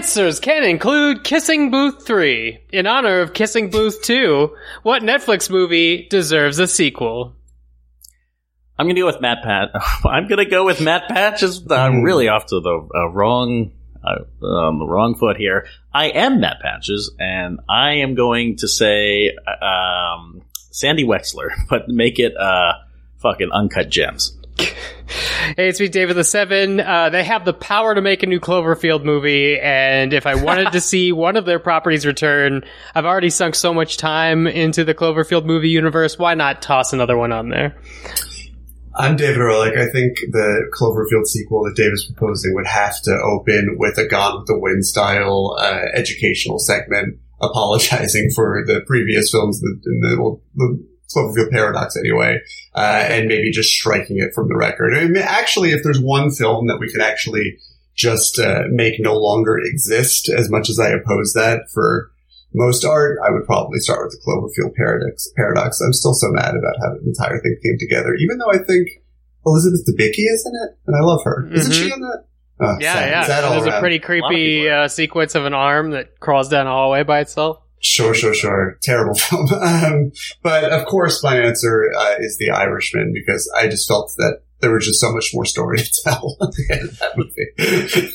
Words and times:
answers 0.00 0.40
can 0.40 0.64
include 0.64 1.22
Kissing 1.24 1.70
Booth 1.70 2.06
3. 2.06 2.58
In 2.72 2.86
honor 2.86 3.20
of 3.20 3.34
Kissing 3.34 3.68
Booth 3.68 4.00
2, 4.00 4.56
what 4.82 5.02
Netflix 5.02 5.50
movie 5.50 6.08
deserves 6.08 6.58
a 6.58 6.66
sequel? 6.66 7.34
I'm 8.78 8.86
gonna 8.86 8.98
go 8.98 9.04
with 9.04 9.20
Matt 9.20 9.42
Pat. 9.42 9.68
I'm 10.06 10.26
gonna 10.26 10.48
go 10.48 10.64
with 10.64 10.80
Matt 10.80 11.06
Patches. 11.08 11.70
I'm 11.70 12.02
really 12.02 12.28
off 12.28 12.46
to 12.46 12.60
the 12.60 12.88
uh, 12.94 13.10
wrong, 13.10 13.72
uh, 14.02 14.46
um, 14.46 14.78
the 14.78 14.86
wrong 14.86 15.16
foot 15.16 15.36
here. 15.36 15.66
I 15.92 16.06
am 16.06 16.40
Matt 16.40 16.60
Patches, 16.62 17.14
and 17.18 17.60
I 17.68 17.96
am 17.96 18.14
going 18.14 18.56
to 18.60 18.68
say 18.68 19.36
um, 19.60 20.40
Sandy 20.70 21.04
Wexler, 21.04 21.50
but 21.68 21.90
make 21.90 22.18
it 22.18 22.34
uh, 22.38 22.72
fucking 23.18 23.50
uncut 23.52 23.90
gems. 23.90 24.34
Hey, 25.56 25.68
it's 25.68 25.80
me, 25.80 25.88
David 25.88 26.16
the 26.16 26.24
Seven. 26.24 26.78
Uh, 26.80 27.10
they 27.10 27.24
have 27.24 27.44
the 27.44 27.52
power 27.52 27.94
to 27.94 28.00
make 28.00 28.22
a 28.22 28.26
new 28.26 28.38
Cloverfield 28.38 29.04
movie, 29.04 29.58
and 29.58 30.12
if 30.12 30.26
I 30.26 30.36
wanted 30.36 30.72
to 30.72 30.80
see 30.80 31.12
one 31.12 31.36
of 31.36 31.44
their 31.44 31.58
properties 31.58 32.06
return, 32.06 32.64
I've 32.94 33.04
already 33.04 33.30
sunk 33.30 33.54
so 33.56 33.74
much 33.74 33.96
time 33.96 34.46
into 34.46 34.84
the 34.84 34.94
Cloverfield 34.94 35.44
movie 35.44 35.70
universe. 35.70 36.18
Why 36.18 36.34
not 36.34 36.62
toss 36.62 36.92
another 36.92 37.16
one 37.16 37.32
on 37.32 37.48
there? 37.48 37.76
I'm 38.94 39.16
David 39.16 39.38
Ehrlich. 39.38 39.76
I 39.76 39.90
think 39.90 40.16
the 40.30 40.70
Cloverfield 40.72 41.26
sequel 41.26 41.64
that 41.64 41.74
Dave 41.76 41.92
is 41.92 42.04
proposing 42.04 42.54
would 42.54 42.66
have 42.66 43.00
to 43.02 43.12
open 43.12 43.76
with 43.78 43.98
a 43.98 44.06
Gone 44.06 44.38
with 44.38 44.46
the 44.46 44.58
Wind 44.58 44.84
style 44.84 45.56
uh, 45.58 45.86
educational 45.94 46.58
segment 46.58 47.18
apologizing 47.40 48.30
for 48.34 48.62
the 48.66 48.82
previous 48.86 49.30
films 49.30 49.60
the, 49.60 50.16
well, 50.20 50.42
the 50.54 50.86
Cloverfield 51.14 51.50
Paradox 51.50 51.96
anyway, 51.96 52.38
uh, 52.74 53.04
and 53.08 53.26
maybe 53.28 53.50
just 53.50 53.70
striking 53.70 54.18
it 54.18 54.32
from 54.34 54.48
the 54.48 54.56
record. 54.56 54.94
I 54.94 55.04
mean, 55.04 55.16
actually, 55.18 55.70
if 55.72 55.82
there's 55.82 56.00
one 56.00 56.30
film 56.30 56.66
that 56.68 56.78
we 56.78 56.90
could 56.90 57.00
actually 57.02 57.58
just 57.96 58.38
uh, 58.38 58.62
make 58.70 58.94
no 59.00 59.14
longer 59.16 59.58
exist, 59.58 60.28
as 60.30 60.48
much 60.50 60.70
as 60.70 60.78
I 60.78 60.90
oppose 60.90 61.32
that 61.34 61.62
for 61.74 62.10
most 62.54 62.84
art, 62.84 63.18
I 63.26 63.30
would 63.32 63.44
probably 63.44 63.78
start 63.80 64.06
with 64.06 64.12
the 64.12 64.20
Cloverfield 64.26 64.74
Paradox. 64.74 65.28
Paradox. 65.36 65.80
I'm 65.80 65.92
still 65.92 66.14
so 66.14 66.28
mad 66.30 66.54
about 66.54 66.76
how 66.80 66.94
the 66.94 67.02
entire 67.06 67.38
thing 67.40 67.56
came 67.62 67.76
together, 67.78 68.14
even 68.14 68.38
though 68.38 68.50
I 68.50 68.58
think 68.64 68.88
Elizabeth 69.46 69.86
Debicki 69.86 70.24
is 70.32 70.46
in 70.46 70.52
it, 70.68 70.78
and 70.86 70.96
I 70.96 71.00
love 71.00 71.20
her. 71.24 71.44
Mm-hmm. 71.46 71.54
Isn't 71.56 71.72
she 71.72 71.92
in 71.92 72.00
that? 72.00 72.24
Oh, 72.62 72.76
Yeah, 72.80 72.92
sad. 72.94 73.10
yeah. 73.10 73.22
Sad 73.24 73.44
all 73.44 73.52
There's 73.52 73.66
a 73.66 73.70
around. 73.70 73.80
pretty 73.80 73.96
A 73.96 73.98
lot 73.98 74.02
of 74.02 74.06
creepy 74.06 74.58
people 74.60 74.72
are. 74.72 74.82
uh, 74.82 74.88
sequence 74.88 75.34
of 75.34 75.44
an 75.46 75.54
arm 75.54 75.90
that 75.92 76.20
crawls 76.20 76.48
down 76.48 76.66
a 76.66 76.70
hallway 76.70 77.02
by 77.04 77.20
itself. 77.20 77.58
Sure, 77.80 78.14
sure, 78.14 78.34
sure. 78.34 78.78
Terrible 78.82 79.14
film. 79.18 79.48
Um, 79.52 80.12
but 80.42 80.64
of 80.72 80.86
course, 80.86 81.22
my 81.24 81.36
answer 81.38 81.90
uh, 81.96 82.16
is 82.18 82.36
The 82.38 82.50
Irishman 82.50 83.12
because 83.12 83.50
I 83.58 83.68
just 83.68 83.88
felt 83.88 84.12
that 84.18 84.42
there 84.60 84.72
was 84.72 84.84
just 84.84 85.00
so 85.00 85.12
much 85.12 85.30
more 85.32 85.46
story 85.46 85.78
to 85.78 85.90
tell 86.04 86.36
at 86.42 86.52
the 86.52 86.66
end 86.70 86.88
of 86.88 86.98
that 86.98 87.16
movie. 87.16 88.12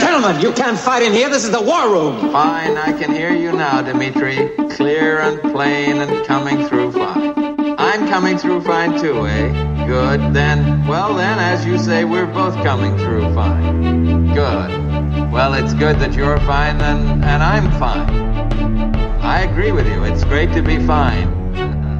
Gentlemen, 0.00 0.40
you 0.40 0.52
can't 0.52 0.78
fight 0.78 1.04
in 1.04 1.12
here. 1.12 1.28
This 1.30 1.44
is 1.44 1.52
the 1.52 1.62
war 1.62 1.88
room. 1.88 2.32
Fine, 2.32 2.76
I 2.76 2.92
can 2.92 3.12
hear 3.12 3.32
you 3.32 3.52
now, 3.52 3.82
Dimitri. 3.82 4.50
Clear 4.70 5.20
and 5.20 5.40
plain 5.52 6.00
and 6.00 6.26
coming 6.26 6.66
through 6.66 6.90
fine. 6.92 7.76
I'm 7.78 8.08
coming 8.08 8.36
through 8.36 8.62
fine 8.62 9.00
too, 9.00 9.26
eh? 9.26 9.71
Good. 9.86 10.32
Then, 10.32 10.86
well 10.86 11.14
then, 11.14 11.38
as 11.38 11.66
you 11.66 11.76
say, 11.76 12.04
we're 12.04 12.26
both 12.26 12.54
coming 12.62 12.96
through 12.98 13.34
fine. 13.34 14.28
Good. 14.28 15.32
Well, 15.32 15.54
it's 15.54 15.74
good 15.74 15.98
that 15.98 16.14
you're 16.14 16.38
fine 16.40 16.80
and, 16.80 17.24
and 17.24 17.42
I'm 17.42 17.70
fine. 17.80 18.94
I 19.22 19.40
agree 19.40 19.72
with 19.72 19.86
you. 19.86 20.04
It's 20.04 20.22
great 20.24 20.52
to 20.52 20.62
be 20.62 20.78
fine. 20.86 21.28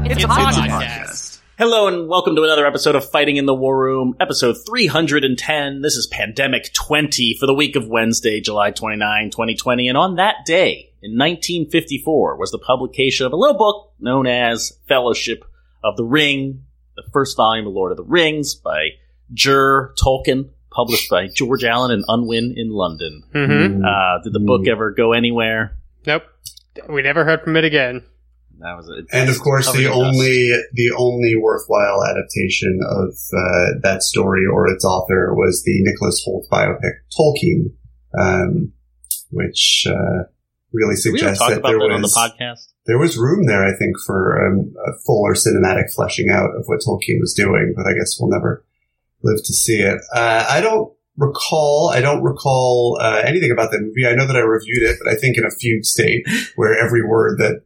It's, 0.07 0.23
a 0.23 0.29
podcast. 0.29 1.41
Hello 1.59 1.89
and 1.89 2.09
welcome 2.09 2.37
to 2.37 2.45
another 2.45 2.67
episode 2.67 2.95
of 2.95 3.09
Fighting 3.11 3.37
in 3.37 3.47
the 3.47 3.55
War 3.55 3.77
Room, 3.77 4.15
episode 4.21 4.57
310. 4.65 5.83
This 5.83 5.97
is 5.97 6.07
Pandemic 6.07 6.73
20 6.73 7.37
for 7.39 7.47
the 7.47 7.55
week 7.55 7.75
of 7.75 7.89
Wednesday, 7.89 8.41
July 8.41 8.71
29, 8.71 9.31
2020. 9.31 9.89
And 9.89 9.99
on 9.99 10.17
that 10.17 10.47
day, 10.47 10.93
in 11.03 11.19
1954, 11.19 12.39
was 12.39 12.53
the 12.53 12.59
publication 12.59 13.27
of 13.27 13.33
a 13.33 13.37
little 13.37 13.59
book 13.59 13.93
known 13.99 14.27
as 14.29 14.79
Fellowship 14.87 15.45
of 15.83 15.97
the 15.97 16.05
Ring, 16.05 16.65
the 16.97 17.05
first 17.13 17.37
volume 17.37 17.67
of 17.67 17.73
Lord 17.73 17.93
of 17.93 17.97
the 17.97 18.05
Rings 18.05 18.55
by 18.55 18.91
J.R.R. 19.33 19.95
Tolkien, 20.03 20.51
published 20.71 21.11
by 21.11 21.29
George 21.35 21.65
Allen 21.65 21.91
and 21.91 22.05
Unwin 22.09 22.55
in 22.57 22.71
London. 22.71 23.23
Mm-hmm. 23.35 23.85
Uh, 23.85 24.23
did 24.23 24.33
the 24.33 24.41
book 24.41 24.67
ever 24.69 24.91
go 24.91 25.13
anywhere? 25.13 25.77
Nope. 26.07 26.25
We 26.89 27.03
never 27.03 27.25
heard 27.25 27.43
from 27.43 27.57
it 27.57 27.65
again. 27.65 28.03
That 28.59 28.77
was 28.77 28.89
it. 28.89 29.07
and 29.13 29.29
of 29.29 29.41
course, 29.41 29.71
the 29.73 29.79
in 29.79 29.85
dust. 29.85 29.97
only 29.99 30.53
the 30.73 30.95
only 30.97 31.35
worthwhile 31.37 32.05
adaptation 32.05 32.79
of 32.89 33.09
uh, 33.37 33.81
that 33.83 34.03
story 34.03 34.43
or 34.47 34.69
its 34.69 34.85
author 34.85 35.35
was 35.35 35.63
the 35.65 35.83
Nicholas 35.83 36.25
Hoult 36.25 36.49
biopic 36.49 37.01
Tolkien, 37.19 37.73
um, 38.17 38.73
which 39.33 39.85
uh, 39.89 40.25
really 40.73 40.97
suggests 40.97 41.39
that 41.41 41.63
there 41.63 41.79
that 41.79 41.85
on 41.85 42.01
the 42.01 42.07
was 42.07 42.15
podcast? 42.15 42.73
there 42.87 42.99
was 42.99 43.17
room 43.19 43.47
there, 43.47 43.65
I 43.65 43.77
think, 43.77 43.97
for 44.07 44.47
um, 44.47 44.75
a 44.87 44.99
fuller 45.07 45.35
cinematic 45.35 45.93
fleshing 45.95 46.31
out 46.31 46.51
of 46.57 46.65
what 46.67 46.81
Tolkien 46.81 47.21
was 47.21 47.35
doing, 47.35 47.75
but 47.77 47.87
I 47.87 47.93
guess 47.93 48.19
we'll 48.19 48.31
never 48.31 48.65
live 49.23 49.39
to 49.45 49.53
see 49.53 49.81
it. 49.81 50.01
Uh, 50.15 50.47
I 50.49 50.61
don't 50.61 50.93
recall, 51.17 51.91
I 51.91 52.01
don't 52.01 52.23
recall 52.23 52.99
uh, 53.01 53.23
anything 53.25 53.51
about 53.53 53.71
that 53.71 53.81
movie. 53.81 54.07
I 54.07 54.15
know 54.15 54.27
that 54.27 54.37
I 54.37 54.41
reviewed 54.41 54.83
it, 54.83 54.99
but 55.03 55.13
I 55.13 55.17
think 55.17 55.37
in 55.37 55.45
a 55.45 55.51
fugue 55.51 55.85
state 55.85 56.27
where 56.57 56.77
every 56.79 57.07
word 57.07 57.39
that, 57.39 57.63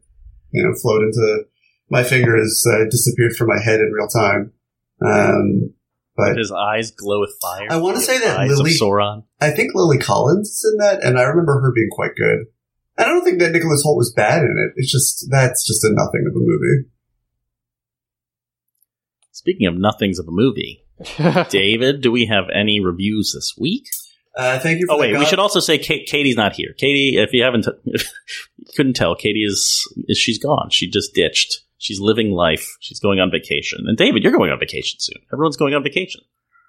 you 0.50 0.62
know, 0.62 0.74
flowed 0.80 1.02
into 1.02 1.44
my 1.90 2.02
fingers 2.02 2.64
uh, 2.70 2.84
disappeared 2.90 3.34
from 3.36 3.48
my 3.48 3.60
head 3.62 3.80
in 3.80 3.92
real 3.92 4.08
time. 4.08 4.52
Um, 5.00 5.74
but 6.16 6.36
His 6.36 6.50
eyes 6.50 6.90
glow 6.90 7.20
with 7.20 7.36
fire. 7.40 7.68
I 7.70 7.76
wanna 7.76 8.00
say 8.00 8.18
that 8.18 8.48
Lily- 8.48 8.72
Sauron. 8.72 9.24
I 9.40 9.50
think 9.50 9.74
Lily 9.74 9.98
Collins 9.98 10.48
is 10.48 10.70
in 10.72 10.78
that, 10.78 11.04
and 11.04 11.18
I 11.18 11.22
remember 11.24 11.60
her 11.60 11.72
being 11.74 11.90
quite 11.90 12.16
good. 12.16 12.46
I 12.98 13.04
don't 13.04 13.24
think 13.24 13.40
that 13.40 13.52
Nicholas 13.52 13.82
Hoult 13.84 13.96
was 13.96 14.12
bad 14.12 14.42
in 14.42 14.54
it. 14.56 14.72
It's 14.76 14.90
just, 14.90 15.26
that's 15.30 15.66
just 15.66 15.84
a 15.84 15.90
nothing 15.92 16.24
of 16.28 16.34
a 16.34 16.38
movie. 16.38 16.88
Speaking 19.32 19.66
of 19.66 19.74
nothings 19.74 20.18
of 20.18 20.26
a 20.26 20.30
movie, 20.30 20.84
David, 21.50 22.00
do 22.00 22.10
we 22.10 22.26
have 22.26 22.44
any 22.54 22.80
reviews 22.80 23.32
this 23.34 23.54
week? 23.58 23.86
Uh, 24.34 24.58
thank 24.58 24.80
you 24.80 24.86
for 24.86 24.94
Oh 24.94 24.96
the 24.96 25.00
wait, 25.02 25.18
we 25.18 25.24
should 25.24 25.38
also 25.38 25.60
say 25.60 25.78
Kate, 25.78 26.06
Katie's 26.06 26.36
not 26.36 26.54
here. 26.54 26.74
Katie, 26.76 27.16
if 27.16 27.32
you 27.32 27.42
haven't, 27.42 27.66
if 27.84 28.10
you 28.56 28.66
couldn't 28.76 28.94
tell, 28.94 29.14
Katie 29.14 29.44
is, 29.44 29.86
is 30.08 30.18
she's 30.18 30.38
gone. 30.38 30.70
She 30.70 30.90
just 30.90 31.14
ditched. 31.14 31.62
She's 31.78 32.00
living 32.00 32.32
life. 32.32 32.76
She's 32.80 33.00
going 33.00 33.20
on 33.20 33.30
vacation. 33.30 33.84
And 33.86 33.96
David, 33.96 34.22
you're 34.22 34.32
going 34.32 34.50
on 34.50 34.58
vacation 34.58 34.98
soon. 35.00 35.22
Everyone's 35.32 35.56
going 35.56 35.74
on 35.74 35.82
vacation. 35.82 36.22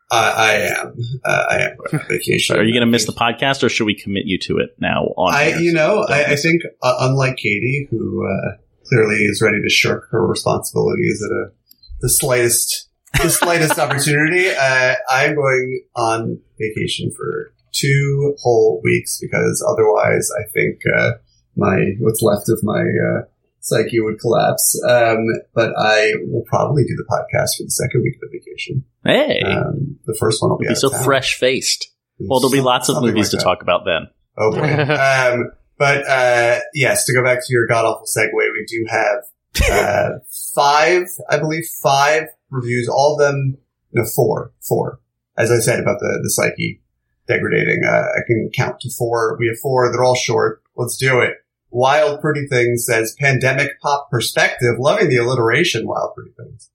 I, 0.10 0.30
I 0.30 0.52
am. 0.54 0.96
Uh, 1.24 1.44
I 1.50 1.56
am 1.62 1.78
going 1.78 2.02
on 2.02 2.08
vacation. 2.10 2.58
Are 2.58 2.64
you 2.64 2.74
going 2.74 2.86
to 2.86 2.92
miss 2.92 3.06
the 3.06 3.14
podcast, 3.14 3.64
or 3.64 3.70
should 3.70 3.86
we 3.86 3.96
commit 3.96 4.24
you 4.26 4.38
to 4.44 4.58
it 4.58 4.76
now? 4.80 5.04
On 5.18 5.34
I, 5.34 5.52
air? 5.52 5.60
you 5.60 5.74
know, 5.74 6.06
I, 6.08 6.24
I 6.24 6.36
think 6.36 6.64
uh, 6.82 6.96
unlike 7.00 7.38
Katie, 7.38 7.88
who 7.92 8.26
uh, 8.26 8.58
clearly 8.88 9.16
is 9.16 9.42
ready 9.42 9.62
to 9.62 9.70
shirk 9.70 10.08
her 10.12 10.26
responsibilities 10.26 11.22
at 11.24 11.32
a 11.32 11.52
the 12.00 12.10
slightest 12.10 12.90
the 13.22 13.30
slightest 13.30 13.80
opportunity, 13.80 14.50
uh, 14.50 14.96
I'm 15.10 15.36
going 15.36 15.82
on 15.96 16.40
vacation 16.60 17.12
for 17.12 17.54
two 17.74 18.36
whole 18.42 18.82
weeks 18.84 19.20
because 19.22 19.66
otherwise, 19.68 20.30
I 20.40 20.50
think 20.54 20.82
uh, 20.96 21.12
my 21.56 21.92
what's 22.00 22.22
left 22.22 22.50
of 22.50 22.60
my 22.64 22.80
uh, 22.82 23.22
psyche 23.68 24.00
would 24.00 24.20
collapse. 24.20 24.82
Um, 24.88 25.26
but 25.54 25.72
I 25.78 26.14
will 26.28 26.44
probably 26.48 26.84
do 26.84 26.96
the 26.96 27.06
podcast 27.10 27.58
for 27.58 27.64
the 27.64 27.72
second 27.72 28.02
week 28.04 28.16
of 28.16 28.22
the 28.30 28.40
vacation. 28.40 28.84
Hey, 29.04 29.42
Um, 29.42 30.00
the 30.06 30.16
first 30.20 30.42
one 30.42 30.52
will 30.52 30.58
be, 30.58 30.68
be 30.68 30.76
so 30.76 30.90
fresh 30.90 31.36
faced. 31.38 31.90
Well, 32.20 32.40
there'll 32.40 32.52
be 32.52 32.62
lots 32.62 32.90
of 32.90 33.02
movies 33.02 33.26
like 33.26 33.32
to 33.32 33.38
that. 33.38 33.44
talk 33.44 33.62
about 33.62 33.86
then. 33.86 34.08
Oh 34.38 34.52
boy. 34.52 34.62
um, 34.94 35.52
but 35.78 36.08
uh, 36.08 36.60
yes, 36.74 37.06
to 37.06 37.14
go 37.14 37.24
back 37.24 37.40
to 37.40 37.54
your 37.54 37.68
god 37.68 37.86
awful 37.86 38.08
segue, 38.08 38.32
we 38.34 38.66
do 38.68 38.86
have 38.90 39.72
uh, 39.72 40.10
five, 40.56 41.04
I 41.30 41.38
believe, 41.38 41.66
five 41.82 42.24
reviews. 42.50 42.90
All 42.90 43.14
of 43.14 43.20
them, 43.20 43.58
no, 43.92 44.04
four, 44.16 44.52
four. 44.68 45.00
As 45.38 45.52
I 45.52 45.60
said 45.60 45.80
about 45.80 46.00
the 46.00 46.20
the 46.24 46.30
psyche 46.32 46.82
degrading, 47.28 47.84
uh, 47.86 47.90
I 47.92 48.22
can 48.26 48.50
count 48.56 48.80
to 48.82 48.90
four. 48.98 49.38
We 49.40 49.48
have 49.48 49.60
four. 49.60 49.92
They're 49.92 50.04
all 50.04 50.16
short. 50.16 50.64
Let's 50.76 50.98
do 50.98 51.20
it. 51.20 51.34
Wild 51.78 52.22
Pretty 52.22 52.48
Things 52.48 52.86
says 52.88 53.16
pandemic 53.20 53.80
pop 53.80 54.10
perspective. 54.10 54.80
Loving 54.80 55.10
the 55.10 55.18
alliteration. 55.18 55.88
Wild 55.88 56.16
Pretty 56.16 56.32
Things. 56.36 56.72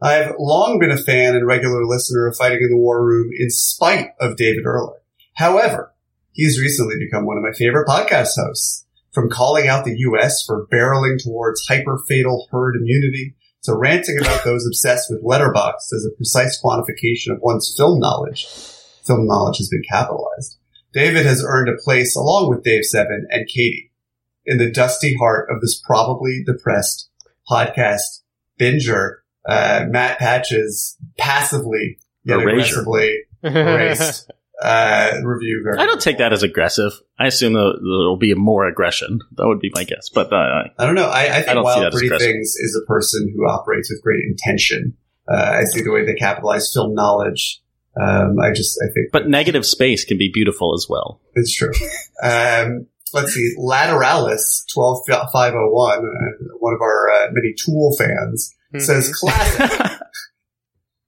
I've 0.00 0.34
long 0.38 0.78
been 0.78 0.90
a 0.90 0.96
fan 0.96 1.36
and 1.36 1.46
regular 1.46 1.84
listener 1.84 2.26
of 2.26 2.36
Fighting 2.36 2.62
in 2.62 2.70
the 2.70 2.78
War 2.78 3.04
Room 3.04 3.30
in 3.38 3.50
spite 3.50 4.10
of 4.18 4.36
David 4.36 4.64
Ehrlich. 4.64 5.02
However, 5.34 5.92
He's 6.36 6.60
recently 6.60 6.96
become 6.98 7.24
one 7.24 7.38
of 7.38 7.42
my 7.42 7.52
favorite 7.52 7.88
podcast 7.88 8.36
hosts. 8.36 8.84
From 9.10 9.30
calling 9.30 9.68
out 9.68 9.86
the 9.86 9.96
U.S. 10.00 10.44
for 10.44 10.66
barreling 10.66 11.16
towards 11.22 11.66
hyper-fatal 11.66 12.48
herd 12.50 12.76
immunity 12.76 13.34
to 13.62 13.74
ranting 13.74 14.18
about 14.20 14.44
those 14.44 14.66
obsessed 14.66 15.10
with 15.10 15.24
Letterboxd 15.24 15.94
as 15.94 16.06
a 16.06 16.14
precise 16.14 16.60
quantification 16.62 17.32
of 17.32 17.40
one's 17.40 17.74
film 17.74 18.00
knowledge. 18.00 18.46
Film 19.06 19.26
knowledge 19.26 19.56
has 19.56 19.70
been 19.70 19.82
capitalized. 19.90 20.58
David 20.92 21.24
has 21.24 21.42
earned 21.42 21.70
a 21.70 21.82
place 21.82 22.14
along 22.14 22.50
with 22.50 22.62
Dave 22.62 22.84
Seven 22.84 23.26
and 23.30 23.48
Katie 23.48 23.90
in 24.46 24.58
the 24.58 24.70
dusty 24.70 25.14
heart 25.16 25.48
of 25.50 25.60
this 25.60 25.80
probably 25.84 26.42
depressed 26.44 27.10
podcast 27.48 28.22
binger. 28.60 29.16
Uh, 29.48 29.84
Matt 29.88 30.18
Patches 30.18 30.96
passively 31.18 31.98
yet 32.24 32.40
Erasure. 32.40 32.80
aggressively 32.80 33.18
erased. 33.44 34.30
uh, 34.62 35.12
review. 35.22 35.62
Very 35.64 35.78
I 35.78 35.86
don't 35.86 36.00
take 36.00 36.18
that 36.18 36.32
as 36.32 36.42
aggressive. 36.42 36.92
I 37.18 37.26
assume 37.26 37.52
that 37.54 37.78
there'll 37.80 38.16
be 38.16 38.34
more 38.34 38.66
aggression. 38.66 39.20
That 39.36 39.46
would 39.46 39.60
be 39.60 39.70
my 39.74 39.84
guess. 39.84 40.08
But 40.08 40.32
uh, 40.32 40.64
I 40.78 40.86
don't 40.86 40.94
know. 40.94 41.08
I, 41.08 41.38
I 41.38 41.42
think 41.42 41.46
don't 41.54 41.64
see 41.64 41.80
Wild 41.80 41.84
that 41.84 41.92
Pretty. 41.92 42.08
Things 42.08 42.54
is 42.56 42.80
a 42.82 42.86
person 42.86 43.32
who 43.34 43.48
operates 43.48 43.90
with 43.90 44.02
great 44.02 44.24
intention. 44.24 44.96
Uh, 45.28 45.60
I 45.60 45.64
see 45.64 45.82
the 45.82 45.90
way 45.90 46.04
they 46.04 46.14
capitalize 46.14 46.72
film 46.72 46.94
knowledge. 46.94 47.62
Um, 48.00 48.38
I 48.40 48.52
just, 48.52 48.78
I 48.82 48.92
think 48.92 49.10
but 49.10 49.28
negative 49.28 49.64
space 49.64 50.04
can 50.04 50.18
be 50.18 50.30
beautiful 50.32 50.74
as 50.74 50.86
well. 50.88 51.20
it's 51.34 51.54
true. 51.54 51.72
um, 52.22 52.86
let's 53.12 53.32
see. 53.32 53.54
Lateralus 53.58 54.64
12501, 54.72 55.98
uh, 55.98 56.02
one 56.58 56.74
of 56.74 56.80
our 56.80 57.10
uh, 57.10 57.26
many 57.32 57.54
Tool 57.56 57.94
fans, 57.98 58.52
Mhm. 58.74 58.82
says 58.82 59.14
classic. 59.14 59.70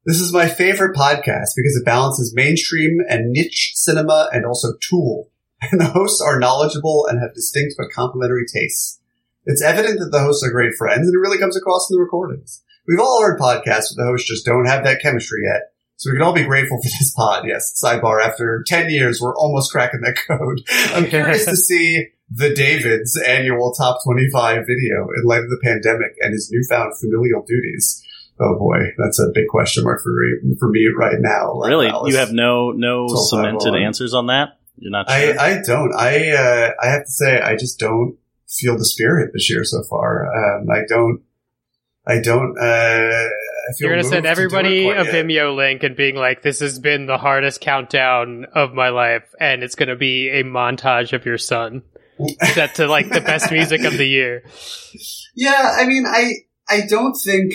This 0.06 0.20
is 0.20 0.32
my 0.32 0.48
favorite 0.48 0.96
podcast 0.96 1.52
because 1.54 1.76
it 1.76 1.84
balances 1.84 2.32
mainstream 2.34 2.96
and 3.10 3.30
niche 3.30 3.72
cinema 3.74 4.30
and 4.32 4.46
also 4.46 4.68
Tool. 4.88 5.28
And 5.60 5.78
the 5.80 5.86
hosts 5.86 6.22
are 6.22 6.38
knowledgeable 6.38 7.06
and 7.10 7.20
have 7.20 7.34
distinct 7.34 7.74
but 7.76 7.90
complementary 7.94 8.44
tastes. 8.50 8.98
It's 9.44 9.62
evident 9.62 9.98
that 9.98 10.08
the 10.10 10.20
hosts 10.22 10.42
are 10.46 10.50
great 10.50 10.74
friends 10.78 11.06
and 11.08 11.14
it 11.14 11.18
really 11.18 11.36
comes 11.38 11.58
across 11.58 11.90
in 11.90 11.96
the 11.96 12.00
recordings. 12.02 12.62
We've 12.86 13.00
all 13.00 13.20
heard 13.20 13.38
podcasts 13.38 13.92
where 13.94 14.06
the 14.06 14.10
hosts 14.10 14.28
just 14.28 14.46
don't 14.46 14.64
have 14.66 14.82
that 14.84 15.02
chemistry 15.02 15.40
yet. 15.44 15.72
So 15.98 16.10
we 16.10 16.16
can 16.16 16.22
all 16.22 16.32
be 16.32 16.44
grateful 16.44 16.78
for 16.78 16.88
this 16.88 17.12
pod. 17.14 17.44
Yes. 17.46 17.74
Sidebar. 17.82 18.22
After 18.22 18.64
10 18.66 18.88
years, 18.88 19.20
we're 19.20 19.36
almost 19.36 19.72
cracking 19.72 20.00
that 20.02 20.16
code. 20.26 20.62
I'm 20.94 21.06
curious 21.10 21.44
to 21.44 21.56
see 21.56 22.06
the 22.30 22.54
David's 22.54 23.20
annual 23.26 23.72
top 23.72 23.98
25 24.04 24.64
video 24.64 25.08
in 25.16 25.24
light 25.24 25.42
of 25.42 25.50
the 25.50 25.58
pandemic 25.62 26.14
and 26.20 26.32
his 26.32 26.50
newfound 26.52 26.92
familial 27.00 27.42
duties. 27.46 28.00
Oh 28.40 28.56
boy, 28.56 28.78
that's 28.96 29.18
a 29.18 29.32
big 29.34 29.48
question 29.48 29.82
mark 29.82 30.00
for 30.00 30.10
me, 30.10 30.54
for 30.60 30.68
me 30.68 30.86
right 30.96 31.16
now. 31.18 31.54
Like, 31.54 31.70
really, 31.70 31.88
Alice. 31.88 32.12
you 32.12 32.18
have 32.18 32.32
no 32.32 32.70
no 32.70 33.08
cemented 33.08 33.62
501. 33.62 33.82
answers 33.82 34.14
on 34.14 34.28
that. 34.28 34.60
You're 34.76 34.92
not 34.92 35.10
I, 35.10 35.24
sure. 35.24 35.40
I 35.40 35.62
don't. 35.62 35.92
I 35.96 36.30
uh, 36.30 36.70
I 36.80 36.86
have 36.90 37.04
to 37.04 37.10
say 37.10 37.40
I 37.40 37.56
just 37.56 37.80
don't 37.80 38.16
feel 38.48 38.78
the 38.78 38.84
spirit 38.84 39.32
this 39.34 39.50
year 39.50 39.64
so 39.64 39.82
far. 39.90 40.26
Um, 40.26 40.70
I 40.70 40.82
don't. 40.88 41.22
I 42.06 42.20
don't. 42.20 42.56
Uh, 42.56 42.64
I 42.64 43.28
You're 43.78 43.90
gonna 43.90 44.04
send 44.04 44.24
to 44.24 44.28
everybody 44.28 44.84
quite 44.84 45.00
a 45.00 45.04
yet. 45.04 45.14
Vimeo 45.14 45.54
link 45.54 45.82
and 45.82 45.96
being 45.96 46.16
like, 46.16 46.42
"This 46.42 46.60
has 46.60 46.78
been 46.78 47.06
the 47.06 47.18
hardest 47.18 47.60
countdown 47.60 48.46
of 48.54 48.72
my 48.72 48.88
life," 48.88 49.24
and 49.40 49.62
it's 49.62 49.74
gonna 49.74 49.96
be 49.96 50.28
a 50.30 50.44
montage 50.44 51.12
of 51.12 51.26
your 51.26 51.38
son 51.38 51.82
set 52.54 52.74
to 52.76 52.86
like 52.86 53.08
the 53.10 53.20
best 53.20 53.50
music 53.52 53.82
of 53.84 53.96
the 53.96 54.06
year. 54.06 54.44
Yeah, 55.40 55.76
I 55.78 55.86
mean, 55.86 56.04
I 56.04 56.32
I 56.68 56.80
don't 56.88 57.14
think. 57.14 57.52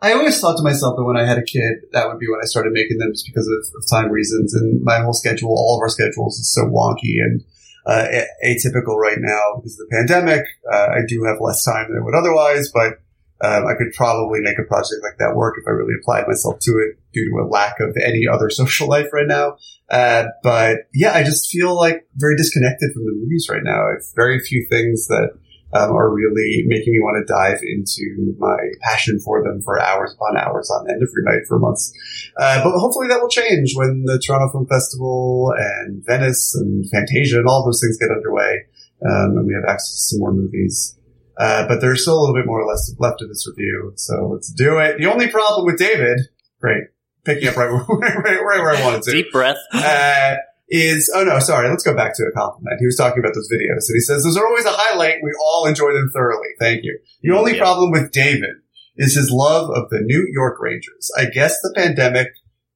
I 0.00 0.12
always 0.12 0.38
thought 0.40 0.56
to 0.56 0.62
myself 0.62 0.94
that 0.96 1.04
when 1.04 1.16
I 1.16 1.26
had 1.26 1.36
a 1.36 1.42
kid, 1.42 1.82
that 1.90 2.06
would 2.06 2.20
be 2.20 2.28
when 2.28 2.38
I 2.40 2.46
started 2.46 2.72
making 2.72 2.98
them, 2.98 3.10
just 3.12 3.26
because 3.26 3.48
of, 3.48 3.58
of 3.74 3.82
time 3.90 4.12
reasons. 4.12 4.54
And 4.54 4.82
my 4.84 5.00
whole 5.00 5.12
schedule, 5.12 5.50
all 5.50 5.78
of 5.78 5.82
our 5.82 5.88
schedules, 5.88 6.38
is 6.38 6.52
so 6.52 6.62
wonky 6.62 7.18
and 7.18 7.42
uh, 7.86 8.06
atypical 8.46 8.96
right 8.96 9.18
now 9.18 9.56
because 9.56 9.80
of 9.80 9.88
the 9.88 9.96
pandemic. 9.96 10.44
Uh, 10.70 10.88
I 10.94 11.00
do 11.08 11.24
have 11.24 11.38
less 11.40 11.64
time 11.64 11.86
than 11.88 12.00
I 12.00 12.04
would 12.04 12.14
otherwise, 12.14 12.70
but 12.72 13.00
um, 13.42 13.66
I 13.66 13.74
could 13.76 13.92
probably 13.94 14.40
make 14.40 14.58
a 14.58 14.62
project 14.62 15.02
like 15.02 15.18
that 15.18 15.34
work 15.34 15.56
if 15.58 15.66
I 15.66 15.70
really 15.72 15.94
applied 16.00 16.28
myself 16.28 16.60
to 16.60 16.72
it 16.78 16.98
due 17.12 17.28
to 17.28 17.42
a 17.42 17.50
lack 17.50 17.80
of 17.80 17.96
any 17.96 18.26
other 18.26 18.50
social 18.50 18.88
life 18.88 19.08
right 19.12 19.26
now. 19.26 19.56
Uh, 19.90 20.26
but 20.42 20.88
yeah, 20.94 21.12
I 21.12 21.24
just 21.24 21.50
feel 21.50 21.74
like 21.74 22.06
very 22.16 22.36
disconnected 22.36 22.92
from 22.92 23.04
the 23.04 23.12
movies 23.12 23.48
right 23.50 23.62
now. 23.62 23.88
I 23.88 23.92
have 23.94 24.04
very 24.14 24.38
few 24.38 24.66
things 24.70 25.08
that 25.08 25.30
um, 25.74 25.90
are 25.90 26.12
really 26.12 26.62
making 26.66 26.92
me 26.92 27.00
want 27.00 27.26
to 27.26 27.32
dive 27.32 27.58
into 27.62 28.34
my 28.38 28.58
passion 28.82 29.18
for 29.18 29.42
them 29.42 29.60
for 29.62 29.80
hours 29.80 30.14
upon 30.14 30.36
hours 30.36 30.70
on 30.70 30.88
end 30.88 31.02
every 31.02 31.24
night 31.24 31.46
for 31.48 31.58
months. 31.58 31.92
Uh, 32.38 32.62
but 32.62 32.78
hopefully 32.78 33.08
that 33.08 33.20
will 33.20 33.28
change 33.28 33.72
when 33.74 34.04
the 34.04 34.18
Toronto 34.18 34.52
Film 34.52 34.66
Festival 34.66 35.52
and 35.56 36.04
Venice 36.04 36.54
and 36.54 36.88
Fantasia 36.90 37.38
and 37.38 37.48
all 37.48 37.64
those 37.64 37.80
things 37.80 37.98
get 37.98 38.10
underway, 38.10 38.64
um, 39.04 39.38
and 39.38 39.46
we 39.46 39.54
have 39.54 39.64
access 39.64 40.10
to 40.10 40.18
more 40.18 40.32
movies. 40.32 40.96
Uh, 41.42 41.66
but 41.66 41.80
there's 41.80 42.02
still 42.02 42.18
a 42.18 42.20
little 42.20 42.36
bit 42.36 42.46
more 42.46 42.60
or 42.62 42.66
less 42.68 42.94
left 42.98 43.20
of 43.22 43.28
this 43.28 43.44
review, 43.48 43.92
so 43.96 44.28
let's 44.32 44.52
do 44.52 44.78
it. 44.78 44.98
The 44.98 45.06
only 45.06 45.28
problem 45.28 45.66
with 45.66 45.76
David, 45.78 46.20
great, 46.60 46.84
picking 47.24 47.48
up 47.48 47.56
right, 47.56 47.68
right, 47.88 48.24
right 48.24 48.60
where 48.62 48.76
I 48.76 48.82
wanted 48.84 49.02
to 49.04 49.10
Deep 49.12 49.32
breath. 49.32 49.56
uh, 49.72 50.34
is 50.68 51.10
oh 51.14 51.24
no, 51.24 51.38
sorry. 51.40 51.68
Let's 51.68 51.82
go 51.82 51.94
back 51.96 52.14
to 52.16 52.22
a 52.24 52.32
compliment. 52.32 52.76
He 52.80 52.86
was 52.86 52.96
talking 52.96 53.18
about 53.18 53.34
those 53.34 53.48
videos, 53.52 53.84
and 53.88 53.94
he 53.96 54.00
says 54.00 54.22
those 54.24 54.36
are 54.36 54.46
always 54.46 54.64
a 54.66 54.70
highlight. 54.72 55.16
We 55.22 55.32
all 55.44 55.66
enjoy 55.66 55.92
them 55.92 56.10
thoroughly. 56.14 56.48
Thank 56.60 56.84
you. 56.84 56.98
The 57.22 57.34
only 57.36 57.54
Yeah. 57.56 57.62
problem 57.62 57.90
with 57.90 58.12
David 58.12 58.56
is 58.96 59.14
his 59.14 59.30
love 59.30 59.68
of 59.70 59.90
the 59.90 60.00
New 60.00 60.26
York 60.32 60.58
Rangers. 60.60 61.10
I 61.18 61.24
guess 61.26 61.60
the 61.62 61.72
pandemic 61.74 62.28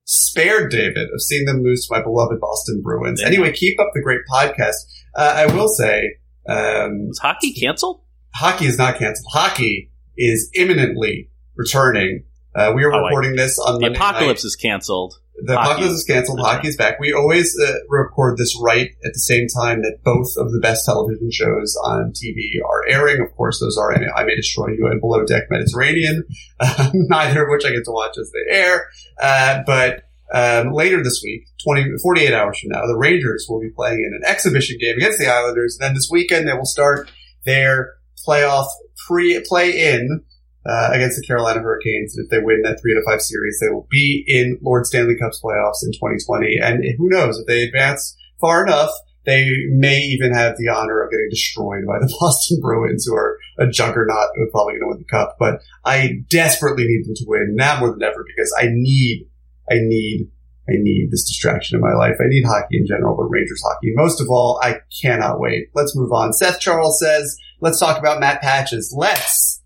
spared 0.04 0.70
David 0.70 1.08
of 1.12 1.20
seeing 1.22 1.44
them 1.46 1.62
lose 1.62 1.86
to 1.86 1.94
my 1.96 2.02
beloved 2.02 2.40
Boston 2.40 2.80
Bruins. 2.82 3.20
Yeah. 3.20 3.26
Anyway, 3.28 3.52
keep 3.52 3.78
up 3.80 3.88
the 3.94 4.02
great 4.02 4.20
podcast. 4.30 4.76
Uh, 5.14 5.34
I 5.36 5.46
will 5.54 5.68
say, 5.68 6.16
um, 6.48 7.08
Was 7.08 7.18
hockey 7.18 7.52
canceled? 7.52 8.00
Hockey 8.38 8.66
is 8.66 8.78
not 8.78 8.98
canceled. 8.98 9.26
Hockey 9.32 9.90
is 10.16 10.50
imminently 10.54 11.30
returning. 11.56 12.24
Uh, 12.54 12.72
we 12.74 12.84
are 12.84 12.92
Oh, 12.92 13.04
I- 13.04 13.32
this 13.36 13.58
on 13.58 13.74
The 13.74 13.80
Monday 13.80 13.98
night. 13.98 14.10
apocalypse 14.10 14.44
is 14.44 14.56
canceled. 14.56 15.14
The 15.44 15.54
Hockey 15.54 15.68
apocalypse 15.72 15.92
is 15.98 16.04
canceled. 16.04 16.38
return. 16.38 16.54
Hockey's 16.54 16.76
back. 16.78 16.98
We 16.98 17.12
always 17.12 17.54
uh, 17.60 17.74
record 17.90 18.38
this 18.38 18.58
right 18.62 18.88
at 19.04 19.12
the 19.12 19.18
same 19.18 19.46
time 19.48 19.82
that 19.82 19.98
both 20.02 20.34
of 20.38 20.50
the 20.50 20.60
best 20.60 20.86
television 20.86 21.30
shows 21.30 21.76
on 21.84 22.12
TV 22.12 22.38
are 22.66 22.88
airing. 22.88 23.20
Of 23.20 23.36
course, 23.36 23.60
those 23.60 23.76
are 23.76 23.92
I 23.94 24.24
May 24.24 24.34
Destroy 24.36 24.68
You 24.68 24.86
and 24.86 24.98
Below 25.00 25.26
Deck 25.26 25.44
Mediterranean, 25.50 26.24
um, 26.60 26.90
neither 26.94 27.42
of 27.44 27.50
which 27.50 27.66
I 27.66 27.70
get 27.72 27.84
to 27.84 27.90
watch 27.92 28.16
as 28.18 28.32
they 28.32 28.56
air. 28.56 28.86
Uh, 29.20 29.60
but 29.66 30.04
um, 30.32 30.72
later 30.72 31.02
this 31.04 31.20
week, 31.22 31.42
20, 31.64 31.98
48 32.02 32.32
hours 32.32 32.58
from 32.58 32.70
now, 32.70 32.86
the 32.86 32.96
Rangers 32.96 33.44
will 33.50 33.60
be 33.60 33.68
playing 33.70 33.98
in 33.98 34.12
an 34.14 34.22
exhibition 34.24 34.78
game 34.80 34.96
against 34.96 35.18
the 35.18 35.26
Islanders. 35.26 35.76
And 35.78 35.86
then 35.88 35.94
this 35.94 36.08
weekend, 36.10 36.48
they 36.48 36.54
will 36.54 36.64
start 36.64 37.10
their 37.44 37.92
playoff 38.26 38.66
pre 39.06 39.42
play 39.46 39.94
in 39.94 40.22
uh, 40.68 40.90
against 40.92 41.20
the 41.20 41.26
Carolina 41.26 41.60
Hurricanes. 41.60 42.16
And 42.16 42.24
if 42.24 42.30
they 42.30 42.44
win 42.44 42.62
that 42.62 42.80
three 42.80 42.94
to 42.94 43.02
five 43.06 43.20
series, 43.20 43.58
they 43.60 43.68
will 43.68 43.86
be 43.90 44.24
in 44.26 44.58
Lord 44.62 44.86
Stanley 44.86 45.16
Cup's 45.16 45.40
playoffs 45.40 45.84
in 45.84 45.92
2020. 45.92 46.58
And 46.62 46.84
who 46.98 47.08
knows 47.08 47.38
if 47.38 47.46
they 47.46 47.62
advance 47.62 48.16
far 48.40 48.64
enough, 48.64 48.90
they 49.24 49.50
may 49.70 49.98
even 49.98 50.32
have 50.32 50.56
the 50.56 50.68
honor 50.68 51.02
of 51.02 51.10
getting 51.10 51.28
destroyed 51.30 51.84
by 51.86 51.98
the 51.98 52.12
Boston 52.20 52.58
Bruins, 52.60 53.04
who 53.04 53.14
are 53.14 53.38
a 53.58 53.66
juggernaut 53.66 54.28
who 54.34 54.42
are 54.42 54.50
probably 54.50 54.74
going 54.74 54.82
to 54.82 54.88
win 54.88 54.98
the 54.98 55.04
cup. 55.04 55.36
But 55.38 55.60
I 55.84 56.20
desperately 56.30 56.84
need 56.84 57.04
them 57.04 57.14
to 57.16 57.24
win 57.26 57.54
now 57.56 57.80
more 57.80 57.90
than 57.90 58.02
ever 58.02 58.24
because 58.26 58.54
I 58.58 58.68
need, 58.70 59.28
I 59.70 59.76
need, 59.80 60.30
I 60.68 60.74
need 60.78 61.10
this 61.10 61.26
distraction 61.26 61.76
in 61.76 61.80
my 61.80 61.94
life. 61.94 62.16
I 62.20 62.28
need 62.28 62.44
hockey 62.44 62.78
in 62.78 62.86
general, 62.86 63.16
but 63.16 63.28
Rangers 63.28 63.62
hockey 63.64 63.92
most 63.94 64.20
of 64.20 64.28
all. 64.30 64.60
I 64.62 64.78
cannot 65.02 65.40
wait. 65.40 65.70
Let's 65.74 65.96
move 65.96 66.12
on. 66.12 66.32
Seth 66.32 66.60
Charles 66.60 67.00
says, 67.00 67.36
let's 67.60 67.80
talk 67.80 67.98
about 67.98 68.20
Matt 68.20 68.40
Patches. 68.42 68.94
Let's. 68.96 69.62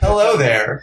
Hello 0.00 0.36
there. 0.36 0.82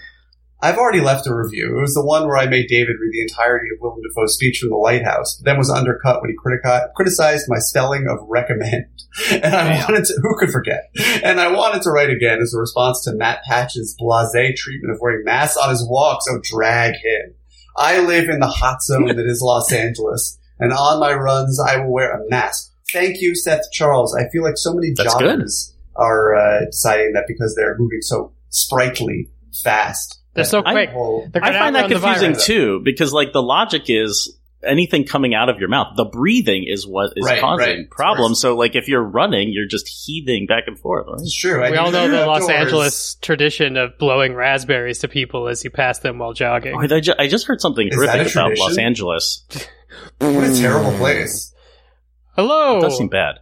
I've 0.60 0.78
already 0.78 1.02
left 1.02 1.28
a 1.28 1.36
review. 1.36 1.78
It 1.78 1.82
was 1.82 1.94
the 1.94 2.06
one 2.06 2.28
where 2.28 2.38
I 2.38 2.48
made 2.48 2.68
David 2.68 2.96
read 3.00 3.12
the 3.14 3.22
entirety 3.22 3.68
of 3.72 3.80
Willem 3.80 4.00
Dafoe's 4.02 4.34
speech 4.34 4.58
from 4.58 4.70
The 4.70 4.76
Lighthouse, 4.76 5.36
but 5.36 5.46
then 5.46 5.58
was 5.58 5.70
undercut 5.70 6.20
when 6.20 6.32
he 6.32 6.36
critica- 6.36 6.92
criticized 6.96 7.46
my 7.48 7.60
spelling 7.60 8.08
of 8.08 8.20
recommend. 8.28 8.86
And 9.32 9.46
I 9.46 9.70
Damn. 9.70 9.82
wanted 9.82 10.06
to, 10.06 10.14
who 10.22 10.38
could 10.38 10.52
forget? 10.52 10.92
And 11.24 11.40
I 11.40 11.52
wanted 11.52 11.82
to 11.84 11.90
write 11.90 12.12
again 12.12 12.40
as 12.40 12.54
a 12.54 12.60
response 12.60 13.04
to 13.04 13.14
Matt 13.14 13.42
Patch's 13.44 13.96
blasé 14.00 14.56
treatment 14.56 14.94
of 14.94 15.00
wearing 15.02 15.24
masks 15.26 15.58
on 15.58 15.72
his 15.72 15.88
walk, 15.90 16.20
so 16.22 16.36
oh, 16.36 16.42
drag 16.44 16.94
him. 16.94 17.34
I 17.76 18.00
live 18.00 18.30
in 18.30 18.40
the 18.40 18.48
hot 18.48 18.84
zone 18.84 19.08
that 19.08 19.26
is 19.26 19.42
Los 19.42 19.72
Angeles, 19.72 20.38
and 20.60 20.72
on 20.72 21.00
my 21.00 21.14
runs 21.14 21.60
I 21.60 21.78
will 21.78 21.92
wear 21.92 22.12
a 22.14 22.30
mask. 22.30 22.72
Thank 22.94 23.22
you, 23.22 23.36
Seth 23.36 23.72
Charles. 23.72 24.16
I 24.16 24.30
feel 24.30 24.44
like 24.44 24.58
so 24.58 24.74
many 24.74 24.94
That's 24.96 25.16
good. 25.16 25.48
Joggers 25.98 26.04
are 26.06 26.36
uh, 26.36 26.66
deciding 26.66 27.14
that 27.14 27.26
because 27.28 27.56
they're 27.56 27.76
moving 27.78 28.02
so 28.02 28.34
sprightly, 28.50 29.30
fast. 29.64 30.22
They're 30.34 30.44
so 30.46 30.62
I- 30.66 30.72
quick. 30.72 30.90
Whole- 30.92 31.28
They're 31.32 31.44
I 31.44 31.52
find 31.54 31.76
that 31.76 31.90
confusing 31.90 32.36
too, 32.40 32.82
because 32.84 33.12
like 33.14 33.34
the 33.34 33.42
logic 33.42 33.84
is 33.88 34.38
anything 34.64 35.06
coming 35.06 35.34
out 35.36 35.50
of 35.50 35.60
your 35.60 35.70
mouth, 35.70 35.96
the 35.96 36.06
breathing 36.06 36.66
is 36.68 36.86
what 36.86 37.14
is 37.16 37.24
Right, 37.26 37.40
causing 37.40 37.68
right. 37.68 37.90
problems. 37.90 38.42
So 38.42 38.56
like 38.56 38.76
if 38.76 38.88
you're 38.88 39.04
running, 39.04 39.50
you're 39.52 39.68
just 39.68 39.88
heaving 39.88 40.46
back 40.48 40.64
and 40.68 40.78
forth. 40.78 41.06
right? 41.08 41.22
It's 41.22 41.36
true. 41.36 41.62
and 41.64 41.72
We 41.72 41.78
all 41.78 41.92
know 41.92 42.04
you're 42.06 42.12
the 42.20 42.26
Los. 42.26 42.50
Angeles 42.50 43.16
tradition 43.22 43.78
of 43.78 43.98
blowing 43.98 44.34
raspberries 44.36 45.00
to 45.00 45.08
people 45.08 45.48
as 45.48 45.64
you 45.64 45.70
pass 45.70 46.00
them 46.00 46.18
while 46.20 46.34
jogging. 46.34 46.76
Oh, 46.76 46.80
I, 46.96 47.00
ju- 47.00 47.14
I 47.18 47.28
just 47.28 47.46
heard 47.48 47.62
something 47.62 47.88
Is 47.88 47.96
horrific 47.96 48.32
about? 48.32 48.58
Los 48.58 48.78
Angeles. 48.78 49.46
What 50.20 50.44
a 50.44 50.56
terrible 50.56 50.96
place. 50.98 51.54
Hello. 52.36 52.78
It 52.80 52.82
does 52.82 52.98
seem 52.98 53.08
bad. 53.08 53.40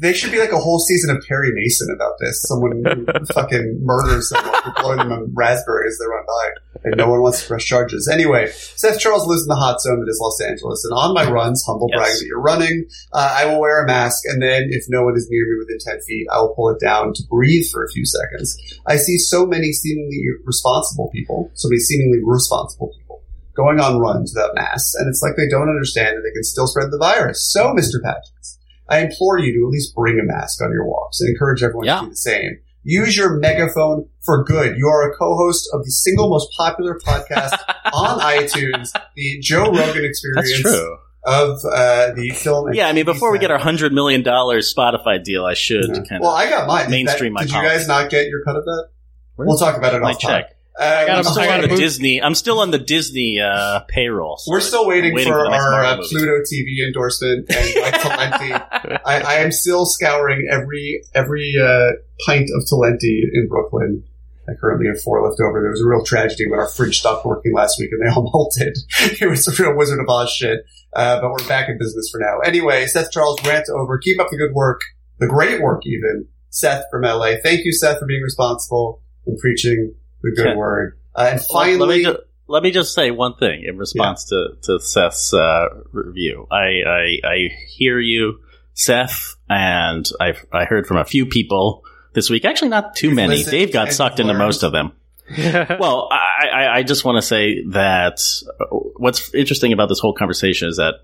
They 0.00 0.14
should 0.14 0.32
be 0.32 0.38
like 0.38 0.52
a 0.52 0.58
whole 0.58 0.78
season 0.78 1.14
of 1.14 1.22
Perry 1.28 1.50
Mason 1.52 1.88
about 1.94 2.14
this. 2.20 2.42
Someone 2.48 2.82
who 2.82 3.24
fucking 3.34 3.80
murders 3.82 4.30
someone 4.30 4.62
for 4.62 4.72
blowing 4.80 4.98
them 4.98 5.12
on 5.12 5.30
raspberries 5.34 5.92
as 5.92 5.98
they 5.98 6.06
run 6.06 6.24
by, 6.26 6.48
and 6.84 6.96
no 6.96 7.08
one 7.10 7.20
wants 7.20 7.42
to 7.42 7.48
press 7.48 7.64
charges. 7.64 8.08
Anyway, 8.10 8.48
Seth 8.50 8.98
Charles 8.98 9.26
lives 9.26 9.42
in 9.42 9.48
the 9.48 9.56
hot 9.56 9.80
zone 9.82 10.00
that 10.00 10.08
is 10.10 10.18
Los 10.18 10.40
Angeles, 10.40 10.84
and 10.88 10.94
on 10.96 11.12
my 11.12 11.30
runs, 11.30 11.62
humble 11.66 11.88
Yes. 11.90 11.98
brag 11.98 12.12
that 12.18 12.24
you're 12.26 12.40
running, 12.40 12.86
uh, 13.12 13.34
I 13.36 13.44
will 13.44 13.60
wear 13.60 13.84
a 13.84 13.86
mask, 13.86 14.22
and 14.24 14.40
then 14.40 14.68
if 14.70 14.84
no 14.88 15.04
one 15.04 15.16
is 15.16 15.28
near 15.30 15.44
me 15.44 15.56
within 15.58 15.78
ten 15.80 16.00
feet, 16.08 16.26
I 16.32 16.40
will 16.40 16.54
pull 16.54 16.70
it 16.70 16.80
down 16.80 17.12
to 17.12 17.22
breathe 17.28 17.66
for 17.70 17.84
a 17.84 17.88
few 17.90 18.06
seconds. 18.06 18.56
I 18.86 18.96
see 18.96 19.18
so 19.18 19.44
many 19.44 19.70
seemingly 19.72 20.22
responsible 20.46 21.10
people, 21.12 21.50
so 21.54 21.68
many 21.68 21.78
seemingly 21.78 22.20
responsible 22.24 22.88
people 22.96 23.22
going 23.54 23.80
on 23.80 23.98
runs 24.00 24.32
without 24.34 24.54
masks, 24.54 24.94
and 24.94 25.08
it's 25.10 25.20
like 25.20 25.36
they 25.36 25.48
don't 25.48 25.68
understand 25.68 26.16
that 26.16 26.22
they 26.22 26.32
can 26.32 26.44
still 26.44 26.66
spread 26.66 26.90
the 26.90 26.96
virus. 26.96 27.50
So, 27.52 27.74
Mr. 27.74 28.00
Patches, 28.02 28.56
I 28.90 28.98
implore 29.00 29.38
you 29.38 29.52
to 29.52 29.66
at 29.66 29.70
least 29.70 29.94
bring 29.94 30.18
a 30.18 30.24
mask 30.24 30.60
on 30.62 30.70
your 30.72 30.86
walks 30.86 31.20
and 31.20 31.30
encourage 31.30 31.62
everyone 31.62 31.86
Yeah. 31.86 32.00
to 32.00 32.04
do 32.06 32.10
the 32.10 32.16
same. 32.16 32.58
Use 32.82 33.16
your 33.16 33.36
megaphone 33.38 34.08
for 34.24 34.42
good. 34.44 34.76
You 34.78 34.88
are 34.88 35.10
a 35.10 35.14
co-host 35.16 35.68
of 35.74 35.84
the 35.84 35.90
single 35.90 36.30
most 36.30 36.48
popular 36.56 36.98
podcast 36.98 37.52
on 37.92 38.20
iTunes, 38.20 38.90
the 39.14 39.38
Joe 39.40 39.64
Rogan 39.70 40.04
Experience 40.04 40.50
That's 40.50 40.60
true. 40.62 40.96
of 41.26 41.58
uh, 41.66 42.12
the 42.14 42.30
film. 42.30 42.72
Yeah, 42.72 42.88
I 42.88 42.92
mean, 42.94 43.04
before 43.04 43.32
we 43.32 43.38
get 43.38 43.50
our 43.50 43.58
hundred 43.58 43.92
million 43.92 44.22
dollars 44.22 44.72
Spotify 44.74 45.22
deal, 45.22 45.44
I 45.44 45.52
should 45.54 45.88
Yeah. 45.88 45.94
kind 45.96 46.12
of. 46.12 46.20
Well, 46.22 46.30
I 46.30 46.48
got 46.48 46.66
mine. 46.66 46.90
Mainstream 46.90 47.34
that, 47.34 47.40
my 47.40 47.42
Did 47.44 47.52
you 47.52 47.62
guys 47.62 47.86
not 47.86 48.08
get 48.10 48.28
your 48.28 48.42
cut 48.44 48.56
of 48.56 48.64
that? 48.64 48.88
Where's 49.36 49.46
We'll 49.48 49.58
talk 49.58 49.76
about 49.76 49.94
it 49.94 50.00
my 50.00 50.12
off 50.12 50.20
time. 50.20 50.44
Check. 50.78 50.86
Uh, 50.86 51.06
got 51.06 51.16
I'm 51.18 51.24
still 51.24 51.42
I 51.42 51.46
got 51.46 51.52
on 51.54 51.58
a 51.60 51.62
the 51.62 51.68
boot- 51.68 51.78
Disney. 51.78 52.22
I'm 52.22 52.34
still 52.34 52.60
on 52.60 52.70
the 52.70 52.78
Disney 52.78 53.40
uh, 53.40 53.80
payroll. 53.88 54.36
so 54.38 54.50
We're 54.52 54.60
still 54.60 54.86
waiting, 54.86 55.14
waiting 55.14 55.32
for, 55.32 55.44
for 55.44 55.52
our 55.52 55.84
uh. 55.84 55.96
Pluto 56.08 56.40
TV 56.42 56.86
endorsement 56.86 57.50
and 57.50 57.74
like 57.82 57.94
Talenti. 58.00 59.00
I, 59.04 59.20
I 59.20 59.34
am 59.36 59.52
still 59.52 59.84
scouring 59.86 60.48
every 60.50 61.02
every 61.14 61.54
uh, 61.60 61.90
pint 62.26 62.48
of 62.54 62.64
Talenti 62.70 63.22
in 63.32 63.48
Brooklyn. 63.48 64.04
I 64.48 64.52
currently 64.60 64.86
have 64.88 65.00
four 65.02 65.22
left 65.22 65.40
over. 65.40 65.60
There 65.60 65.70
was 65.70 65.80
a 65.82 65.86
real 65.86 66.04
tragedy 66.04 66.50
when 66.50 66.58
our 66.58 66.66
fridge 66.68 66.98
stopped 66.98 67.24
working 67.24 67.54
last 67.54 67.78
week 67.78 67.90
and 67.92 68.00
they 68.04 68.12
all 68.12 68.30
melted. 68.32 68.76
it 69.20 69.28
was 69.28 69.46
a 69.46 69.62
real 69.62 69.76
Wizard 69.76 70.00
of 70.00 70.08
Oz 70.08 70.30
shit. 70.32 70.60
Uh, 70.92 71.20
but 71.20 71.30
we're 71.30 71.46
back 71.46 71.68
in 71.68 71.78
business 71.78 72.08
for 72.10 72.18
now. 72.18 72.38
Anyway, 72.44 72.84
Seth 72.86 73.12
Charles 73.12 73.38
rant 73.46 73.68
over. 73.68 73.96
Keep 73.98 74.18
up 74.20 74.28
the 74.30 74.36
good 74.36 74.52
work, 74.52 74.80
the 75.18 75.28
great 75.28 75.62
work 75.62 75.82
even. 75.86 76.26
Seth 76.48 76.84
from 76.90 77.02
LA. 77.02 77.34
Thank 77.44 77.64
you, 77.64 77.72
Seth, 77.72 78.00
for 78.00 78.06
being 78.06 78.22
responsible 78.22 79.00
and 79.24 79.38
preaching 79.38 79.94
the 80.22 80.32
good 80.36 80.46
Okay. 80.48 80.56
word. 80.56 80.98
Uh, 81.14 81.28
and 81.32 81.40
finally, 81.52 81.76
let 81.78 81.88
me 81.96 82.02
just 82.04 82.18
let 82.46 82.62
me 82.62 82.70
just 82.70 82.94
say 82.94 83.10
one 83.10 83.34
thing 83.36 83.64
in 83.66 83.76
response 83.78 84.24
to 84.26 84.56
to 84.62 84.80
Seth's 84.80 85.32
uh, 85.34 85.66
review. 85.92 86.46
I, 86.50 86.82
I 86.86 87.18
I 87.24 87.48
hear 87.76 87.98
you, 87.98 88.40
Seth, 88.74 89.36
and 89.48 90.08
I've 90.20 90.44
I 90.52 90.64
heard 90.64 90.86
from 90.86 90.96
a 90.98 91.04
few 91.04 91.26
people 91.26 91.84
this 92.14 92.30
week. 92.30 92.44
Actually, 92.44 92.68
not 92.70 92.96
too 92.96 93.08
You've 93.08 93.16
many. 93.16 93.36
listened 93.38 93.50
Dave 93.52 93.72
got 93.72 93.88
and 93.88 93.96
sucked 93.96 94.20
into 94.20 94.34
most 94.34 94.62
of 94.62 94.72
them. 94.72 94.92
well, 95.38 96.08
I, 96.10 96.48
I, 96.52 96.76
I 96.78 96.82
just 96.82 97.04
want 97.04 97.16
to 97.18 97.22
say 97.22 97.62
that 97.70 98.18
uh, 98.60 98.64
what's 98.96 99.32
interesting 99.32 99.72
about 99.72 99.88
this 99.88 100.00
whole 100.00 100.12
conversation 100.12 100.68
is 100.68 100.78
that 100.78 100.94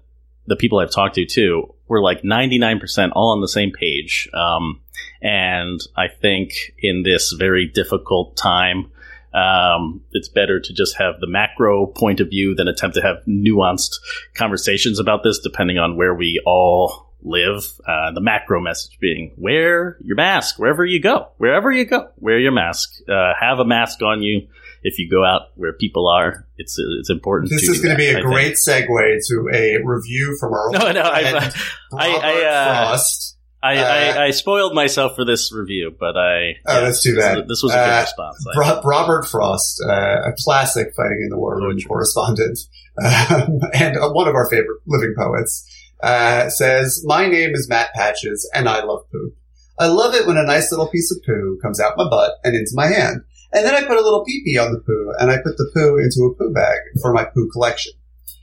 the 0.46 0.56
people 0.56 0.80
I've 0.80 0.90
talked 0.90 1.14
to 1.14 1.25
too 1.26 1.75
were 1.87 2.02
like 2.02 2.23
99% 2.23 3.12
all 3.14 3.30
on 3.30 3.40
the 3.40 3.46
same 3.49 3.70
page. 3.70 4.28
Um, 4.35 4.80
and 5.23 5.78
I 5.96 6.08
think 6.08 6.52
in 6.78 7.02
this 7.04 7.32
very 7.38 7.66
difficult 7.68 8.37
time, 8.37 8.90
um, 9.37 10.00
it's 10.12 10.28
better 10.28 10.61
to 10.61 10.73
just 10.73 10.97
have 10.97 11.21
the 11.21 11.28
macro 11.28 11.87
point 11.87 12.21
of 12.21 12.31
view 12.31 12.55
than 12.55 12.69
attempt 12.69 12.97
to 12.97 13.02
have 13.02 13.19
nuanced 13.28 13.97
conversations 14.35 14.99
about 14.99 15.23
this, 15.23 15.38
depending 15.40 15.76
on 15.78 15.97
where 15.97 16.14
we 16.14 16.43
all 16.47 17.12
live. 17.23 17.64
Uh, 17.87 18.12
the 18.12 18.21
macro 18.21 18.61
message 18.61 18.99
being 18.99 19.35
wear 19.37 19.99
your 20.02 20.16
mask 20.16 20.59
wherever 20.59 20.85
you 20.85 21.00
go, 21.00 21.28
wherever 21.37 21.71
you 21.71 21.85
go, 21.85 22.09
wear 22.19 22.38
your 22.38 22.52
mask. 22.52 22.88
Uh, 23.09 23.33
have 23.38 23.59
a 23.59 23.64
mask 23.64 24.00
on 24.02 24.23
you 24.23 24.49
if 24.83 24.99
you 24.99 25.11
go 25.11 25.25
out 25.25 25.50
where 25.57 25.73
people 25.75 26.09
are. 26.09 26.47
It's 26.57 26.78
it's 26.78 27.11
important. 27.11 27.50
This 27.50 27.66
to 27.66 27.73
is 27.73 27.81
going 27.83 27.95
to 27.95 27.99
be 27.99 28.09
I 28.09 28.12
a 28.12 28.14
think. 28.14 28.26
great 28.26 28.55
segue 28.55 29.19
to 29.28 29.50
a 29.52 29.78
review 29.85 30.37
from 30.40 30.55
our 30.55 30.71
No, 30.73 30.93
no, 30.93 31.02
I, 31.02 31.31
friend, 31.31 31.55
I, 31.93 32.09
I, 32.09 32.12
Robert 32.12 32.47
uh, 32.47 32.87
Frost. 32.88 33.36
I, 33.63 33.77
Uh, 33.79 33.85
I, 34.21 34.25
I 34.27 34.31
spoiled 34.31 34.75
myself 34.75 35.17
for 35.17 35.25
this 35.25 35.53
review, 35.53 35.95
but 35.99 36.17
I. 36.17 36.57
Oh, 36.67 36.81
that's 36.83 37.03
too 37.03 37.17
bad. 37.17 37.49
This 37.49 37.63
was 37.63 37.73
a 37.73 37.77
good 37.77 37.81
Uh, 37.91 38.01
response. 38.03 38.45
I- 38.55 38.59
Ro- 38.59 38.81
Robert 38.85 39.27
Frost, 39.27 39.83
uh, 39.89 40.21
a 40.25 40.33
classic 40.45 40.93
fighting 40.97 41.21
in 41.23 41.31
the 41.31 41.39
war 41.39 41.57
room 41.57 41.79
correspondent, 41.87 42.59
um, 43.05 43.61
and 43.75 43.97
uh, 43.97 44.11
one 44.11 44.29
of 44.29 44.35
our 44.35 44.49
favorite 44.49 44.81
living 44.87 45.15
poets, 45.17 45.65
uh, 46.03 46.49
says, 46.51 47.03
"My 47.05 47.27
name 47.27 47.55
is 47.55 47.69
Matt 47.69 47.93
Patches, 47.95 48.49
and 48.55 48.69
I 48.69 48.85
love 48.85 49.03
poop. 49.11 49.35
I 49.79 49.89
love 49.89 50.15
it 50.15 50.27
when 50.27 50.37
a 50.39 50.43
nice 50.43 50.71
little 50.71 50.89
piece 50.89 51.11
of 51.11 51.23
poo 51.25 51.59
comes 51.63 51.81
out 51.81 51.97
my 51.97 52.09
butt 52.09 52.33
and 52.45 52.55
into 52.55 52.73
my 52.75 52.87
hand, 52.87 53.23
and 53.53 53.65
then 53.67 53.75
I 53.75 53.83
put 53.83 53.97
a 53.99 54.03
little 54.03 54.25
pee 54.25 54.43
pee 54.45 54.59
on 54.59 54.73
the 54.73 54.81
poo, 54.81 55.13
and 55.19 55.31
I 55.31 55.37
put 55.39 55.57
the 55.57 55.71
poo 55.75 55.99
into 55.99 56.25
a 56.31 56.35
poo 56.35 56.53
bag 56.53 56.79
for 57.03 57.13
my 57.13 57.25
poo 57.25 57.49
collection. 57.53 57.93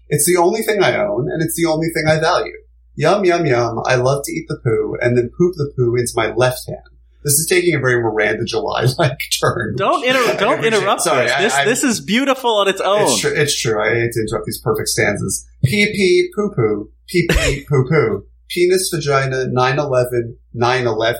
It's 0.09 0.25
the 0.25 0.37
only 0.39 0.61
thing 0.63 0.83
I 0.83 0.97
own, 0.97 1.29
and 1.31 1.41
it's 1.41 1.55
the 1.55 1.69
only 1.69 1.87
thing 1.89 2.05
I 2.07 2.19
value. 2.19 2.53
Yum 2.95 3.25
yum 3.25 3.45
yum. 3.45 3.79
I 3.85 3.95
love 3.95 4.23
to 4.25 4.31
eat 4.31 4.45
the 4.47 4.59
poo 4.63 4.95
and 5.01 5.17
then 5.17 5.29
poop 5.37 5.55
the 5.57 5.71
poo 5.75 5.95
into 5.95 6.11
my 6.15 6.33
left 6.33 6.67
hand." 6.67 6.79
This 7.23 7.33
is 7.35 7.47
taking 7.49 7.73
a 7.73 7.79
very 7.79 8.01
Miranda 8.01 8.43
July 8.43 8.85
like 8.99 9.17
turn. 9.39 9.75
Don't 9.77 10.03
inter- 10.05 10.35
don't 10.37 10.63
interrupt 10.65 11.01
sorry, 11.01 11.25
this. 11.27 11.31
I- 11.33 11.41
This, 11.41 11.53
I- 11.55 11.65
this 11.65 11.83
is 11.83 12.01
beautiful 12.01 12.51
on 12.55 12.67
its 12.67 12.81
own. 12.81 13.03
It's 13.03 13.19
true. 13.21 13.33
It's 13.33 13.59
true. 13.61 13.81
I 13.81 13.89
hate 13.95 14.11
to 14.11 14.19
interrupt 14.19 14.45
these 14.45 14.59
perfect 14.61 14.89
stanzas. 14.89 15.45
Pee 15.63 15.85
pee 15.93 16.29
poo 16.35 16.51
poo. 16.53 16.89
Pee 17.07 17.27
pee 17.31 17.65
poo 17.69 17.85
poo. 17.89 18.25
Penis 18.49 18.89
vagina 18.93 19.45
9-11 19.55 20.35
9-11. 20.55 21.15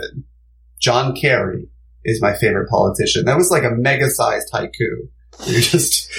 John 0.79 1.15
Kerry 1.15 1.69
is 2.03 2.21
my 2.21 2.33
favorite 2.33 2.69
politician. 2.69 3.25
That 3.25 3.37
was 3.37 3.49
like 3.49 3.63
a 3.63 3.71
mega 3.71 4.09
sized 4.09 4.51
haiku. 4.53 5.07
You 5.45 5.59
just 5.59 6.09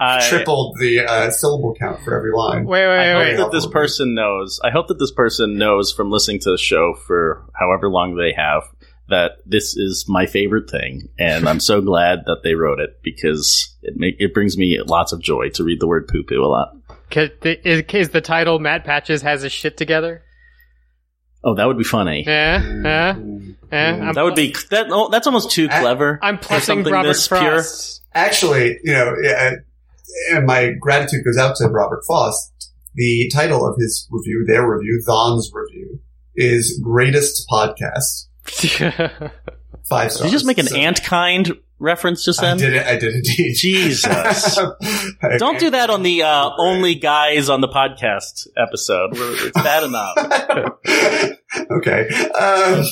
I, 0.00 0.28
tripled 0.28 0.76
the 0.78 1.00
uh, 1.00 1.30
syllable 1.30 1.74
count 1.74 2.00
for 2.04 2.16
every 2.16 2.32
line. 2.32 2.64
Wait, 2.64 2.84
I 2.84 2.88
wait, 2.88 3.12
hope 3.12 3.22
wait. 3.22 3.36
that 3.38 3.50
this 3.50 3.66
person 3.66 4.14
knows. 4.14 4.60
I 4.62 4.70
hope 4.70 4.88
that 4.88 4.98
this 4.98 5.10
person 5.10 5.56
knows 5.58 5.92
from 5.92 6.10
listening 6.10 6.38
to 6.40 6.50
the 6.52 6.58
show 6.58 6.94
for 6.94 7.44
however 7.54 7.90
long 7.90 8.14
they 8.14 8.32
have 8.36 8.62
that 9.08 9.38
this 9.46 9.76
is 9.76 10.04
my 10.06 10.26
favorite 10.26 10.70
thing, 10.70 11.08
and 11.18 11.48
I'm 11.48 11.60
so 11.60 11.80
glad 11.90 12.20
that 12.26 12.42
they 12.44 12.54
wrote 12.54 12.78
it 12.78 13.00
because 13.02 13.74
it 13.82 13.94
make 13.96 14.16
it 14.18 14.34
brings 14.34 14.56
me 14.56 14.78
lots 14.86 15.12
of 15.12 15.20
joy 15.20 15.48
to 15.54 15.64
read 15.64 15.80
the 15.80 15.88
word 15.88 16.06
poo 16.06 16.22
poo 16.22 16.44
a 16.44 16.46
lot. 16.46 16.76
Ca- 17.10 17.30
the- 17.40 17.68
Is, 17.68 17.82
is 17.92 18.08
the 18.10 18.20
title 18.20 18.58
Matt 18.58 18.84
Patches 18.84 19.22
has 19.22 19.42
his 19.42 19.52
shit 19.52 19.76
together? 19.76 20.22
Oh, 21.42 21.54
that 21.54 21.66
would 21.66 21.78
be 21.78 21.84
funny. 21.84 22.24
Yeah, 22.26 22.62
yeah, 22.62 22.82
yeah. 22.82 23.14
Mm. 23.14 23.54
I'm, 23.70 24.14
That 24.14 24.24
would 24.24 24.34
be 24.34 24.54
that. 24.70 24.88
Oh, 24.90 25.08
that's 25.08 25.26
almost 25.26 25.50
too 25.52 25.68
clever. 25.68 26.18
I'm 26.20 26.38
for 26.38 26.44
plussing 26.54 26.62
something 26.62 26.92
Robert 26.92 27.08
this 27.08 27.28
pure. 27.28 27.62
Frost. 28.12 28.26
Actually, 28.26 28.78
you 28.84 28.92
know, 28.92 29.14
and 30.32 30.46
my 30.46 30.72
gratitude 30.80 31.24
goes 31.24 31.36
out 31.36 31.56
to 31.56 31.66
Robert 31.68 32.02
Frost. 32.06 32.52
The 32.94 33.30
title 33.32 33.66
of 33.66 33.76
his 33.78 34.08
review, 34.10 34.44
their 34.48 34.68
review, 34.68 35.02
Thon's 35.06 35.50
review, 35.52 36.00
is 36.34 36.80
Greatest 36.82 37.46
Podcast. 37.48 38.26
Five 39.88 40.12
stars. 40.12 40.18
Did 40.18 40.24
you 40.26 40.30
just 40.32 40.46
make 40.46 40.58
an 40.58 40.66
So- 40.66 40.76
ant 40.76 41.02
kind 41.04 41.52
reference 41.78 42.24
just 42.24 42.40
I 42.42 42.46
then? 42.48 42.58
did 42.58 42.74
it. 42.74 42.86
I 42.86 42.96
did 42.96 43.14
indeed. 43.26 43.54
Jesus. 43.56 44.56
Don't 45.38 45.58
do 45.58 45.70
that 45.70 45.90
on 45.90 46.02
the 46.02 46.22
uh, 46.22 46.50
only 46.58 46.94
guys 46.94 47.48
on 47.48 47.60
the 47.60 47.68
podcast 47.68 48.46
episode. 48.56 49.10
It's 49.14 49.52
bad 49.52 49.84
enough. 49.84 50.16
okay. 51.70 52.08
Um, 52.08 52.84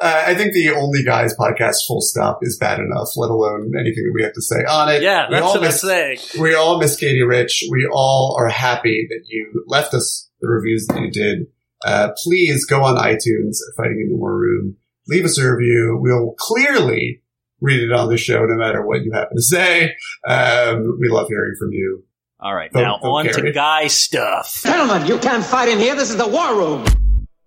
uh, 0.00 0.24
I 0.26 0.34
think 0.34 0.52
the 0.52 0.72
only 0.76 1.02
guys 1.02 1.34
podcast 1.34 1.86
full 1.86 2.00
stop 2.00 2.38
is 2.42 2.56
bad 2.58 2.78
enough, 2.78 3.08
let 3.16 3.30
alone 3.30 3.72
anything 3.78 4.04
that 4.04 4.12
we 4.14 4.22
have 4.22 4.32
to 4.34 4.42
say 4.42 4.64
on 4.64 4.88
it. 4.90 5.02
Yeah, 5.02 5.28
we 5.28 5.34
that's 5.34 5.44
all 5.44 5.52
what 5.54 5.62
I'm 5.62 5.68
miss, 5.68 5.80
saying. 5.80 6.18
we 6.40 6.54
all 6.54 6.78
miss 6.78 6.96
Katie 6.96 7.22
Rich. 7.22 7.64
We 7.70 7.88
all 7.92 8.36
are 8.38 8.48
happy 8.48 9.06
that 9.10 9.22
you 9.28 9.64
left 9.66 9.94
us 9.94 10.28
the 10.40 10.48
reviews 10.48 10.86
that 10.88 11.00
you 11.00 11.10
did. 11.10 11.46
Uh, 11.84 12.08
please 12.22 12.64
go 12.64 12.82
on 12.82 12.96
iTunes 12.96 13.58
Fighting 13.76 14.00
in 14.04 14.08
the 14.10 14.16
War 14.16 14.36
Room. 14.36 14.76
Leave 15.08 15.24
us 15.24 15.38
a 15.38 15.50
review. 15.50 15.98
We'll 16.00 16.34
clearly 16.38 17.22
read 17.66 17.82
it 17.82 17.92
on 17.92 18.08
the 18.08 18.16
show 18.16 18.44
no 18.44 18.56
matter 18.56 18.80
what 18.86 19.02
you 19.04 19.10
happen 19.12 19.36
to 19.36 19.42
say. 19.42 19.94
Um, 20.26 20.98
we 21.00 21.08
love 21.08 21.26
hearing 21.28 21.54
from 21.58 21.72
you. 21.72 22.04
All 22.38 22.54
right, 22.54 22.70
Vote- 22.72 22.80
now 22.82 22.98
vote 23.02 23.12
on 23.14 23.24
to 23.26 23.32
Gary. 23.32 23.52
guy 23.52 23.86
stuff. 23.88 24.60
Gentlemen, 24.62 25.06
you 25.06 25.18
can't 25.18 25.44
fight 25.44 25.68
in 25.68 25.78
here. 25.78 25.94
This 25.96 26.10
is 26.10 26.16
the 26.16 26.28
war 26.28 26.54
room. 26.54 26.84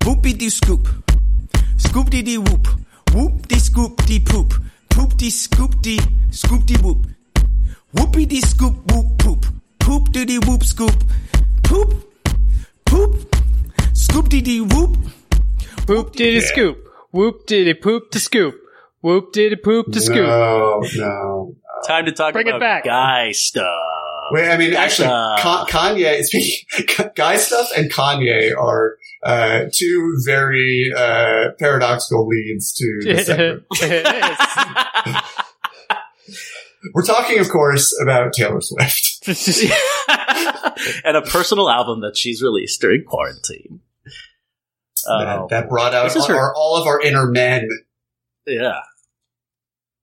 Whoopie 0.03 0.37
dee 0.37 0.49
scoop. 0.49 0.87
Scoop 1.77 2.09
dee 2.09 2.21
dee 2.23 2.37
whoop. 2.37 2.67
Whoop 3.13 3.47
dee 3.47 3.59
scoop 3.59 3.95
dee 4.05 4.19
poop. 4.19 4.53
Poop 4.89 5.15
dee 5.17 5.29
scoop 5.29 5.81
dee 5.81 5.99
scoop 6.31 6.65
dee 6.65 6.77
whoop. 6.83 7.05
Whoopie 7.95 8.27
dee 8.27 8.41
scoop 8.41 8.75
whoop 8.91 9.17
poop. 9.19 9.45
Poop 9.79 10.11
dee 10.11 10.25
dee 10.25 10.39
whoop 10.39 10.63
scoop. 10.63 10.95
Poop. 11.63 11.93
Poop. 12.85 13.35
Scoop 13.93 14.27
dee 14.29 14.41
dee 14.41 14.61
whoop. 14.61 14.97
Whoop 15.87 16.13
diddy 16.15 16.41
scoop. 16.41 16.77
Whoop 17.11 17.45
diddy 17.47 17.73
poop 17.75 18.11
to 18.11 18.19
scoop. 18.19 18.55
Whoop 19.01 19.31
diddy 19.31 19.55
poop 19.55 19.91
to 19.93 20.01
scoop. 20.01 20.17
No, 20.27 20.81
no. 20.95 21.55
Time 21.87 22.05
to 22.05 22.11
talk 22.11 22.33
Bring 22.33 22.47
it 22.47 22.49
about 22.49 22.59
back. 22.59 22.83
guy 22.83 23.31
stuff. 23.31 23.65
Wait, 24.31 24.49
I 24.49 24.57
mean, 24.57 24.73
actually, 24.73 25.07
Uh, 25.07 25.37
Ka- 25.39 25.65
Kanye, 25.69 26.21
speaking, 26.23 27.09
guy 27.15 27.37
stuff 27.37 27.69
and 27.75 27.91
Kanye 27.91 28.55
are 28.55 28.97
uh, 29.23 29.61
two 29.73 30.15
very 30.25 30.91
uh, 30.95 31.49
paradoxical 31.57 32.27
leads 32.27 32.73
to 32.73 32.99
the 33.13 33.23
segment. 33.23 33.63
it 33.81 34.05
is. 35.15 35.21
We're 36.93 37.03
talking, 37.05 37.39
of 37.39 37.49
course, 37.49 37.97
about 38.01 38.33
Taylor 38.33 38.61
Swift. 38.61 39.27
and 41.03 41.17
a 41.17 41.21
personal 41.21 41.69
album 41.69 42.01
that 42.01 42.15
she's 42.15 42.41
released 42.41 42.79
during 42.81 43.03
quarantine. 43.05 43.81
That, 45.05 45.47
that 45.49 45.69
brought 45.69 45.93
out 45.93 46.03
This 46.05 46.17
is 46.17 46.27
her- 46.27 46.35
our, 46.35 46.53
all 46.55 46.77
of 46.77 46.85
our 46.87 47.01
inner 47.01 47.25
men. 47.27 47.67
yeah. 48.45 48.79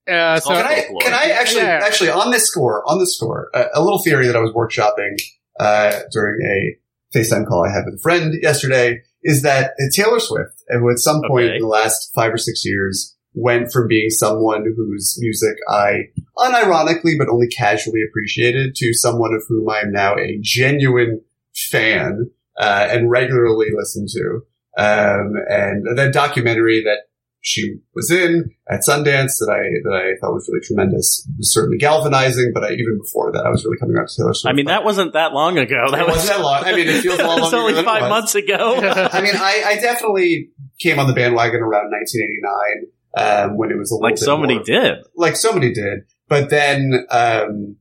Uh, 0.09 0.39
so 0.41 0.51
Can 0.55 0.65
I? 0.67 0.87
Can 1.01 1.15
I 1.15 1.31
actually? 1.33 1.63
Yeah. 1.63 1.81
Actually, 1.83 2.11
on 2.11 2.31
this 2.31 2.47
score, 2.47 2.83
on 2.87 2.99
this 2.99 3.17
score, 3.17 3.51
a, 3.55 3.67
a 3.75 3.83
little 3.83 4.03
theory 4.03 4.27
that 4.27 4.37
I 4.37 4.41
was 4.41 4.53
workshopping 4.53 5.17
uh, 5.59 6.01
during 6.13 6.39
a 6.47 7.17
FaceTime 7.17 7.47
call 7.47 7.65
I 7.65 7.71
had 7.73 7.85
with 7.87 7.95
a 7.95 8.03
friend 8.03 8.35
yesterday 8.43 9.01
is 9.23 9.43
that 9.43 9.73
Taylor 9.93 10.21
Swift, 10.21 10.63
and 10.69 10.89
at 10.91 10.99
some 10.99 11.21
point 11.29 11.47
Okay. 11.47 11.57
in 11.57 11.63
the 11.63 11.67
last 11.69 12.13
five 12.15 12.33
or 12.33 12.39
six 12.39 12.65
years, 12.65 13.17
went 13.35 13.73
from 13.73 13.89
being 13.89 14.09
someone 14.11 14.65
whose 14.77 15.17
music 15.21 15.57
I 15.69 16.05
unironically 16.39 17.19
but 17.19 17.29
only 17.29 17.49
casually 17.49 18.01
appreciated 18.09 18.75
to 18.77 18.95
someone 18.95 19.35
of 19.35 19.43
whom 19.49 19.69
I 19.69 19.81
am 19.81 19.93
now 19.93 20.15
a 20.15 20.39
genuine 20.41 21.21
fan 21.55 22.31
uh, 22.59 22.87
and 22.91 23.11
regularly 23.11 23.69
listen 23.75 24.07
to. 24.09 24.43
Um, 24.79 25.35
and 25.49 25.99
that 25.99 26.13
documentary 26.13 26.83
that 26.85 27.01
she 27.41 27.77
was 27.95 28.11
in 28.11 28.51
at 28.69 28.81
Sundance 28.81 29.39
that 29.39 29.49
I 29.51 29.63
that 29.89 29.95
I 29.95 30.19
thought 30.21 30.33
was 30.35 30.49
really 30.53 30.65
tremendous 30.67 31.29
was 31.39 31.53
certainly 31.55 31.79
galvanizing. 31.79 32.51
But 32.53 32.65
I, 32.65 32.73
even 32.73 32.99
before 32.99 33.31
that, 33.33 33.47
I 33.47 33.51
was 33.51 33.65
really 33.65 33.79
coming 33.79 33.97
around 33.97 34.09
to 34.09 34.15
Taylor 34.17 34.35
Swift. 34.35 34.51
I 34.53 34.55
mean, 34.57 34.67
that 34.67 34.85
wasn't 34.85 35.13
that 35.13 35.33
long 35.33 35.57
ago. 35.59 35.87
That 35.91 36.01
It 36.01 36.07
was 36.07 36.17
wasn't 36.17 36.39
that 36.39 36.43
long. 36.45 36.65
I 36.65 36.75
mean, 36.75 36.89
it 36.89 37.03
feels 37.03 37.19
a 37.21 37.25
lot 37.25 37.41
longer 37.43 37.57
only 37.59 37.73
than 37.75 37.85
it 37.85 37.87
five 37.87 38.03
was. 38.03 38.11
months 38.11 38.35
ago. 38.35 38.77
I 39.13 39.21
mean, 39.21 39.35
I, 39.37 39.63
I 39.67 39.75
definitely 39.77 40.51
came 40.81 40.99
on 40.99 41.07
the 41.07 41.15
bandwagon 41.15 41.61
around 41.61 41.91
1989 41.91 43.51
um, 43.51 43.57
when 43.57 43.71
it 43.71 43.77
was 43.79 43.91
a 43.91 43.95
little 43.95 44.03
like 44.03 44.15
bit 44.17 44.25
so 44.25 44.37
many 44.37 44.55
more- 44.57 44.65
did. 44.65 44.99
like 45.17 45.37
so 45.37 45.53
many 45.53 45.73
did. 45.73 46.01
But 46.29 46.51
then, 46.51 47.07
um, 47.11 47.77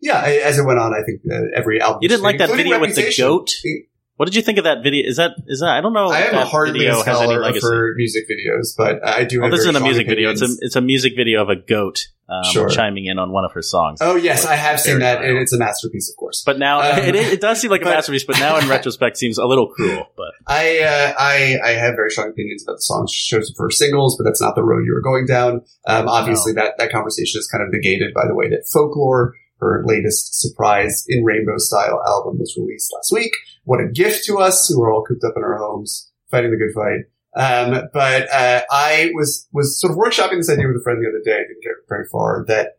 yeah, 0.00 0.18
I, 0.24 0.30
as 0.36 0.58
it 0.58 0.64
went 0.64 0.78
on, 0.78 0.94
I 0.94 1.02
think 1.04 1.20
uh, 1.30 1.54
every 1.54 1.80
album. 1.80 1.98
You 2.02 2.08
didn't 2.08 2.22
like 2.22 2.38
that 2.38 2.48
video 2.50 2.80
with 2.80 2.94
the 2.94 3.02
Reputation. 3.02 3.26
goat? 3.26 3.50
What 4.20 4.26
did 4.26 4.36
you 4.36 4.42
think 4.42 4.58
of 4.58 4.64
that 4.64 4.82
video? 4.82 5.08
Is 5.08 5.16
that 5.16 5.30
is 5.46 5.60
that 5.60 5.70
I 5.70 5.80
don't 5.80 5.94
know. 5.94 6.10
I 6.10 6.18
am 6.20 6.46
hardly 6.46 6.84
a 6.84 6.94
scholar 6.94 7.58
for 7.58 7.94
music 7.96 8.28
videos, 8.28 8.76
but 8.76 9.02
I 9.02 9.24
do. 9.24 9.40
Well, 9.40 9.48
this 9.50 9.60
isn't 9.60 9.74
a 9.76 9.80
music 9.80 10.06
video. 10.06 10.28
It's 10.30 10.42
a 10.42 10.48
it's 10.60 10.76
a 10.76 10.82
music 10.82 11.14
video 11.16 11.40
of 11.40 11.48
a 11.48 11.56
goat 11.56 12.06
um, 12.28 12.44
Sure. 12.52 12.68
chiming 12.68 13.06
in 13.06 13.18
on 13.18 13.32
one 13.32 13.46
of 13.46 13.52
her 13.52 13.62
songs. 13.62 14.00
Oh 14.02 14.16
yes, 14.16 14.44
I 14.44 14.56
have 14.56 14.78
seen 14.78 14.98
that, 14.98 15.24
and 15.24 15.38
it's 15.38 15.54
a 15.54 15.58
masterpiece, 15.58 16.10
of 16.10 16.18
course. 16.18 16.42
But 16.44 16.58
now 16.58 16.82
Um, 16.82 16.98
it, 16.98 17.14
it 17.14 17.40
does 17.40 17.62
seem 17.62 17.70
like 17.70 17.80
a 17.80 17.84
masterpiece. 17.96 18.24
But 18.24 18.38
now 18.38 18.58
in 18.58 18.68
retrospect, 18.76 19.16
seems 19.16 19.38
a 19.38 19.46
little 19.46 19.68
cruel. 19.68 20.04
But 20.18 20.32
I, 20.46 20.80
uh, 20.80 21.14
I, 21.18 21.56
I 21.64 21.70
have 21.70 21.94
very 21.94 22.10
strong 22.10 22.28
opinions 22.28 22.62
about 22.62 22.74
the 22.74 22.82
songs 22.82 23.10
chosen 23.12 23.54
for 23.56 23.70
singles, 23.70 24.18
but 24.18 24.24
that's 24.24 24.42
not 24.42 24.54
the 24.54 24.62
road 24.62 24.84
you 24.84 24.92
were 24.92 25.00
going 25.00 25.24
down. 25.24 25.62
Um, 25.86 26.08
obviously 26.08 26.52
that, 26.52 26.74
that 26.76 26.92
conversation 26.92 27.38
is 27.38 27.48
kind 27.48 27.64
of 27.64 27.72
negated 27.72 28.12
by 28.12 28.26
the 28.28 28.34
way 28.34 28.50
that 28.50 28.68
Folklore, 28.70 29.32
her 29.60 29.82
latest 29.86 30.38
surprise 30.38 31.06
in 31.08 31.24
rainbow 31.24 31.56
style 31.56 32.02
album 32.06 32.38
was 32.38 32.54
released 32.58 32.92
last 32.94 33.12
week. 33.12 33.32
What 33.64 33.80
a 33.80 33.88
gift 33.88 34.24
to 34.26 34.38
us 34.38 34.68
who 34.68 34.82
are 34.82 34.92
all 34.92 35.04
cooped 35.04 35.24
up 35.24 35.34
in 35.36 35.42
our 35.42 35.58
homes, 35.58 36.10
fighting 36.30 36.50
the 36.50 36.56
good 36.56 36.74
fight. 36.74 37.04
Um, 37.36 37.88
but, 37.92 38.28
uh, 38.32 38.62
I 38.70 39.10
was, 39.14 39.46
was 39.52 39.80
sort 39.80 39.92
of 39.92 39.98
workshopping 39.98 40.38
this 40.38 40.50
idea 40.50 40.66
with 40.66 40.76
a 40.76 40.82
friend 40.82 41.00
the 41.00 41.08
other 41.08 41.22
day. 41.24 41.36
I 41.36 41.46
didn't 41.46 41.62
get 41.62 41.88
very 41.88 42.06
far 42.10 42.44
that 42.48 42.78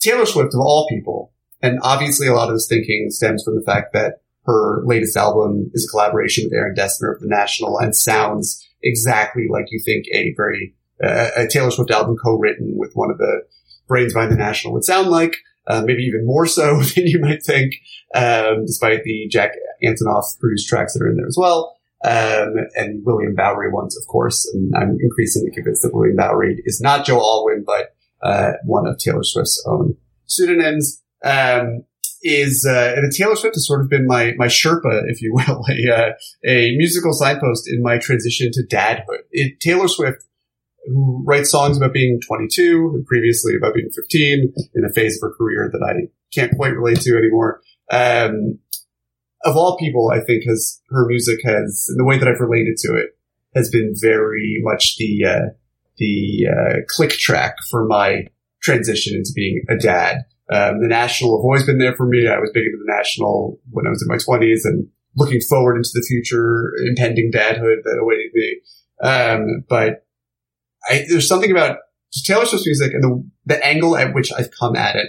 Taylor 0.00 0.26
Swift 0.26 0.54
of 0.54 0.60
all 0.60 0.88
people, 0.88 1.32
and 1.62 1.78
obviously 1.82 2.26
a 2.26 2.34
lot 2.34 2.48
of 2.48 2.54
this 2.54 2.68
thinking 2.68 3.10
stems 3.10 3.42
from 3.44 3.54
the 3.54 3.62
fact 3.62 3.92
that 3.92 4.20
her 4.44 4.82
latest 4.84 5.16
album 5.16 5.70
is 5.74 5.86
a 5.86 5.90
collaboration 5.90 6.44
with 6.44 6.52
Aaron 6.52 6.74
Dessner 6.74 7.14
of 7.14 7.20
The 7.20 7.28
National 7.28 7.78
and 7.78 7.96
sounds 7.96 8.64
exactly 8.82 9.46
like 9.50 9.66
you 9.70 9.80
think 9.84 10.06
a 10.12 10.32
very 10.36 10.74
uh, 11.02 11.30
a 11.36 11.46
Taylor 11.46 11.70
Swift 11.70 11.90
album 11.90 12.16
co-written 12.22 12.72
with 12.76 12.92
one 12.94 13.10
of 13.10 13.18
the 13.18 13.42
brains 13.88 14.14
behind 14.14 14.32
The 14.32 14.36
National 14.36 14.72
would 14.72 14.84
sound 14.84 15.10
like. 15.10 15.36
Uh, 15.68 15.82
maybe 15.84 16.02
even 16.02 16.24
more 16.24 16.46
so 16.46 16.80
than 16.94 17.06
you 17.06 17.18
might 17.20 17.42
think, 17.42 17.74
um, 18.14 18.64
despite 18.66 19.02
the 19.02 19.26
Jack 19.28 19.52
Antonoff 19.84 20.38
produced 20.38 20.68
tracks 20.68 20.94
that 20.94 21.02
are 21.02 21.08
in 21.08 21.16
there 21.16 21.26
as 21.26 21.36
well. 21.38 21.76
Um, 22.04 22.54
and 22.76 23.04
William 23.04 23.34
Bowery 23.34 23.72
ones, 23.72 23.96
of 23.96 24.06
course. 24.06 24.48
And 24.54 24.72
I'm 24.76 24.96
increasingly 25.00 25.50
convinced 25.50 25.82
that 25.82 25.94
William 25.94 26.16
Bowery 26.16 26.62
is 26.64 26.80
not 26.80 27.04
Joe 27.04 27.18
Alwyn, 27.18 27.64
but 27.66 27.96
uh, 28.22 28.52
one 28.64 28.86
of 28.86 28.98
Taylor 28.98 29.24
Swift's 29.24 29.64
own 29.66 29.96
pseudonyms. 30.26 31.02
Um, 31.24 31.84
is 32.22 32.66
uh, 32.68 32.94
and 32.96 33.12
Taylor 33.12 33.36
Swift 33.36 33.54
has 33.54 33.66
sort 33.66 33.80
of 33.80 33.88
been 33.88 34.06
my 34.06 34.32
my 34.36 34.46
Sherpa, 34.46 35.02
if 35.08 35.22
you 35.22 35.32
will, 35.32 35.64
a 35.70 35.94
uh, 35.94 36.12
a 36.44 36.76
musical 36.76 37.12
signpost 37.12 37.68
in 37.68 37.82
my 37.82 37.98
transition 37.98 38.50
to 38.52 38.62
dadhood. 38.66 39.22
It, 39.30 39.60
Taylor 39.60 39.88
Swift, 39.88 40.24
who 40.86 41.22
writes 41.26 41.50
songs 41.50 41.76
about 41.76 41.92
being 41.92 42.20
22 42.26 42.92
and 42.94 43.06
previously 43.06 43.54
about 43.56 43.74
being 43.74 43.90
15 43.90 44.52
in 44.74 44.84
a 44.84 44.92
phase 44.92 45.16
of 45.16 45.28
her 45.28 45.34
career 45.36 45.70
that 45.72 45.82
I 45.82 46.08
can't 46.34 46.56
quite 46.56 46.76
relate 46.76 47.00
to 47.00 47.16
anymore. 47.16 47.60
Um, 47.90 48.58
of 49.44 49.56
all 49.56 49.78
people, 49.78 50.10
I 50.12 50.20
think 50.20 50.44
has 50.44 50.80
her 50.90 51.06
music 51.06 51.38
has 51.44 51.86
in 51.90 51.96
the 51.96 52.04
way 52.04 52.18
that 52.18 52.28
I've 52.28 52.40
related 52.40 52.76
to 52.78 52.94
it 52.96 53.16
has 53.54 53.70
been 53.70 53.94
very 54.00 54.60
much 54.62 54.96
the 54.98 55.24
uh, 55.24 55.46
the 55.98 56.46
uh, 56.50 56.76
click 56.88 57.10
track 57.10 57.56
for 57.70 57.86
my 57.86 58.26
transition 58.62 59.16
into 59.16 59.32
being 59.34 59.62
a 59.68 59.76
dad. 59.76 60.24
Um, 60.52 60.80
the 60.80 60.88
National 60.88 61.38
have 61.38 61.44
always 61.44 61.64
been 61.64 61.78
there 61.78 61.94
for 61.94 62.06
me. 62.06 62.28
I 62.28 62.38
was 62.38 62.50
big 62.52 62.64
into 62.64 62.78
the 62.78 62.92
National 62.92 63.58
when 63.70 63.86
I 63.86 63.90
was 63.90 64.02
in 64.02 64.08
my 64.08 64.18
twenties 64.18 64.64
and 64.64 64.88
looking 65.16 65.40
forward 65.40 65.76
into 65.76 65.90
the 65.94 66.04
future, 66.06 66.72
impending 66.86 67.30
dadhood 67.32 67.82
that 67.84 67.98
awaited 68.00 68.32
me. 68.34 68.60
Um, 69.02 69.64
but 69.68 70.05
I, 70.88 71.04
there's 71.08 71.28
something 71.28 71.50
about 71.50 71.78
Taylor 72.24 72.46
Swift's 72.46 72.66
music 72.66 72.92
and 72.94 73.02
the, 73.02 73.30
the 73.46 73.66
angle 73.66 73.96
at 73.96 74.14
which 74.14 74.32
I've 74.32 74.50
come 74.58 74.76
at 74.76 74.96
it, 74.96 75.08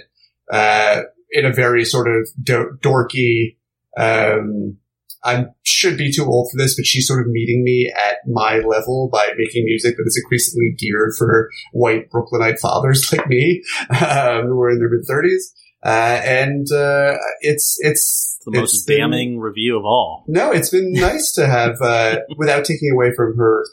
uh, 0.52 1.02
in 1.30 1.44
a 1.44 1.52
very 1.52 1.84
sort 1.84 2.08
of 2.08 2.28
do- 2.42 2.78
dorky, 2.82 3.56
um, 3.98 4.76
I 5.24 5.46
should 5.64 5.98
be 5.98 6.12
too 6.12 6.24
old 6.24 6.48
for 6.50 6.58
this, 6.62 6.76
but 6.76 6.86
she's 6.86 7.06
sort 7.06 7.20
of 7.20 7.26
meeting 7.32 7.64
me 7.64 7.92
at 8.08 8.18
my 8.26 8.58
level 8.58 9.08
by 9.12 9.28
making 9.36 9.64
music 9.64 9.96
that 9.96 10.04
is 10.06 10.20
increasingly 10.22 10.74
geared 10.78 11.14
for 11.18 11.50
white 11.72 12.08
Brooklynite 12.10 12.60
fathers 12.60 13.12
like 13.16 13.26
me, 13.26 13.62
um, 13.90 14.46
who 14.46 14.60
are 14.62 14.70
in 14.70 14.78
their 14.78 14.88
mid 14.90 15.04
thirties. 15.06 15.52
Uh, 15.84 16.20
and, 16.24 16.66
uh, 16.72 17.16
it's, 17.40 17.78
it's, 17.80 18.36
it's 18.38 18.44
the 18.44 18.52
most 18.58 18.74
it's 18.74 18.84
been- 18.84 18.98
damning 18.98 19.38
review 19.38 19.76
of 19.78 19.84
all. 19.84 20.24
no, 20.28 20.50
it's 20.50 20.70
been 20.70 20.92
nice 20.92 21.32
to 21.32 21.46
have, 21.46 21.80
uh, 21.82 22.18
without 22.36 22.64
taking 22.64 22.90
away 22.92 23.12
from 23.14 23.36
her, 23.36 23.64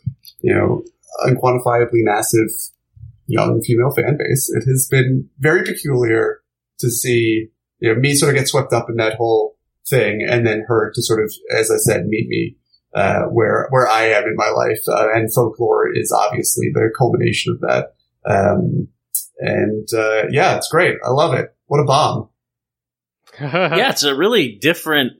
you 0.42 0.54
know, 0.54 0.84
unquantifiably 1.22 2.04
massive 2.04 2.50
young 3.28 3.62
female 3.62 3.92
fan 3.92 4.18
base. 4.18 4.52
It 4.54 4.68
has 4.68 4.88
been 4.90 5.30
very 5.40 5.64
peculiar 5.64 6.42
to 6.80 6.90
see, 6.90 7.50
you 7.80 7.94
know, 7.94 8.00
me 8.00 8.16
sort 8.16 8.34
of 8.34 8.40
get 8.40 8.48
swept 8.48 8.74
up 8.74 8.90
in 8.90 8.98
that 8.98 9.16
whole 9.16 9.58
thing 9.88 10.26
and 10.28 10.46
then 10.46 10.66
her 10.68 10.92
to 10.94 11.02
sort 11.02 11.24
of, 11.24 11.34
as 11.52 11.72
I 11.72 11.78
said, 11.78 12.06
meet 12.08 12.28
me, 12.28 12.58
uh, 12.94 13.24
where, 13.24 13.68
where 13.70 13.88
I 13.88 14.04
am 14.10 14.24
in 14.24 14.36
my 14.36 14.50
life. 14.50 14.82
Uh, 14.88 15.08
and 15.14 15.34
folklore 15.34 15.90
is 15.96 16.12
obviously 16.12 16.70
the 16.74 16.92
culmination 16.98 17.54
of 17.54 17.62
that. 17.62 17.96
Um, 18.26 18.88
and, 19.40 19.88
uh, 19.94 20.24
yeah, 20.30 20.56
it's 20.56 20.70
great. 20.70 20.98
I 21.06 21.10
love 21.10 21.34
it. 21.34 21.56
What 21.68 21.80
a 21.80 21.86
bomb. 21.86 22.30
yeah, 23.40 23.90
it's 23.90 24.04
a 24.04 24.16
really 24.16 24.56
different 24.56 25.14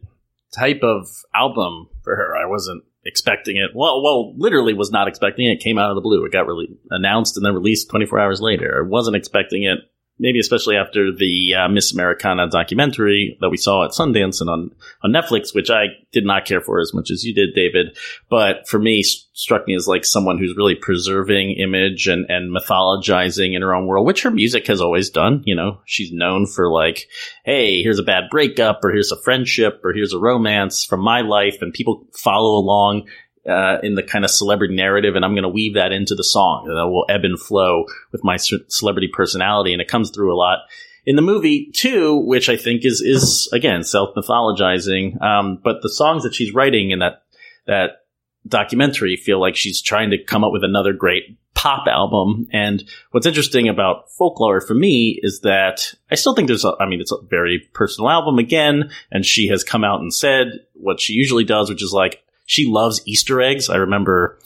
type 0.54 0.84
of 0.84 1.08
album 1.34 1.88
for 2.02 2.16
her. 2.16 2.36
I 2.36 2.46
wasn't 2.46 2.84
expecting 3.06 3.58
it. 3.58 3.72
Well, 3.74 4.02
well, 4.04 4.34
literally 4.38 4.74
was 4.74 4.92
not 4.92 5.08
expecting 5.08 5.46
it. 5.46 5.54
It 5.54 5.64
came 5.64 5.78
out 5.78 5.92
of 5.92 5.96
the 5.96 6.02
blue. 6.02 6.26
It 6.26 6.32
got 6.32 6.48
really 6.48 6.70
announced 6.90 7.38
and 7.38 7.46
then 7.46 7.54
released 7.54 7.90
24 7.90 8.20
hours 8.20 8.42
later. 8.42 8.84
I 8.84 8.88
wasn't 8.88 9.16
expecting 9.16 9.64
it. 9.64 9.80
Maybe 10.18 10.40
especially 10.40 10.78
after 10.78 11.12
the 11.12 11.56
uh, 11.56 11.68
Miss 11.68 11.94
Americana 11.94 12.50
documentary 12.50 13.38
that 13.42 13.50
we 13.50 13.58
saw 13.58 13.84
at 13.84 13.92
Sundance 13.92 14.40
and 14.40 14.50
on, 14.50 14.72
on 15.04 15.12
Netflix, 15.12 15.54
which 15.54 15.70
I 15.70 15.88
did 16.14 16.26
not 16.26 16.46
care 16.46 16.62
for 16.62 16.80
as 16.80 16.94
much 16.94 17.12
as 17.12 17.26
you 17.26 17.34
did, 17.34 17.54
David. 17.54 17.98
But 18.30 18.68
for 18.68 18.80
me, 18.80 19.02
s- 19.02 19.28
struck 19.34 19.68
me 19.68 19.76
as 19.76 19.88
like 19.88 20.06
someone 20.06 20.38
who's 20.38 20.56
really 20.56 20.76
preserving 20.76 21.58
image 21.58 22.08
and, 22.08 22.26
and 22.30 22.56
mythologizing 22.56 23.56
in 23.56 23.62
her 23.62 23.76
own 23.76 23.88
world, 23.88 24.06
which 24.06 24.24
her 24.24 24.32
music 24.32 24.68
has 24.68 24.80
always 24.80 25.10
done. 25.10 25.44
You 25.46 25.56
know, 25.56 25.82
she's 25.86 26.14
known 26.14 26.48
for 26.48 26.72
like, 26.72 27.08
hey, 27.44 27.82
here's 27.82 28.00
a 28.00 28.04
bad 28.04 28.30
breakup, 28.32 28.86
or 28.86 28.92
here's 28.92 29.12
a 29.12 29.22
friendship, 29.22 29.82
or 29.84 29.92
here's 29.92 30.14
a 30.14 30.20
romance 30.20 30.86
from 30.86 31.02
my 31.02 31.22
life, 31.22 31.58
and 31.62 31.74
people 31.74 32.08
follow 32.14 32.58
along 32.58 33.08
uh, 33.48 33.78
in 33.84 33.96
the 33.96 34.04
kind 34.04 34.26
of 34.26 34.32
celebrity 34.32 34.76
narrative, 34.76 35.16
and 35.16 35.24
I'm 35.24 35.34
going 35.34 35.44
to 35.44 35.50
weave 35.50 35.76
that 35.76 35.92
into 35.92 36.16
the 36.16 36.24
song. 36.24 36.66
That 36.68 36.88
will 36.88 37.06
ebb 37.10 37.24
and 37.24 37.40
flow 37.40 37.86
with 38.12 38.24
my 38.24 38.38
ce- 38.38 38.66
celebrity 38.68 39.10
personality, 39.12 39.74
and 39.74 39.82
it 39.82 39.88
comes 39.88 40.10
through 40.10 40.34
a 40.34 40.38
lot 40.38 40.60
in 41.06 41.16
the 41.16 41.22
movie 41.22 41.72
too, 41.72 42.16
which 42.16 42.50
I 42.50 42.58
think 42.58 42.84
is 42.84 43.02
is 43.02 43.50
again 43.54 43.84
self 43.84 44.16
mythologizing. 44.16 45.22
Um, 45.22 45.60
but 45.64 45.82
the 45.82 45.90
songs 45.90 46.24
that 46.24 46.34
she's 46.34 46.54
writing 46.54 46.92
in 46.92 47.00
that 47.00 47.24
that 47.68 48.02
documentary 48.48 49.16
feel 49.16 49.40
like 49.40 49.56
she's 49.56 49.82
trying 49.82 50.12
to 50.12 50.24
come 50.24 50.44
up 50.44 50.52
with 50.52 50.64
another 50.64 50.94
great 50.94 51.38
pop 51.56 51.88
album. 51.88 52.48
And 52.52 52.84
what's 53.12 53.26
interesting 53.26 53.68
about 53.68 54.12
folklore 54.12 54.62
for 54.62 54.76
me 54.76 55.20
is 55.24 55.40
that 55.40 55.94
I 56.12 56.16
still 56.16 56.36
think 56.36 56.48
there's 56.48 56.66
a, 56.66 56.74
I 56.80 56.86
mean, 56.86 57.02
it's 57.02 57.12
a 57.12 57.18
very 57.28 57.68
personal 57.74 58.10
album 58.12 58.38
again. 58.38 58.92
And 59.10 59.26
she 59.26 59.48
has 59.48 59.64
come 59.64 59.84
out 59.84 60.02
and 60.02 60.14
said 60.14 60.48
what 60.74 61.00
she 61.00 61.14
usually 61.14 61.44
does, 61.44 61.70
which 61.70 61.82
is 61.82 61.92
like, 61.92 62.22
she 62.46 62.68
loves 62.68 63.02
Easter 63.06 63.42
eggs. 63.42 63.70
I 63.70 63.78
remember, 63.78 64.38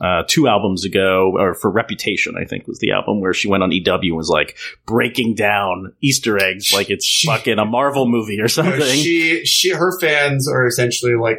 uh, 0.00 0.24
two 0.26 0.48
albums 0.48 0.84
ago, 0.84 1.32
or 1.38 1.54
for 1.54 1.70
Reputation, 1.70 2.34
I 2.36 2.44
think 2.44 2.66
was 2.66 2.78
the 2.80 2.90
album 2.92 3.20
where 3.20 3.32
she 3.32 3.48
went 3.48 3.62
on 3.62 3.70
EW 3.72 3.98
and 4.02 4.16
was 4.16 4.28
like 4.28 4.56
breaking 4.86 5.34
down 5.36 5.92
Easter 6.02 6.42
eggs 6.42 6.72
like 6.72 6.90
it's 6.90 7.04
She- 7.04 7.28
fucking 7.28 7.58
a 7.58 7.64
Marvel 7.64 8.06
movie 8.08 8.40
or 8.40 8.48
something. 8.48 8.80
She, 8.96 9.44
she, 9.44 9.70
her 9.70 9.98
fans 10.00 10.48
are 10.48 10.66
essentially 10.66 11.14
like 11.14 11.38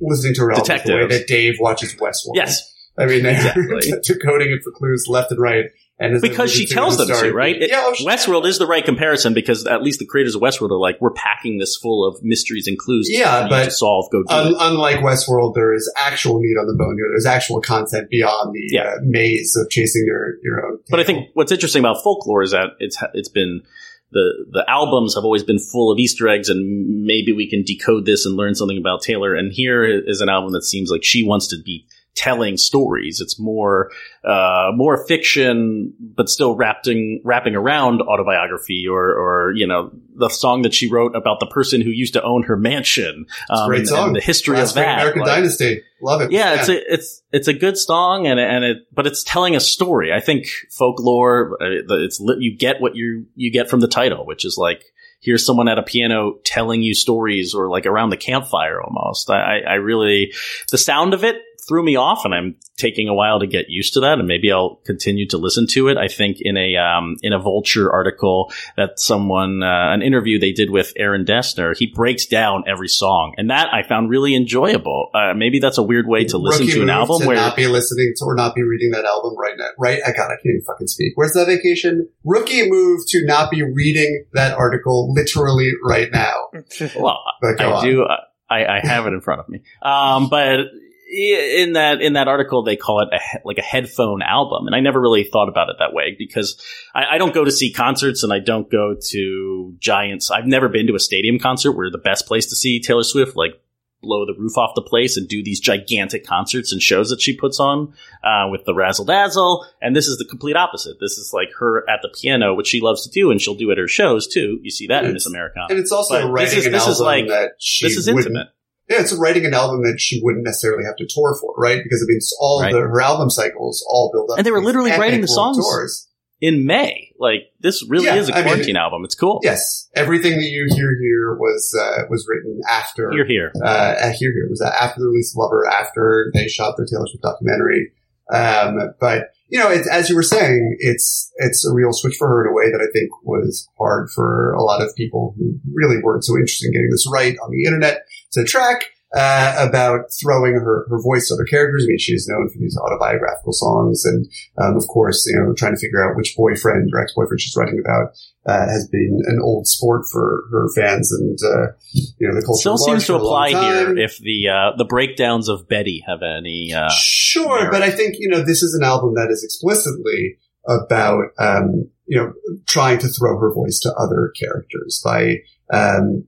listening 0.00 0.34
to 0.36 0.40
her 0.42 0.52
album 0.52 0.78
the 0.86 0.94
way 0.94 1.06
that 1.06 1.26
Dave 1.26 1.54
watches 1.60 1.94
Westworld. 1.96 2.34
yes. 2.34 2.68
I 2.98 3.06
mean, 3.06 3.22
they're 3.22 3.32
Exactly. 3.36 3.92
decoding 4.02 4.50
it 4.52 4.60
for 4.64 4.70
clues 4.72 5.06
left 5.08 5.30
and 5.30 5.40
right. 5.40 5.66
And 6.02 6.20
because 6.20 6.52
she 6.52 6.66
tells 6.66 6.98
them 6.98 7.08
to, 7.08 7.32
right? 7.32 7.54
It- 7.60 7.70
yeah, 7.70 7.92
she- 7.94 8.04
Westworld 8.06 8.46
is 8.46 8.58
the 8.58 8.66
right 8.66 8.84
comparison 8.84 9.34
because 9.34 9.66
at 9.66 9.82
least 9.82 9.98
the 9.98 10.06
creators 10.06 10.34
of 10.34 10.42
Westworld 10.42 10.70
are 10.70 10.78
like, 10.78 11.00
we're 11.00 11.12
packing 11.12 11.58
this 11.58 11.76
full 11.76 12.06
of 12.06 12.22
mysteries 12.22 12.66
and 12.66 12.78
clues 12.78 13.08
Yeah, 13.10 13.38
for 13.38 13.44
you 13.44 13.50
but 13.50 13.64
to 13.66 13.70
solve. 13.70 14.10
Go 14.10 14.22
do 14.22 14.34
Un- 14.34 14.54
unlike 14.58 14.98
Westworld, 15.00 15.54
there 15.54 15.72
is 15.74 15.90
actual 15.98 16.40
meat 16.40 16.56
on 16.60 16.66
the 16.66 16.74
bone 16.74 16.96
here. 16.96 17.06
There's 17.10 17.26
actual 17.26 17.60
content 17.60 18.10
beyond 18.10 18.52
the 18.54 18.68
Yeah. 18.70 18.82
uh, 18.84 18.94
maze 19.02 19.56
of 19.56 19.70
chasing 19.70 20.04
your 20.06 20.34
your 20.42 20.66
own. 20.66 20.78
But 20.90 21.00
I 21.00 21.04
think 21.04 21.28
what's 21.34 21.52
interesting 21.52 21.80
about 21.80 22.02
folklore 22.02 22.42
is 22.42 22.50
that 22.52 22.70
it's 22.80 22.98
it's 23.14 23.28
been 23.28 23.62
the 24.10 24.44
the 24.50 24.64
albums 24.68 25.14
have 25.14 25.24
always 25.24 25.42
been 25.42 25.58
full 25.58 25.90
of 25.90 25.98
Easter 25.98 26.28
eggs, 26.28 26.48
and 26.50 27.04
maybe 27.04 27.32
we 27.32 27.48
can 27.48 27.62
decode 27.62 28.04
this 28.04 28.26
and 28.26 28.36
learn 28.36 28.54
something 28.54 28.76
about 28.76 29.00
Taylor. 29.02 29.34
And 29.34 29.52
here 29.52 29.84
is 29.84 30.20
an 30.20 30.28
album 30.28 30.52
that 30.52 30.64
seems 30.64 30.90
like 30.90 31.02
she 31.02 31.24
wants 31.24 31.46
to 31.48 31.56
be 31.64 31.86
telling 32.14 32.56
stories. 32.56 33.20
It's 33.20 33.38
more 33.38 33.90
uh, 34.24 34.70
more 34.74 35.06
fiction, 35.06 35.94
but 35.98 36.28
still 36.28 36.54
wrapping 36.54 37.20
wrapping 37.24 37.54
around 37.54 38.02
autobiography 38.02 38.86
or 38.88 39.00
or 39.02 39.52
you 39.54 39.66
know 39.66 39.90
the 40.14 40.28
song 40.28 40.62
that 40.62 40.74
she 40.74 40.90
wrote 40.90 41.16
about 41.16 41.40
the 41.40 41.46
person 41.46 41.80
who 41.80 41.90
used 41.90 42.12
to 42.14 42.22
own 42.22 42.42
her 42.44 42.56
mansion. 42.56 43.26
um, 43.50 43.68
great 43.68 43.86
song. 43.86 44.08
and 44.08 44.16
the 44.16 44.20
history 44.20 44.56
Last 44.56 44.70
of 44.70 44.74
that. 44.76 44.98
American 44.98 45.22
like- 45.22 45.28
Dynasty. 45.30 45.82
Love 46.02 46.20
it. 46.22 46.32
yeah, 46.32 46.58
it's 46.58 46.68
a 46.68 46.92
it's 46.92 47.22
it's 47.32 47.48
a 47.48 47.52
good 47.54 47.78
song 47.78 48.26
and 48.26 48.40
and 48.40 48.64
it 48.64 48.78
but 48.92 49.06
it's 49.06 49.22
telling 49.22 49.54
a 49.54 49.60
story. 49.60 50.12
I 50.12 50.18
think 50.20 50.46
folklore 50.70 51.56
uh, 51.62 51.94
it's 52.04 52.18
you 52.20 52.56
get 52.56 52.80
what 52.80 52.96
you 52.96 53.26
you 53.36 53.52
get 53.52 53.70
from 53.70 53.80
the 53.80 53.88
title, 53.88 54.26
which 54.26 54.44
is 54.44 54.56
like 54.58 54.84
here's 55.20 55.46
someone 55.46 55.68
at 55.68 55.78
a 55.78 55.82
piano 55.84 56.34
telling 56.44 56.82
you 56.82 56.94
stories 56.94 57.54
or 57.54 57.70
like 57.70 57.86
around 57.86 58.10
the 58.10 58.16
campfire 58.16 58.82
almost. 58.82 59.30
I 59.30 59.60
I 59.60 59.74
really 59.74 60.32
the 60.72 60.78
sound 60.78 61.14
of 61.14 61.22
it 61.22 61.36
threw 61.68 61.82
me 61.84 61.96
off 61.96 62.24
and 62.24 62.34
I'm 62.34 62.56
taking 62.76 63.06
a 63.08 63.14
while 63.14 63.38
to 63.40 63.46
get 63.46 63.66
used 63.68 63.94
to 63.94 64.00
that 64.00 64.18
and 64.18 64.26
maybe 64.26 64.50
I'll 64.50 64.76
continue 64.84 65.28
to 65.28 65.38
listen 65.38 65.66
to 65.72 65.88
it. 65.88 65.96
I 65.96 66.08
think 66.08 66.38
in 66.40 66.56
a 66.56 66.76
um 66.76 67.16
in 67.22 67.32
a 67.32 67.38
Vulture 67.38 67.92
article 67.92 68.52
that 68.76 68.98
someone 68.98 69.62
uh, 69.62 69.92
an 69.92 70.02
interview 70.02 70.38
they 70.40 70.52
did 70.52 70.70
with 70.70 70.92
Aaron 70.96 71.24
Dessner, 71.24 71.76
he 71.76 71.86
breaks 71.86 72.26
down 72.26 72.64
every 72.66 72.88
song 72.88 73.34
and 73.36 73.50
that 73.50 73.68
I 73.72 73.82
found 73.86 74.10
really 74.10 74.34
enjoyable. 74.34 75.10
Uh, 75.14 75.34
maybe 75.34 75.58
that's 75.60 75.78
a 75.78 75.82
weird 75.82 76.06
way 76.08 76.24
to 76.24 76.38
listen 76.38 76.66
Rookie 76.66 76.78
to 76.78 76.82
an 76.82 76.90
album 76.90 77.20
to 77.20 77.26
where 77.28 77.36
not 77.36 77.56
be 77.56 77.66
listening 77.68 78.12
to 78.16 78.24
or 78.24 78.34
not 78.34 78.54
be 78.54 78.62
reading 78.62 78.90
that 78.92 79.04
album 79.04 79.36
right 79.38 79.54
now. 79.56 79.68
Right? 79.78 80.00
I 80.04 80.12
got. 80.12 80.26
I 80.30 80.34
can't 80.36 80.46
even 80.46 80.62
fucking 80.66 80.88
speak. 80.88 81.12
Where's 81.16 81.32
that 81.32 81.46
vacation? 81.46 82.08
Rookie 82.24 82.68
move 82.70 83.00
to 83.08 83.24
not 83.26 83.50
be 83.50 83.62
reading 83.62 84.24
that 84.32 84.56
article 84.56 85.12
literally 85.12 85.70
right 85.84 86.08
now. 86.12 86.34
well, 86.98 87.18
But 87.40 87.58
go 87.58 87.70
I 87.70 87.76
on. 87.78 87.84
do. 87.84 88.06
I, 88.50 88.64
I 88.78 88.80
have 88.82 89.06
it 89.06 89.12
in 89.14 89.20
front 89.20 89.40
of 89.40 89.48
me. 89.48 89.62
Um, 89.82 90.28
but 90.28 90.60
i- 90.60 90.64
in 91.12 91.74
that 91.74 92.00
in 92.00 92.14
that 92.14 92.26
article, 92.28 92.62
they 92.62 92.76
call 92.76 93.00
it 93.00 93.08
a 93.12 93.20
like 93.44 93.58
a 93.58 93.62
headphone 93.62 94.22
album, 94.22 94.66
and 94.66 94.74
I 94.74 94.80
never 94.80 95.00
really 95.00 95.24
thought 95.24 95.48
about 95.48 95.68
it 95.68 95.76
that 95.78 95.92
way 95.92 96.14
because 96.18 96.60
I, 96.94 97.04
I 97.16 97.18
don't 97.18 97.34
go 97.34 97.44
to 97.44 97.52
see 97.52 97.72
concerts 97.72 98.22
and 98.22 98.32
I 98.32 98.38
don't 98.38 98.70
go 98.70 98.96
to 99.10 99.74
giants. 99.78 100.30
I've 100.30 100.46
never 100.46 100.68
been 100.68 100.86
to 100.86 100.94
a 100.94 101.00
stadium 101.00 101.38
concert 101.38 101.72
where 101.72 101.90
the 101.90 101.98
best 101.98 102.26
place 102.26 102.46
to 102.46 102.56
see 102.56 102.80
Taylor 102.80 103.02
Swift 103.02 103.36
like 103.36 103.60
blow 104.00 104.26
the 104.26 104.34
roof 104.36 104.58
off 104.58 104.74
the 104.74 104.82
place 104.82 105.16
and 105.16 105.28
do 105.28 105.44
these 105.44 105.60
gigantic 105.60 106.26
concerts 106.26 106.72
and 106.72 106.82
shows 106.82 107.10
that 107.10 107.20
she 107.20 107.36
puts 107.36 107.60
on 107.60 107.94
uh, 108.24 108.48
with 108.50 108.64
the 108.64 108.74
razzle 108.74 109.04
dazzle. 109.04 109.64
And 109.80 109.94
this 109.94 110.08
is 110.08 110.18
the 110.18 110.24
complete 110.24 110.56
opposite. 110.56 110.96
This 110.98 111.18
is 111.18 111.30
like 111.32 111.50
her 111.60 111.88
at 111.88 112.00
the 112.02 112.08
piano, 112.20 112.52
which 112.54 112.66
she 112.66 112.80
loves 112.80 113.04
to 113.06 113.10
do, 113.10 113.30
and 113.30 113.40
she'll 113.40 113.54
do 113.54 113.70
at 113.70 113.78
her 113.78 113.86
shows 113.86 114.26
too. 114.26 114.58
You 114.62 114.70
see 114.72 114.88
that 114.88 115.04
in 115.04 115.12
Miss 115.12 115.26
Americana. 115.26 115.66
And 115.70 115.78
it's 115.78 115.92
also 115.92 116.20
But 116.22 116.32
writing 116.32 116.54
this 116.56 116.66
is- 116.66 116.72
this 116.72 116.80
album 116.82 116.92
is 116.92 117.00
like- 117.00 117.26
that 117.28 117.50
she 117.60 117.86
this 117.86 117.96
is 117.96 118.08
intimate. 118.08 118.48
Yeah, 118.88 119.00
it's 119.00 119.14
writing 119.14 119.44
an 119.46 119.54
album 119.54 119.82
that 119.84 120.00
she 120.00 120.20
wouldn't 120.22 120.44
necessarily 120.44 120.84
have 120.84 120.96
to 120.96 121.06
tour 121.08 121.36
for, 121.40 121.54
right? 121.56 121.80
Because 121.82 122.02
I 122.02 122.06
mean, 122.08 122.16
it's 122.16 122.36
all 122.40 122.60
Right. 122.62 122.72
the, 122.72 122.80
her 122.80 123.00
album 123.00 123.30
cycles 123.30 123.84
all 123.88 124.10
build 124.12 124.30
up. 124.30 124.38
And 124.38 124.46
they 124.46 124.50
were 124.50 124.62
literally 124.62 124.90
writing 124.90 125.20
the 125.20 125.28
songs. 125.28 125.56
Tours. 125.56 126.08
in 126.40 126.66
May. 126.66 127.12
Like 127.20 127.52
this 127.60 127.88
really 127.88 128.06
Yeah, 128.06 128.16
is 128.16 128.28
a 128.28 128.32
I 128.32 128.38
mean- 128.38 128.44
quarantine 128.46 128.76
album. 128.76 129.04
It's 129.04 129.14
cool. 129.14 129.38
Yes, 129.44 129.88
everything 129.94 130.32
that 130.32 130.48
you 130.50 130.66
hear 130.74 130.90
here 131.00 131.36
was 131.38 131.72
uh, 131.80 132.02
was 132.10 132.26
written 132.28 132.60
after 132.68 133.12
Here, 133.12 133.24
here. 133.24 133.52
uh, 133.62 133.66
uh, 133.66 134.12
here 134.18 134.32
here 134.32 134.48
was 134.50 134.60
after 134.60 135.00
the 135.00 135.06
release 135.06 135.32
of 135.32 135.38
Lover, 135.40 135.64
after 135.68 136.32
they 136.34 136.48
shot 136.48 136.74
their 136.76 136.84
Taylor 136.86 137.06
Swift 137.06 137.22
documentary. 137.22 137.92
Um, 138.32 138.94
but 138.98 139.28
you 139.52 139.58
know, 139.58 139.68
as 139.68 140.08
you 140.08 140.16
were 140.16 140.22
saying, 140.22 140.76
it's 140.78 141.30
it's 141.36 141.66
a 141.66 141.74
real 141.74 141.92
switch 141.92 142.16
for 142.18 142.26
her 142.26 142.46
in 142.46 142.50
a 142.50 142.54
way 142.54 142.70
that 142.72 142.80
I 142.80 142.90
think 142.90 143.10
was 143.22 143.68
hard 143.76 144.08
for 144.08 144.54
a 144.54 144.62
lot 144.62 144.80
of 144.80 144.96
people 144.96 145.34
who 145.36 145.60
really 145.74 146.00
weren't 146.02 146.24
so 146.24 146.32
interested 146.36 146.68
in 146.68 146.72
getting 146.72 146.88
this 146.90 147.06
right 147.12 147.36
on 147.44 147.50
the 147.50 147.64
internet 147.64 148.06
to 148.32 148.44
track. 148.44 148.84
Uh, 149.14 149.68
about 149.68 150.06
throwing 150.22 150.54
her, 150.54 150.86
her 150.88 150.98
voice 151.02 151.28
to 151.28 151.34
other 151.34 151.44
characters. 151.44 151.84
I 151.84 151.88
mean, 151.88 151.98
she's 151.98 152.26
known 152.26 152.48
for 152.48 152.58
these 152.58 152.78
autobiographical 152.78 153.52
songs 153.52 154.06
and, 154.06 154.26
um, 154.56 154.74
of 154.74 154.88
course, 154.88 155.26
you 155.26 155.38
know, 155.38 155.52
trying 155.52 155.74
to 155.74 155.78
figure 155.78 156.02
out 156.02 156.16
which 156.16 156.34
boyfriend 156.34 156.88
or 156.94 157.02
ex-boyfriend 157.02 157.38
she's 157.38 157.54
writing 157.54 157.78
about, 157.78 158.14
uh, 158.46 158.66
has 158.66 158.88
been 158.88 159.20
an 159.26 159.38
old 159.42 159.66
sport 159.66 160.04
for 160.10 160.44
her 160.50 160.66
fans 160.74 161.12
and, 161.12 161.38
uh, 161.44 161.72
you 161.92 162.26
know, 162.26 162.34
the 162.34 162.42
culture. 162.44 162.60
Still 162.60 162.78
seems 162.78 163.06
to 163.06 163.12
for 163.12 163.18
a 163.18 163.22
long 163.22 163.52
apply 163.52 163.74
here 163.74 163.98
if 163.98 164.18
the 164.18 164.48
uh, 164.48 164.76
the 164.76 164.84
breakdowns 164.84 165.48
of 165.48 165.68
Betty 165.68 166.02
have 166.06 166.22
any. 166.22 166.72
Uh, 166.74 166.88
sure, 166.90 167.60
merit. 167.60 167.72
but 167.72 167.82
I 167.82 167.90
think 167.90 168.16
you 168.18 168.28
know 168.28 168.40
this 168.40 168.62
is 168.62 168.74
an 168.74 168.84
album 168.84 169.14
that 169.14 169.28
is 169.30 169.44
explicitly 169.44 170.38
about 170.66 171.24
um, 171.38 171.90
you 172.06 172.18
know 172.18 172.32
trying 172.66 172.98
to 172.98 173.08
throw 173.08 173.38
her 173.38 173.52
voice 173.52 173.78
to 173.80 173.92
other 173.94 174.32
characters 174.40 175.00
by 175.04 175.36
um, 175.72 176.24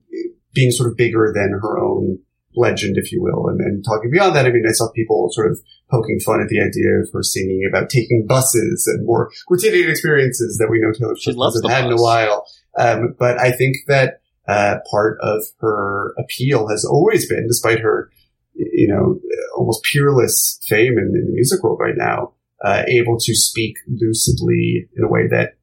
being 0.53 0.71
sort 0.71 0.89
of 0.89 0.97
bigger 0.97 1.31
than 1.35 1.51
her 1.61 1.79
own 1.79 2.19
legend, 2.55 2.97
if 2.97 3.11
you 3.11 3.21
will, 3.21 3.47
and, 3.47 3.59
and 3.61 3.83
talking 3.83 4.11
beyond 4.11 4.35
that. 4.35 4.45
I 4.45 4.51
mean, 4.51 4.65
I 4.67 4.71
saw 4.71 4.89
people 4.91 5.29
sort 5.31 5.51
of 5.51 5.59
poking 5.89 6.19
fun 6.19 6.41
at 6.41 6.49
the 6.49 6.59
idea 6.59 6.89
of 7.01 7.09
her 7.13 7.23
singing 7.23 7.67
about 7.67 7.89
taking 7.89 8.25
buses 8.27 8.87
and 8.87 9.05
more 9.05 9.31
quotidian 9.47 9.89
experiences 9.89 10.57
that 10.57 10.69
we 10.69 10.79
know 10.79 10.91
Taylor 10.91 11.15
Swift 11.15 11.39
hasn't 11.41 11.69
had 11.69 11.85
in 11.85 11.91
a 11.91 12.01
while. 12.01 12.45
Um, 12.77 13.15
but 13.17 13.39
I 13.39 13.51
think 13.51 13.77
that 13.87 14.21
uh, 14.47 14.77
part 14.89 15.17
of 15.21 15.43
her 15.59 16.13
appeal 16.17 16.67
has 16.67 16.85
always 16.85 17.27
been, 17.27 17.47
despite 17.47 17.79
her, 17.79 18.11
you 18.53 18.87
know, 18.87 19.19
almost 19.57 19.83
peerless 19.83 20.59
fame 20.67 20.97
in, 20.97 21.13
in 21.15 21.25
the 21.27 21.33
music 21.33 21.63
world 21.63 21.79
right 21.79 21.97
now, 21.97 22.33
uh, 22.63 22.83
able 22.87 23.17
to 23.19 23.35
speak 23.35 23.75
lucidly 23.87 24.87
in 24.95 25.03
a 25.03 25.07
way 25.07 25.27
that 25.27 25.55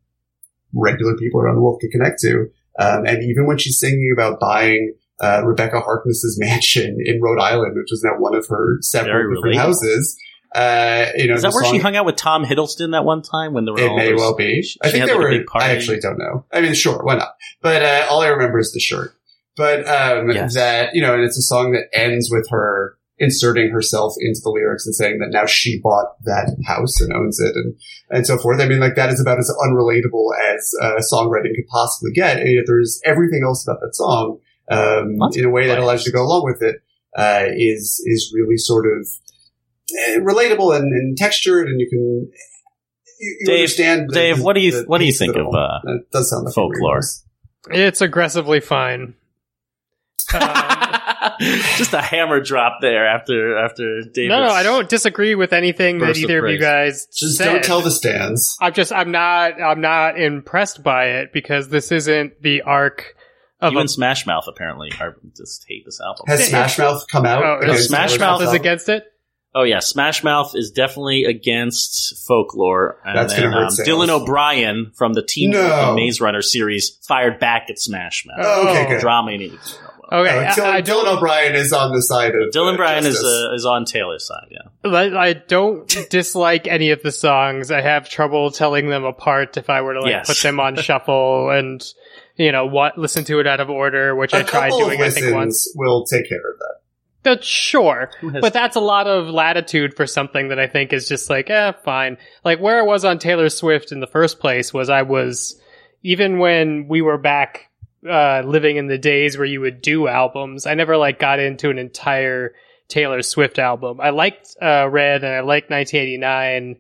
regular 0.75 1.17
people 1.17 1.41
around 1.41 1.57
the 1.57 1.61
world 1.61 1.81
can 1.81 1.91
connect 1.91 2.21
to. 2.21 2.51
Um, 2.79 3.05
and 3.07 3.23
even 3.23 3.47
when 3.47 3.59
she's 3.59 3.79
singing 3.79 4.11
about 4.13 4.41
buying 4.41 4.95
uh, 5.21 5.43
Rebecca 5.45 5.81
Harkness's 5.81 6.37
mansion 6.41 6.99
in 7.05 7.21
Rhode 7.23 7.41
Island, 7.41 7.75
which 7.77 7.89
was 7.91 8.03
now 8.05 8.19
one 8.19 8.35
of 8.35 8.47
her 8.49 8.79
several 8.81 9.13
Very 9.15 9.35
different 9.37 9.57
relatable. 9.57 9.59
houses, 9.61 10.19
uh, 10.55 11.07
you 11.17 11.29
know, 11.29 11.35
is 11.35 11.43
that 11.43 11.53
where 11.53 11.65
song- 11.65 11.73
she 11.75 11.79
hung 11.79 11.97
out 11.97 12.05
with 12.07 12.17
Tom 12.17 12.45
Hiddleston 12.45 12.93
that 12.93 13.05
one 13.05 13.23
time 13.23 13.53
when 13.55 13.65
there 13.65 13.75
were 13.75 13.81
it 13.81 13.95
may 13.97 14.11
those- 14.11 14.21
well 14.21 14.35
be. 14.35 14.63
she 14.63 14.79
I 14.83 14.91
think 14.91 15.07
they 15.07 15.13
like, 15.15 15.21
were. 15.55 15.61
I 15.63 15.71
actually 15.71 16.01
don't 16.01 16.19
know. 16.19 16.45
I 16.53 16.61
mean, 16.61 16.75
sure, 16.75 17.03
why 17.05 17.17
not? 17.17 17.35
But 17.61 17.83
uh, 17.83 18.07
all 18.11 18.21
I 18.23 18.29
remember 18.29 18.59
is 18.59 18.73
the 18.73 18.81
shirt. 18.81 19.15
But 19.57 19.87
um, 19.87 20.31
Yes. 20.31 20.55
that 20.55 20.95
you 20.95 21.03
know, 21.03 21.15
and 21.15 21.23
it's 21.23 21.37
a 21.39 21.43
song 21.43 21.73
that 21.73 21.89
ends 21.93 22.31
with 22.31 22.49
her 22.51 22.97
inserting 23.19 23.71
herself 23.71 24.15
into 24.19 24.41
the 24.43 24.51
lyrics 24.51 24.85
and 24.87 24.95
saying 24.95 25.19
that 25.21 25.29
now 25.31 25.45
she 25.47 25.79
bought 25.81 26.17
that 26.25 26.57
house 26.67 27.01
and 27.01 27.13
owns 27.13 27.39
it 27.39 27.55
and 27.55 27.75
and 28.11 28.27
so 28.27 28.37
forth. 28.39 28.61
I 28.61 28.67
mean, 28.67 28.81
like 28.81 28.97
that 28.97 29.11
is 29.11 29.21
about 29.21 29.39
as 29.39 29.53
unrelatable 29.63 30.31
as 30.55 30.71
uh, 30.83 30.95
songwriting 31.13 31.55
could 31.55 31.67
possibly 31.71 32.13
get. 32.13 32.39
And 32.39 32.51
yet 32.51 32.65
there's 32.67 33.01
everything 33.05 33.43
else 33.45 33.63
about 33.67 33.81
that 33.83 33.95
song 33.95 34.39
um, 34.71 35.19
in 35.35 35.45
a 35.45 35.51
way 35.51 35.67
that 35.69 35.79
allows 35.79 36.05
you 36.07 36.13
to 36.13 36.17
go 36.17 36.23
along 36.25 36.45
with 36.45 36.63
it 36.63 36.77
uh, 37.17 37.45
is 37.57 38.03
is 38.07 38.33
really 38.35 38.57
sort 38.57 38.87
of 38.87 39.07
eh, 40.09 40.19
relatable 40.19 40.75
and, 40.77 40.93
and 40.93 41.17
textured, 41.17 41.69
and 41.69 41.81
you 41.81 41.89
can. 41.89 42.31
You, 43.21 43.37
you 43.41 43.47
Dave- 43.47 43.55
understand 43.61 44.09
the- 44.11 44.15
Dave, 44.15 44.41
what 44.43 44.55
do 44.55 44.61
you- 44.61 44.83
what 44.87 44.99
do 44.99 45.05
you 45.05 45.13
think 45.13 45.35
it 45.37 45.41
of, 45.41 45.47
all. 45.49 45.57
uh, 45.57 45.81
That 45.85 46.05
does 46.13 46.31
sound 46.31 46.45
like 46.47 46.55
folklore? 46.55 47.01
It's 47.71 48.01
aggressively 48.01 48.59
fine. 48.61 49.15
Um, 50.35 50.41
Just 51.77 51.93
a 51.93 52.01
hammer 52.03 52.41
drop 52.41 52.79
there 52.81 53.07
after 53.07 53.57
after 53.59 54.03
David. 54.13 54.29
no, 54.31 54.41
no, 54.45 54.51
I 54.51 54.63
don't 54.63 54.89
disagree 54.89 55.35
with 55.35 55.53
anything 55.53 55.99
that 55.99 56.07
Burst 56.07 56.25
of 56.25 56.31
either 56.31 56.47
of 56.47 56.53
you 56.53 56.59
guys 56.59 57.07
Just 57.15 57.39
said. 57.39 57.45
don't 57.53 57.65
tell 57.65 57.81
the 57.81 57.91
stands. 57.91 58.57
I'm 58.61 58.73
just, 58.73 58.93
I'm 58.93 59.11
not, 59.13 59.61
I'm 59.61 59.81
not 59.81 60.19
impressed 60.21 60.83
by 60.83 61.07
it 61.07 61.33
because 61.33 61.69
this 61.69 61.93
isn't 61.93 62.43
the 62.43 62.63
arc 62.63 63.15
of 63.63 63.73
You 63.73 63.79
a 63.79 63.81
and 63.83 63.91
Smash 63.91 64.27
Mouth 64.27 64.45
apparently 64.49 64.91
are 65.01 65.17
just 65.37 65.65
hate 65.69 65.85
this 65.87 66.01
album. 66.01 66.25
Has 66.27 66.47
Smash 66.49 66.79
Mouth 66.79 67.07
come 67.09 67.25
out? 67.25 67.43
Oh, 67.43 67.59
against 67.63 67.89
Smash 67.89 68.19
Mouth 68.19 68.43
is 68.43 68.53
against 68.53 68.89
it. 68.91 69.05
Oh 69.55 69.63
yeah, 69.65 69.81
Smash 69.81 70.25
Mouth 70.25 70.53
is 70.55 70.71
definitely 70.71 71.25
against 71.25 72.27
folklore. 72.27 72.99
And 73.05 73.17
That's 73.17 73.35
then, 73.35 73.45
gonna 73.51 73.55
hurt 73.69 73.79
um. 73.79 73.87
Dylan 73.87 74.09
O'Brien 74.09 74.93
from 74.95 75.13
the 75.13 75.23
Teen 75.23 75.51
No. 75.51 75.69
Titans 75.69 75.97
Maze 75.97 76.21
Runner 76.21 76.43
series 76.43 76.91
fired 77.07 77.39
back 77.39 77.67
at 77.71 77.79
Smash 77.79 78.25
Mouth. 78.27 78.39
Oh, 78.47 78.69
okay, 78.71 78.89
good. 78.89 79.01
Drama 79.01 79.33
you 79.33 79.39
need 79.39 79.51
to 79.51 79.57
know. 79.57 79.89
Okay, 80.11 80.45
Uh, 80.47 80.53
Dylan, 80.53 80.65
I 80.65 80.81
don't. 80.83 81.07
Dylan 81.07 81.17
O'Brien 81.17 81.55
is 81.55 81.73
on 81.73 81.93
the 81.93 82.03
side 82.03 82.35
of 82.35 82.51
Dylan 82.51 82.75
uh, 82.75 82.77
Bryan 82.77 83.07
is 83.07 83.23
uh, 83.23 83.53
is 83.55 83.65
on 83.67 83.85
Taylor's 83.87 84.27
side. 84.27 84.49
Yeah, 84.51 84.91
I 84.91 85.29
I 85.29 85.33
don't 85.35 85.87
dislike 86.11 86.67
any 86.67 86.91
of 86.91 87.03
the 87.03 87.13
songs. 87.13 87.71
I 87.71 87.81
have 87.83 88.09
trouble 88.09 88.51
telling 88.51 88.89
them 88.91 89.05
apart 89.05 89.57
if 89.57 89.71
I 89.71 89.81
were 89.83 89.95
to 89.95 90.01
like 90.01 90.11
Yes. 90.11 90.27
put 90.29 90.37
them 90.43 90.61
on 90.61 90.77
shuffle 90.77 91.51
and 91.51 91.83
you 92.37 92.53
know 92.53 92.67
what 92.67 92.99
listen 92.99 93.25
to 93.25 93.41
it 93.41 93.47
out 93.47 93.61
of 93.61 93.71
order, 93.71 94.15
which 94.15 94.35
I 94.35 94.41
a 94.41 94.45
tried 94.45 94.71
doing 94.71 95.01
of 95.01 95.07
I 95.07 95.11
think 95.11 95.35
once. 95.35 95.67
listens 95.67 95.75
will 95.77 96.05
take 96.05 96.29
care 96.29 96.39
of 96.39 96.59
that. 96.59 96.77
That's 97.25 97.47
sure, 97.47 98.11
but 98.21 98.53
that's 98.53 98.75
a 98.75 98.81
lot 98.81 99.07
of 99.07 99.29
latitude 99.29 99.95
for 99.95 100.07
something 100.07 100.49
that 100.49 100.59
I 100.59 100.67
think 100.67 100.93
is 100.93 101.07
just 101.07 101.31
like, 101.31 101.51
eh, 101.51 101.73
fine. 101.85 102.19
Like 102.45 102.59
where 102.59 102.79
I 102.79 102.83
was 102.83 103.05
on 103.05 103.19
Taylor 103.21 103.49
Swift 103.49 103.93
in 103.93 104.01
the 104.01 104.09
first 104.09 104.41
place 104.41 104.75
was 104.75 104.91
I 104.91 105.03
was 105.03 105.61
even 106.03 106.39
when 106.39 106.89
we 106.89 107.01
were 107.01 107.19
back 107.19 107.71
uh, 108.09 108.43
living 108.45 108.77
in 108.77 108.89
the 108.89 108.99
days 108.99 109.37
where 109.37 109.47
you 109.47 109.61
would 109.61 109.81
do 109.81 110.09
albums. 110.09 110.67
I 110.67 110.75
never 110.75 110.97
like 110.97 111.19
got 111.19 111.39
into 111.39 111.71
an 111.71 111.79
entire 111.79 112.55
Taylor 112.89 113.23
Swift 113.23 113.59
album. 113.59 114.01
I 114.01 114.11
liked 114.11 114.57
uh, 114.61 114.89
Red 114.89 115.25
and 115.25 115.33
I 115.33 115.41
liked 115.41 115.71
1989, 115.71 116.79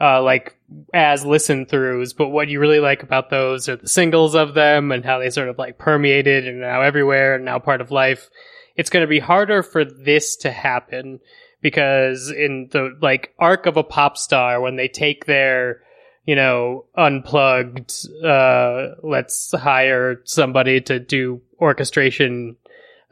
uh, 0.00 0.22
like 0.22 0.56
as 0.94 1.24
listen 1.24 1.66
throughs. 1.66 2.16
But 2.16 2.28
what 2.28 2.48
you 2.48 2.60
really 2.60 2.80
like 2.80 3.02
about 3.02 3.30
those 3.30 3.68
are 3.68 3.76
the 3.76 3.88
singles 3.88 4.34
of 4.34 4.54
them 4.54 4.92
and 4.92 5.04
how 5.04 5.18
they 5.18 5.30
sort 5.30 5.48
of 5.48 5.58
like 5.58 5.78
permeated 5.78 6.46
and 6.46 6.60
now 6.60 6.82
everywhere 6.82 7.34
and 7.34 7.44
now 7.44 7.58
part 7.58 7.80
of 7.80 7.90
life. 7.90 8.30
It's 8.76 8.90
going 8.90 9.02
to 9.02 9.08
be 9.08 9.18
harder 9.18 9.62
for 9.62 9.84
this 9.84 10.36
to 10.36 10.50
happen 10.50 11.20
because 11.60 12.30
in 12.30 12.68
the 12.70 12.96
like 13.02 13.34
arc 13.38 13.66
of 13.66 13.76
a 13.76 13.82
pop 13.82 14.16
star, 14.16 14.60
when 14.60 14.76
they 14.76 14.88
take 14.88 15.26
their 15.26 15.82
you 16.26 16.36
know, 16.36 16.84
unplugged, 16.96 17.92
uh, 18.24 18.88
let's 19.02 19.52
hire 19.52 20.20
somebody 20.24 20.80
to 20.82 21.00
do 21.00 21.40
orchestration, 21.60 22.56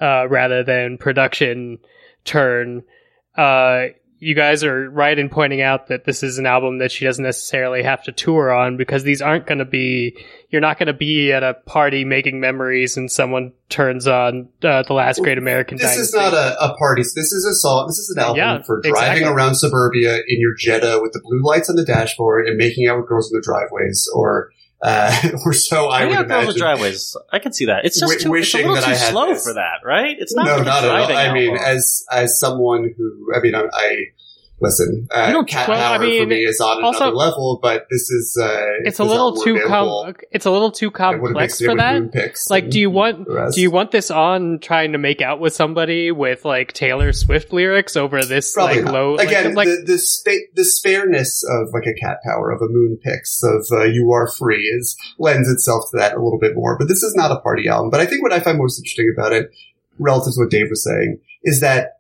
uh, 0.01 0.29
rather 0.29 0.63
than 0.63 0.99
production 0.99 1.79
turn. 2.25 2.83
Uh, 3.37 3.87
you 4.21 4.35
guys 4.35 4.65
are 4.65 4.91
right 4.91 5.17
in 5.19 5.29
pointing 5.29 5.61
out 5.63 5.87
that 5.89 6.05
this 6.05 6.23
is 6.25 6.39
an 6.39 6.47
album 6.47 6.79
that 6.79 6.91
she 6.91 7.05
doesn't 7.05 7.25
necessarily 7.25 7.83
have 7.85 8.03
to 8.03 8.13
tour 8.13 8.53
on 8.53 8.77
because 8.77 9.05
these 9.05 9.23
aren't 9.23 9.47
going 9.47 9.59
to 9.59 9.65
be, 9.65 10.17
you're 10.51 10.61
not 10.61 10.79
going 10.79 10.89
to 10.89 10.93
be 10.93 11.31
at 11.33 11.43
a 11.45 11.55
party 11.55 12.05
making 12.05 12.41
memories 12.41 12.97
and 12.97 13.11
someone 13.11 13.53
turns 13.69 14.07
on, 14.09 14.49
uh, 14.63 14.83
The 14.83 14.93
Last 14.93 15.21
Great 15.23 15.39
American 15.39 15.77
This 15.79 15.87
Dynasty. 15.95 16.01
is 16.03 16.15
not 16.15 16.35
a, 16.35 16.61
a 16.65 16.77
party. 16.77 17.03
This 17.03 17.17
is 17.33 17.45
a 17.45 17.55
song. 17.55 17.87
This 17.87 17.99
is 17.99 18.13
an 18.17 18.23
album 18.23 18.37
Yeah, 18.39 18.63
for 18.63 18.81
driving 18.81 19.23
exactly. 19.23 19.25
around 19.33 19.55
suburbia 19.55 20.15
in 20.17 20.41
your 20.41 20.55
Jetta 20.59 20.99
with 21.01 21.13
the 21.13 21.21
blue 21.23 21.41
lights 21.45 21.71
on 21.71 21.77
the 21.77 21.85
dashboard 21.85 22.47
and 22.49 22.57
making 22.57 22.89
out 22.89 22.99
with 22.99 23.09
girls 23.09 23.31
in 23.33 23.39
the 23.39 23.43
driveways, 23.45 24.09
or 24.15 24.51
uh, 24.83 25.29
or 25.45 25.53
so 25.53 25.89
I 25.89 26.07
would 26.07 26.17
out 26.17 26.29
girls 26.29 26.47
with 26.47 26.57
imagine. 26.57 26.61
driveways. 26.61 27.17
I 27.33 27.39
can 27.39 27.53
see 27.53 27.67
that. 27.67 27.85
It's 27.85 27.99
just 27.99 28.13
Wi- 28.13 28.23
too, 28.23 28.35
it's 28.43 28.55
a 28.55 28.59
little 28.59 28.75
that 28.75 28.85
too 28.85 28.91
I 28.91 28.95
slow 28.95 29.27
this. 29.33 29.45
for 29.45 29.55
that, 29.55 29.81
right? 29.85 30.17
It's 30.19 30.35
not 30.35 30.47
no, 30.47 30.53
really 30.55 30.65
not 30.67 30.85
at 30.85 30.91
all. 30.91 31.17
I 31.17 31.33
mean, 31.33 31.57
as 31.57 32.05
as 32.11 32.39
someone 32.39 32.95
who, 32.97 33.33
I 33.35 33.41
mean, 33.41 33.55
I, 33.55 33.67
I 33.73 33.97
listen. 34.61 35.07
Uh, 35.11 35.43
cat 35.45 35.69
well, 35.69 35.93
I 35.93 35.99
power 35.99 36.07
for 36.07 36.27
me 36.27 36.45
is 36.45 36.61
on 36.61 36.83
also- 36.83 37.05
another 37.05 37.17
level, 37.17 37.59
but 37.63 37.87
this 37.91 38.11
is 38.11 38.39
uh, 38.41 38.65
it's 38.85 38.99
a 38.99 39.05
little 39.05 39.37
too 39.37 39.61
com- 39.67 40.15
it's 40.31 40.47
a 40.47 40.51
little 40.51 40.71
too 40.71 40.91
complex 40.91 41.61
for 41.61 41.75
that. 41.77 42.39
Like, 42.51 42.71
do 42.71 42.81
you 42.81 42.91
want 42.91 43.27
do 43.55 43.61
you 43.61 43.71
want 43.71 43.91
this 43.91 44.11
on 44.11 44.59
trying 44.61 44.93
to 44.93 44.99
make 44.99 45.21
out 45.21 45.41
with 45.41 45.55
somebody 45.55 46.11
with 46.11 46.45
like 46.45 46.73
Taylor 46.73 47.13
Swift 47.13 47.53
lyrics 47.53 47.97
over 47.97 48.23
this 48.23 48.53
Probably 48.53 48.77
like 48.77 48.85
not. 48.85 48.95
low 48.95 49.17
Again, 49.17 49.55
like, 49.55 49.69
the 49.69 49.83
the, 49.87 49.99
spa- 49.99 50.47
the 50.55 50.65
spareness 50.65 51.43
of 51.49 51.69
like 51.73 51.87
a 51.87 51.95
cat 51.95 52.19
power 52.25 52.51
of 52.51 52.61
a 52.63 52.69
moon 52.69 52.99
pix 53.03 53.43
of 53.43 53.67
uh, 53.73 53.85
"You 53.85 54.11
Are 54.13 54.29
Free" 54.29 54.63
is 54.63 54.97
lends 55.19 55.51
itself 55.51 55.85
to 55.91 55.99
that 55.99 56.15
a 56.15 56.23
little 56.23 56.39
bit 56.39 56.55
more. 56.55 56.77
But 56.79 56.89
this 56.89 57.03
is 57.03 57.15
not 57.15 57.31
a 57.31 57.41
party 57.41 57.69
album. 57.69 57.91
But 57.91 58.01
I 58.01 58.07
think 58.07 58.23
what 58.23 58.33
I 58.33 58.41
find 58.41 58.59
most 58.59 58.79
interesting 58.79 59.13
about 59.17 59.33
it, 59.33 59.51
relative 59.99 60.35
to 60.35 60.41
what 60.41 60.51
Dave 60.51 60.71
was 60.71 60.85
saying, 60.85 61.19
is 61.43 61.61
that 61.61 61.93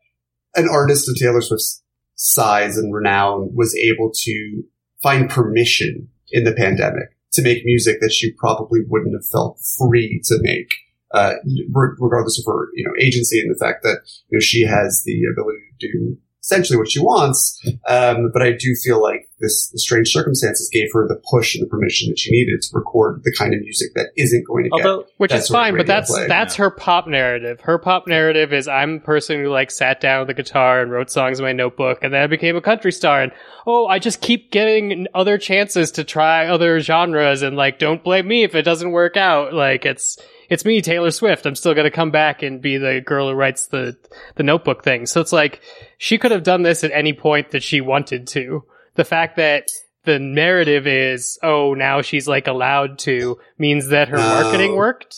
an 0.54 0.68
artist 0.68 1.08
of 1.08 1.16
Taylor 1.16 1.40
Swift's 1.40 1.82
size 2.18 2.76
and 2.76 2.92
renown 2.92 3.48
was 3.54 3.74
able 3.76 4.10
to 4.12 4.62
find 5.02 5.30
permission 5.30 6.08
in 6.30 6.44
the 6.44 6.52
pandemic 6.52 7.16
to 7.32 7.42
make 7.42 7.64
music 7.64 7.98
that 8.00 8.12
she 8.12 8.32
probably 8.32 8.80
wouldn't 8.88 9.14
have 9.14 9.26
felt 9.26 9.58
free 9.78 10.20
to 10.24 10.36
make. 10.42 10.68
Uh, 11.14 11.34
regardless 11.72 12.38
of 12.38 12.44
her, 12.44 12.68
you 12.74 12.84
know, 12.84 12.92
agency 13.00 13.40
and 13.40 13.50
the 13.50 13.58
fact 13.58 13.82
that 13.82 14.00
you 14.28 14.36
know 14.36 14.40
she 14.40 14.62
has 14.62 15.04
the 15.06 15.22
ability 15.32 15.58
to 15.80 15.88
do 15.88 16.18
essentially 16.48 16.78
what 16.78 16.90
she 16.90 17.00
wants. 17.00 17.60
Um, 17.88 18.30
but 18.32 18.42
I 18.42 18.52
do 18.52 18.74
feel 18.82 19.02
like 19.02 19.28
this 19.40 19.68
the 19.68 19.78
strange 19.78 20.10
circumstances 20.10 20.68
gave 20.72 20.88
her 20.92 21.06
the 21.06 21.20
push 21.30 21.54
and 21.54 21.64
the 21.64 21.68
permission 21.68 22.08
that 22.08 22.18
she 22.18 22.30
needed 22.30 22.60
to 22.62 22.68
record 22.72 23.22
the 23.22 23.34
kind 23.38 23.54
of 23.54 23.60
music 23.60 23.94
that 23.94 24.08
isn't 24.16 24.46
going 24.46 24.64
to 24.64 24.70
get. 24.70 24.86
Although, 24.86 25.06
which 25.18 25.30
that's 25.30 25.44
is 25.44 25.48
sort 25.48 25.60
of 25.60 25.64
fine, 25.64 25.76
but 25.76 25.86
that's 25.86 26.10
play. 26.10 26.26
that's 26.26 26.56
her 26.56 26.70
pop 26.70 27.06
narrative. 27.06 27.60
Her 27.60 27.78
pop 27.78 28.06
narrative 28.06 28.52
is 28.52 28.66
I'm 28.66 28.96
a 28.96 29.00
person 29.00 29.42
who 29.42 29.48
like 29.48 29.70
sat 29.70 30.00
down 30.00 30.20
with 30.20 30.30
a 30.30 30.34
guitar 30.34 30.80
and 30.80 30.90
wrote 30.90 31.10
songs 31.10 31.38
in 31.38 31.44
my 31.44 31.52
notebook, 31.52 31.98
and 32.02 32.12
then 32.12 32.22
I 32.22 32.26
became 32.26 32.56
a 32.56 32.62
country 32.62 32.92
star. 32.92 33.22
And 33.22 33.32
oh, 33.66 33.86
I 33.86 33.98
just 33.98 34.20
keep 34.20 34.50
getting 34.50 35.06
other 35.14 35.38
chances 35.38 35.92
to 35.92 36.04
try 36.04 36.46
other 36.46 36.80
genres, 36.80 37.42
and 37.42 37.56
like 37.56 37.78
don't 37.78 38.02
blame 38.02 38.26
me 38.26 38.42
if 38.42 38.54
it 38.54 38.62
doesn't 38.62 38.90
work 38.90 39.16
out. 39.16 39.52
Like 39.52 39.84
it's 39.84 40.18
it's 40.48 40.64
me, 40.64 40.80
Taylor 40.82 41.10
Swift. 41.10 41.46
I'm 41.46 41.54
still 41.54 41.74
gonna 41.74 41.90
come 41.90 42.10
back 42.10 42.42
and 42.42 42.60
be 42.60 42.76
the 42.78 43.00
girl 43.04 43.28
who 43.28 43.34
writes 43.34 43.66
the 43.66 43.96
the 44.36 44.42
notebook 44.42 44.82
thing. 44.84 45.06
So 45.06 45.20
it's 45.20 45.32
like 45.32 45.60
she 45.98 46.18
could 46.18 46.30
have 46.30 46.42
done 46.42 46.62
this 46.62 46.84
at 46.84 46.90
any 46.92 47.12
point 47.12 47.50
that 47.50 47.62
she 47.62 47.80
wanted 47.80 48.26
to. 48.28 48.64
The 48.94 49.04
fact 49.04 49.36
that 49.36 49.68
the 50.04 50.18
narrative 50.18 50.86
is, 50.86 51.38
oh, 51.42 51.74
now 51.74 52.00
she's 52.02 52.26
like 52.26 52.46
allowed 52.46 52.98
to 53.00 53.38
means 53.58 53.88
that 53.88 54.08
her 54.08 54.16
No. 54.16 54.22
marketing 54.22 54.74
worked. 54.74 55.16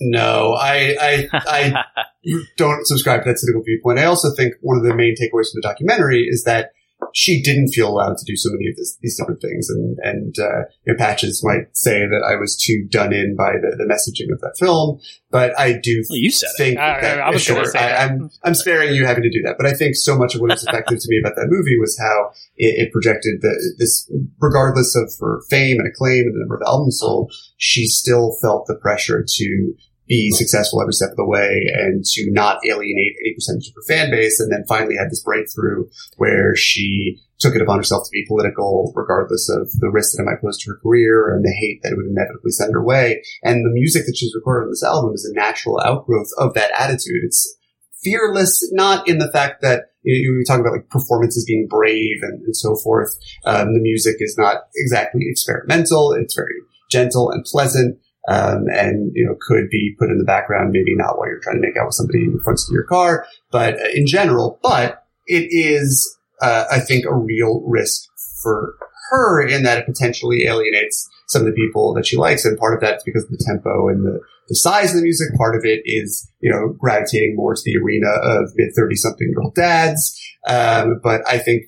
No, 0.00 0.52
I, 0.52 0.96
I, 1.00 1.28
I 1.32 1.84
don't 2.56 2.86
subscribe 2.86 3.24
to 3.24 3.30
that 3.30 3.38
cynical 3.38 3.62
viewpoint. 3.64 3.98
I 3.98 4.04
also 4.04 4.32
think 4.32 4.54
one 4.60 4.76
of 4.78 4.84
the 4.84 4.94
main 4.94 5.14
takeaways 5.14 5.50
from 5.50 5.60
the 5.60 5.62
documentary 5.62 6.22
is 6.30 6.44
that 6.44 6.70
she 7.14 7.42
didn't 7.42 7.68
feel 7.68 7.88
allowed 7.88 8.16
to 8.18 8.24
do 8.26 8.36
so 8.36 8.50
many 8.50 8.68
of 8.68 8.76
this, 8.76 8.98
these 9.00 9.16
different 9.16 9.40
things. 9.40 9.68
And, 9.70 9.98
and, 10.02 10.34
uh, 10.38 10.68
you 10.84 10.92
know, 10.92 10.98
Patches 10.98 11.42
might 11.44 11.74
say 11.76 12.00
that 12.00 12.22
I 12.28 12.36
was 12.36 12.56
too 12.56 12.86
done 12.90 13.12
in 13.12 13.34
by 13.36 13.52
the, 13.52 13.76
the 13.76 13.84
messaging 13.84 14.32
of 14.32 14.40
that 14.40 14.56
film, 14.58 15.00
but 15.30 15.58
I 15.58 15.72
do 15.82 16.02
Well, 16.10 16.18
you 16.18 16.30
said 16.30 16.48
it. 16.54 16.58
think 16.58 16.78
I- 16.78 17.00
that, 17.00 17.20
I 17.20 17.30
was 17.30 17.42
sure, 17.42 17.60
I, 17.60 17.70
that. 17.72 18.10
I'm, 18.10 18.30
I'm 18.44 18.54
sparing 18.54 18.94
you 18.94 19.06
having 19.06 19.22
to 19.22 19.30
do 19.30 19.42
that, 19.44 19.56
but 19.58 19.66
I 19.66 19.72
think 19.74 19.94
so 19.96 20.16
much 20.18 20.34
of 20.34 20.40
what 20.40 20.50
was 20.50 20.64
effective 20.64 20.98
to 20.98 21.06
me 21.08 21.18
about 21.22 21.36
that 21.36 21.46
movie 21.48 21.78
was 21.78 21.98
how 21.98 22.30
it, 22.56 22.86
it 22.88 22.92
projected 22.92 23.40
the, 23.42 23.74
this, 23.78 24.10
regardless 24.40 24.94
of 24.96 25.10
her 25.20 25.40
fame 25.48 25.78
and 25.78 25.88
acclaim 25.88 26.24
and 26.26 26.34
the 26.34 26.40
number 26.40 26.56
of 26.56 26.62
albums 26.66 26.98
sold, 27.00 27.32
she 27.56 27.86
still 27.86 28.36
felt 28.42 28.66
the 28.66 28.74
pressure 28.76 29.24
to 29.26 29.74
be 30.08 30.30
successful 30.30 30.80
every 30.80 30.94
step 30.94 31.10
of 31.10 31.16
the 31.16 31.26
way 31.26 31.68
and 31.72 32.04
to 32.04 32.30
not 32.32 32.58
alienate 32.66 33.16
any 33.20 33.34
percentage 33.34 33.68
of 33.68 33.74
her 33.76 33.86
fan 33.86 34.10
base. 34.10 34.40
And 34.40 34.50
then 34.50 34.64
finally 34.66 34.96
had 34.96 35.10
this 35.10 35.22
breakthrough 35.22 35.84
where 36.16 36.56
she 36.56 37.20
took 37.38 37.54
it 37.54 37.62
upon 37.62 37.78
herself 37.78 38.04
to 38.04 38.10
be 38.10 38.24
political, 38.26 38.92
regardless 38.96 39.48
of 39.48 39.70
the 39.78 39.90
risk 39.90 40.16
that 40.16 40.22
it 40.22 40.26
might 40.26 40.40
pose 40.42 40.58
to 40.58 40.70
her 40.70 40.80
career 40.82 41.32
and 41.32 41.44
the 41.44 41.54
hate 41.60 41.80
that 41.82 41.92
it 41.92 41.96
would 41.96 42.10
inevitably 42.10 42.50
send 42.50 42.72
her 42.72 42.84
way. 42.84 43.22
And 43.42 43.64
the 43.64 43.74
music 43.74 44.06
that 44.06 44.16
she's 44.16 44.34
recorded 44.34 44.66
on 44.66 44.70
this 44.70 44.82
album 44.82 45.12
is 45.14 45.24
a 45.30 45.38
natural 45.38 45.80
outgrowth 45.84 46.30
of 46.38 46.54
that 46.54 46.72
attitude. 46.76 47.22
It's 47.24 47.56
fearless, 48.02 48.66
not 48.72 49.08
in 49.08 49.18
the 49.18 49.30
fact 49.30 49.62
that 49.62 49.84
you, 50.02 50.42
talk 50.46 50.60
about 50.60 50.72
like 50.72 50.88
performances 50.88 51.44
being 51.46 51.66
brave 51.68 52.16
and, 52.22 52.42
and 52.42 52.56
so 52.56 52.76
forth. 52.76 53.14
Um, 53.44 53.74
the 53.74 53.80
music 53.80 54.16
is 54.20 54.36
not 54.38 54.56
exactly 54.74 55.22
experimental. 55.26 56.12
It's 56.12 56.34
very 56.34 56.54
gentle 56.90 57.30
and 57.30 57.44
pleasant. 57.44 57.98
Um, 58.30 58.66
and 58.70 59.10
you 59.14 59.24
know 59.24 59.36
could 59.40 59.70
be 59.70 59.94
put 59.98 60.10
in 60.10 60.18
the 60.18 60.24
background, 60.24 60.70
maybe 60.72 60.94
not 60.94 61.16
while 61.16 61.28
you're 61.28 61.40
trying 61.40 61.56
to 61.56 61.66
make 61.66 61.76
out 61.78 61.86
with 61.86 61.94
somebody 61.94 62.24
in 62.24 62.34
the 62.34 62.42
front 62.44 62.60
of 62.60 62.72
your 62.72 62.84
car, 62.84 63.26
but 63.50 63.74
uh, 63.74 63.88
in 63.94 64.06
general. 64.06 64.58
But 64.62 65.02
it 65.26 65.48
is, 65.50 66.16
uh, 66.42 66.64
I 66.70 66.80
think, 66.80 67.06
a 67.06 67.14
real 67.14 67.62
risk 67.66 68.02
for 68.42 68.74
her 69.10 69.46
in 69.46 69.62
that 69.62 69.78
it 69.78 69.86
potentially 69.86 70.44
alienates 70.44 71.08
some 71.26 71.40
of 71.42 71.46
the 71.46 71.52
people 71.52 71.94
that 71.94 72.06
she 72.06 72.16
likes, 72.16 72.44
and 72.44 72.58
part 72.58 72.74
of 72.74 72.80
that 72.80 72.96
is 72.96 73.02
because 73.04 73.24
of 73.24 73.30
the 73.30 73.44
tempo 73.46 73.88
and 73.88 74.04
the, 74.04 74.20
the 74.48 74.54
size 74.54 74.90
of 74.90 74.96
the 74.96 75.02
music. 75.02 75.28
Part 75.36 75.56
of 75.56 75.64
it 75.64 75.80
is, 75.84 76.30
you 76.40 76.50
know, 76.50 76.74
gravitating 76.78 77.34
more 77.34 77.54
to 77.54 77.60
the 77.64 77.76
arena 77.82 78.10
of 78.22 78.50
mid 78.56 78.74
thirty 78.76 78.96
something 78.96 79.26
year 79.26 79.40
old 79.42 79.54
dads. 79.54 80.20
Um, 80.46 81.00
but 81.02 81.22
I 81.26 81.38
think 81.38 81.64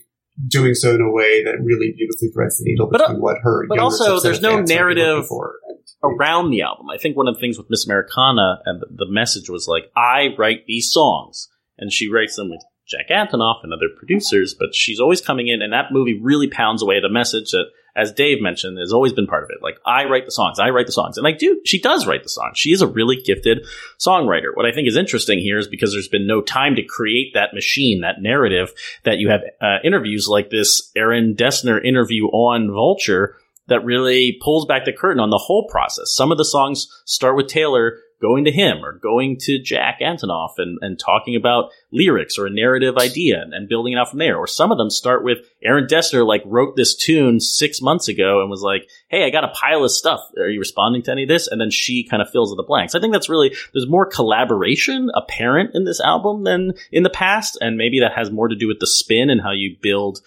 doing 0.48 0.74
so 0.74 0.94
in 0.94 1.00
a 1.00 1.10
way 1.10 1.44
that 1.44 1.56
really 1.62 1.92
beautifully 1.96 2.28
threads 2.30 2.58
the 2.58 2.64
needle 2.64 2.88
But, 2.90 3.00
uh, 3.02 3.06
between 3.08 3.22
what 3.22 3.36
her 3.42 3.66
but 3.68 3.78
also, 3.78 4.20
there's 4.20 4.40
no 4.40 4.56
fans 4.56 4.60
might 4.60 4.66
be 4.68 4.74
narrative 4.74 5.06
looking 5.06 5.28
for 5.28 5.54
and- 5.68 5.78
around 6.02 6.50
the 6.50 6.62
album. 6.62 6.88
I 6.90 6.98
think 6.98 7.16
one 7.16 7.28
of 7.28 7.34
the 7.34 7.40
things 7.40 7.58
with 7.58 7.70
Miss 7.70 7.84
Americana 7.84 8.60
and 8.64 8.82
the, 8.90 9.06
message 9.10 9.50
was 9.50 9.66
like, 9.68 9.90
I 9.96 10.28
write 10.38 10.66
these 10.66 10.90
songs, 10.90 11.48
and 11.78 11.92
she 11.92 12.10
writes 12.10 12.36
them 12.36 12.50
with 12.50 12.62
Jack 12.86 13.08
Antonoff 13.10 13.62
and 13.62 13.72
other 13.72 13.88
producers, 13.96 14.54
but 14.58 14.74
she's 14.74 15.00
always 15.00 15.20
coming 15.20 15.48
in, 15.48 15.62
and 15.62 15.72
that 15.72 15.92
movie 15.92 16.18
really 16.20 16.48
pounds 16.48 16.82
away 16.82 16.96
at 16.96 17.04
a 17.04 17.10
message 17.10 17.50
that, 17.50 17.66
as 17.96 18.12
Dave 18.12 18.40
mentioned, 18.40 18.78
has 18.78 18.92
always 18.92 19.12
been 19.12 19.26
part 19.26 19.42
of 19.42 19.50
it. 19.50 19.62
Like, 19.62 19.78
I 19.84 20.04
write 20.04 20.24
the 20.24 20.30
songs, 20.30 20.58
I 20.58 20.70
write 20.70 20.86
the 20.86 20.92
songs, 20.92 21.18
and 21.18 21.26
I 21.26 21.32
do. 21.32 21.60
She 21.66 21.80
does 21.80 22.06
write 22.06 22.22
the 22.22 22.28
songs. 22.28 22.56
She 22.56 22.70
is 22.70 22.82
a 22.82 22.86
really 22.86 23.16
gifted 23.16 23.66
songwriter. 23.98 24.54
What 24.54 24.64
I 24.64 24.72
think 24.72 24.88
is 24.88 24.96
interesting 24.96 25.40
here 25.40 25.58
is 25.58 25.68
because 25.68 25.92
there's 25.92 26.08
been 26.08 26.26
no 26.26 26.40
time 26.40 26.76
to 26.76 26.82
create 26.82 27.34
that 27.34 27.52
machine, 27.52 28.00
that 28.02 28.22
narrative, 28.22 28.72
that 29.02 29.18
you 29.18 29.28
have 29.28 29.42
uh, 29.60 29.78
interviews 29.84 30.28
like 30.28 30.50
this 30.50 30.90
Aaron 30.96 31.34
Dessner 31.34 31.84
interview 31.84 32.26
on 32.26 32.72
Vulture 32.72 33.36
that 33.70 33.84
really 33.84 34.38
pulls 34.42 34.66
back 34.66 34.84
the 34.84 34.92
curtain 34.92 35.20
on 35.20 35.30
the 35.30 35.38
whole 35.38 35.66
process. 35.70 36.14
Some 36.14 36.30
of 36.30 36.38
the 36.38 36.44
songs 36.44 36.88
start 37.06 37.36
with 37.36 37.46
Taylor 37.46 37.98
going 38.20 38.44
to 38.44 38.52
him 38.52 38.84
or 38.84 38.92
going 38.92 39.38
to 39.40 39.58
Jack 39.58 40.00
Antonoff 40.00 40.58
and, 40.58 40.78
and 40.82 40.98
talking 40.98 41.36
about 41.36 41.70
lyrics 41.90 42.38
or 42.38 42.46
a 42.46 42.50
narrative 42.50 42.98
idea 42.98 43.40
and, 43.40 43.54
and 43.54 43.68
building 43.68 43.94
it 43.94 43.96
out 43.96 44.10
from 44.10 44.18
there. 44.18 44.36
Or 44.36 44.46
some 44.46 44.70
of 44.70 44.78
them 44.78 44.90
start 44.90 45.24
with 45.24 45.38
Aaron 45.64 45.86
Dessner 45.86 46.26
like 46.26 46.42
wrote 46.44 46.76
this 46.76 46.94
tune 46.94 47.40
six 47.40 47.80
months 47.80 48.08
ago 48.08 48.40
and 48.40 48.50
was 48.50 48.62
like, 48.62 48.88
Hey, 49.08 49.24
I 49.24 49.30
got 49.30 49.44
a 49.44 49.48
pile 49.48 49.84
of 49.84 49.90
stuff. 49.90 50.20
Are 50.36 50.48
you 50.48 50.58
responding 50.58 51.02
to 51.04 51.12
any 51.12 51.22
of 51.22 51.28
this? 51.28 51.46
And 51.46 51.60
then 51.60 51.70
she 51.70 52.04
kind 52.04 52.22
of 52.22 52.30
fills 52.30 52.52
in 52.52 52.56
the 52.56 52.62
blanks. 52.62 52.94
I 52.94 53.00
think 53.00 53.12
that's 53.12 53.30
really, 53.30 53.54
there's 53.72 53.88
more 53.88 54.06
collaboration 54.06 55.10
apparent 55.14 55.74
in 55.74 55.84
this 55.84 56.00
album 56.00 56.44
than 56.44 56.74
in 56.92 57.02
the 57.02 57.10
past. 57.10 57.56
And 57.60 57.78
maybe 57.78 58.00
that 58.00 58.12
has 58.14 58.30
more 58.30 58.48
to 58.48 58.56
do 58.56 58.68
with 58.68 58.80
the 58.80 58.86
spin 58.86 59.30
and 59.30 59.40
how 59.40 59.52
you 59.52 59.76
build 59.80 60.20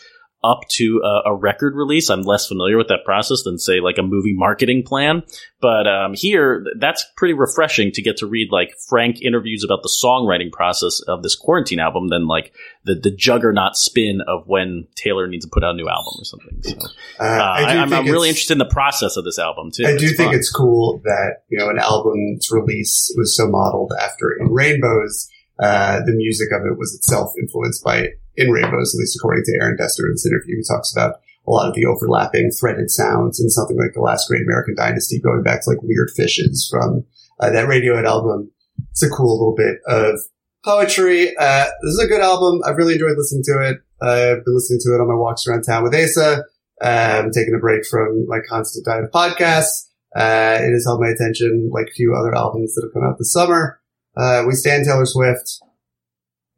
up 0.44 0.68
to 0.68 1.02
a, 1.04 1.30
a, 1.30 1.36
record 1.36 1.74
release. 1.76 2.10
I'm 2.10 2.24
less 2.24 2.48
familiar 2.48 2.78
with 2.78 2.90
that 2.90 3.06
process 3.06 3.44
than 3.44 3.58
say 3.58 3.80
like 3.80 3.98
a 3.98 4.04
movie 4.04 4.34
marketing 4.34 4.84
plan. 4.84 5.24
But 5.62 5.88
um, 5.88 6.14
here, 6.14 6.66
that's 6.80 7.06
pretty 7.16 7.34
refreshing 7.34 7.92
to 7.92 8.02
get 8.02 8.18
to 8.18 8.28
read 8.28 8.50
like 8.52 8.72
frank 8.90 9.22
interviews 9.22 9.64
about 9.64 9.84
the 9.84 9.94
songwriting 10.04 10.52
process 10.52 11.00
of 11.08 11.24
this 11.24 11.36
quarantine 11.36 11.80
album 11.80 12.10
than 12.10 12.28
like 12.28 12.54
the, 12.84 12.96
the 12.96 13.12
juggernaut 13.12 13.78
spin 13.78 14.20
of 14.28 14.46
when 14.46 14.86
Taylor 14.96 15.28
needs 15.28 15.46
to 15.46 15.52
put 15.52 15.64
out 15.64 15.72
a 15.72 15.78
new 15.78 15.88
album 15.88 16.14
or 16.20 16.26
something. 16.26 16.62
So 16.64 16.78
uh, 17.20 17.24
I 17.24 17.76
am 17.76 18.06
really 18.06 18.28
interested 18.28 18.54
in 18.54 18.60
the 18.60 18.66
process 18.66 19.16
of 19.16 19.24
this 19.24 19.40
album 19.40 19.72
too. 19.72 19.86
I 19.86 19.96
do 19.96 20.08
it's 20.08 20.18
think 20.18 20.30
fun. 20.32 20.36
it's 20.36 20.52
cool 20.52 21.00
that, 21.06 21.44
you 21.50 21.58
know, 21.58 21.70
an 21.70 21.80
album's 21.80 22.50
release 22.52 23.14
was 23.16 23.36
so 23.36 23.48
modeled 23.48 23.94
after 24.02 24.36
In 24.40 24.52
Rainbows. 24.52 25.30
Uh, 25.64 26.04
the 26.04 26.12
music 26.12 26.52
of 26.52 26.68
it 26.68 26.78
was 26.78 26.94
itself 26.94 27.32
influenced 27.40 27.82
by 27.86 28.10
in 28.36 28.52
Rainbows, 28.52 28.94
at 28.94 29.00
least 29.00 29.16
according 29.16 29.46
to 29.46 29.58
Aaron 29.62 29.78
Dessner 29.80 30.12
in 30.12 30.20
interview. 30.20 30.58
He 30.60 30.68
talks 30.68 30.92
about 30.92 31.22
a 31.48 31.52
lot 31.52 31.70
of 31.70 31.74
the 31.74 31.86
overlapping 31.86 32.52
threaded 32.60 32.92
sounds 32.92 33.40
in 33.40 33.50
something 33.50 33.78
like 33.78 33.94
the 33.94 34.02
last 34.02 34.28
Great 34.28 34.42
American 34.42 34.76
Dynasty, 34.76 35.22
going 35.22 35.42
back 35.42 35.64
to 35.64 35.70
like 35.70 35.82
Weird 35.82 36.12
Fishes 36.16 36.68
from 36.70 37.06
uh, 37.40 37.50
that 37.52 37.70
Radiohead 37.70 38.06
album. 38.06 38.52
It's 38.92 39.04
a 39.04 39.10
cool 39.10 39.40
little 39.40 39.56
bit 39.56 39.80
of 39.88 40.20
poetry. 40.66 41.34
Uh, 41.38 41.66
this 41.82 41.94
is 41.94 42.00
a 42.04 42.08
good 42.08 42.22
album. 42.22 42.62
I've 42.66 42.78
really 42.78 42.94
enjoyed 42.94 43.16
listening 43.18 43.44
to 43.46 43.70
it. 43.70 43.78
I've 44.02 44.44
been 44.44 44.56
listening 44.56 44.80
to 44.84 44.96
it 44.96 45.00
on 45.00 45.08
my 45.08 45.16
walks 45.16 45.48
around 45.48 45.64
town 45.64 45.84
with 45.84 45.96
Asa. 45.96 46.44
I'm 46.82 47.26
um, 47.26 47.32
taking 47.32 47.56
a 47.56 47.60
break 47.60 47.86
from 47.86 48.26
my 48.28 48.40
constant 48.50 48.86
diet 48.86 49.06
of 49.06 49.12
podcasts. 49.12 49.88
Uh, 50.14 50.60
it 50.60 50.74
has 50.74 50.86
held 50.86 51.00
my 51.00 51.08
attention 51.08 51.70
like 51.72 51.88
a 51.88 51.96
few 51.96 52.14
other 52.14 52.36
albums 52.36 52.76
that 52.76 52.84
have 52.84 52.94
come 52.94 53.10
out 53.10 53.18
this 53.18 53.32
summer. 53.32 53.80
Uh, 54.16 54.44
we 54.48 54.54
stand 54.54 54.86
Taylor 54.86 55.06
Swift 55.06 55.64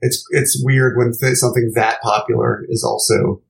it's 0.01 0.23
it's 0.31 0.61
weird 0.63 0.97
when 0.97 1.11
th- 1.19 1.35
something 1.35 1.71
that 1.75 2.01
popular 2.01 2.63
is 2.69 2.83
also 2.83 3.41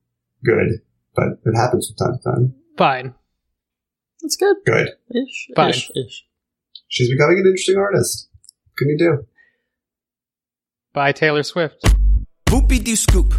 good, 0.44 0.82
but 1.16 1.40
it 1.44 1.56
happens 1.56 1.88
from 1.88 2.08
time 2.08 2.18
to 2.18 2.24
time. 2.24 2.56
Fine. 2.78 3.16
That's 4.22 4.36
good. 4.36 4.56
Good. 4.66 4.90
Ish. 5.12 5.50
Fine. 5.56 5.70
Ish. 5.70 5.92
Ish. 5.96 6.26
She's 6.88 7.10
becoming 7.10 7.40
an 7.40 7.46
interesting 7.46 7.78
artist. 7.78 8.30
What 8.68 8.78
can 8.78 8.90
you 8.90 8.98
do? 8.98 9.28
By 10.94 11.12
Taylor 11.12 11.44
Swift. 11.44 11.84
Whoopie 12.48 12.84
dee 12.84 12.96
scoop. 12.96 13.34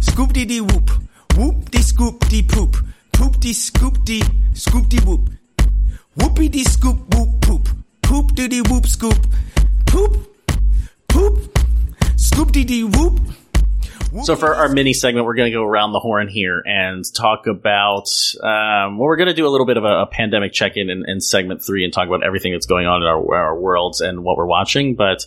Scoop 0.00 0.32
dee 0.32 0.46
dee 0.46 0.60
whoop. 0.60 0.90
Whoop 1.36 1.70
dee 1.70 1.82
scoop 1.82 2.26
dee 2.28 2.42
poop. 2.42 2.76
Poop 3.12 3.38
dee 3.40 3.52
scoop 3.52 4.04
dee 4.04 4.22
scoop 4.54 4.88
dee 4.88 5.00
whoop. 5.00 5.28
Whoopie 6.16 6.50
dee 6.50 6.64
scoop 6.64 7.14
whoop 7.14 7.40
poop. 7.42 7.68
Poop 8.02 8.34
dee 8.34 8.48
dee 8.48 8.62
whoop 8.62 8.86
scoop. 8.86 9.18
Poop. 9.92 10.16
Poop. 11.06 11.58
Scoop 12.16 12.50
dee 12.50 12.64
dee 12.64 12.82
whoop. 12.82 13.20
So 14.22 14.36
for 14.36 14.54
our 14.54 14.70
mini 14.70 14.94
segment, 14.94 15.26
we're 15.26 15.34
going 15.34 15.50
to 15.50 15.54
go 15.54 15.64
around 15.64 15.92
the 15.92 15.98
horn 15.98 16.28
here 16.28 16.62
and 16.64 17.04
talk 17.14 17.46
about. 17.46 18.08
Um, 18.42 18.96
well, 18.96 19.06
we're 19.06 19.16
going 19.16 19.28
to 19.28 19.34
do 19.34 19.46
a 19.46 19.50
little 19.50 19.66
bit 19.66 19.76
of 19.76 19.84
a, 19.84 20.00
a 20.00 20.06
pandemic 20.06 20.54
check-in 20.54 20.88
in, 20.88 21.04
in, 21.06 21.20
segment 21.20 21.62
three 21.62 21.84
and 21.84 21.92
talk 21.92 22.08
about 22.08 22.24
everything 22.24 22.52
that's 22.52 22.64
going 22.64 22.86
on 22.86 23.02
in 23.02 23.06
our, 23.06 23.34
our 23.34 23.60
worlds 23.60 24.00
and 24.00 24.24
what 24.24 24.38
we're 24.38 24.46
watching. 24.46 24.94
But 24.94 25.26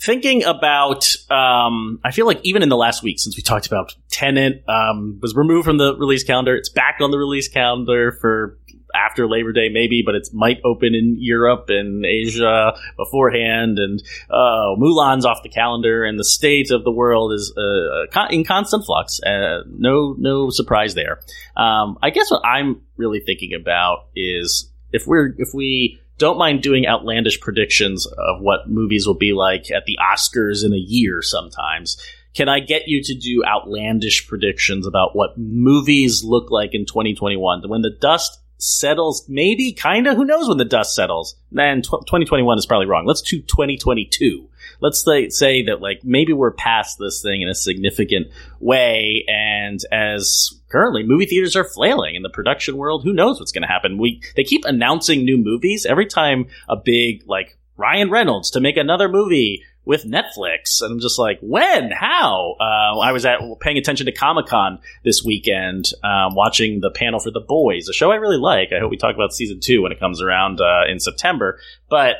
thinking 0.00 0.42
about, 0.42 1.14
um, 1.30 2.00
I 2.02 2.10
feel 2.10 2.24
like 2.24 2.40
even 2.44 2.62
in 2.62 2.70
the 2.70 2.78
last 2.78 3.02
week 3.02 3.20
since 3.20 3.36
we 3.36 3.42
talked 3.42 3.66
about 3.66 3.94
Tenet 4.10 4.64
um, 4.68 5.18
was 5.20 5.34
removed 5.34 5.66
from 5.66 5.76
the 5.76 5.94
release 5.96 6.24
calendar. 6.24 6.56
It's 6.56 6.70
back 6.70 6.98
on 7.02 7.10
the 7.10 7.18
release 7.18 7.48
calendar 7.48 8.12
for 8.12 8.58
after 8.94 9.28
Labor 9.28 9.52
Day, 9.52 9.68
maybe, 9.68 10.02
but 10.04 10.14
it 10.14 10.28
might 10.32 10.60
open 10.64 10.94
in 10.94 11.16
Europe 11.18 11.66
and 11.68 12.04
Asia 12.04 12.74
beforehand. 12.96 13.78
And 13.78 14.02
uh, 14.30 14.76
Mulan's 14.78 15.24
off 15.24 15.42
the 15.42 15.48
calendar, 15.48 16.04
and 16.04 16.18
the 16.18 16.24
state 16.24 16.70
of 16.70 16.84
the 16.84 16.90
world 16.90 17.32
is 17.32 17.52
uh, 17.56 18.26
in 18.30 18.44
constant 18.44 18.84
flux. 18.84 19.20
Uh, 19.20 19.62
no, 19.68 20.14
no 20.18 20.50
surprise 20.50 20.94
there. 20.94 21.20
Um, 21.56 21.98
I 22.02 22.10
guess 22.10 22.30
what 22.30 22.44
I'm 22.44 22.82
really 22.96 23.20
thinking 23.20 23.52
about 23.54 24.06
is 24.14 24.70
if 24.92 25.06
we're 25.06 25.34
if 25.38 25.48
we 25.54 26.00
don't 26.18 26.38
mind 26.38 26.62
doing 26.62 26.86
outlandish 26.86 27.40
predictions 27.40 28.06
of 28.06 28.40
what 28.40 28.68
movies 28.68 29.06
will 29.06 29.14
be 29.14 29.32
like 29.32 29.70
at 29.70 29.84
the 29.86 29.98
Oscars 30.02 30.64
in 30.64 30.72
a 30.72 30.76
year 30.76 31.22
sometimes. 31.22 31.96
Can 32.34 32.48
I 32.48 32.60
get 32.60 32.82
you 32.86 33.02
to 33.02 33.14
do 33.14 33.42
outlandish 33.44 34.28
predictions 34.28 34.86
about 34.86 35.16
what 35.16 35.38
movies 35.38 36.22
look 36.22 36.50
like 36.50 36.74
in 36.74 36.84
2021? 36.84 37.68
When 37.68 37.82
the 37.82 37.96
dust 38.00 38.38
settles, 38.58 39.24
maybe, 39.28 39.72
kinda. 39.72 40.14
Who 40.14 40.24
knows 40.24 40.48
when 40.48 40.58
the 40.58 40.64
dust 40.64 40.94
settles? 40.94 41.36
Man, 41.50 41.82
2021 41.82 42.58
is 42.58 42.66
probably 42.66 42.86
wrong. 42.86 43.06
Let's 43.06 43.22
do 43.22 43.40
2022. 43.40 44.48
Let's 44.80 45.02
say, 45.02 45.28
say 45.30 45.64
that 45.64 45.80
like 45.80 46.04
maybe 46.04 46.32
we're 46.32 46.52
past 46.52 46.98
this 46.98 47.22
thing 47.22 47.42
in 47.42 47.48
a 47.48 47.54
significant 47.54 48.28
way, 48.60 49.24
and 49.26 49.80
as 49.90 50.52
currently 50.68 51.02
movie 51.02 51.26
theaters 51.26 51.56
are 51.56 51.64
flailing 51.64 52.14
in 52.14 52.22
the 52.22 52.28
production 52.28 52.76
world, 52.76 53.02
who 53.02 53.12
knows 53.12 53.40
what's 53.40 53.52
going 53.52 53.62
to 53.62 53.68
happen? 53.68 53.98
We 53.98 54.20
they 54.36 54.44
keep 54.44 54.64
announcing 54.64 55.24
new 55.24 55.38
movies 55.38 55.86
every 55.86 56.06
time 56.06 56.46
a 56.68 56.76
big 56.76 57.24
like 57.26 57.56
Ryan 57.76 58.10
Reynolds 58.10 58.50
to 58.50 58.60
make 58.60 58.76
another 58.76 59.08
movie 59.08 59.64
with 59.88 60.04
Netflix. 60.04 60.82
And 60.82 60.92
I'm 60.92 61.00
just 61.00 61.18
like, 61.18 61.38
when? 61.40 61.90
How? 61.90 62.56
Uh, 62.60 62.98
I 62.98 63.12
was 63.12 63.24
at 63.24 63.40
paying 63.60 63.78
attention 63.78 64.04
to 64.04 64.12
Comic 64.12 64.44
Con 64.44 64.80
this 65.02 65.24
weekend, 65.24 65.86
um, 66.04 66.34
watching 66.34 66.80
the 66.80 66.90
panel 66.90 67.18
for 67.18 67.30
The 67.30 67.40
Boys, 67.40 67.88
a 67.88 67.94
show 67.94 68.12
I 68.12 68.16
really 68.16 68.36
like. 68.36 68.68
I 68.70 68.80
hope 68.80 68.90
we 68.90 68.98
talk 68.98 69.14
about 69.14 69.32
season 69.32 69.60
two 69.60 69.80
when 69.82 69.90
it 69.90 69.98
comes 69.98 70.20
around 70.20 70.60
uh, 70.60 70.82
in 70.86 71.00
September. 71.00 71.58
But 71.88 72.16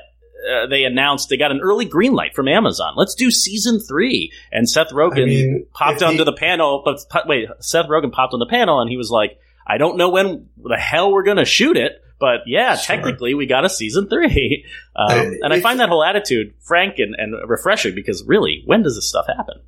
uh, 0.50 0.66
they 0.68 0.84
announced 0.84 1.28
they 1.28 1.36
got 1.36 1.50
an 1.50 1.60
early 1.60 1.84
green 1.84 2.14
light 2.14 2.34
from 2.34 2.48
Amazon. 2.48 2.94
Let's 2.96 3.14
do 3.14 3.30
season 3.30 3.80
three. 3.80 4.32
And 4.50 4.66
Seth 4.66 4.88
Rogen 4.88 5.24
I 5.24 5.26
mean, 5.26 5.66
popped 5.74 6.02
onto 6.02 6.20
he- 6.20 6.24
the 6.24 6.32
panel. 6.32 6.80
But 6.82 7.04
wait, 7.26 7.48
Seth 7.60 7.86
Rogen 7.86 8.10
popped 8.10 8.32
on 8.32 8.40
the 8.40 8.46
panel 8.48 8.80
and 8.80 8.88
he 8.88 8.96
was 8.96 9.10
like, 9.10 9.38
I 9.66 9.76
don't 9.76 9.98
know 9.98 10.08
when 10.08 10.48
the 10.56 10.78
hell 10.78 11.12
we're 11.12 11.22
going 11.24 11.36
to 11.36 11.44
shoot 11.44 11.76
it, 11.76 12.00
but 12.18 12.40
yeah, 12.46 12.76
sure. 12.76 12.96
technically 12.96 13.34
we 13.34 13.46
got 13.46 13.64
a 13.64 13.70
season 13.70 14.08
three. 14.08 14.64
Um, 14.98 15.38
and 15.42 15.52
I 15.52 15.60
find 15.60 15.78
that 15.78 15.90
whole 15.90 16.02
attitude 16.02 16.54
frank 16.58 16.98
and, 16.98 17.14
and 17.16 17.36
refreshing 17.48 17.94
because 17.94 18.24
really, 18.26 18.64
when 18.66 18.82
does 18.82 18.96
this 18.96 19.08
stuff 19.08 19.26
happen? 19.28 19.60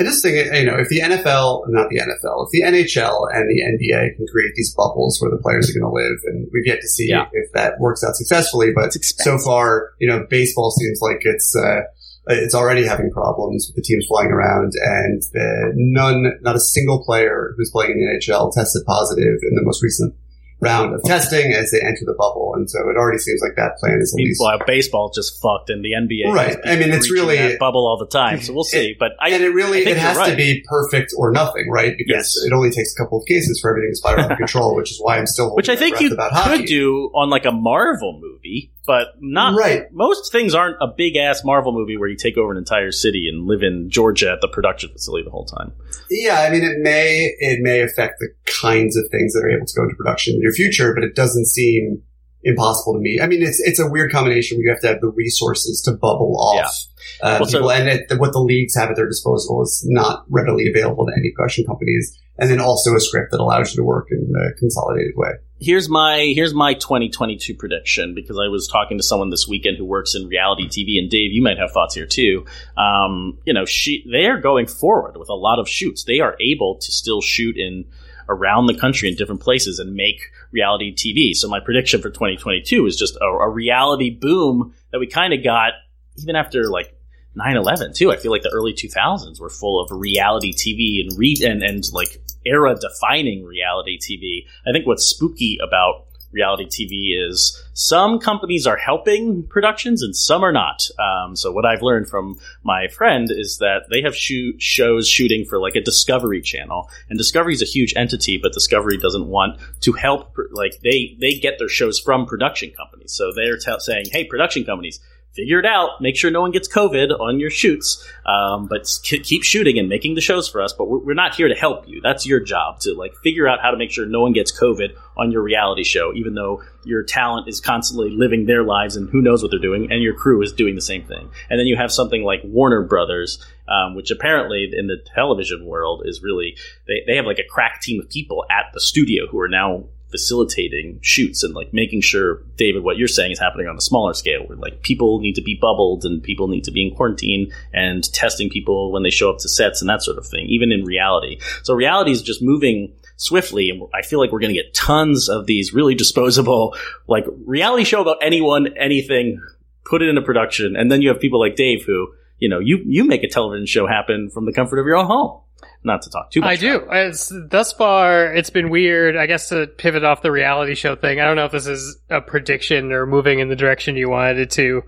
I 0.00 0.04
just 0.04 0.22
think, 0.22 0.36
you 0.54 0.64
know, 0.64 0.78
if 0.78 0.88
the 0.88 1.00
NFL, 1.00 1.64
not 1.68 1.90
the 1.90 1.98
NFL, 1.98 2.46
if 2.46 2.50
the 2.52 2.62
NHL 2.62 3.28
and 3.34 3.50
the 3.50 3.60
NBA 3.60 4.16
can 4.16 4.26
create 4.32 4.54
these 4.54 4.72
bubbles 4.74 5.18
where 5.20 5.30
the 5.30 5.36
players 5.42 5.68
are 5.68 5.78
going 5.78 5.90
to 5.90 5.94
live, 5.94 6.18
and 6.24 6.48
we've 6.54 6.66
yet 6.66 6.80
to 6.80 6.88
see 6.88 7.08
yeah. 7.08 7.26
if 7.32 7.52
that 7.52 7.80
works 7.80 8.02
out 8.02 8.14
successfully, 8.14 8.68
but 8.74 8.94
so 8.94 9.38
far, 9.44 9.90
you 9.98 10.08
know, 10.08 10.24
baseball 10.30 10.70
seems 10.70 11.00
like 11.02 11.22
it's, 11.22 11.54
uh, 11.54 11.80
it's 12.28 12.54
already 12.54 12.86
having 12.86 13.10
problems 13.10 13.66
with 13.68 13.76
the 13.76 13.82
teams 13.82 14.06
flying 14.06 14.30
around 14.30 14.72
and 14.80 15.22
the, 15.32 15.72
none, 15.74 16.38
not 16.42 16.54
a 16.54 16.60
single 16.60 17.04
player 17.04 17.52
who's 17.56 17.70
playing 17.72 17.92
in 17.92 17.98
the 17.98 18.18
NHL 18.18 18.54
tested 18.54 18.82
positive 18.86 19.38
in 19.42 19.54
the 19.56 19.62
most 19.64 19.82
recent 19.82 20.14
round 20.60 20.94
of 20.94 21.02
testing 21.04 21.52
as 21.52 21.70
they 21.70 21.80
enter 21.80 22.04
the 22.04 22.14
bubble. 22.18 22.52
And 22.54 22.68
so 22.68 22.80
it 22.88 22.96
already 22.96 23.18
seems 23.18 23.40
like 23.42 23.56
that 23.56 23.76
plan 23.78 23.98
is 24.00 24.12
at 24.12 24.16
least. 24.16 24.40
Well, 24.42 24.58
baseball 24.66 25.10
just 25.14 25.40
fucked 25.40 25.70
and 25.70 25.84
the 25.84 25.92
NBA. 25.92 26.32
Right. 26.32 26.56
I 26.64 26.76
mean, 26.76 26.90
it's 26.90 27.10
really. 27.10 27.56
bubble 27.58 27.86
all 27.86 27.98
the 27.98 28.06
time. 28.06 28.40
So 28.40 28.52
we'll 28.52 28.64
see. 28.76 28.96
But 28.98 29.12
I. 29.20 29.30
And 29.30 29.42
it 29.42 29.50
really, 29.50 29.80
it 29.80 29.96
has 29.96 30.16
right. 30.16 30.30
to 30.30 30.36
be 30.36 30.64
perfect 30.68 31.12
or 31.16 31.30
nothing, 31.30 31.70
right? 31.70 31.94
Because 31.96 32.36
yes. 32.36 32.46
it 32.46 32.52
only 32.52 32.70
takes 32.70 32.94
a 32.94 33.02
couple 33.02 33.18
of 33.18 33.26
cases 33.26 33.60
for 33.60 33.70
everything 33.70 33.90
to 33.92 33.96
spiral 33.96 34.24
out 34.24 34.32
of 34.32 34.38
control, 34.38 34.74
which 34.74 34.90
is 34.90 34.98
why 35.00 35.18
I'm 35.18 35.26
still. 35.26 35.54
Which 35.54 35.68
I 35.68 35.76
think 35.76 36.00
you 36.00 36.16
could 36.16 36.66
do 36.66 37.10
on 37.14 37.30
like 37.30 37.44
a 37.44 37.52
Marvel 37.52 38.18
movie 38.20 38.72
but 38.88 39.08
not 39.20 39.54
right. 39.54 39.84
Most 39.92 40.32
things 40.32 40.54
aren't 40.54 40.78
a 40.80 40.86
big 40.88 41.14
ass 41.14 41.44
Marvel 41.44 41.72
movie 41.72 41.98
where 41.98 42.08
you 42.08 42.16
take 42.16 42.38
over 42.38 42.50
an 42.50 42.56
entire 42.56 42.90
city 42.90 43.28
and 43.28 43.46
live 43.46 43.62
in 43.62 43.90
Georgia 43.90 44.32
at 44.32 44.40
the 44.40 44.48
production 44.48 44.90
facility 44.90 45.24
the 45.24 45.30
whole 45.30 45.44
time. 45.44 45.72
Yeah, 46.10 46.40
I 46.40 46.50
mean, 46.50 46.64
it 46.64 46.78
may 46.78 47.36
it 47.38 47.58
may 47.60 47.82
affect 47.82 48.14
the 48.18 48.30
kinds 48.60 48.96
of 48.96 49.04
things 49.10 49.34
that 49.34 49.40
are 49.44 49.50
able 49.50 49.66
to 49.66 49.74
go 49.76 49.82
into 49.82 49.94
production 49.94 50.34
in 50.36 50.40
your 50.40 50.52
future, 50.52 50.94
but 50.94 51.04
it 51.04 51.14
doesn't 51.14 51.44
seem 51.44 52.02
impossible 52.42 52.94
to 52.94 53.00
me. 53.00 53.18
I 53.22 53.26
mean, 53.26 53.42
it's 53.42 53.60
it's 53.60 53.78
a 53.78 53.88
weird 53.88 54.12
combination 54.12 54.56
where 54.56 54.64
you 54.64 54.70
have 54.70 54.80
to 54.82 54.88
have 54.88 55.00
the 55.00 55.08
resources 55.08 55.82
to 55.82 55.92
bubble 55.92 56.36
off. 56.38 56.74
Yeah. 57.22 57.26
Uh, 57.26 57.38
well, 57.40 57.48
people, 57.50 57.68
so, 57.68 57.70
and 57.70 57.88
it, 57.88 58.18
what 58.18 58.32
the 58.32 58.40
leagues 58.40 58.74
have 58.76 58.90
at 58.90 58.96
their 58.96 59.08
disposal 59.08 59.62
is 59.62 59.84
not 59.88 60.24
readily 60.28 60.68
available 60.68 61.06
to 61.06 61.12
any 61.16 61.32
production 61.34 61.64
companies, 61.64 62.16
and 62.38 62.50
then 62.50 62.60
also 62.60 62.94
a 62.94 63.00
script 63.00 63.30
that 63.32 63.40
allows 63.40 63.72
you 63.72 63.76
to 63.76 63.84
work 63.84 64.08
in 64.10 64.32
a 64.36 64.52
consolidated 64.58 65.12
way 65.16 65.32
here's 65.60 65.88
my 65.88 66.32
here's 66.34 66.54
my 66.54 66.74
2022 66.74 67.54
prediction 67.54 68.14
because 68.14 68.38
I 68.38 68.48
was 68.48 68.68
talking 68.68 68.98
to 68.98 69.02
someone 69.02 69.30
this 69.30 69.48
weekend 69.48 69.76
who 69.76 69.84
works 69.84 70.14
in 70.14 70.28
reality 70.28 70.68
TV, 70.68 70.98
and 70.98 71.10
Dave, 71.10 71.32
you 71.32 71.42
might 71.42 71.58
have 71.58 71.72
thoughts 71.72 71.94
here 71.94 72.06
too. 72.06 72.46
Um, 72.76 73.38
you 73.44 73.52
know, 73.52 73.64
she 73.64 74.04
they 74.10 74.26
are 74.26 74.40
going 74.40 74.66
forward 74.66 75.16
with 75.16 75.28
a 75.28 75.34
lot 75.34 75.58
of 75.58 75.68
shoots. 75.68 76.04
They 76.04 76.20
are 76.20 76.36
able 76.40 76.76
to 76.76 76.92
still 76.92 77.20
shoot 77.20 77.56
in 77.56 77.84
around 78.28 78.66
the 78.66 78.78
country 78.78 79.08
in 79.08 79.14
different 79.14 79.40
places 79.40 79.78
and 79.78 79.94
make 79.94 80.20
reality 80.52 80.94
TV. 80.94 81.34
So 81.34 81.48
my 81.48 81.60
prediction 81.60 82.02
for 82.02 82.10
2022 82.10 82.86
is 82.86 82.96
just 82.96 83.16
a, 83.16 83.24
a 83.24 83.48
reality 83.48 84.10
boom 84.10 84.74
that 84.92 84.98
we 84.98 85.06
kind 85.06 85.32
of 85.32 85.42
got 85.42 85.72
even 86.16 86.36
after 86.36 86.68
like 86.68 86.94
9-11 87.36 87.94
too. 87.94 88.10
I 88.10 88.16
feel 88.16 88.30
like 88.30 88.42
the 88.42 88.52
early 88.52 88.72
2000s 88.72 89.40
were 89.40 89.50
full 89.50 89.80
of 89.80 89.90
reality 89.90 90.52
TV 90.52 91.00
and 91.00 91.16
re- 91.18 91.40
and, 91.44 91.62
and 91.62 91.84
like 91.92 92.20
era 92.44 92.74
defining 92.74 93.44
reality 93.44 93.98
TV. 93.98 94.46
I 94.66 94.72
think 94.72 94.86
what's 94.86 95.04
spooky 95.04 95.58
about 95.62 96.06
reality 96.32 96.66
TV 96.66 97.28
is 97.28 97.62
some 97.72 98.18
companies 98.18 98.66
are 98.66 98.76
helping 98.76 99.44
productions 99.44 100.02
and 100.02 100.14
some 100.14 100.42
are 100.42 100.52
not. 100.52 100.88
Um, 100.98 101.36
so 101.36 101.52
what 101.52 101.64
I've 101.64 101.82
learned 101.82 102.08
from 102.08 102.38
my 102.62 102.88
friend 102.88 103.28
is 103.30 103.58
that 103.58 103.84
they 103.90 104.02
have 104.02 104.14
shows 104.14 105.08
shooting 105.08 105.44
for 105.44 105.60
like 105.60 105.74
a 105.74 105.80
Discovery 105.80 106.42
channel, 106.42 106.90
and 107.08 107.18
Discovery 107.18 107.54
is 107.54 107.62
a 107.62 107.66
huge 107.66 107.94
entity, 107.96 108.38
but 108.38 108.52
Discovery 108.52 108.98
doesn't 108.98 109.26
want 109.26 109.58
to 109.80 109.92
help. 109.92 110.36
Like 110.50 110.80
they 110.82 111.16
they 111.18 111.34
get 111.34 111.58
their 111.58 111.68
shows 111.68 111.98
from 111.98 112.26
production 112.26 112.72
companies, 112.76 113.12
so 113.12 113.32
they're 113.34 113.56
t- 113.56 113.74
saying, 113.78 114.06
"Hey, 114.12 114.24
production 114.24 114.64
companies." 114.64 115.00
Figure 115.38 115.60
it 115.60 115.66
out. 115.66 116.00
Make 116.00 116.16
sure 116.16 116.30
no 116.32 116.40
one 116.40 116.50
gets 116.50 116.68
COVID 116.68 117.18
on 117.20 117.38
your 117.38 117.50
shoots, 117.50 118.04
um, 118.26 118.66
but 118.66 118.88
keep 119.02 119.44
shooting 119.44 119.78
and 119.78 119.88
making 119.88 120.16
the 120.16 120.20
shows 120.20 120.48
for 120.48 120.60
us. 120.60 120.72
But 120.72 120.88
we're, 120.88 120.98
we're, 120.98 121.14
not 121.14 121.34
here 121.34 121.48
to 121.48 121.54
help 121.54 121.88
you. 121.88 122.00
That's 122.00 122.26
your 122.26 122.40
job 122.40 122.80
to 122.80 122.94
like 122.94 123.14
figure 123.22 123.48
out 123.48 123.60
how 123.60 123.70
to 123.70 123.76
make 123.76 123.90
sure 123.90 124.04
no 124.04 124.20
one 124.20 124.32
gets 124.32 124.50
COVID 124.50 124.96
on 125.16 125.30
your 125.30 125.42
reality 125.42 125.84
show, 125.84 126.12
even 126.14 126.34
though 126.34 126.62
your 126.84 127.04
talent 127.04 127.48
is 127.48 127.60
constantly 127.60 128.10
living 128.10 128.46
their 128.46 128.64
lives 128.64 128.96
and 128.96 129.08
who 129.10 129.22
knows 129.22 129.42
what 129.42 129.50
they're 129.50 129.60
doing, 129.60 129.92
and 129.92 130.02
your 130.02 130.14
crew 130.14 130.42
is 130.42 130.52
doing 130.52 130.74
the 130.74 130.80
same 130.80 131.04
thing. 131.04 131.30
And 131.50 131.58
then 131.58 131.66
you 131.66 131.76
have 131.76 131.92
something 131.92 132.22
like 132.22 132.40
Warner 132.44 132.82
Brothers, 132.82 133.44
um, 133.68 133.94
which 133.94 134.10
apparently 134.10 134.68
in 134.72 134.88
the 134.88 134.96
television 135.14 135.64
world 135.66 136.02
is 136.04 136.20
really 136.22 136.56
they, 136.88 137.02
they 137.06 137.16
have 137.16 137.26
like 137.26 137.38
a 137.38 137.48
crack 137.48 137.80
team 137.80 138.00
of 138.00 138.08
people 138.08 138.44
at 138.50 138.72
the 138.74 138.80
studio 138.80 139.26
who 139.30 139.38
are 139.38 139.48
now 139.48 139.84
facilitating 140.10 140.98
shoots 141.02 141.42
and 141.42 141.54
like 141.54 141.72
making 141.72 142.00
sure 142.00 142.42
David 142.56 142.82
what 142.82 142.96
you're 142.96 143.08
saying 143.08 143.32
is 143.32 143.38
happening 143.38 143.66
on 143.66 143.76
a 143.76 143.80
smaller 143.80 144.14
scale 144.14 144.46
where 144.46 144.56
like 144.56 144.82
people 144.82 145.20
need 145.20 145.34
to 145.34 145.42
be 145.42 145.58
bubbled 145.60 146.04
and 146.04 146.22
people 146.22 146.48
need 146.48 146.64
to 146.64 146.70
be 146.70 146.86
in 146.86 146.94
quarantine 146.94 147.52
and 147.72 148.10
testing 148.12 148.48
people 148.48 148.90
when 148.90 149.02
they 149.02 149.10
show 149.10 149.30
up 149.30 149.38
to 149.38 149.48
sets 149.48 149.80
and 149.80 149.88
that 149.88 150.02
sort 150.02 150.18
of 150.18 150.26
thing 150.26 150.46
even 150.48 150.72
in 150.72 150.84
reality. 150.84 151.38
So 151.62 151.74
reality 151.74 152.10
is 152.10 152.22
just 152.22 152.42
moving 152.42 152.92
swiftly 153.16 153.70
and 153.70 153.82
I 153.94 154.02
feel 154.02 154.18
like 154.18 154.32
we're 154.32 154.40
going 154.40 154.54
to 154.54 154.62
get 154.62 154.74
tons 154.74 155.28
of 155.28 155.46
these 155.46 155.74
really 155.74 155.94
disposable 155.94 156.76
like 157.06 157.26
reality 157.46 157.84
show 157.84 158.00
about 158.00 158.18
anyone 158.22 158.68
anything 158.76 159.42
put 159.84 160.02
it 160.02 160.08
into 160.08 160.22
production 160.22 160.76
and 160.76 160.90
then 160.90 161.02
you 161.02 161.08
have 161.08 161.20
people 161.20 161.40
like 161.40 161.56
Dave 161.56 161.84
who 161.84 162.12
you 162.38 162.48
know 162.48 162.58
you 162.58 162.80
you 162.86 163.04
make 163.04 163.22
a 163.22 163.28
television 163.28 163.66
show 163.66 163.86
happen 163.86 164.30
from 164.30 164.46
the 164.46 164.52
comfort 164.52 164.78
of 164.78 164.86
your 164.86 164.96
own 164.96 165.06
home 165.06 165.40
not 165.84 166.02
to 166.02 166.10
talk 166.10 166.30
too 166.30 166.40
much. 166.40 166.50
I 166.50 166.56
do. 166.56 166.86
It's, 166.90 167.32
thus 167.48 167.72
far, 167.72 168.32
it's 168.34 168.50
been 168.50 168.70
weird. 168.70 169.16
I 169.16 169.26
guess 169.26 169.48
to 169.50 169.66
pivot 169.66 170.04
off 170.04 170.22
the 170.22 170.30
reality 170.30 170.74
show 170.74 170.96
thing. 170.96 171.20
I 171.20 171.24
don't 171.24 171.36
know 171.36 171.44
if 171.44 171.52
this 171.52 171.66
is 171.66 171.98
a 172.10 172.20
prediction 172.20 172.92
or 172.92 173.06
moving 173.06 173.38
in 173.38 173.48
the 173.48 173.56
direction 173.56 173.96
you 173.96 174.10
wanted 174.10 174.38
it 174.38 174.50
to, 174.52 174.82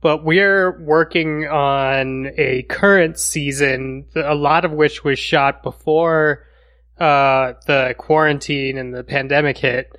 but 0.00 0.24
we're 0.24 0.82
working 0.82 1.46
on 1.46 2.30
a 2.36 2.62
current 2.64 3.18
season, 3.18 4.06
a 4.16 4.34
lot 4.34 4.64
of 4.64 4.72
which 4.72 5.04
was 5.04 5.18
shot 5.18 5.62
before 5.62 6.46
uh, 6.98 7.54
the 7.66 7.94
quarantine 7.98 8.78
and 8.78 8.94
the 8.94 9.04
pandemic 9.04 9.58
hit, 9.58 9.92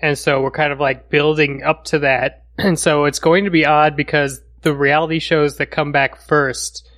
and 0.00 0.18
so 0.18 0.42
we're 0.42 0.50
kind 0.50 0.72
of 0.72 0.80
like 0.80 1.10
building 1.10 1.62
up 1.62 1.84
to 1.84 2.00
that. 2.00 2.44
And 2.60 2.76
so 2.76 3.04
it's 3.04 3.20
going 3.20 3.44
to 3.44 3.52
be 3.52 3.64
odd 3.64 3.94
because 3.94 4.40
the 4.62 4.74
reality 4.74 5.18
shows 5.18 5.56
that 5.56 5.66
come 5.66 5.92
back 5.92 6.20
first 6.20 6.88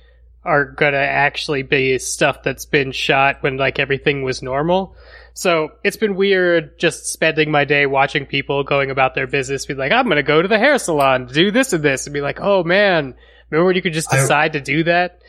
are 0.43 0.65
gonna 0.65 0.97
actually 0.97 1.63
be 1.63 1.99
stuff 1.99 2.43
that's 2.43 2.65
been 2.65 2.91
shot 2.91 3.37
when 3.41 3.57
like 3.57 3.79
everything 3.79 4.23
was 4.23 4.41
normal. 4.41 4.95
So 5.33 5.69
it's 5.83 5.97
been 5.97 6.15
weird 6.15 6.77
just 6.79 7.07
spending 7.07 7.51
my 7.51 7.63
day 7.63 7.85
watching 7.85 8.25
people 8.25 8.63
going 8.63 8.89
about 8.89 9.15
their 9.15 9.27
business, 9.27 9.65
be 9.65 9.75
like, 9.75 9.91
I'm 9.91 10.07
gonna 10.07 10.23
go 10.23 10.41
to 10.41 10.47
the 10.47 10.57
hair 10.57 10.77
salon 10.77 11.27
to 11.27 11.33
do 11.33 11.51
this 11.51 11.73
and 11.73 11.83
this, 11.83 12.07
and 12.07 12.13
be 12.13 12.21
like, 12.21 12.39
oh 12.41 12.63
man, 12.63 13.13
remember 13.49 13.67
when 13.67 13.75
you 13.75 13.81
could 13.81 13.93
just 13.93 14.09
decide 14.09 14.55
I, 14.55 14.59
to 14.59 14.61
do 14.61 14.83
that? 14.85 15.21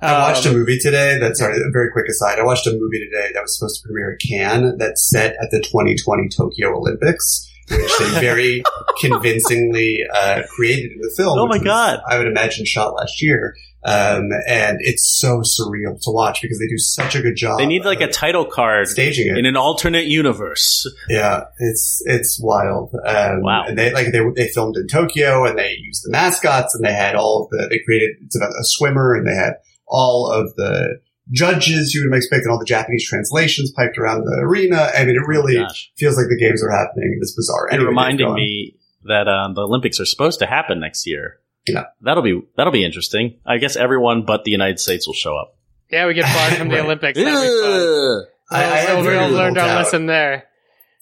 I 0.00 0.30
watched 0.30 0.44
a 0.44 0.50
um, 0.50 0.56
movie 0.56 0.78
today 0.78 1.18
that, 1.18 1.36
sorry, 1.36 1.56
a 1.56 1.70
very 1.72 1.90
quick 1.90 2.06
aside. 2.08 2.38
I 2.38 2.44
watched 2.44 2.66
a 2.66 2.72
movie 2.72 2.98
today 2.98 3.30
that 3.32 3.40
was 3.40 3.56
supposed 3.56 3.80
to 3.80 3.86
premiere 3.86 4.12
at 4.12 4.20
Cannes 4.20 4.76
that's 4.78 5.08
set 5.08 5.36
at 5.40 5.50
the 5.50 5.60
2020 5.60 6.28
Tokyo 6.28 6.76
Olympics, 6.76 7.50
which 7.70 7.98
they 7.98 8.20
very 8.20 8.62
convincingly 9.00 9.98
uh, 10.14 10.42
created 10.54 10.92
in 10.92 11.00
the 11.00 11.12
film. 11.16 11.38
Oh 11.38 11.46
my 11.46 11.58
God. 11.58 11.98
Was, 11.98 12.02
I 12.08 12.18
would 12.18 12.26
imagine 12.26 12.64
shot 12.64 12.94
last 12.94 13.22
year. 13.22 13.56
Um, 13.84 14.30
and 14.48 14.78
it's 14.80 15.06
so 15.06 15.42
surreal 15.42 16.00
to 16.02 16.10
watch 16.10 16.42
because 16.42 16.58
they 16.58 16.66
do 16.66 16.76
such 16.76 17.14
a 17.14 17.22
good 17.22 17.36
job. 17.36 17.58
They 17.58 17.66
need 17.66 17.84
like 17.84 18.00
a 18.00 18.08
title 18.08 18.44
card 18.44 18.88
staging 18.88 19.28
it 19.28 19.38
in 19.38 19.46
an 19.46 19.56
alternate 19.56 20.06
universe. 20.06 20.92
Yeah, 21.08 21.44
it's 21.58 22.02
it's 22.04 22.40
wild. 22.42 22.92
Um, 23.06 23.42
wow! 23.42 23.64
And 23.68 23.78
they 23.78 23.92
like 23.92 24.10
they 24.10 24.20
they 24.34 24.48
filmed 24.48 24.76
in 24.76 24.88
Tokyo 24.88 25.44
and 25.44 25.56
they 25.56 25.76
used 25.78 26.02
the 26.04 26.10
mascots 26.10 26.74
and 26.74 26.84
they 26.84 26.92
had 26.92 27.14
all 27.14 27.44
of 27.44 27.50
the 27.50 27.68
they 27.70 27.78
created 27.84 28.16
it's 28.24 28.34
about 28.34 28.50
a 28.50 28.64
swimmer 28.64 29.14
and 29.14 29.24
they 29.24 29.36
had 29.36 29.54
all 29.86 30.32
of 30.32 30.52
the 30.56 30.98
judges 31.30 31.92
you 31.94 32.08
would 32.08 32.16
expect 32.16 32.42
and 32.44 32.52
all 32.52 32.58
the 32.58 32.64
Japanese 32.64 33.06
translations 33.08 33.72
piped 33.76 33.98
around 33.98 34.24
the 34.24 34.40
arena. 34.42 34.90
I 34.96 35.04
mean, 35.04 35.16
it 35.16 35.26
really 35.26 35.58
oh 35.58 35.66
feels 35.96 36.16
like 36.16 36.26
the 36.28 36.38
games 36.38 36.62
are 36.62 36.70
happening 36.70 37.12
in 37.14 37.20
this 37.20 37.34
bizarre. 37.34 37.68
Anyway, 37.70 37.88
reminding 37.88 38.34
me 38.34 38.76
that 39.04 39.28
um, 39.28 39.54
the 39.54 39.62
Olympics 39.62 40.00
are 40.00 40.06
supposed 40.06 40.38
to 40.40 40.46
happen 40.46 40.80
next 40.80 41.06
year. 41.06 41.40
Yeah. 41.66 41.84
That'll 42.00 42.22
be 42.22 42.42
that'll 42.56 42.72
be 42.72 42.84
interesting. 42.84 43.38
I 43.44 43.58
guess 43.58 43.76
everyone 43.76 44.24
but 44.24 44.44
the 44.44 44.50
United 44.50 44.78
States 44.78 45.06
will 45.06 45.14
show 45.14 45.36
up. 45.36 45.56
Yeah, 45.90 46.06
we 46.06 46.14
get 46.14 46.26
far 46.26 46.50
from 46.52 46.68
the 46.68 46.80
Olympics. 46.84 47.18
That'll 47.18 47.40
be 47.40 47.48
fun. 47.48 48.26
I, 48.50 48.64
I 48.64 48.76
have 48.78 49.04
we 49.04 49.14
all 49.16 49.30
learned 49.30 49.58
our 49.58 49.66
lesson 49.66 50.06
there. 50.06 50.44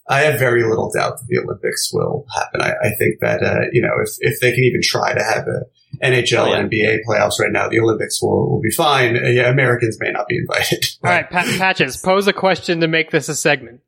I 0.09 0.21
have 0.21 0.39
very 0.39 0.63
little 0.63 0.91
doubt 0.91 1.19
that 1.19 1.27
the 1.29 1.39
Olympics 1.39 1.91
will 1.93 2.27
happen. 2.35 2.61
I, 2.61 2.73
I 2.73 2.91
think 2.99 3.21
that 3.21 3.43
uh, 3.43 3.67
you 3.73 3.83
know 3.83 3.93
if 4.03 4.11
if 4.21 4.41
they 4.41 4.53
can 4.53 4.65
even 4.65 4.81
try 4.83 5.15
to 5.15 5.23
have 5.23 5.47
a 5.47 5.65
NHL, 6.03 6.39
oh, 6.39 6.47
yeah. 6.47 6.63
NBA 6.63 6.99
playoffs 7.09 7.39
right 7.39 7.53
now, 7.53 7.69
the 7.69 7.81
Olympics 7.81 8.23
will, 8.23 8.51
will 8.51 8.61
be 8.61 8.71
fine. 8.71 9.17
Uh, 9.17 9.29
yeah, 9.29 9.51
Americans 9.51 9.99
may 10.01 10.11
not 10.11 10.27
be 10.27 10.39
invited. 10.39 10.85
All 11.05 11.11
right, 11.11 11.29
Patches, 11.29 11.97
pose 11.97 12.27
a 12.27 12.33
question 12.33 12.81
to 12.81 12.89
make 12.89 13.11
this 13.11 13.29
a 13.29 13.37
segment. 13.37 13.81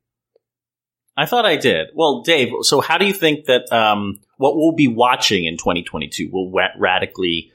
I 1.15 1.25
thought 1.25 1.45
I 1.45 1.55
did. 1.55 1.87
Well, 1.95 2.21
Dave, 2.21 2.49
so 2.61 2.79
how 2.79 2.99
do 2.99 3.05
you 3.05 3.13
think 3.13 3.45
that 3.45 3.71
um, 3.73 4.19
what 4.37 4.55
we'll 4.55 4.75
be 4.75 4.87
watching 4.87 5.45
in 5.45 5.57
2022 5.57 6.29
will 6.31 6.51
ra- 6.51 6.67
radically 6.77 7.51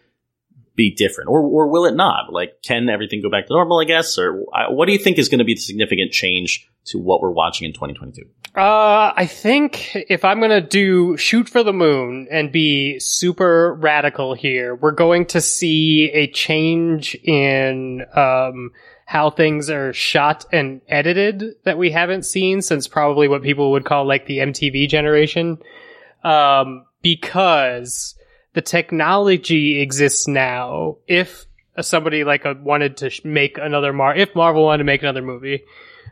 be 0.74 0.94
different, 0.94 1.28
or 1.28 1.40
or 1.40 1.68
will 1.68 1.84
it 1.84 1.94
not? 1.94 2.32
Like, 2.32 2.62
can 2.62 2.88
everything 2.88 3.22
go 3.22 3.30
back 3.30 3.46
to 3.46 3.52
normal? 3.52 3.80
I 3.80 3.84
guess, 3.84 4.18
or 4.18 4.44
uh, 4.54 4.72
what 4.72 4.86
do 4.86 4.92
you 4.92 4.98
think 4.98 5.18
is 5.18 5.28
going 5.28 5.38
to 5.38 5.44
be 5.44 5.54
the 5.54 5.60
significant 5.60 6.12
change 6.12 6.68
to 6.86 6.98
what 6.98 7.20
we're 7.20 7.30
watching 7.30 7.66
in 7.66 7.72
2022? 7.72 8.22
Uh, 8.54 9.12
I 9.16 9.26
think 9.26 9.94
if 9.94 10.24
I'm 10.24 10.38
going 10.38 10.50
to 10.50 10.60
do 10.60 11.16
shoot 11.16 11.48
for 11.48 11.62
the 11.62 11.72
moon 11.72 12.28
and 12.30 12.52
be 12.52 12.98
super 12.98 13.74
radical 13.74 14.34
here, 14.34 14.74
we're 14.74 14.92
going 14.92 15.26
to 15.26 15.40
see 15.40 16.10
a 16.12 16.26
change 16.26 17.14
in 17.22 18.04
um 18.14 18.72
how 19.04 19.28
things 19.28 19.68
are 19.68 19.92
shot 19.92 20.46
and 20.52 20.80
edited 20.88 21.54
that 21.64 21.76
we 21.76 21.90
haven't 21.90 22.24
seen 22.24 22.62
since 22.62 22.88
probably 22.88 23.28
what 23.28 23.42
people 23.42 23.72
would 23.72 23.84
call 23.84 24.06
like 24.06 24.24
the 24.26 24.38
MTV 24.38 24.88
generation. 24.88 25.58
Um, 26.24 26.86
because 27.02 28.14
the 28.54 28.62
technology 28.62 29.80
exists 29.80 30.28
now. 30.28 30.98
If 31.06 31.46
somebody 31.80 32.24
like 32.24 32.44
a, 32.44 32.54
wanted 32.54 32.98
to 32.98 33.10
make 33.24 33.58
another 33.58 33.92
Mar, 33.92 34.14
if 34.14 34.34
Marvel 34.34 34.64
wanted 34.64 34.78
to 34.78 34.84
make 34.84 35.02
another 35.02 35.22
movie, 35.22 35.64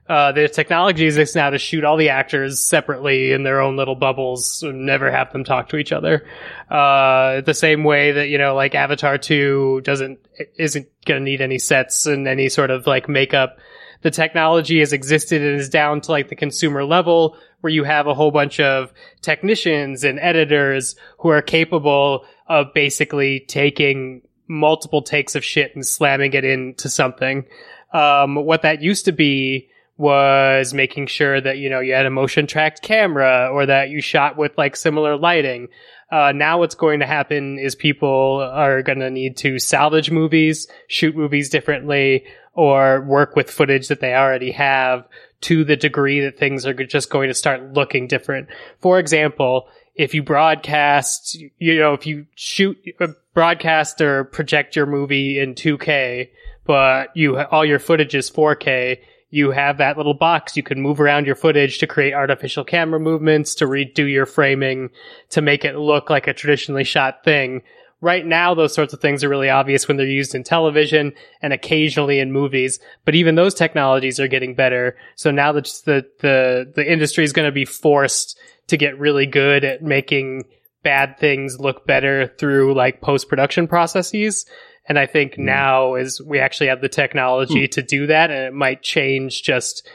uh, 0.09 0.33
the 0.33 0.49
technology 0.49 1.05
exists 1.05 1.37
now 1.37 1.51
to 1.51 1.59
shoot 1.59 1.85
all 1.85 1.97
the 1.97 2.09
actors 2.09 2.59
separately 2.59 3.31
in 3.31 3.45
their 3.45 3.61
own 3.61 3.77
little 3.77 3.95
bubbles 3.95 4.63
and 4.63 4.85
never 4.85 5.11
have 5.11 5.33
them 5.33 5.45
talk 5.45 5.69
to 5.69 5.77
each 5.77 5.93
other. 5.93 6.27
Uh, 6.69 7.43
the 7.43 7.55
same 7.55 7.85
way 7.85 8.13
that, 8.13 8.29
you 8.29 8.37
know, 8.39 8.55
like 8.57 8.75
Avatar 8.75 9.19
2 9.19 9.83
doesn't, 9.83 10.19
isn't 10.59 10.89
gonna 11.07 11.21
need 11.21 11.41
any 11.41 11.59
sets 11.59 12.07
and 12.07 12.27
any 12.27 12.49
sort 12.49 12.71
of 12.71 12.87
like 12.87 13.09
makeup. 13.09 13.59
The 14.03 14.11
technology 14.11 14.81
has 14.81 14.93
existed 14.93 15.43
and 15.43 15.61
is 15.61 15.69
down 15.69 16.01
to 16.01 16.11
like 16.11 16.29
the 16.29 16.37
consumer 16.37 16.85
level 16.85 17.37
where 17.61 17.73
you 17.73 17.85
have 17.85 18.07
a 18.07 18.15
whole 18.15 18.31
bunch 18.31 18.61
of 18.61 18.93
technicians 19.21 20.05
and 20.05 20.19
editors 20.21 20.97
who 21.19 21.29
are 21.29 21.43
capable 21.43 22.25
of 22.47 22.73
basically 22.75 23.41
taking 23.41 24.23
multiple 24.49 25.03
takes 25.03 25.35
of 25.35 25.45
shit 25.45 25.75
and 25.75 25.87
slamming 25.87 26.33
it 26.33 26.45
into 26.45 26.89
something. 26.89 27.45
Um, 27.93 28.35
what 28.35 28.63
that 28.63 28.83
used 28.83 29.05
to 29.07 29.13
be 29.13 29.69
was 29.97 30.73
making 30.73 31.07
sure 31.07 31.41
that 31.43 31.59
you 31.59 31.69
know 31.69 31.81
you 31.81 31.93
had 31.93 32.07
a 32.07 32.11
motion 32.11 32.47
tracked 32.47 32.81
camera 32.81 33.51
or 33.53 33.67
that 33.67 33.91
you 33.91 34.01
shot 34.01 34.37
with 34.37 34.57
like 34.57 34.75
similar 34.75 35.17
lighting. 35.17 35.69
Uh, 36.11 36.33
now 36.33 36.59
what's 36.59 36.75
going 36.75 37.01
to 37.01 37.07
happen 37.07 37.59
is 37.59 37.75
people 37.75 38.41
are 38.53 38.83
going 38.83 38.99
to 38.99 39.11
need 39.11 39.37
to 39.37 39.59
salvage 39.59 40.11
movies, 40.11 40.67
shoot 40.89 41.15
movies 41.15 41.51
differently, 41.51 42.25
or 42.55 43.03
work 43.03 43.37
with 43.37 43.51
footage 43.51 43.89
that 43.89 44.01
they 44.01 44.15
already 44.15 44.51
have 44.51 45.07
to 45.43 45.65
the 45.65 45.77
degree 45.77 46.21
that 46.21 46.39
things 46.39 46.67
are 46.67 46.75
just 46.75 47.11
going 47.11 47.29
to 47.29 47.35
start 47.35 47.73
looking 47.73 48.07
different. 48.07 48.49
For 48.81 48.99
example, 48.99 49.69
if 49.95 50.15
you 50.15 50.23
broadcast, 50.23 51.39
you 51.59 51.79
know, 51.79 51.95
if 51.95 52.07
you 52.07 52.27
shoot, 52.35 52.79
uh, 53.01 53.09
broadcast 53.35 54.01
or 54.01 54.25
project 54.25 54.77
your 54.77 54.87
movie 54.87 55.39
in 55.39 55.55
2K, 55.55 56.31
but 56.65 57.09
you 57.15 57.39
all 57.39 57.65
your 57.65 57.79
footage 57.79 58.15
is 58.15 58.31
4K, 58.31 58.99
you 59.31 59.53
have 59.53 59.79
that 59.79 59.97
little 59.97 60.15
box. 60.15 60.57
You 60.57 60.63
can 60.63 60.81
move 60.81 61.01
around 61.01 61.27
your 61.27 61.37
footage 61.37 61.79
to 61.79 61.87
create 61.87 62.15
artificial 62.15 62.65
camera 62.65 63.01
movements, 63.01 63.55
to 63.57 63.67
redo 63.67 64.11
your 64.11 64.27
framing, 64.27 64.91
to 65.31 65.41
make 65.41 65.65
it 65.65 65.77
look 65.77 66.11
like 66.11 66.27
a 66.27 66.35
traditionally 66.35 66.85
shot 66.85 67.25
thing. 67.25 67.63
Right 68.03 68.25
now, 68.25 68.55
those 68.55 68.75
sorts 68.75 68.95
of 68.95 69.01
things 69.01 69.23
are 69.23 69.29
really 69.29 69.51
obvious 69.51 69.87
when 69.87 69.99
they're 69.99 70.07
used 70.07 70.35
in 70.35 70.43
television 70.43 71.13
and 71.43 71.53
occasionally 71.53 72.19
in 72.19 72.33
movies. 72.33 72.81
But 73.05 73.15
even 73.15 73.35
those 73.35 73.55
technologies 73.55 74.19
are 74.19 74.29
getting 74.29 74.55
better. 74.55 74.97
So 75.17 75.31
now 75.31 75.53
that 75.53 75.65
the 75.85 76.07
the 76.21 76.73
the 76.75 76.91
industry 76.91 77.25
is 77.25 77.35
going 77.35 77.47
to 77.47 77.53
be 77.53 77.67
forced 77.67 78.39
to 78.69 78.77
get 78.77 78.99
really 78.99 79.27
good 79.27 79.65
at 79.65 79.83
making 79.83 80.45
bad 80.83 81.19
things 81.19 81.61
look 81.61 81.87
better 81.87 82.27
through 82.39 82.75
like 82.75 83.03
post 83.03 83.29
production 83.29 83.69
processes. 83.69 84.47
And 84.89 84.99
I 84.99 85.05
think 85.05 85.35
Hmm. 85.35 85.45
now 85.45 85.95
is 85.97 86.23
we 86.23 86.39
actually 86.39 86.69
have 86.69 86.81
the 86.81 86.89
technology 86.89 87.69
to 87.69 87.83
do 87.83 88.07
that, 88.07 88.31
and 88.31 88.47
it 88.47 88.55
might 88.55 88.83
change 88.83 89.43
just 89.43 89.87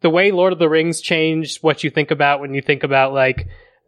the 0.00 0.10
way 0.10 0.32
Lord 0.32 0.52
of 0.52 0.58
the 0.58 0.68
Rings 0.68 1.00
changed 1.00 1.62
what 1.62 1.84
you 1.84 1.90
think 1.90 2.10
about 2.10 2.40
when 2.40 2.52
you 2.52 2.60
think 2.62 2.82
about 2.82 3.12
like 3.12 3.46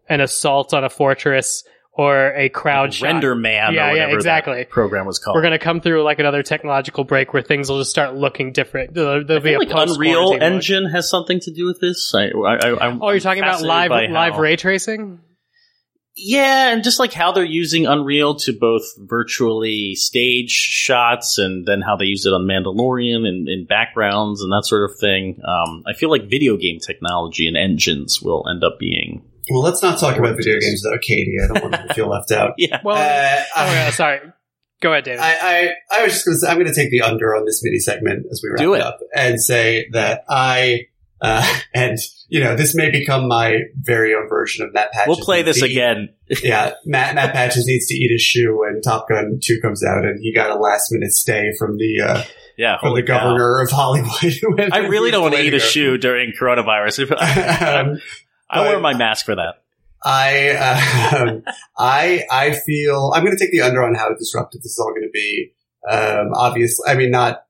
an 0.09 0.21
assault 0.21 0.73
on 0.73 0.85
a 0.85 0.91
fortress 0.91 1.65
or 1.93 2.33
a 2.37 2.49
crowd 2.49 2.95
shot. 2.95 3.07
Render 3.07 3.35
Man 3.35 3.75
Yeah, 3.75 3.91
or 3.91 3.97
yeah, 3.97 4.07
exactly. 4.15 4.65
program 4.65 5.07
was 5.07 5.19
called. 5.19 5.35
We're 5.35 5.43
gonna 5.43 5.59
come 5.59 5.81
through 5.81 6.03
like 6.03 6.19
another 6.19 6.43
technological 6.43 7.05
break 7.05 7.33
where 7.35 7.43
things 7.43 7.69
will 7.69 7.79
just 7.79 7.91
start 7.91 8.15
looking 8.15 8.53
different. 8.53 8.95
There'll, 8.95 9.25
there'll 9.25 9.43
be 9.43 9.51
feel 9.51 9.61
a 9.61 9.65
like 9.75 9.89
Unreal. 9.89 10.39
Engine 10.41 10.87
has 10.87 11.11
something 11.11 11.41
to 11.41 11.53
do 11.53 11.67
with 11.67 11.81
this. 11.81 12.13
I, 12.15 12.29
I, 12.29 12.69
I, 12.71 12.99
Oh, 13.01 13.11
you're 13.11 13.21
talking 13.21 13.43
about 13.43 13.63
live 13.63 13.91
live 13.91 14.35
how- 14.35 14.41
ray 14.41 14.57
tracing? 14.57 15.21
Yeah, 16.17 16.73
and 16.73 16.83
just 16.85 16.99
like 16.99 17.13
how 17.13 17.33
they're 17.33 17.45
using 17.45 17.87
Unreal 17.87 18.35
to 18.41 18.53
both 18.53 18.83
virtually 18.99 19.95
stage 19.95 20.51
shots 20.51 21.39
and 21.39 21.65
then 21.67 21.81
how 21.81 21.97
they 21.97 22.05
use 22.07 22.27
it 22.27 22.31
on 22.35 22.43
Mandalorian 22.47 23.27
and 23.27 23.49
in 23.49 23.65
backgrounds 23.67 24.43
and 24.43 24.51
that 24.53 24.65
sort 24.67 24.91
of 24.91 24.99
thing. 25.01 25.41
Um, 25.47 25.83
I 25.87 25.95
feel 25.95 26.11
like 26.11 26.29
video 26.29 26.57
game 26.57 26.79
technology 26.85 27.47
and 27.47 27.57
engines 27.57 28.21
will 28.21 28.45
end 28.51 28.65
up 28.65 28.79
being. 28.79 29.23
Well, 29.51 29.63
let's 29.63 29.83
not 29.83 29.99
talk 29.99 30.17
about 30.17 30.37
video 30.37 30.59
games 30.61 30.83
though, 30.83 30.99
Katie. 31.01 31.37
I 31.43 31.47
don't 31.53 31.63
want 31.71 31.89
to 31.89 31.95
feel 31.95 32.09
left 32.09 32.31
out. 32.33 32.55
Yeah. 32.59 32.81
Well, 32.85 32.97
Uh, 32.97 33.43
oh 33.57 33.73
yeah, 33.73 33.91
sorry. 33.91 34.21
Go 34.81 34.93
ahead, 34.93 35.05
David. 35.05 35.21
I, 35.21 35.35
I, 35.43 35.75
I 35.99 36.03
was 36.05 36.13
just 36.15 36.25
going 36.25 36.35
to 36.37 36.39
say, 36.41 36.49
I'm 36.49 36.55
going 36.57 36.67
to 36.67 36.75
take 36.75 36.91
the 36.91 37.03
under 37.03 37.37
on 37.37 37.45
this 37.45 37.61
mini 37.63 37.79
segment 37.79 38.25
as 38.31 38.41
we 38.43 38.49
wrap 38.51 38.59
Do 38.61 38.73
it 38.75 38.79
it. 38.79 38.83
up 38.83 38.99
and 39.15 39.39
say 39.39 39.89
that 39.93 40.25
I, 40.29 40.87
uh, 41.21 41.47
and, 41.75 41.99
you 42.29 42.43
know, 42.43 42.57
this 42.57 42.75
may 42.75 42.91
become 42.91 43.29
my 43.29 43.59
very 43.79 44.15
own 44.15 44.27
version 44.29 44.65
of 44.65 44.73
Matt 44.73 44.91
Patches. 44.93 45.09
We'll 45.09 45.25
play 45.25 45.43
this 45.43 45.59
eat- 45.63 45.73
again. 45.73 46.09
yeah, 46.43 46.73
Matt, 46.87 47.15
Matt 47.15 47.35
Patches 47.35 47.67
needs 47.67 47.89
to 47.89 47.95
eat 47.95 48.11
his 48.11 48.23
shoe 48.23 48.59
when 48.59 48.81
Top 48.81 49.07
Gun 49.09 49.39
2 49.43 49.61
comes 49.61 49.85
out 49.85 50.05
and 50.07 50.19
he 50.23 50.33
got 50.33 50.51
a 50.51 50.55
last 50.59 50.91
minute 50.93 51.13
stay 51.13 51.53
from 51.59 51.77
the, 51.77 52.01
uh, 52.03 52.23
Yeah. 52.57 52.79
from 52.81 52.89
holy 52.91 53.03
the 53.03 53.09
cow. 53.09 53.19
governor 53.25 53.61
of 53.61 53.71
Hollywood. 53.71 54.71
I 54.73 54.79
really 54.87 55.11
don't 55.11 55.23
want 55.23 55.35
to 55.35 55.43
eat 55.43 55.53
a 55.53 55.61
shoe 55.61 55.99
during 55.99 56.33
coronavirus. 56.41 57.11
um, 57.91 57.99
I 58.51 58.61
wear 58.69 58.81
my 58.81 58.97
mask 58.97 59.27
for 59.27 59.37
that. 59.37 59.63
I, 60.03 60.51
um, 60.51 61.43
I, 61.79 62.25
I 62.31 62.53
feel 62.53 63.13
I'm 63.15 63.25
going 63.25 63.37
to 63.37 63.43
take 63.43 63.53
the 63.53 63.63
under 63.63 63.83
on 63.83 63.95
how 63.95 64.11
disruptive 64.15 64.63
this 64.63 64.73
is 64.73 64.79
all 64.79 64.91
going 64.91 65.03
to 65.03 65.11
be. 65.13 65.53
Um, 65.89 66.33
obviously, 66.35 66.85
I 66.89 66.97
mean, 66.97 67.11
not. 67.11 67.45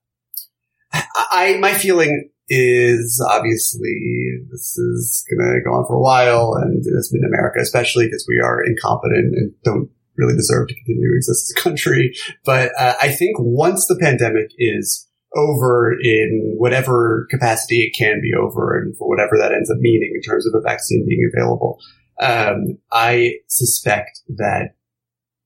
I, 0.93 1.05
I 1.33 1.59
my 1.59 1.75
feeling 1.75 2.31
is 2.49 3.25
obviously 3.31 4.41
this 4.51 4.77
is 4.77 5.25
going 5.31 5.53
to 5.53 5.61
go 5.65 5.75
on 5.75 5.87
for 5.87 5.95
a 5.95 6.01
while, 6.01 6.55
and 6.55 6.85
it's 6.85 7.11
been 7.11 7.25
America, 7.25 7.61
especially 7.61 8.07
because 8.07 8.27
we 8.29 8.41
are 8.41 8.63
incompetent 8.65 9.35
and 9.35 9.53
don't 9.63 9.91
really 10.17 10.35
deserve 10.35 10.69
to 10.69 10.75
continue 10.75 11.11
to 11.11 11.17
exist 11.17 11.51
as 11.51 11.61
a 11.61 11.63
country. 11.63 12.15
But 12.45 12.73
uh, 12.79 12.95
I 13.01 13.09
think 13.09 13.37
once 13.39 13.87
the 13.87 13.97
pandemic 13.97 14.51
is 14.59 15.09
over 15.37 15.93
in 15.93 16.55
whatever 16.59 17.27
capacity 17.31 17.83
it 17.83 17.97
can 17.97 18.21
be 18.21 18.33
over, 18.35 18.77
and 18.77 18.97
for 18.97 19.09
whatever 19.09 19.37
that 19.39 19.53
ends 19.53 19.71
up 19.71 19.79
meaning 19.79 20.13
in 20.15 20.21
terms 20.23 20.47
of 20.47 20.55
a 20.55 20.63
vaccine 20.63 21.05
being 21.07 21.31
available, 21.33 21.79
um, 22.21 22.79
I 22.93 23.35
suspect 23.49 24.21
that 24.37 24.75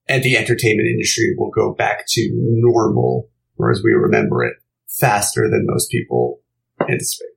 the 0.09 0.37
entertainment 0.37 0.89
industry 0.89 1.35
will 1.37 1.51
go 1.51 1.75
back 1.75 2.05
to 2.09 2.31
normal, 2.33 3.29
or 3.59 3.71
as 3.71 3.83
we 3.85 3.93
remember 3.93 4.45
it, 4.45 4.55
faster 4.89 5.49
than 5.51 5.67
most 5.67 5.91
people 5.91 6.41
anticipate. 6.81 7.29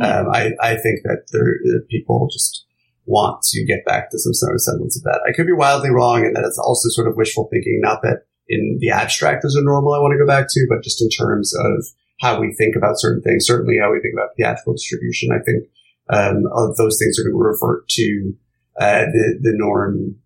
Um, 0.00 0.26
I, 0.32 0.50
I 0.60 0.76
think 0.76 1.00
that 1.04 1.26
there, 1.32 1.58
people 1.90 2.28
just 2.32 2.66
want 3.06 3.42
to 3.42 3.64
get 3.64 3.84
back 3.84 4.10
to 4.10 4.18
some 4.18 4.34
sort 4.34 4.54
of 4.54 4.60
semblance 4.60 4.96
of 4.96 5.04
that. 5.04 5.20
I 5.28 5.32
could 5.32 5.46
be 5.46 5.52
wildly 5.52 5.90
wrong, 5.90 6.24
and 6.24 6.34
that 6.34 6.44
it's 6.44 6.58
also 6.58 6.88
sort 6.88 7.08
of 7.08 7.16
wishful 7.16 7.48
thinking. 7.50 7.80
Not 7.80 8.02
that 8.02 8.22
in 8.48 8.78
the 8.80 8.90
abstract 8.90 9.44
as 9.44 9.54
a 9.54 9.62
normal 9.62 9.94
I 9.94 9.98
want 9.98 10.12
to 10.12 10.18
go 10.18 10.26
back 10.26 10.46
to, 10.50 10.66
but 10.68 10.82
just 10.82 11.02
in 11.02 11.08
terms 11.08 11.54
of 11.54 11.84
how 12.20 12.40
we 12.40 12.54
think 12.54 12.76
about 12.76 12.98
certain 13.00 13.22
things. 13.22 13.46
Certainly, 13.46 13.78
how 13.80 13.92
we 13.92 14.00
think 14.00 14.14
about 14.14 14.30
theatrical 14.36 14.74
distribution. 14.74 15.30
I 15.32 15.42
think 15.42 15.64
um, 16.08 16.44
of 16.52 16.76
those 16.76 16.98
things 16.98 17.18
are 17.18 17.22
going 17.22 17.34
to 17.34 17.38
revert 17.38 17.88
to 17.90 18.34
uh, 18.80 19.04
the 19.12 19.38
the 19.40 19.52
norm. 19.54 20.16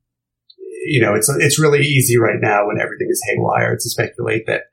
You 0.86 1.00
know, 1.00 1.14
it's 1.14 1.28
it's 1.28 1.58
really 1.58 1.84
easy 1.84 2.18
right 2.18 2.40
now 2.40 2.66
when 2.66 2.80
everything 2.80 3.08
is 3.10 3.22
haywire 3.28 3.74
to 3.74 3.90
speculate 3.90 4.46
that 4.46 4.64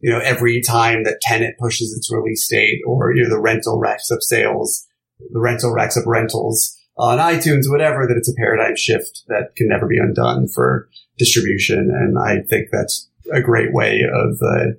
you 0.00 0.10
know 0.10 0.18
every 0.18 0.60
time 0.60 1.04
that 1.04 1.20
Tenet 1.22 1.58
pushes 1.58 1.94
its 1.96 2.12
release 2.12 2.46
date 2.48 2.80
or 2.86 3.14
you 3.14 3.22
know 3.22 3.30
the 3.30 3.40
rental 3.40 3.78
racks 3.78 4.10
up 4.10 4.20
sales, 4.20 4.86
the 5.32 5.40
rental 5.40 5.72
racks 5.72 5.96
up 5.96 6.04
rentals 6.06 6.76
on 6.98 7.18
iTunes, 7.18 7.70
whatever, 7.70 8.06
that 8.06 8.16
it's 8.16 8.28
a 8.28 8.34
paradigm 8.34 8.76
shift 8.76 9.22
that 9.28 9.54
can 9.56 9.68
never 9.68 9.86
be 9.86 9.98
undone 9.98 10.48
for 10.48 10.88
distribution, 11.18 11.90
and 11.92 12.18
I 12.18 12.40
think 12.48 12.68
that's 12.72 13.08
a 13.32 13.40
great 13.40 13.72
way 13.72 14.02
of 14.02 14.38
uh, 14.42 14.72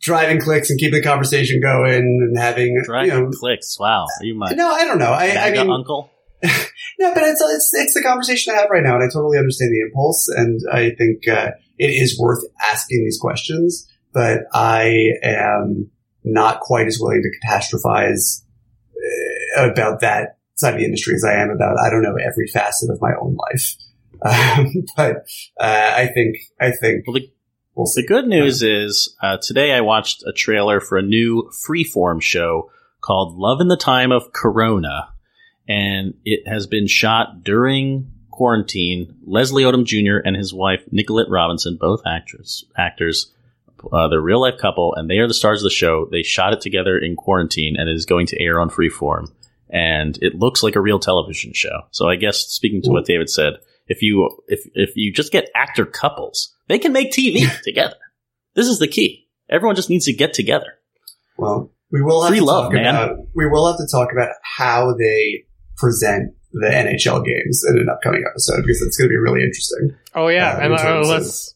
driving 0.00 0.40
clicks 0.40 0.70
and 0.70 0.78
keeping 0.78 1.00
the 1.00 1.06
conversation 1.06 1.60
going 1.60 1.94
and 1.94 2.38
having 2.38 2.82
you 3.06 3.12
know. 3.12 3.30
clicks. 3.38 3.78
Wow. 3.78 4.06
Are 4.20 4.24
you 4.24 4.34
my 4.34 4.52
No, 4.52 4.68
I 4.68 4.84
don't 4.84 4.98
know. 4.98 5.12
I, 5.12 5.48
I 5.48 5.50
mean, 5.52 5.70
uncle? 5.70 6.10
no, 6.42 7.14
but 7.14 7.22
it's, 7.22 7.40
it's 7.40 7.72
it's 7.74 7.94
the 7.94 8.02
conversation 8.02 8.54
I 8.54 8.60
have 8.60 8.70
right 8.70 8.82
now, 8.82 8.94
and 8.94 9.04
I 9.04 9.08
totally 9.12 9.38
understand 9.38 9.72
the 9.72 9.80
impulse, 9.80 10.28
and 10.28 10.60
I 10.72 10.90
think 10.90 11.26
uh, 11.28 11.52
it 11.78 11.88
is 11.88 12.18
worth 12.18 12.44
asking 12.70 13.04
these 13.04 13.18
questions. 13.18 13.90
But 14.12 14.44
I 14.52 15.12
am 15.22 15.90
not 16.24 16.60
quite 16.60 16.86
as 16.86 16.98
willing 17.00 17.22
to 17.22 17.30
catastrophize 17.38 18.42
uh, 19.56 19.70
about 19.70 20.00
that 20.00 20.35
side 20.56 20.74
of 20.74 20.80
the 20.80 20.84
industry 20.84 21.14
as 21.14 21.24
I 21.24 21.34
am 21.34 21.50
about 21.50 21.78
I 21.78 21.90
don't 21.90 22.02
know 22.02 22.16
every 22.16 22.48
facet 22.48 22.90
of 22.90 23.00
my 23.00 23.12
own 23.20 23.36
life. 23.36 23.76
Um, 24.24 24.72
but 24.96 25.16
uh, 25.60 25.92
I 25.94 26.06
think 26.06 26.38
I 26.58 26.70
think 26.70 27.06
Well, 27.06 27.12
the, 27.14 27.30
we'll 27.74 27.86
the 27.94 28.02
good 28.02 28.26
news 28.26 28.62
is 28.62 29.14
uh, 29.22 29.36
today 29.36 29.74
I 29.74 29.82
watched 29.82 30.24
a 30.26 30.32
trailer 30.32 30.80
for 30.80 30.96
a 30.96 31.02
new 31.02 31.50
freeform 31.68 32.22
show 32.22 32.70
called 33.02 33.36
Love 33.36 33.60
in 33.60 33.68
the 33.68 33.76
Time 33.76 34.12
of 34.12 34.32
Corona. 34.32 35.10
And 35.68 36.14
it 36.24 36.48
has 36.48 36.66
been 36.66 36.86
shot 36.86 37.44
during 37.44 38.10
quarantine. 38.30 39.16
Leslie 39.26 39.64
Odom 39.64 39.84
Jr. 39.84 40.26
and 40.26 40.34
his 40.34 40.54
wife, 40.54 40.82
Nicolette 40.90 41.28
Robinson, 41.28 41.76
both 41.78 42.00
actors, 42.06 42.64
actors, 42.76 43.34
uh, 43.92 44.08
they're 44.08 44.18
a 44.18 44.22
real 44.22 44.40
life 44.40 44.58
couple, 44.58 44.94
and 44.94 45.08
they 45.08 45.18
are 45.18 45.28
the 45.28 45.34
stars 45.34 45.60
of 45.60 45.64
the 45.64 45.74
show. 45.74 46.08
They 46.10 46.22
shot 46.22 46.52
it 46.52 46.60
together 46.60 46.96
in 46.98 47.16
quarantine, 47.16 47.76
and 47.78 47.88
it 47.88 47.94
is 47.94 48.06
going 48.06 48.26
to 48.28 48.40
air 48.40 48.60
on 48.60 48.70
Freeform. 48.70 49.30
And 49.70 50.16
it 50.22 50.34
looks 50.34 50.62
like 50.62 50.76
a 50.76 50.80
real 50.80 50.98
television 50.98 51.52
show. 51.54 51.82
So 51.90 52.08
I 52.08 52.16
guess 52.16 52.38
speaking 52.38 52.82
to 52.82 52.90
what 52.90 53.04
David 53.06 53.28
said, 53.28 53.54
if 53.88 54.02
you 54.02 54.28
if 54.48 54.60
if 54.74 54.90
you 54.96 55.12
just 55.12 55.32
get 55.32 55.50
actor 55.54 55.84
couples, 55.86 56.54
they 56.68 56.78
can 56.78 56.92
make 56.92 57.12
TV 57.12 57.46
together. 57.62 57.96
This 58.54 58.68
is 58.68 58.78
the 58.78 58.88
key. 58.88 59.28
Everyone 59.50 59.76
just 59.76 59.90
needs 59.90 60.06
to 60.06 60.12
get 60.12 60.34
together. 60.34 60.74
Well, 61.36 61.72
we 61.90 62.02
will 62.02 62.22
have 62.22 62.30
Free 62.30 62.38
to 62.38 62.44
love, 62.44 62.64
talk 62.66 62.72
man. 62.74 62.94
about 62.94 63.16
we 63.34 63.46
will 63.48 63.66
have 63.66 63.76
to 63.78 63.86
talk 63.90 64.10
about 64.12 64.30
how 64.42 64.94
they 64.98 65.44
present 65.76 66.34
the 66.52 66.68
NHL 66.68 67.24
games 67.24 67.64
in 67.68 67.78
an 67.78 67.88
upcoming 67.88 68.24
episode 68.28 68.62
because 68.62 68.80
it's 68.82 68.96
going 68.96 69.08
to 69.08 69.12
be 69.12 69.16
really 69.16 69.42
interesting. 69.42 69.94
Oh 70.14 70.28
yeah, 70.28 70.52
uh, 70.52 70.60
and 70.60 70.72
uh, 70.74 71.00
let's 71.06 71.54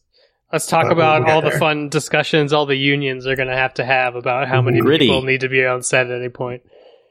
let's 0.53 0.67
talk 0.67 0.83
But 0.87 0.95
we'll 0.97 1.05
about 1.05 1.25
get 1.25 1.33
all 1.33 1.41
the 1.41 1.51
fun 1.51 1.89
discussions 1.89 2.53
all 2.53 2.65
the 2.65 2.75
unions 2.75 3.25
are 3.25 3.35
going 3.35 3.47
to 3.49 3.55
have 3.55 3.73
to 3.75 3.83
have 3.85 4.15
about 4.15 4.47
how 4.47 4.61
many 4.61 4.79
Gritty. 4.79 5.07
people 5.07 5.23
need 5.23 5.41
to 5.41 5.49
be 5.49 5.65
on 5.65 5.81
set 5.81 6.07
at 6.11 6.19
any 6.19 6.29
point. 6.29 6.61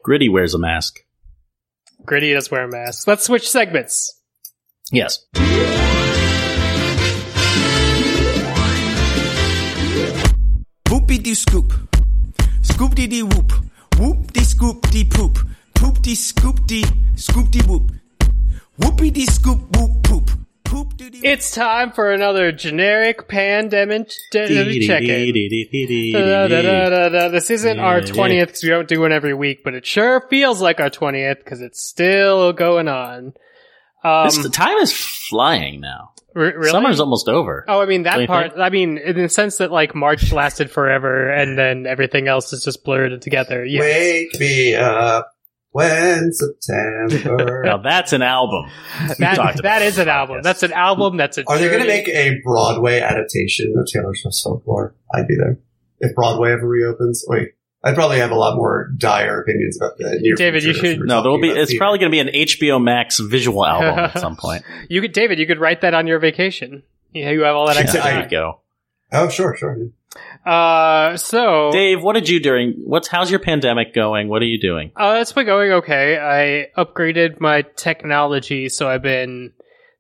Gritty 0.02 0.28
wears 0.30 0.54
a 0.54 0.58
mask. 0.58 1.00
Gritty 2.06 2.32
does 2.32 2.50
wear 2.50 2.64
a 2.64 2.68
mask. 2.68 3.06
Let's 3.06 3.24
switch 3.24 3.48
segments. 3.48 4.18
Yes. 4.90 5.26
Whoopie 10.88 11.22
dee 11.22 11.34
scoop. 11.34 11.72
Scoop 12.62 12.94
dee 12.94 13.06
dee 13.06 13.22
whoop. 13.22 13.52
Whoop 13.98 14.32
dee 14.32 14.44
scoop 14.44 14.88
dee 14.90 15.04
poop. 15.04 15.38
Poop 15.74 16.00
dee 16.00 16.14
scoop 16.14 16.66
dee 16.66 16.84
scoop 17.16 17.50
dee 17.50 17.62
whoop. 17.68 17.92
Whoopie 18.80 19.12
dee 19.12 19.26
scoop 19.26 19.76
whoop 19.76 20.02
poop. 20.02 20.30
Poop 20.70 20.96
dee 20.96 21.10
dee. 21.10 21.20
It's 21.26 21.50
time 21.50 21.90
for 21.92 22.12
another 22.12 22.52
generic 22.52 23.26
pandemic 23.28 24.10
de- 24.30 24.86
check-in. 24.86 25.32
This 27.32 27.50
isn't 27.50 27.80
our 27.80 28.00
20th 28.00 28.46
because 28.46 28.62
we 28.62 28.68
don't 28.68 28.88
do 28.88 29.00
one 29.00 29.12
every 29.12 29.34
week, 29.34 29.62
but 29.64 29.74
it 29.74 29.84
sure 29.86 30.26
feels 30.30 30.60
like 30.62 30.80
our 30.80 30.90
20th 30.90 31.38
because 31.38 31.60
it's 31.60 31.82
still 31.86 32.52
going 32.52 32.88
on. 32.88 33.32
Um, 34.04 34.24
This, 34.26 34.38
the 34.38 34.48
time 34.48 34.78
is 34.78 34.92
flying 34.92 35.80
now. 35.80 36.12
re- 36.34 36.52
really? 36.52 36.70
Summer's 36.70 37.00
almost 37.00 37.28
over. 37.28 37.64
Oh, 37.68 37.80
I 37.82 37.86
mean 37.86 38.04
that 38.04 38.26
part. 38.26 38.52
think? 38.52 38.60
I 38.60 38.70
mean, 38.70 38.96
in 38.98 39.16
the 39.16 39.28
sense 39.28 39.58
that 39.58 39.70
like 39.70 39.94
March 39.94 40.32
lasted 40.32 40.70
forever, 40.70 41.30
and 41.30 41.58
then 41.58 41.86
everything 41.86 42.28
else 42.28 42.52
is 42.52 42.64
just 42.64 42.84
blurred 42.84 43.20
together. 43.20 43.64
Yeah, 43.64 43.80
Wake 43.80 44.38
me 44.40 44.74
up 44.74 45.30
when 45.72 46.32
September. 46.32 47.62
Now 47.64 47.78
that's 47.78 48.12
an 48.12 48.22
album. 48.22 48.64
We 49.08 49.14
that 49.18 49.34
about 49.38 49.62
that 49.62 49.82
it 49.82 49.86
is 49.86 49.98
on 49.98 50.02
an 50.04 50.08
album. 50.08 50.36
podcast. 50.38 50.42
That's 50.42 50.62
an 50.62 50.72
album. 50.72 51.16
That's 51.16 51.38
a. 51.38 51.44
Are 51.46 51.58
they 51.58 51.68
going 51.68 51.80
to 51.82 51.86
make 51.86 52.08
a 52.08 52.40
Broadway 52.44 53.00
adaptation 53.00 53.74
of 53.76 53.86
Taylor 53.86 54.14
Swift's 54.14 54.42
folklore? 54.42 54.94
I'd 55.14 55.26
be 55.28 55.36
there. 55.36 55.58
If 56.00 56.14
Broadway 56.14 56.52
ever 56.52 56.66
reopens, 56.66 57.24
wait, 57.28 57.50
I'd 57.84 57.94
probably 57.94 58.18
have 58.18 58.30
a 58.30 58.34
lot 58.36 58.56
more 58.56 58.88
dire 58.96 59.40
opinions 59.42 59.76
about 59.80 59.98
that. 59.98 60.18
near 60.22 60.34
David, 60.34 60.64
you 60.64 60.72
should- 60.74 61.00
No, 61.00 61.22
there 61.22 61.30
will 61.30 61.40
be. 61.40 61.50
It's 61.50 61.70
theater. 61.70 61.78
probably 61.80 61.98
going 61.98 62.10
to 62.12 62.24
be 62.24 62.38
an 62.40 62.46
HBO 62.46 62.82
Max 62.82 63.18
visual 63.20 63.64
album 63.66 63.98
at 63.98 64.18
some 64.18 64.36
point. 64.36 64.62
You 64.88 65.00
could, 65.02 65.12
David. 65.12 65.38
You 65.38 65.46
could 65.46 65.58
write 65.60 65.82
that 65.82 65.92
on 65.94 66.06
your 66.06 66.18
vacation. 66.18 66.82
Yeah, 67.12 67.30
you 67.30 67.42
have 67.42 67.54
all 67.56 67.66
that 67.66 67.76
Yeah, 67.76 67.82
extra 67.82 68.00
I- 68.00 68.04
There 68.04 68.12
time. 68.14 68.24
you 68.24 68.30
go. 68.30 68.60
Oh, 69.12 69.28
sure, 69.28 69.56
sure. 69.56 69.76
Uh, 70.44 71.16
so 71.16 71.70
Dave, 71.70 72.02
what 72.02 72.14
did 72.14 72.28
you 72.28 72.40
during? 72.40 72.72
What's 72.84 73.08
how's 73.08 73.30
your 73.30 73.40
pandemic 73.40 73.94
going? 73.94 74.28
What 74.28 74.42
are 74.42 74.46
you 74.46 74.60
doing? 74.60 74.90
Uh, 74.96 75.18
it's 75.20 75.32
been 75.32 75.46
going 75.46 75.72
okay. 75.72 76.18
I 76.18 76.80
upgraded 76.80 77.40
my 77.40 77.62
technology, 77.76 78.68
so 78.68 78.88
I've 78.88 79.02
been 79.02 79.52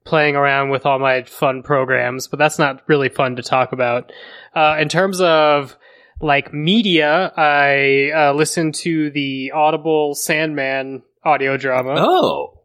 playing 0.04 0.34
around 0.34 0.70
with 0.70 0.86
all 0.86 0.98
my 0.98 1.22
fun 1.22 1.62
programs, 1.62 2.26
but 2.26 2.38
that's 2.38 2.58
not 2.58 2.82
really 2.88 3.08
fun 3.08 3.36
to 3.36 3.42
talk 3.42 3.72
about. 3.72 4.12
Uh, 4.54 4.76
in 4.80 4.88
terms 4.88 5.20
of 5.20 5.76
like 6.20 6.52
media, 6.52 7.32
I 7.36 8.10
uh, 8.14 8.32
listened 8.32 8.74
to 8.76 9.10
the 9.10 9.52
Audible 9.52 10.14
Sandman 10.14 11.02
audio 11.24 11.56
drama 11.56 11.94
Oh, 11.98 12.60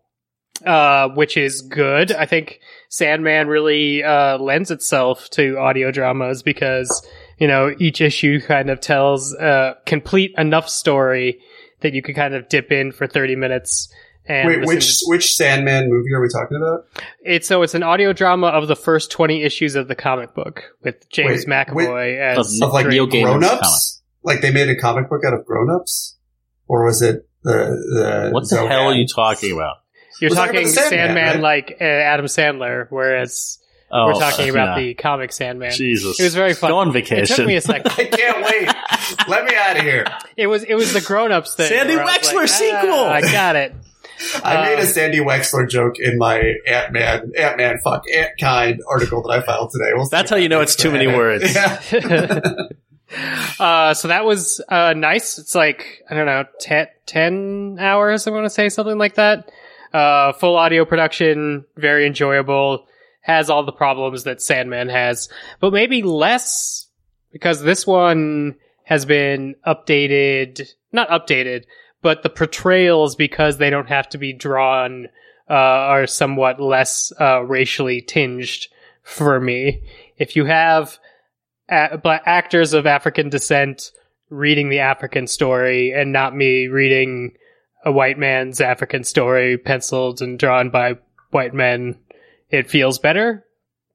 uh, 0.65 1.09
which 1.09 1.37
is 1.37 1.61
good. 1.61 2.11
I 2.11 2.25
think 2.25 2.59
Sandman 2.89 3.47
really 3.47 4.03
uh, 4.03 4.37
lends 4.37 4.71
itself 4.71 5.29
to 5.31 5.57
audio 5.57 5.91
dramas 5.91 6.41
because 6.41 7.05
you 7.37 7.47
know 7.47 7.73
each 7.79 8.01
issue 8.01 8.39
kind 8.41 8.69
of 8.69 8.79
tells 8.79 9.33
a 9.33 9.75
complete 9.85 10.33
enough 10.37 10.69
story 10.69 11.39
that 11.81 11.93
you 11.93 12.01
could 12.01 12.15
kind 12.15 12.33
of 12.33 12.47
dip 12.49 12.71
in 12.71 12.91
for 12.91 13.07
thirty 13.07 13.35
minutes. 13.35 13.93
And 14.27 14.47
Wait, 14.47 14.65
which 14.65 14.99
to- 15.01 15.05
which 15.07 15.35
Sandman 15.35 15.87
movie 15.87 16.11
are 16.15 16.21
we 16.21 16.29
talking 16.29 16.57
about? 16.57 16.85
it's 17.23 17.47
so 17.47 17.61
it's 17.61 17.75
an 17.75 17.83
audio 17.83 18.11
drama 18.11 18.47
of 18.47 18.67
the 18.67 18.75
first 18.75 19.11
twenty 19.11 19.43
issues 19.43 19.75
of 19.75 19.87
the 19.87 19.93
comic 19.95 20.33
book 20.33 20.63
with 20.83 21.07
James 21.09 21.45
Wait, 21.45 21.67
McAvoy 21.67 22.17
as 22.19 22.59
Of 22.61 22.71
like 22.73 22.85
Drake. 22.85 22.93
Neil 22.95 23.05
grown-ups? 23.23 24.01
Like 24.23 24.41
they 24.41 24.51
made 24.51 24.69
a 24.69 24.75
comic 24.75 25.09
book 25.11 25.21
out 25.27 25.35
of 25.35 25.45
grown 25.45 25.69
ups, 25.69 26.17
or 26.67 26.83
was 26.85 27.03
it 27.03 27.27
the 27.43 27.51
the? 27.53 28.29
what 28.31 28.49
the 28.49 28.55
Zohan? 28.55 28.67
hell 28.67 28.87
are 28.87 28.93
you 28.95 29.05
talking 29.05 29.51
about? 29.53 29.75
You're 30.19 30.31
We're 30.31 30.37
talking 30.37 30.53
talking 30.53 30.69
about 30.69 30.73
Sandman, 30.89 30.99
Sandman, 31.15 31.25
right? 31.25 31.39
like 31.41 31.77
uh, 31.79 31.83
Adam 31.83 32.25
Sandler, 32.25 32.87
whereas 32.89 33.59
Oh, 33.95 34.07
we're 34.07 34.13
talking 34.19 34.49
about 34.49 34.77
yeah. 34.77 34.83
the 34.83 34.93
comic 34.95 35.31
Sandman. 35.31 35.71
Jesus. 35.71 36.19
It 36.19 36.23
was 36.23 36.35
very 36.35 36.53
fun. 36.53 36.71
Go 36.71 36.77
on 36.79 36.91
vacation. 36.91 37.33
It 37.33 37.37
took 37.37 37.47
me 37.47 37.55
a 37.55 37.61
second. 37.61 37.91
I 37.97 38.05
can't 38.05 38.43
wait. 38.45 39.27
Let 39.29 39.45
me 39.45 39.55
out 39.55 39.77
of 39.77 39.83
here. 39.83 40.05
It 40.35 40.47
was 40.47 40.63
it 40.63 40.75
was 40.75 40.91
the 40.93 41.01
grown 41.01 41.31
ups 41.31 41.55
thing. 41.55 41.69
Sandy 41.69 41.95
where 41.95 42.05
Wexler 42.05 42.35
like, 42.35 42.49
sequel! 42.49 42.93
"Ah, 42.93 43.11
I 43.11 43.21
got 43.21 43.55
it. 43.55 43.73
I 44.43 44.65
made 44.69 44.79
Uh, 44.79 44.83
a 44.83 44.85
Sandy 44.85 45.19
Wexler 45.19 45.69
joke 45.69 45.99
in 45.99 46.17
my 46.17 46.41
Ant 46.67 46.93
Man, 46.93 47.31
Ant 47.37 47.57
Man, 47.57 47.77
fuck 47.83 48.03
Ant 48.13 48.31
kind 48.39 48.81
article 48.89 49.21
that 49.23 49.29
I 49.29 49.41
filed 49.41 49.71
today. 49.71 49.91
We'll 49.93 50.07
That's 50.09 50.29
how 50.29 50.37
you 50.37 50.49
know 50.49 50.61
it's 50.61 50.75
too 50.75 50.91
many 50.91 51.05
edit. 51.07 51.17
words. 51.17 51.55
Yeah. 51.55 51.81
uh, 53.59 53.93
so 53.93 54.07
that 54.07 54.25
was 54.25 54.61
uh, 54.67 54.93
nice. 54.93 55.37
It's 55.37 55.55
like 55.55 56.03
I 56.09 56.15
don't 56.15 56.25
know, 56.25 56.45
ten, 56.59 56.87
10 57.05 57.77
hours. 57.79 58.27
I 58.27 58.31
want 58.31 58.45
to 58.45 58.49
say 58.49 58.69
something 58.69 58.97
like 58.97 59.15
that. 59.15 59.51
Uh, 59.93 60.33
full 60.33 60.57
audio 60.57 60.83
production, 60.85 61.65
very 61.77 62.05
enjoyable. 62.05 62.87
Has 63.25 63.49
all 63.49 63.63
the 63.63 63.71
problems 63.71 64.23
that 64.23 64.41
Sandman 64.41 64.89
has, 64.89 65.29
but 65.59 65.73
maybe 65.73 66.03
less 66.03 66.87
because 67.31 67.61
this 67.61 67.87
one 67.87 68.55
has 68.83 69.03
been 69.05 69.55
updated. 69.65 70.69
Not 70.91 71.09
updated, 71.09 71.63
but 72.01 72.21
the 72.21 72.29
portrayals 72.29 73.15
because 73.15 73.57
they 73.57 73.69
don't 73.69 73.89
have 73.89 74.07
to 74.09 74.17
be 74.17 74.31
drawn 74.31 75.07
uh, 75.49 75.53
are 75.53 76.07
somewhat 76.07 76.59
less 76.59 77.11
uh, 77.19 77.41
racially 77.41 78.01
tinged 78.01 78.67
for 79.03 79.39
me. 79.39 79.83
If 80.17 80.35
you 80.35 80.45
have 80.45 80.97
a- 81.69 81.99
actors 82.25 82.73
of 82.73 82.85
African 82.85 83.29
descent 83.29 83.91
reading 84.29 84.69
the 84.69 84.79
African 84.79 85.27
story 85.27 85.91
and 85.91 86.11
not 86.11 86.35
me 86.35 86.67
reading 86.67 87.33
a 87.83 87.91
white 87.91 88.17
man's 88.17 88.61
African 88.61 89.03
story 89.03 89.57
penciled 89.57 90.21
and 90.21 90.39
drawn 90.39 90.69
by 90.69 90.97
white 91.31 91.53
men, 91.53 91.99
it 92.49 92.69
feels 92.69 92.99
better 92.99 93.45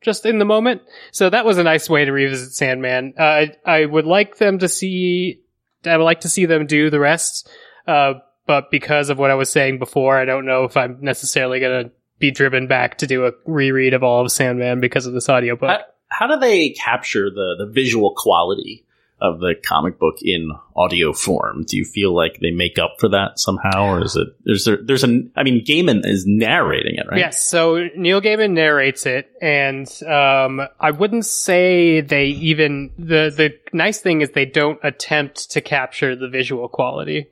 just 0.00 0.24
in 0.26 0.38
the 0.38 0.44
moment. 0.44 0.82
So 1.12 1.30
that 1.30 1.44
was 1.44 1.58
a 1.58 1.62
nice 1.62 1.88
way 1.88 2.04
to 2.04 2.12
revisit 2.12 2.52
Sandman. 2.52 3.14
Uh, 3.18 3.22
I, 3.22 3.50
I 3.64 3.84
would 3.84 4.06
like 4.06 4.38
them 4.38 4.58
to 4.58 4.68
see, 4.68 5.42
I 5.84 5.96
would 5.96 6.04
like 6.04 6.20
to 6.20 6.28
see 6.28 6.46
them 6.46 6.66
do 6.66 6.90
the 6.90 7.00
rest. 7.00 7.50
Uh, 7.86 8.14
but 8.46 8.70
because 8.70 9.10
of 9.10 9.18
what 9.18 9.30
I 9.30 9.34
was 9.34 9.50
saying 9.50 9.78
before, 9.78 10.18
I 10.18 10.24
don't 10.24 10.46
know 10.46 10.64
if 10.64 10.76
I'm 10.76 10.98
necessarily 11.00 11.60
going 11.60 11.84
to 11.84 11.92
be 12.18 12.30
driven 12.30 12.66
back 12.66 12.98
to 12.98 13.06
do 13.06 13.26
a 13.26 13.32
reread 13.46 13.94
of 13.94 14.02
all 14.02 14.22
of 14.22 14.32
Sandman 14.32 14.80
because 14.80 15.06
of 15.06 15.12
this 15.12 15.28
audiobook. 15.28 15.70
How, 15.70 15.84
how 16.08 16.26
do 16.26 16.38
they 16.38 16.70
capture 16.70 17.30
the, 17.30 17.56
the 17.58 17.70
visual 17.72 18.14
quality 18.16 18.86
of 19.20 19.40
the 19.40 19.54
comic 19.66 19.98
book 19.98 20.16
in 20.22 20.50
audio 20.76 21.12
form? 21.12 21.64
Do 21.66 21.76
you 21.76 21.84
feel 21.84 22.14
like 22.14 22.38
they 22.40 22.50
make 22.50 22.78
up 22.78 22.96
for 22.98 23.08
that 23.10 23.38
somehow, 23.38 23.92
or 23.92 24.04
is 24.04 24.16
it 24.16 24.28
there's 24.44 24.64
there, 24.64 24.78
there's 24.82 25.04
an 25.04 25.32
I 25.36 25.42
mean 25.42 25.64
Gaiman 25.64 26.06
is 26.06 26.24
narrating 26.26 26.96
it, 26.96 27.06
right? 27.08 27.18
Yes, 27.18 27.44
so 27.46 27.88
Neil 27.96 28.20
Gaiman 28.20 28.52
narrates 28.52 29.06
it, 29.06 29.30
and 29.40 29.86
um, 30.04 30.62
I 30.78 30.90
wouldn't 30.90 31.26
say 31.26 32.00
they 32.00 32.26
even 32.26 32.90
the 32.98 33.32
the 33.34 33.58
nice 33.72 34.00
thing 34.00 34.20
is 34.20 34.30
they 34.30 34.46
don't 34.46 34.78
attempt 34.82 35.50
to 35.52 35.60
capture 35.60 36.16
the 36.16 36.28
visual 36.28 36.68
quality. 36.68 37.28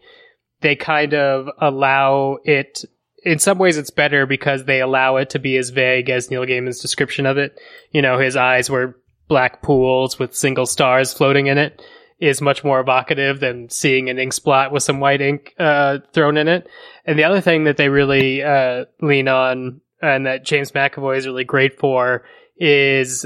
They 0.60 0.76
kind 0.76 1.14
of 1.14 1.48
allow 1.58 2.38
it. 2.44 2.84
In 3.24 3.38
some 3.40 3.58
ways, 3.58 3.76
it's 3.76 3.90
better 3.90 4.26
because 4.26 4.64
they 4.64 4.80
allow 4.80 5.16
it 5.16 5.30
to 5.30 5.38
be 5.38 5.56
as 5.56 5.70
vague 5.70 6.08
as 6.08 6.30
Neil 6.30 6.46
Gaiman's 6.46 6.78
description 6.80 7.26
of 7.26 7.36
it. 7.36 7.58
You 7.90 8.00
know, 8.00 8.18
his 8.18 8.36
eyes 8.36 8.70
were 8.70 8.97
black 9.28 9.62
pools 9.62 10.18
with 10.18 10.34
single 10.34 10.66
stars 10.66 11.12
floating 11.12 11.46
in 11.46 11.58
it 11.58 11.82
is 12.18 12.40
much 12.40 12.64
more 12.64 12.80
evocative 12.80 13.38
than 13.38 13.70
seeing 13.70 14.10
an 14.10 14.18
ink 14.18 14.32
spot 14.32 14.72
with 14.72 14.82
some 14.82 14.98
white 14.98 15.20
ink 15.20 15.54
uh, 15.58 15.98
thrown 16.12 16.36
in 16.36 16.48
it. 16.48 16.68
And 17.04 17.18
the 17.18 17.24
other 17.24 17.40
thing 17.40 17.64
that 17.64 17.76
they 17.76 17.88
really 17.88 18.42
uh, 18.42 18.86
lean 19.00 19.28
on 19.28 19.80
and 20.02 20.26
that 20.26 20.44
James 20.44 20.72
McAvoy 20.72 21.16
is 21.16 21.26
really 21.26 21.44
great 21.44 21.78
for 21.78 22.24
is 22.56 23.24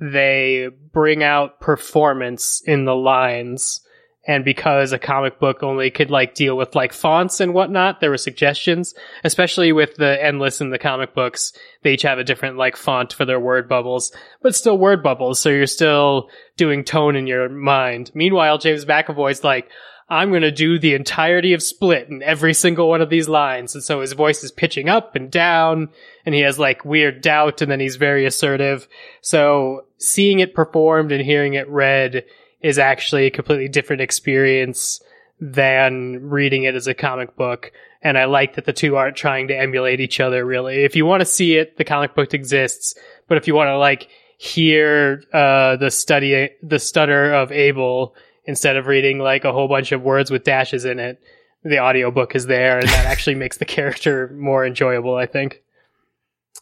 they 0.00 0.68
bring 0.92 1.22
out 1.22 1.60
performance 1.60 2.62
in 2.66 2.84
the 2.84 2.94
lines. 2.94 3.80
And 4.24 4.44
because 4.44 4.92
a 4.92 4.98
comic 4.98 5.40
book 5.40 5.64
only 5.64 5.90
could 5.90 6.10
like 6.10 6.34
deal 6.34 6.56
with 6.56 6.76
like 6.76 6.92
fonts 6.92 7.40
and 7.40 7.52
whatnot, 7.52 8.00
there 8.00 8.10
were 8.10 8.18
suggestions, 8.18 8.94
especially 9.24 9.72
with 9.72 9.96
the 9.96 10.24
endless 10.24 10.60
in 10.60 10.70
the 10.70 10.78
comic 10.78 11.12
books. 11.12 11.52
They 11.82 11.94
each 11.94 12.02
have 12.02 12.18
a 12.18 12.24
different 12.24 12.56
like 12.56 12.76
font 12.76 13.12
for 13.12 13.24
their 13.24 13.40
word 13.40 13.68
bubbles, 13.68 14.12
but 14.40 14.54
still 14.54 14.78
word 14.78 15.02
bubbles. 15.02 15.40
So 15.40 15.48
you're 15.48 15.66
still 15.66 16.28
doing 16.56 16.84
tone 16.84 17.16
in 17.16 17.26
your 17.26 17.48
mind. 17.48 18.12
Meanwhile, 18.14 18.58
James 18.58 18.84
McAvoy's 18.84 19.42
like, 19.42 19.68
I'm 20.08 20.28
going 20.28 20.42
to 20.42 20.52
do 20.52 20.78
the 20.78 20.94
entirety 20.94 21.54
of 21.54 21.62
Split 21.62 22.08
in 22.08 22.22
every 22.22 22.52
single 22.54 22.88
one 22.88 23.00
of 23.00 23.08
these 23.08 23.30
lines. 23.30 23.74
And 23.74 23.82
so 23.82 24.02
his 24.02 24.12
voice 24.12 24.44
is 24.44 24.52
pitching 24.52 24.88
up 24.88 25.16
and 25.16 25.30
down 25.30 25.88
and 26.26 26.34
he 26.34 26.42
has 26.42 26.58
like 26.58 26.84
weird 26.84 27.22
doubt 27.22 27.62
and 27.62 27.70
then 27.70 27.80
he's 27.80 27.96
very 27.96 28.26
assertive. 28.26 28.86
So 29.22 29.86
seeing 29.96 30.40
it 30.40 30.54
performed 30.54 31.12
and 31.12 31.24
hearing 31.24 31.54
it 31.54 31.68
read 31.68 32.24
is 32.62 32.78
actually 32.78 33.26
a 33.26 33.30
completely 33.30 33.68
different 33.68 34.02
experience 34.02 35.00
than 35.40 36.30
reading 36.30 36.64
it 36.64 36.74
as 36.74 36.86
a 36.86 36.94
comic 36.94 37.36
book. 37.36 37.72
And 38.00 38.16
I 38.16 38.26
like 38.26 38.54
that 38.54 38.64
the 38.64 38.72
two 38.72 38.96
aren't 38.96 39.16
trying 39.16 39.48
to 39.48 39.58
emulate 39.58 40.00
each 40.00 40.20
other 40.20 40.44
really. 40.44 40.84
If 40.84 40.96
you 40.96 41.04
want 41.04 41.20
to 41.20 41.26
see 41.26 41.56
it, 41.56 41.76
the 41.76 41.84
comic 41.84 42.14
book 42.14 42.32
exists. 42.32 42.94
But 43.28 43.38
if 43.38 43.46
you 43.46 43.54
want 43.54 43.68
to 43.68 43.78
like 43.78 44.08
hear, 44.38 45.22
uh, 45.32 45.76
the 45.76 45.90
study, 45.90 46.50
the 46.62 46.78
stutter 46.78 47.32
of 47.32 47.50
Abel 47.52 48.14
instead 48.44 48.76
of 48.76 48.86
reading 48.86 49.18
like 49.18 49.44
a 49.44 49.52
whole 49.52 49.68
bunch 49.68 49.92
of 49.92 50.02
words 50.02 50.30
with 50.30 50.44
dashes 50.44 50.84
in 50.84 50.98
it, 50.98 51.20
the 51.64 51.78
audiobook 51.78 52.34
is 52.34 52.46
there 52.46 52.78
and 52.78 52.88
that 52.88 53.06
actually 53.06 53.36
makes 53.36 53.58
the 53.58 53.64
character 53.76 54.28
more 54.36 54.64
enjoyable, 54.64 55.16
I 55.16 55.26
think. 55.26 55.62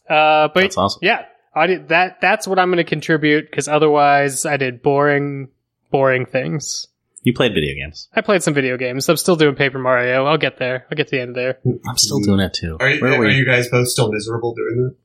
Uh, 0.09 0.49
but 0.49 0.63
That's 0.63 0.77
awesome. 0.77 1.01
yeah, 1.03 1.25
I 1.55 1.67
did 1.67 1.89
that. 1.89 2.21
That's 2.21 2.47
what 2.47 2.59
I'm 2.59 2.69
going 2.69 2.79
to 2.79 2.85
contribute 2.85 3.51
because 3.51 3.69
otherwise 3.69 4.45
I 4.47 4.57
did 4.57 4.83
boring, 4.83 5.49
boring 5.91 6.27
things. 6.27 6.87
You 7.23 7.35
played 7.35 7.53
video 7.53 7.75
games. 7.75 8.09
I 8.15 8.23
played 8.23 8.43
some 8.43 8.55
video 8.55 8.77
games. 8.79 9.09
I'm 9.09 9.17
still 9.19 9.37
doing 9.37 9.55
Paper 9.55 9.79
Mario. 9.79 10.25
I'll 10.25 10.39
get 10.39 10.59
there. 10.59 10.87
I'll 10.91 10.97
get 10.97 11.09
to 11.09 11.17
the 11.17 11.21
end 11.23 11.37
there. 11.37 11.59
I'm 11.87 11.99
still 11.99 12.21
doing 12.21 12.41
it 12.41 12.55
too. 12.55 12.79
Are 12.81 12.89
you, 12.89 13.01
Where 13.01 13.13
are 13.15 13.19
we? 13.21 13.35
you 13.35 13.45
guys 13.45 13.69
both 13.69 13.89
still 13.89 14.11
miserable 14.11 14.55
doing 14.55 14.85
that? 14.89 14.97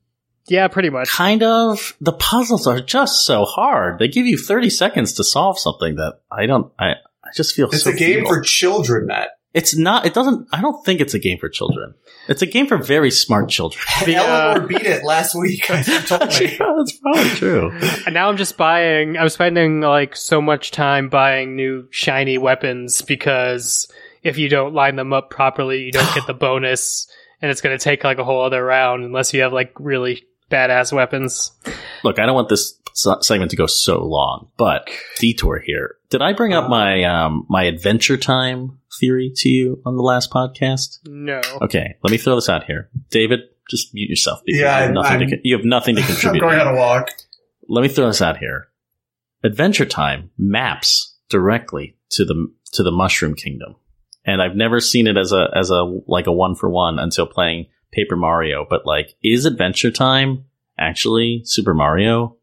Yeah, 0.48 0.68
pretty 0.70 0.90
much. 0.92 1.10
Kind 1.10 1.44
of. 1.44 1.98
The 2.00 2.14
puzzles 2.14 2.68
are 2.68 2.80
just 2.80 3.26
so 3.26 3.44
hard. 3.46 4.00
They 4.00 4.08
give 4.08 4.28
you 4.28 4.38
30 4.38 4.70
seconds 4.70 5.14
to 5.16 5.24
solve 5.24 5.60
something 5.60 5.96
that 5.96 6.20
I 6.32 6.46
don't. 6.46 6.72
I 6.80 6.92
I 7.24 7.30
just 7.36 7.56
feel 7.56 7.68
It's 7.68 7.84
so 7.84 7.90
a 7.90 7.94
game 7.94 8.20
feeble. 8.20 8.30
for 8.30 8.42
children, 8.42 9.08
Matt. 9.08 9.30
It's 9.56 9.74
not. 9.74 10.06
It 10.06 10.14
doesn't. 10.14 10.50
I 10.52 10.62
don't 10.62 10.84
think 10.84 11.00
it's 11.00 11.14
a 11.14 11.20
game 11.20 11.40
for 11.40 11.48
children. 11.48 11.94
It's 12.28 12.42
a 12.42 12.46
game 12.46 12.68
for 12.68 12.78
very 12.78 13.10
smart 13.10 13.50
children. 13.50 13.82
The, 14.06 14.18
uh, 14.18 14.24
Eleanor 14.24 14.68
beat 14.68 14.82
it 14.86 15.06
last 15.06 15.34
week. 15.34 15.64
She 15.64 16.00
told 16.02 16.28
me. 16.28 16.58
That's 16.60 16.92
probably 16.98 17.30
true. 17.30 17.72
And 18.06 18.14
now 18.14 18.30
I'm 18.30 18.36
just 18.36 18.58
buying. 18.58 19.18
I'm 19.18 19.30
spending 19.30 19.80
like 19.80 20.18
so 20.18 20.42
much 20.42 20.72
time 20.72 21.08
buying 21.08 21.56
new 21.56 21.88
shiny 21.90 22.38
weapons 22.38 23.02
because 23.02 23.90
if 24.24 24.38
you 24.38 24.50
don't 24.50 24.74
line 24.74 24.98
them 24.98 25.14
up 25.14 25.30
properly, 25.30 25.84
you 25.84 25.92
don't 25.94 26.14
get 26.14 26.28
the 26.28 26.34
bonus, 26.48 27.08
and 27.42 27.50
it's 27.50 27.62
going 27.62 27.78
to 27.78 27.82
take 27.82 28.04
like 28.04 28.18
a 28.18 28.26
whole 28.26 28.44
other 28.44 28.64
round 28.64 29.06
unless 29.06 29.34
you 29.34 29.42
have 29.42 29.54
like 29.54 29.72
really 29.80 30.28
badass 30.52 30.92
weapons. 30.92 31.54
Look, 32.04 32.20
I 32.20 32.26
don't 32.26 32.36
want 32.36 32.50
this 32.50 32.78
segment 33.22 33.52
to 33.52 33.58
go 33.58 33.68
so 33.68 34.04
long, 34.04 34.50
but 34.58 34.90
detour 35.18 35.60
here. 35.60 35.96
Did 36.10 36.22
I 36.22 36.34
bring 36.34 36.54
up 36.54 36.70
my 36.70 37.04
um 37.06 37.46
my 37.50 37.64
Adventure 37.64 38.18
Time 38.18 38.80
theory 39.00 39.32
to 39.38 39.50
you 39.50 39.82
on 39.86 39.96
the 39.98 40.04
last 40.04 40.32
podcast? 40.32 41.00
No. 41.06 41.42
Okay, 41.62 41.96
let 42.04 42.12
me 42.12 42.18
throw 42.18 42.36
this 42.36 42.50
out 42.50 42.64
here, 42.66 42.90
David. 43.10 43.42
Just 43.70 43.94
mute 43.94 44.10
yourself. 44.10 44.42
because 44.46 44.62
Yeah, 44.62 44.78
you 44.78 44.84
have 44.86 44.94
nothing 44.94 45.20
to 45.20 45.26
I'm- 45.26 45.30
con- 45.32 45.40
you 45.44 45.56
have 45.58 45.66
nothing 45.66 45.96
to 45.96 46.02
I'm 46.04 46.08
contribute. 46.08 46.40
going 46.42 46.60
on 46.60 46.68
a 46.68 46.76
walk. 46.78 47.10
let 47.68 47.82
me 47.82 47.88
throw 47.88 48.08
this 48.08 48.22
out 48.22 48.38
here. 48.38 48.68
Adventure 49.44 49.86
Time 49.86 50.30
maps 50.38 51.16
directly 51.30 51.98
to 52.12 52.26
the 52.26 52.48
to 52.74 52.84
the 52.84 52.92
Mushroom 52.92 53.36
Kingdom, 53.36 53.76
and 54.26 54.42
I've 54.42 54.56
never 54.56 54.80
seen 54.80 55.08
it 55.08 55.18
as 55.18 55.32
a 55.32 55.50
as 55.56 55.70
a 55.72 55.84
like 56.08 56.28
a 56.28 56.32
one 56.32 56.56
for 56.56 56.70
one 56.70 57.00
until 57.00 57.26
playing 57.28 57.68
Paper 57.92 58.16
Mario. 58.16 58.66
But 58.70 58.86
like, 58.86 59.16
is 59.24 59.46
Adventure 59.46 59.92
Time 59.92 60.46
actually 60.78 61.42
Super 61.46 61.74
Mario 61.74 62.38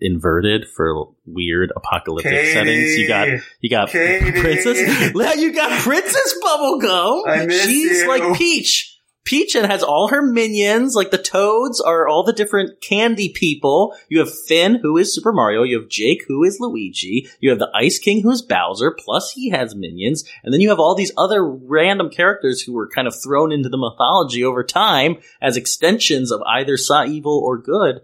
inverted 0.00 0.66
for 0.68 1.08
weird 1.26 1.72
apocalyptic 1.76 2.32
Katie. 2.32 2.52
settings? 2.52 2.96
You 2.96 3.08
got 3.08 3.28
you 3.60 3.70
got 3.70 3.88
Katie. 3.90 4.40
Princess. 4.40 5.14
You 5.38 5.52
got 5.52 5.80
Princess 5.80 6.34
Bubblegum. 6.42 7.22
I 7.28 7.46
miss 7.46 7.64
She's 7.64 8.00
you. 8.02 8.08
like 8.08 8.38
Peach. 8.38 8.90
Peach 9.24 9.54
and 9.54 9.64
has 9.64 9.82
all 9.82 10.08
her 10.08 10.20
minions. 10.20 10.94
Like 10.94 11.10
the 11.10 11.16
toads 11.16 11.80
are 11.80 12.06
all 12.06 12.24
the 12.24 12.32
different 12.34 12.82
candy 12.82 13.30
people. 13.30 13.96
You 14.10 14.18
have 14.18 14.28
Finn, 14.46 14.80
who 14.82 14.98
is 14.98 15.14
Super 15.14 15.32
Mario. 15.32 15.62
You 15.62 15.80
have 15.80 15.88
Jake, 15.88 16.24
who 16.28 16.44
is 16.44 16.58
Luigi. 16.60 17.26
You 17.40 17.48
have 17.48 17.58
the 17.58 17.70
Ice 17.74 17.98
King, 17.98 18.20
who 18.22 18.30
is 18.30 18.42
Bowser. 18.42 18.94
Plus, 19.02 19.32
he 19.32 19.48
has 19.48 19.74
minions. 19.74 20.24
And 20.42 20.52
then 20.52 20.60
you 20.60 20.68
have 20.68 20.78
all 20.78 20.94
these 20.94 21.12
other 21.16 21.42
random 21.42 22.10
characters 22.10 22.60
who 22.60 22.74
were 22.74 22.86
kind 22.86 23.08
of 23.08 23.14
thrown 23.14 23.50
into 23.50 23.70
the 23.70 23.78
mythology 23.78 24.44
over 24.44 24.62
time 24.62 25.16
as 25.40 25.56
extensions 25.56 26.30
of 26.30 26.42
either 26.46 26.76
evil 27.06 27.40
or 27.42 27.56
good. 27.56 28.02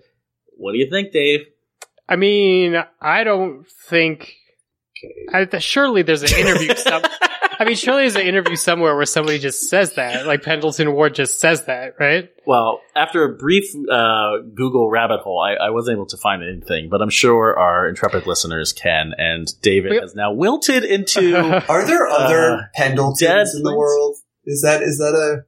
What 0.56 0.72
do 0.72 0.78
you 0.78 0.88
think, 0.88 1.12
Dave? 1.12 1.40
I 2.10 2.16
mean, 2.16 2.74
I 3.00 3.24
don't 3.24 3.64
think. 3.88 4.34
I, 5.32 5.46
th- 5.46 5.62
surely 5.62 6.02
there's 6.02 6.22
an 6.22 6.38
interview. 6.38 6.74
some, 6.76 7.02
I 7.58 7.64
mean, 7.64 7.76
surely 7.76 8.02
there's 8.02 8.16
an 8.16 8.26
interview 8.26 8.56
somewhere 8.56 8.94
where 8.94 9.06
somebody 9.06 9.38
just 9.38 9.70
says 9.70 9.94
that, 9.94 10.26
like 10.26 10.42
Pendleton 10.42 10.92
Ward 10.92 11.14
just 11.14 11.40
says 11.40 11.64
that, 11.66 11.94
right? 11.98 12.28
Well, 12.46 12.80
after 12.94 13.24
a 13.24 13.36
brief 13.36 13.64
uh, 13.90 14.38
Google 14.54 14.90
rabbit 14.90 15.20
hole, 15.20 15.40
I, 15.40 15.68
I 15.68 15.70
wasn't 15.70 15.96
able 15.96 16.06
to 16.06 16.18
find 16.18 16.42
anything, 16.42 16.88
but 16.90 17.00
I'm 17.00 17.10
sure 17.10 17.58
our 17.58 17.88
intrepid 17.88 18.26
listeners 18.26 18.72
can. 18.74 19.14
And 19.16 19.46
David 19.62 19.92
Wait. 19.92 20.02
has 20.02 20.14
now 20.14 20.32
wilted 20.32 20.84
into. 20.84 21.36
Are 21.68 21.86
there 21.86 22.08
other 22.08 22.54
Uh, 22.56 22.62
Pendletons 22.74 23.54
in 23.54 23.62
the 23.62 23.74
world? 23.74 24.16
Is 24.44 24.62
that 24.62 24.82
is 24.82 24.98
that 24.98 25.14
a 25.14 25.44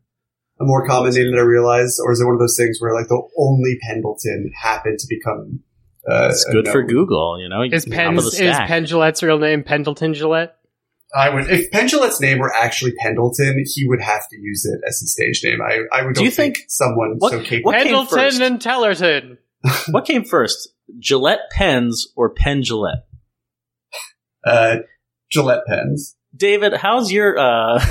a 0.62 0.64
more 0.64 0.86
common 0.86 1.12
name 1.12 1.30
than 1.30 1.38
I 1.38 1.42
realized, 1.42 1.98
or 2.02 2.12
is 2.12 2.20
it 2.20 2.24
one 2.24 2.34
of 2.34 2.40
those 2.40 2.56
things 2.56 2.78
where 2.80 2.94
like 2.94 3.08
the 3.08 3.20
only 3.36 3.78
Pendleton 3.82 4.52
happened 4.62 4.98
to 5.00 5.06
become? 5.08 5.60
Uh, 6.08 6.28
it's 6.30 6.44
good 6.44 6.66
for? 6.68 6.82
Google, 6.82 7.40
you 7.40 7.48
know. 7.48 7.62
Is 7.62 7.84
top 7.84 7.94
Penn's 7.94 8.18
of 8.20 8.26
is 8.26 8.34
stack. 8.34 8.66
Penn 8.68 8.84
Jillette's 8.86 9.22
real 9.22 9.38
name 9.38 9.62
Pendleton 9.62 10.14
Gillette? 10.14 10.56
I 11.14 11.28
would 11.28 11.48
if 11.50 11.70
Penn 11.70 11.88
Jillette's 11.88 12.20
name 12.20 12.38
were 12.38 12.52
actually 12.52 12.92
Pendleton, 12.98 13.62
he 13.66 13.86
would 13.86 14.00
have 14.00 14.28
to 14.30 14.36
use 14.40 14.64
it 14.64 14.80
as 14.88 14.98
his 14.98 15.12
stage 15.12 15.42
name. 15.44 15.60
I 15.62 15.80
I 15.92 16.04
would 16.04 16.14
Do 16.14 16.24
you 16.24 16.30
think, 16.30 16.56
think- 16.56 16.66
someone 16.70 17.16
what- 17.18 17.32
so 17.32 17.42
capable. 17.42 17.72
what- 17.72 17.82
Pendleton 17.82 18.42
and 18.42 18.60
Tellerton. 18.60 19.38
what 19.90 20.04
came 20.06 20.24
first, 20.24 20.70
Gillette 20.98 21.50
pens 21.52 22.08
or 22.16 22.30
Penn 22.30 22.62
Jillette? 22.62 23.02
Uh, 24.44 24.78
Gillette 25.30 25.66
pens. 25.68 26.16
David, 26.34 26.72
how's 26.74 27.12
your 27.12 27.38
uh, 27.38 27.84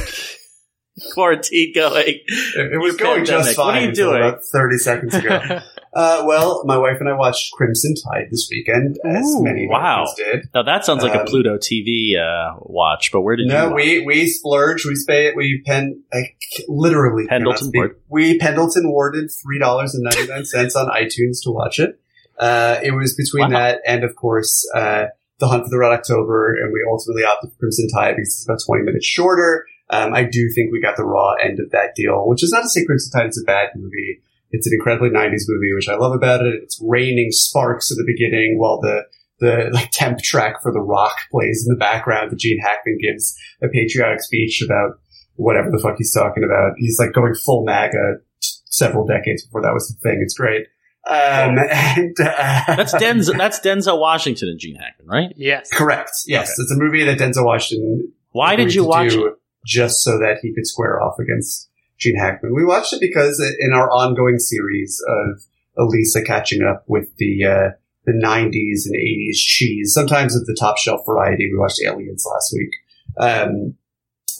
quarantine 1.13 1.73
going? 1.73 2.03
It, 2.07 2.73
it 2.73 2.77
was 2.81 2.97
Your 2.99 3.07
going 3.07 3.25
just 3.25 3.55
fine. 3.55 3.65
What 3.65 3.73
fine 3.73 3.77
are 3.77 3.81
you 3.83 3.89
until 3.89 4.09
doing? 4.11 4.21
about 4.23 4.39
thirty 4.51 4.77
seconds 4.77 5.15
ago. 5.15 5.59
uh, 5.93 6.23
well, 6.25 6.63
my 6.65 6.77
wife 6.77 6.97
and 6.99 7.09
I 7.09 7.13
watched 7.13 7.51
Crimson 7.53 7.93
Tide 7.95 8.27
this 8.31 8.47
weekend, 8.51 8.97
as 9.05 9.25
Ooh, 9.25 9.43
many 9.43 9.67
wow. 9.67 10.05
Did. 10.15 10.47
Now 10.53 10.63
that 10.63 10.85
sounds 10.85 11.03
like 11.03 11.13
a 11.15 11.21
Um, 11.21 11.25
Pluto 11.25 11.57
TV 11.57 12.15
uh, 12.17 12.57
watch, 12.61 13.11
but 13.11 13.21
where 13.21 13.35
did 13.35 13.47
you? 13.47 13.53
No, 13.53 13.71
we 13.71 14.05
we 14.05 14.27
splurged. 14.27 14.85
We 14.85 14.93
spay 14.95 15.35
we 15.35 15.61
pen 15.65 16.03
I 16.13 16.33
literally 16.67 17.27
Pendleton. 17.27 17.71
Ward. 17.73 17.99
We 18.09 18.37
Pendleton 18.37 18.89
warded 18.91 19.29
three 19.43 19.59
dollars 19.59 19.93
and 19.93 20.03
ninety 20.03 20.27
nine 20.31 20.45
cents 20.45 20.75
on 20.75 20.87
iTunes 20.87 21.43
to 21.43 21.51
watch 21.51 21.79
it. 21.79 21.99
Uh, 22.39 22.79
it 22.81 22.91
was 22.91 23.15
between 23.15 23.51
Wow. 23.51 23.59
that 23.59 23.81
and 23.85 24.03
of 24.03 24.15
course 24.15 24.67
uh, 24.75 25.05
the 25.39 25.47
Hunt 25.47 25.63
for 25.63 25.69
the 25.69 25.77
Red 25.77 25.91
October, 25.91 26.53
and 26.55 26.71
we 26.71 26.79
ultimately 26.89 27.23
opted 27.23 27.51
for 27.51 27.57
Crimson 27.59 27.87
Tide 27.93 28.15
because 28.15 28.29
it's 28.29 28.45
about 28.45 28.59
twenty 28.65 28.83
minutes 28.83 29.05
shorter. 29.05 29.65
Um, 29.89 30.13
I 30.13 30.23
do 30.23 30.49
think 30.55 30.71
we 30.71 30.81
got 30.81 30.95
the 30.95 31.03
raw 31.03 31.33
end 31.33 31.59
of 31.59 31.71
that 31.71 31.95
deal, 31.95 32.25
which 32.27 32.43
is 32.43 32.51
not 32.53 32.61
to 32.61 32.69
say 32.69 32.85
Crimson 32.85 33.11
Tide 33.11 33.27
is 33.29 33.43
a 33.43 33.45
bad 33.45 33.69
movie. 33.75 34.21
It's 34.51 34.67
an 34.67 34.73
incredibly 34.73 35.09
'90s 35.09 35.43
movie, 35.47 35.73
which 35.75 35.87
I 35.89 35.95
love 35.95 36.13
about 36.13 36.41
it. 36.45 36.55
It's 36.63 36.79
raining 36.85 37.29
sparks 37.31 37.91
at 37.91 37.97
the 37.97 38.05
beginning 38.05 38.57
while 38.59 38.79
the 38.81 39.03
the 39.39 39.69
like 39.73 39.89
temp 39.91 40.19
track 40.19 40.61
for 40.61 40.71
The 40.71 40.79
Rock 40.81 41.15
plays 41.31 41.65
in 41.67 41.73
the 41.73 41.79
background. 41.79 42.31
That 42.31 42.39
Gene 42.39 42.59
Hackman 42.61 42.97
gives 43.01 43.35
a 43.63 43.67
patriotic 43.69 44.21
speech 44.21 44.61
about 44.63 44.99
whatever 45.35 45.69
the 45.71 45.79
fuck 45.79 45.95
he's 45.97 46.13
talking 46.13 46.43
about. 46.43 46.73
He's 46.77 46.99
like 46.99 47.13
going 47.13 47.33
full 47.33 47.63
MAGA 47.65 48.17
several 48.39 49.05
decades 49.05 49.43
before 49.45 49.61
that 49.63 49.73
was 49.73 49.87
the 49.87 49.95
thing. 50.07 50.19
It's 50.23 50.33
great. 50.35 50.67
Um, 51.07 51.57
and, 51.57 52.15
uh, 52.19 52.63
That's 52.75 52.93
Denzel. 52.93 53.35
That's 53.35 53.59
Denzel 53.59 53.99
Washington 53.99 54.49
and 54.49 54.59
Gene 54.59 54.75
Hackman, 54.75 55.07
right? 55.07 55.33
yes. 55.35 55.67
correct. 55.73 56.11
Yes, 56.27 56.49
Okay. 56.51 56.53
it's 56.61 56.71
a 56.71 56.75
movie 56.77 57.03
that 57.05 57.17
Denzel 57.17 57.43
Washington. 57.45 58.11
Why 58.33 58.55
did 58.55 58.75
you 58.75 58.85
watch 58.85 59.13
it? 59.13 59.33
Just 59.65 60.03
so 60.03 60.19
that 60.19 60.37
he 60.43 60.53
could 60.53 60.67
square 60.67 61.01
off 61.01 61.15
against 61.19 61.69
Gene 62.01 62.17
Hackman. 62.17 62.53
We 62.53 62.65
watched 62.65 62.93
it 62.93 62.99
because 62.99 63.39
in 63.59 63.73
our 63.73 63.89
ongoing 63.91 64.39
series 64.39 65.01
of 65.07 65.41
Elisa 65.77 66.21
catching 66.23 66.63
up 66.63 66.83
with 66.87 67.15
the 67.17 67.45
uh, 67.45 67.69
the 68.05 68.13
90s 68.13 68.87
and 68.87 68.95
80s 68.95 69.35
cheese, 69.35 69.93
sometimes 69.93 70.35
of 70.35 70.45
the 70.47 70.57
top 70.59 70.77
shelf 70.77 71.01
variety. 71.05 71.49
We 71.51 71.59
watched 71.59 71.81
Aliens 71.85 72.25
last 72.31 72.53
week. 72.57 72.71
Um, 73.17 73.75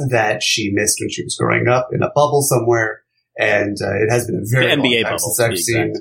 that 0.10 0.42
she 0.42 0.72
missed 0.74 0.98
when 1.00 1.10
she 1.10 1.24
was 1.24 1.36
growing 1.36 1.68
up 1.68 1.90
in 1.94 2.02
a 2.02 2.10
bubble 2.16 2.42
somewhere, 2.42 3.02
and 3.38 3.78
uh, 3.82 3.94
it 4.02 4.10
has 4.10 4.26
been 4.26 4.38
a 4.38 4.50
very 4.50 4.68
The 4.68 4.76
long 4.78 4.86
NBA 4.88 5.04
time 5.04 5.12
bubble, 5.12 5.20
since 5.20 5.40
I've 5.40 5.58
seen. 5.58 5.94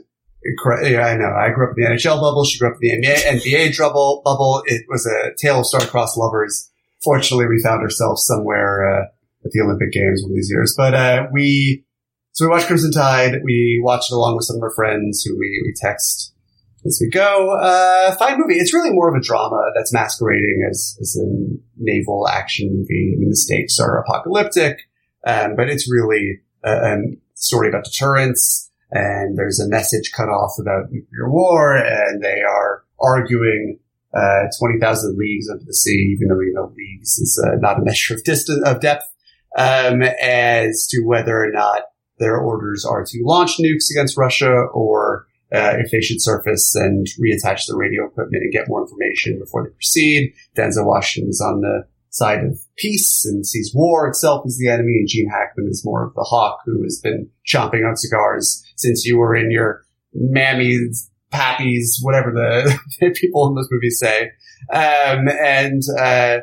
exact. 0.43 0.87
Yeah, 0.91 1.05
I 1.07 1.17
know. 1.19 1.35
I 1.37 1.51
grew 1.51 1.71
up 1.71 1.77
in 1.77 1.85
the 1.85 1.91
NHL 1.91 2.19
bubble. 2.19 2.45
She 2.45 2.59
grew 2.59 2.69
up 2.71 2.79
in 2.81 3.03
the 3.03 3.07
NBA, 3.07 3.43
NBA 3.43 3.79
bubble. 3.79 4.23
Bubble. 4.25 4.63
It 4.67 4.87
was 4.89 5.05
a 5.05 5.35
tale 5.37 5.61
of 5.61 5.67
star-crossed 5.67 6.17
lovers. 6.17 6.71
Fortunately, 7.05 7.47
we 7.47 7.61
found 7.63 7.83
ourselves 7.83 8.25
somewhere 8.27 9.03
uh, 9.03 9.07
at 9.45 9.51
the 9.51 9.61
Olympic 9.61 9.93
Games 9.93 10.23
one 10.23 10.33
of 10.33 10.37
these 10.37 10.51
years. 10.51 10.75
But 10.77 10.95
uh, 10.95 11.27
we 11.33 11.85
so 12.33 12.47
we 12.47 12.51
watched 12.51 12.67
Crimson 12.67 12.93
Tide. 12.93 13.41
We 13.45 13.81
watched 13.83 14.11
it 14.11 14.15
along 14.15 14.37
with 14.37 14.45
some 14.45 14.57
of 14.57 14.63
our 14.63 14.71
friends 14.71 15.23
who 15.23 15.37
we, 15.39 15.63
we 15.65 15.75
text 15.77 16.33
as 16.85 16.99
we 17.01 17.11
go. 17.11 17.57
Uh, 17.57 18.15
fine 18.17 18.39
movie. 18.39 18.55
It's 18.55 18.73
really 18.73 18.91
more 18.93 19.09
of 19.09 19.15
a 19.15 19.25
drama 19.25 19.61
that's 19.75 19.93
masquerading 19.93 20.67
as, 20.69 20.97
as 21.01 21.19
a 21.21 21.27
naval 21.77 22.29
action 22.29 22.69
movie. 22.73 23.15
I 23.15 23.19
mean, 23.19 23.31
the 23.31 23.37
stakes 23.37 23.79
are 23.79 23.99
apocalyptic, 23.99 24.79
um, 25.27 25.57
but 25.57 25.69
it's 25.69 25.91
really 25.91 26.41
a, 26.65 26.71
a 26.71 26.97
story 27.35 27.69
about 27.69 27.85
deterrence. 27.85 28.71
And 28.93 29.39
there's 29.39 29.61
a 29.61 29.69
message 29.69 30.11
cut 30.17 30.29
off 30.29 30.53
about 30.59 30.91
nuclear 30.91 31.31
war, 31.31 31.77
and 31.77 32.23
they 32.23 32.43
are 32.43 32.85
arguing 32.99 33.79
uh, 34.13 34.47
20,000 34.59 35.17
leagues 35.17 35.49
under 35.49 35.65
the 35.65 35.75
sea, 35.75 36.15
even 36.17 36.29
though 36.29 36.39
we 36.39 36.53
know 36.53 36.73
leagues 36.77 37.19
is 37.19 37.41
uh, 37.47 37.57
not 37.61 37.79
a 37.79 37.85
measure 37.85 38.15
of 38.15 38.25
distance, 38.25 38.61
of 38.67 38.81
depth, 38.81 39.05
um, 39.57 40.03
as 40.03 40.87
to 40.91 41.03
whether 41.05 41.37
or 41.37 41.51
not 41.51 41.83
their 42.19 42.37
orders 42.37 42.85
are 42.85 43.05
to 43.05 43.23
launch 43.25 43.59
nukes 43.59 43.91
against 43.91 44.17
Russia 44.17 44.53
or 44.73 45.27
uh, 45.53 45.75
if 45.79 45.91
they 45.91 46.01
should 46.01 46.23
surface 46.23 46.75
and 46.77 47.09
reattach 47.19 47.67
the 47.67 47.77
radio 47.77 48.07
equipment 48.07 48.43
and 48.43 48.53
get 48.53 48.69
more 48.69 48.83
information 48.83 49.39
before 49.39 49.65
they 49.65 49.75
proceed. 49.75 50.33
Denzel 50.57 50.87
Washington 50.87 51.31
is 51.31 51.41
on 51.41 51.61
the 51.61 51.87
side 52.11 52.45
of 52.45 52.61
peace 52.77 53.25
and 53.25 53.47
sees 53.47 53.73
war 53.75 54.07
itself 54.09 54.45
as 54.47 54.59
the 54.59 54.69
enemy, 54.69 54.99
and 54.99 55.09
Gene 55.09 55.29
Hackman 55.29 55.69
is 55.69 55.85
more 55.85 56.05
of 56.05 56.15
the 56.15 56.23
hawk 56.23 56.61
who 56.65 56.83
has 56.83 57.01
been 57.03 57.29
chomping 57.47 57.89
on 57.89 57.97
cigars 57.97 58.65
since 58.77 59.05
you 59.05 59.19
were 59.19 59.35
in 59.35 59.51
your 59.51 59.83
mammies, 60.17 61.09
pappies, 61.33 61.97
whatever 62.03 62.33
the 62.33 63.13
people 63.21 63.49
in 63.49 63.55
those 63.55 63.69
movies 63.71 63.99
say. 63.99 64.31
Um, 64.73 65.29
and 65.29 65.83
uh, 65.99 66.41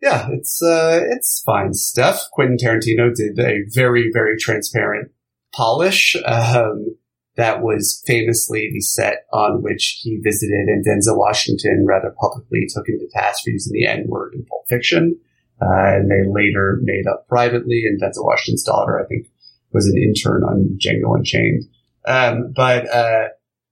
yeah, 0.00 0.28
it's 0.32 0.62
uh, 0.62 1.00
it's 1.10 1.42
fine 1.44 1.74
stuff. 1.74 2.22
Quentin 2.32 2.56
Tarantino 2.56 3.14
did 3.14 3.38
a 3.38 3.64
very 3.72 4.10
very 4.12 4.36
transparent 4.38 5.10
polish. 5.54 6.16
Um, 6.24 6.96
that 7.36 7.62
was 7.62 8.02
famously 8.06 8.68
the 8.72 8.80
set 8.80 9.26
on 9.32 9.62
which 9.62 10.00
he 10.02 10.18
visited, 10.22 10.68
and 10.68 10.84
Denzel 10.84 11.16
Washington 11.16 11.84
rather 11.86 12.14
publicly 12.20 12.66
took 12.68 12.88
him 12.88 12.98
to 12.98 13.08
task 13.12 13.44
for 13.44 13.50
using 13.50 13.72
the 13.72 13.86
N 13.86 14.06
word 14.08 14.34
in 14.34 14.44
Pulp 14.44 14.64
Fiction. 14.68 15.18
uh, 15.60 15.96
and 15.96 16.10
they 16.10 16.28
later 16.28 16.78
made 16.82 17.06
up 17.06 17.26
privately. 17.28 17.84
And 17.86 18.00
Denzel 18.00 18.24
Washington's 18.24 18.62
daughter, 18.62 19.00
I 19.00 19.06
think, 19.06 19.26
was 19.72 19.86
an 19.86 19.96
intern 19.96 20.42
on 20.44 20.78
Django 20.78 21.16
Unchained. 21.16 21.64
Um, 22.06 22.52
but 22.54 22.88
uh, 22.88 23.28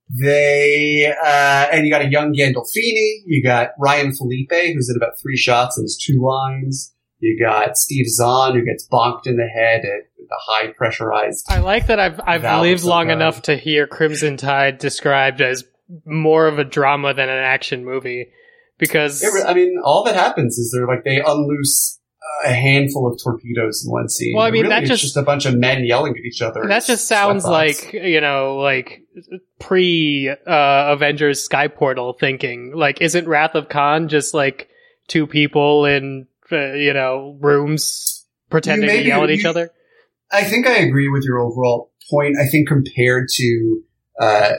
they 0.08 1.12
uh, 1.24 1.66
and 1.72 1.84
you 1.84 1.92
got 1.92 2.02
a 2.02 2.08
young 2.08 2.32
Gandolfini. 2.32 3.22
You 3.26 3.42
got 3.42 3.70
Ryan 3.78 4.12
Phillippe, 4.12 4.74
who's 4.74 4.88
in 4.88 4.96
about 4.96 5.18
three 5.20 5.36
shots 5.36 5.76
and 5.76 5.84
has 5.84 5.96
two 5.96 6.22
lines. 6.22 6.94
You 7.18 7.38
got 7.42 7.76
Steve 7.76 8.06
Zahn, 8.08 8.54
who 8.54 8.64
gets 8.64 8.86
bonked 8.86 9.26
in 9.26 9.36
the 9.36 9.48
head 9.48 9.80
at 9.80 10.10
the 10.18 10.40
high 10.46 10.68
pressurized. 10.68 11.46
I 11.48 11.58
like 11.58 11.88
that 11.88 11.98
I've 11.98 12.20
I've 12.24 12.62
lived 12.62 12.84
long 12.84 13.10
enough 13.10 13.42
to 13.42 13.56
hear 13.56 13.86
Crimson 13.86 14.36
Tide 14.36 14.78
described 14.78 15.40
as 15.40 15.64
more 16.04 16.46
of 16.46 16.58
a 16.58 16.64
drama 16.64 17.14
than 17.14 17.28
an 17.28 17.38
action 17.38 17.84
movie 17.84 18.28
because 18.78 19.22
It 19.22 19.46
I 19.46 19.54
mean, 19.54 19.76
all 19.82 20.04
that 20.04 20.14
happens 20.14 20.58
is 20.58 20.72
they're 20.72 20.86
like 20.86 21.04
they 21.04 21.20
unloose 21.20 22.00
a 22.44 22.52
handful 22.52 23.06
of 23.10 23.18
torpedoes 23.22 23.84
in 23.84 23.90
one 23.92 24.08
scene. 24.08 24.34
Well, 24.36 24.44
I 24.44 24.50
mean, 24.50 24.64
Really, 24.64 24.74
that 24.74 24.84
just- 24.86 25.02
just 25.02 25.16
a 25.16 25.22
bunch 25.22 25.46
of 25.46 25.54
men 25.56 25.84
yelling 25.84 26.12
at 26.12 26.24
each 26.24 26.42
other. 26.42 26.62
that 26.68 26.84
just 26.84 27.06
sounds 27.08 27.44
like 27.44 27.92
you 27.92 28.20
know 28.20 28.56
like 28.56 29.02
pre 29.58 30.28
uh, 30.28 30.34
Avengers 30.46 31.42
Sky 31.42 31.68
Portal 31.68 32.12
thinking. 32.18 32.72
Like, 32.74 33.00
isn't 33.00 33.26
Wrath 33.28 33.54
of 33.54 33.68
Khan 33.68 34.08
just 34.08 34.34
like 34.34 34.68
two 35.08 35.26
people 35.26 35.84
in 35.86 36.26
uh, 36.52 36.72
you 36.72 36.92
know 36.92 37.36
rooms 37.40 38.26
pretending 38.50 38.88
to 38.90 39.02
yell 39.02 39.24
at 39.24 39.30
each 39.30 39.44
you- 39.44 39.50
other? 39.50 39.70
I 40.32 40.42
think 40.42 40.66
I 40.66 40.78
agree 40.78 41.08
with 41.08 41.22
your 41.24 41.38
overall 41.38 41.92
point. 42.10 42.36
I 42.40 42.46
think 42.48 42.66
compared 42.68 43.28
to 43.34 43.80
uh, 44.20 44.52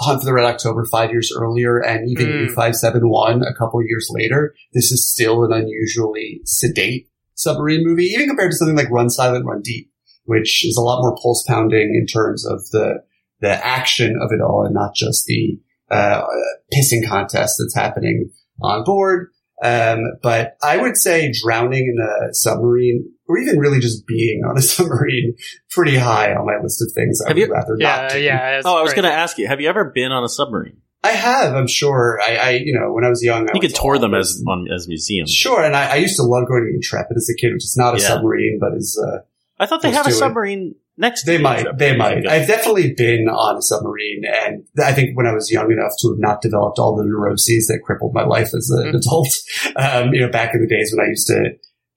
Hunt 0.00 0.20
for 0.20 0.26
the 0.26 0.32
Red 0.34 0.44
October 0.44 0.84
five 0.84 1.10
years 1.10 1.32
earlier, 1.34 1.78
and 1.78 2.10
even 2.10 2.26
Mm. 2.26 2.48
U 2.48 2.54
five 2.54 2.76
seven 2.76 3.08
one 3.08 3.42
a 3.42 3.54
couple 3.54 3.82
years 3.82 4.08
later, 4.10 4.54
this 4.74 4.92
is 4.92 5.10
still 5.10 5.44
an 5.44 5.52
unusually 5.52 6.40
sedate 6.44 7.08
submarine 7.34 7.84
movie, 7.84 8.04
even 8.04 8.28
compared 8.28 8.50
to 8.50 8.56
something 8.56 8.76
like 8.76 8.90
Run 8.90 9.10
Silent, 9.10 9.46
Run 9.46 9.62
Deep, 9.62 9.90
which 10.24 10.64
is 10.66 10.76
a 10.76 10.82
lot 10.82 11.00
more 11.00 11.16
pulse 11.22 11.44
pounding 11.46 11.94
in 11.98 12.06
terms 12.06 12.46
of 12.46 12.68
the 12.70 13.04
the 13.40 13.66
action 13.66 14.16
of 14.20 14.32
it 14.32 14.40
all, 14.40 14.64
and 14.64 14.74
not 14.74 14.94
just 14.94 15.26
the 15.26 15.58
uh, 15.90 16.22
pissing 16.72 17.06
contest 17.06 17.56
that's 17.58 17.74
happening 17.74 18.30
on 18.62 18.82
board. 18.84 19.28
Um, 19.62 20.00
but 20.22 20.56
I 20.62 20.76
would 20.76 20.96
say 20.96 21.32
drowning 21.32 21.86
in 21.96 21.96
a 22.02 22.34
submarine, 22.34 23.08
or 23.28 23.38
even 23.38 23.58
really 23.58 23.80
just 23.80 24.06
being 24.06 24.42
on 24.44 24.58
a 24.58 24.62
submarine, 24.74 25.34
pretty 25.70 25.96
high 25.96 26.34
on 26.34 26.44
my 26.46 26.58
list 26.62 26.82
of 26.82 26.92
things 26.94 27.20
I 27.24 27.28
Have 27.30 27.36
would 27.36 27.46
you- 27.48 27.52
rather 27.52 27.76
not 27.76 27.80
Yeah, 27.80 28.08
do. 28.12 28.20
yeah. 28.20 28.62
Oh, 28.64 28.76
I 28.76 28.82
was 28.82 28.92
going 28.92 29.04
to 29.04 29.12
ask 29.12 29.38
you, 29.38 29.46
have 29.48 29.60
you 29.60 29.68
ever 29.68 29.86
been 29.94 30.12
on 30.12 30.24
a 30.24 30.28
submarine? 30.28 30.78
I 31.04 31.10
have, 31.12 31.54
I'm 31.54 31.68
sure. 31.68 32.18
I, 32.26 32.36
I 32.36 32.50
you 32.64 32.76
know, 32.78 32.92
when 32.92 33.04
I 33.04 33.08
was 33.08 33.22
young, 33.22 33.48
I 33.48 33.52
You 33.54 33.60
could 33.60 33.74
tour 33.74 33.96
them 33.96 34.12
as 34.12 34.42
on, 34.48 34.66
as 34.74 34.88
museums. 34.88 35.30
Sure, 35.32 35.62
and 35.62 35.76
I, 35.76 35.92
I 35.92 35.94
used 35.96 36.16
to 36.16 36.22
love 36.24 36.48
going 36.48 36.64
to 36.68 36.74
Intrepid 36.74 37.16
as 37.16 37.30
a 37.30 37.40
kid, 37.40 37.52
which 37.52 37.64
is 37.64 37.76
not 37.78 37.94
a 37.94 37.98
Yeah. 38.00 38.08
submarine, 38.08 38.58
but 38.60 38.74
is 38.76 39.00
uh, 39.02 39.18
I 39.58 39.66
thought 39.66 39.82
they 39.82 39.88
Let's 39.88 39.98
have 39.98 40.06
a 40.06 40.10
do 40.10 40.16
it. 40.16 40.18
submarine 40.18 40.74
next 40.98 41.24
They 41.24 41.38
might. 41.38 41.66
They 41.78 41.96
might. 41.96 42.26
I've 42.26 42.46
definitely 42.46 42.94
been 42.96 43.28
on 43.28 43.56
a 43.56 43.62
submarine, 43.62 44.22
and 44.24 44.64
I 44.82 44.92
think 44.92 45.16
when 45.16 45.26
I 45.26 45.32
was 45.32 45.50
young 45.50 45.70
enough 45.70 45.92
to 46.00 46.08
have 46.08 46.18
not 46.18 46.42
developed 46.42 46.78
all 46.78 46.96
the 46.96 47.04
neuroses 47.04 47.66
that 47.68 47.80
crippled 47.84 48.14
my 48.14 48.24
life 48.24 48.54
as 48.54 48.70
an 48.70 48.92
Mhm. 48.92 48.96
adult, 48.96 49.28
um, 49.76 50.14
you 50.14 50.20
know, 50.20 50.30
back 50.30 50.54
in 50.54 50.60
the 50.60 50.66
days 50.66 50.92
when 50.94 51.04
I 51.04 51.08
used 51.10 51.26
to 51.28 51.50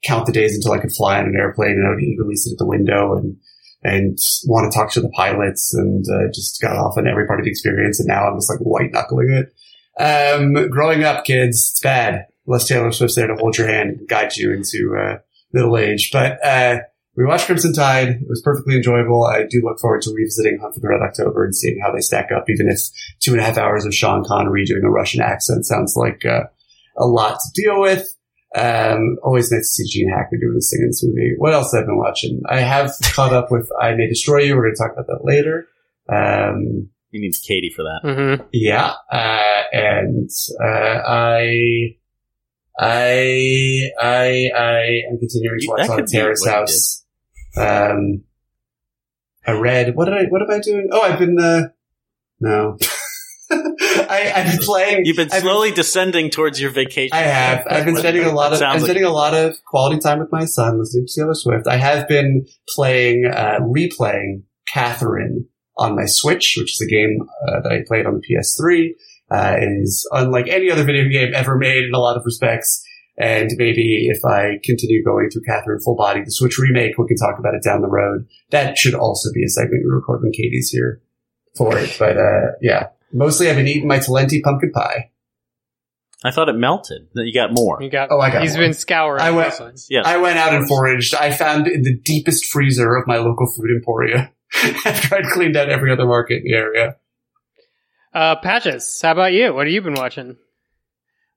count 0.06 0.26
the 0.26 0.32
days 0.32 0.56
until 0.56 0.72
I 0.74 0.80
could 0.80 0.92
fly 0.92 1.20
on 1.20 1.26
an 1.26 1.36
airplane, 1.38 1.72
and 1.72 1.86
I 1.88 1.92
would 1.92 2.04
eagerly 2.04 2.36
sit 2.36 2.52
at 2.54 2.58
the 2.58 2.66
window 2.68 3.16
and 3.16 3.36
and 3.82 4.18
want 4.46 4.70
to 4.70 4.78
talk 4.78 4.92
to 4.92 5.02
the 5.02 5.10
pilots, 5.16 5.74
and 5.74 6.06
uh, 6.10 6.30
just 6.34 6.62
got 6.62 6.76
off 6.76 6.98
on 6.98 7.08
every 7.08 7.26
part 7.26 7.40
of 7.40 7.46
the 7.46 7.50
experience. 7.52 8.00
And 8.00 8.08
now 8.08 8.28
I'm 8.28 8.36
just 8.38 8.50
like 8.50 8.60
white 8.60 8.92
knuckling 8.92 9.30
it. 9.30 9.54
Um, 10.02 10.70
growing 10.70 11.04
up, 11.06 11.24
kids, 11.26 11.72
it's 11.72 11.80
bad. 11.82 12.26
Unless 12.46 12.68
Taylor 12.68 12.92
Swift's 12.92 13.16
there 13.16 13.28
to 13.28 13.36
hold 13.36 13.58
your 13.58 13.68
hand 13.68 13.90
and 13.92 14.08
guide 14.10 14.36
you 14.36 14.52
into 14.52 14.98
uh, 15.00 15.18
middle 15.54 15.78
age, 15.78 16.10
but. 16.12 16.44
Uh, 16.46 16.80
we 17.20 17.26
watched 17.26 17.46
Crimson 17.48 17.74
Tide. 17.74 18.08
It 18.08 18.28
was 18.30 18.42
perfectly 18.42 18.76
enjoyable. 18.78 19.26
I 19.26 19.44
do 19.44 19.62
look 19.64 19.78
forward 19.80 20.02
to 20.04 20.14
revisiting 20.16 20.58
Hunt 20.62 20.74
for 20.74 20.80
the 20.80 20.88
Red 20.88 21.02
October 21.02 21.44
and 21.44 21.54
seeing 21.54 21.78
how 21.84 21.92
they 21.92 22.00
stack 22.00 22.30
up, 22.36 22.46
even 22.50 22.70
if 22.70 22.80
two 23.20 23.34
and 23.34 23.42
a 23.42 23.44
half 23.44 23.58
hours 23.58 23.86
of 23.86 23.94
Sean 23.94 24.24
Connery 24.26 24.64
doing 24.64 24.84
a 24.86 24.90
Russian 24.90 25.22
accent 25.22 25.66
sounds 25.66 25.96
like 25.98 26.24
uh, 26.26 26.44
a 26.98 27.06
lot 27.06 27.38
to 27.40 27.62
deal 27.62 27.82
with. 27.82 28.08
Um, 28.56 29.18
always 29.22 29.52
nice 29.52 29.60
to 29.76 29.84
see 29.84 30.00
Gene 30.00 30.10
Hackman 30.10 30.40
doing 30.40 30.56
this 30.56 30.72
thing 30.72 30.82
in 30.82 30.88
this 30.90 31.04
movie. 31.06 31.34
What 31.38 31.54
else 31.54 31.74
have 31.74 31.84
I 31.84 31.88
been 31.88 31.98
watching? 31.98 32.42
I 32.50 32.62
have 32.62 32.92
caught 33.14 33.34
up 33.34 33.52
with 33.52 33.70
I 33.80 33.94
May 33.96 34.08
Destroy 34.08 34.40
You. 34.44 34.56
We're 34.56 34.64
going 34.64 34.76
to 34.76 34.82
talk 34.82 34.94
about 34.94 35.08
that 35.08 35.24
later. 35.24 35.68
Um, 36.12 36.90
He 37.12 37.20
needs 37.20 37.38
Katie 37.40 37.72
for 37.76 37.84
that. 37.84 38.02
Mhm. 38.08 38.48
yeah, 38.54 38.94
uh, 39.12 39.62
and 39.74 40.30
uh, 40.64 41.02
I, 41.06 41.96
I, 42.80 43.82
I, 44.02 44.50
I 44.56 45.02
am 45.12 45.20
continuing 45.20 45.60
to 45.60 45.68
watch 45.68 45.88
that 45.88 46.00
on 46.00 46.06
Terrace 46.06 46.42
what 46.42 46.48
you 46.52 46.56
House. 46.56 46.99
Um, 47.60 48.24
I 49.46 49.52
read. 49.54 49.96
What 49.96 50.06
did 50.06 50.14
I? 50.16 50.24
What 50.30 50.42
am 50.42 50.52
I 50.52 50.60
doing? 50.60 50.90
Oh, 50.92 51.02
I've 51.02 51.20
been. 51.20 51.40
Uh, 51.40 51.70
no, 52.40 52.78
I, 53.52 54.32
I've 54.36 54.52
been 54.52 54.66
playing. 54.66 55.06
You've 55.06 55.18
been 55.18 55.30
slowly 55.30 55.72
descending 55.72 56.30
towards 56.30 56.62
your 56.62 56.72
vacation. 56.72 57.16
I 57.18 57.22
have. 57.22 57.66
I've 57.70 57.86
been 57.86 57.96
spending 57.98 58.24
a 58.24 58.32
lot 58.34 58.54
of. 58.54 58.62
I'm 58.62 58.74
like- 58.78 58.82
spending 58.82 59.04
a 59.06 59.10
lot 59.12 59.34
of 59.34 59.56
quality 59.66 60.00
time 60.00 60.20
with 60.20 60.32
my 60.32 60.46
son, 60.46 60.80
listening 60.80 61.06
to 61.08 61.20
Taylor 61.22 61.34
Swift. 61.34 61.68
I 61.68 61.78
have 61.78 62.08
been 62.08 62.46
playing, 62.76 63.26
uh, 63.26 63.60
replaying 63.62 64.44
Catherine 64.72 65.48
on 65.78 65.96
my 65.96 66.06
Switch, 66.06 66.56
which 66.58 66.74
is 66.74 66.82
a 66.88 66.90
game 66.90 67.20
uh, 67.48 67.62
that 67.62 67.72
I 67.72 67.80
played 67.88 68.06
on 68.06 68.20
the 68.20 68.22
PS3. 68.22 68.90
Uh, 69.32 69.56
it 69.58 69.82
is 69.84 70.08
unlike 70.12 70.48
any 70.48 70.72
other 70.72 70.84
video 70.84 71.08
game 71.10 71.34
ever 71.36 71.58
made 71.58 71.84
in 71.86 71.94
a 71.94 72.00
lot 72.00 72.18
of 72.18 72.24
respects. 72.26 72.84
And 73.20 73.50
maybe 73.58 74.08
if 74.10 74.24
I 74.24 74.60
continue 74.64 75.04
going 75.04 75.30
through 75.30 75.42
Catherine 75.46 75.80
full 75.82 75.98
body, 75.98 76.22
the 76.24 76.32
Switch 76.32 76.58
remake, 76.58 76.98
we 76.98 77.06
can 77.08 77.18
talk 77.18 77.38
about 77.38 77.54
it 77.54 77.62
down 77.64 77.82
the 77.82 77.90
road. 77.90 78.26
That 78.52 78.78
should 78.78 78.94
also 78.96 79.30
be 79.34 79.44
a 79.44 79.50
segment 79.50 79.84
we 79.84 79.92
record 79.92 80.22
when 80.24 80.32
Katie's 80.32 80.70
here 80.70 81.02
for 81.58 81.78
it. 81.78 81.98
But 82.00 82.18
uh, 82.18 82.54
yeah, 82.62 82.88
mostly 83.12 83.50
I've 83.50 83.58
been 83.58 83.68
eating 83.68 83.90
my 83.90 83.98
Talenti 84.00 84.42
pumpkin 84.42 84.72
pie. 84.72 85.12
I 86.24 86.32
thought 86.32 86.50
it 86.50 86.56
melted. 86.56 87.08
That 87.14 87.26
You 87.26 87.34
got 87.34 87.52
more. 87.54 87.82
You 87.82 87.90
got. 87.90 88.10
Oh, 88.12 88.20
I 88.20 88.30
got 88.30 88.42
He's 88.42 88.52
one. 88.52 88.60
been 88.62 88.74
scouring. 88.74 89.22
I 89.22 89.32
went- 89.32 89.52
this 89.52 89.60
one. 89.60 89.76
Yeah. 89.90 90.02
I 90.06 90.18
went 90.18 90.38
out 90.38 90.54
and 90.54 90.68
foraged. 90.68 91.14
I 91.16 91.32
found 91.32 91.68
in 91.68 91.82
the 91.84 91.98
deepest 91.98 92.46
freezer 92.46 92.96
of 92.96 93.06
my 93.08 93.18
local 93.18 93.48
food 93.48 93.70
emporia 93.76 94.32
after 94.86 95.16
I'd 95.16 95.26
cleaned 95.26 95.58
out 95.58 95.70
every 95.70 95.92
other 95.92 96.06
market 96.06 96.38
in 96.38 96.44
the 96.46 96.54
area. 96.54 96.96
Uh, 98.14 98.36
Patches, 98.38 99.00
how 99.02 99.12
about 99.12 99.34
you? 99.34 99.54
What 99.54 99.68
have 99.68 99.74
you 99.74 99.82
been 99.82 99.94
watching? 99.94 100.36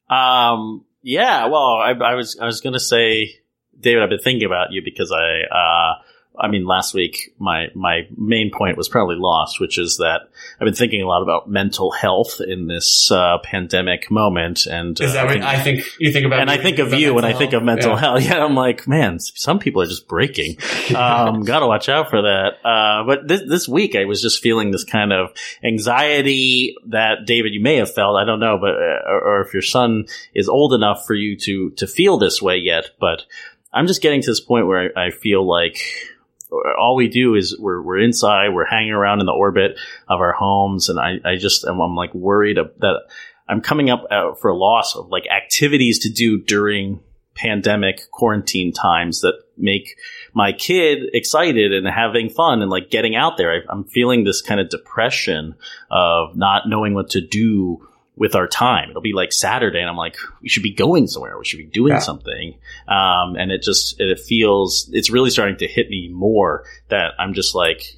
Um, 0.08 0.84
yeah, 1.02 1.46
well, 1.46 1.76
I, 1.76 1.90
I 1.92 2.14
was, 2.14 2.38
I 2.40 2.46
was 2.46 2.60
to 2.74 2.80
say, 2.80 3.34
David, 3.78 4.02
I've 4.02 4.10
been 4.10 4.20
thinking 4.20 4.46
about 4.46 4.72
you 4.72 4.82
because 4.84 5.12
I, 5.12 5.42
uh, 5.54 5.94
I 6.38 6.48
mean, 6.48 6.64
last 6.64 6.94
week, 6.94 7.34
my, 7.38 7.66
my 7.74 8.08
main 8.16 8.50
point 8.50 8.76
was 8.78 8.88
probably 8.88 9.16
lost, 9.16 9.60
which 9.60 9.78
is 9.78 9.98
that 9.98 10.22
I've 10.58 10.64
been 10.64 10.74
thinking 10.74 11.02
a 11.02 11.06
lot 11.06 11.22
about 11.22 11.48
mental 11.48 11.90
health 11.90 12.40
in 12.40 12.66
this, 12.68 13.10
uh, 13.10 13.36
pandemic 13.44 14.10
moment. 14.10 14.64
And, 14.66 14.98
Is 15.00 15.10
uh, 15.10 15.12
that 15.14 15.24
what 15.26 15.32
think- 15.34 15.44
I 15.44 15.58
think 15.60 15.84
you 16.00 16.10
think 16.10 16.24
about? 16.26 16.40
and 16.40 16.50
I 16.50 16.56
think 16.56 16.78
of 16.78 16.94
you 16.94 17.12
when 17.12 17.24
I 17.26 17.34
think 17.34 17.52
of 17.52 17.62
mental 17.62 17.90
Yeah. 17.92 17.98
health. 18.00 18.22
Yeah, 18.28 18.44
I'm 18.44 18.54
like, 18.54 18.88
man, 18.88 19.18
some 19.20 19.58
people 19.58 19.82
are 19.82 19.86
just 19.86 20.08
breaking. 20.08 20.56
Um, 20.96 21.42
gotta 21.42 21.66
watch 21.66 21.88
out 21.88 22.10
for 22.10 22.22
that. 22.22 22.54
Uh, 22.64 23.04
but 23.06 23.26
this, 23.28 23.42
this 23.48 23.68
week 23.68 23.94
I 23.96 24.04
was 24.04 24.20
just 24.20 24.42
feeling 24.42 24.70
this 24.72 24.84
kind 24.84 25.12
of 25.12 25.32
anxiety 25.62 26.74
that 26.88 27.24
David, 27.26 27.52
you 27.54 27.60
may 27.60 27.76
have 27.76 27.92
felt. 27.92 28.16
I 28.16 28.24
don't 28.24 28.40
know, 28.40 28.58
but, 28.58 28.70
uh, 28.74 29.10
or, 29.10 29.20
or 29.20 29.40
if 29.42 29.52
your 29.52 29.62
son 29.62 30.06
is 30.34 30.48
old 30.48 30.72
enough 30.74 31.06
for 31.06 31.14
you 31.14 31.36
to, 31.38 31.70
to 31.72 31.86
feel 31.86 32.18
this 32.18 32.40
way 32.40 32.56
yet, 32.56 32.90
but 33.00 33.24
I'm 33.72 33.86
just 33.86 34.02
getting 34.02 34.20
to 34.22 34.30
this 34.30 34.40
point 34.40 34.66
where 34.66 34.90
I, 34.96 35.06
I 35.06 35.10
feel 35.10 35.46
like 35.48 35.78
all 36.78 36.96
we 36.96 37.08
do 37.08 37.34
is 37.34 37.56
we're, 37.58 37.82
we're 37.82 37.98
inside, 37.98 38.50
we're 38.50 38.66
hanging 38.66 38.92
around 38.92 39.20
in 39.20 39.26
the 39.26 39.32
orbit 39.32 39.78
of 40.08 40.20
our 40.20 40.32
homes. 40.32 40.88
And 40.88 40.98
I, 40.98 41.18
I 41.24 41.36
just, 41.36 41.64
am 41.64 41.80
I'm 41.80 41.94
like 41.94 42.14
worried 42.14 42.56
that 42.56 43.00
I'm 43.48 43.60
coming 43.60 43.90
up 43.90 44.06
uh, 44.10 44.34
for 44.34 44.50
a 44.50 44.56
loss 44.56 44.96
of 44.96 45.08
like 45.08 45.24
activities 45.28 46.00
to 46.00 46.10
do 46.10 46.38
during 46.38 47.00
pandemic 47.34 48.10
quarantine 48.10 48.72
times 48.72 49.22
that 49.22 49.34
make 49.56 49.96
my 50.34 50.52
kid 50.52 51.04
excited 51.14 51.72
and 51.72 51.86
having 51.86 52.28
fun 52.28 52.62
and 52.62 52.70
like 52.70 52.90
getting 52.90 53.16
out 53.16 53.36
there. 53.36 53.52
I, 53.52 53.58
I'm 53.70 53.84
feeling 53.84 54.24
this 54.24 54.42
kind 54.42 54.60
of 54.60 54.68
depression 54.68 55.54
of 55.90 56.36
not 56.36 56.68
knowing 56.68 56.94
what 56.94 57.10
to 57.10 57.20
do 57.20 57.86
with 58.16 58.34
our 58.34 58.46
time. 58.46 58.90
It'll 58.90 59.00
be 59.02 59.14
like 59.14 59.32
Saturday 59.32 59.80
and 59.80 59.88
I'm 59.88 59.96
like, 59.96 60.16
we 60.42 60.48
should 60.48 60.62
be 60.62 60.74
going 60.74 61.06
somewhere. 61.06 61.38
We 61.38 61.44
should 61.46 61.58
be 61.58 61.64
doing 61.66 61.94
Yeah. 61.94 61.98
something. 62.00 62.54
Um, 62.86 63.36
and 63.36 63.50
it 63.50 63.62
just, 63.62 63.98
it 64.00 64.18
feels, 64.20 64.90
it's 64.92 65.08
really 65.10 65.30
starting 65.30 65.56
to 65.58 65.66
hit 65.66 65.88
me 65.88 66.08
more 66.12 66.64
that 66.88 67.12
I'm 67.18 67.32
just 67.32 67.54
like, 67.54 67.96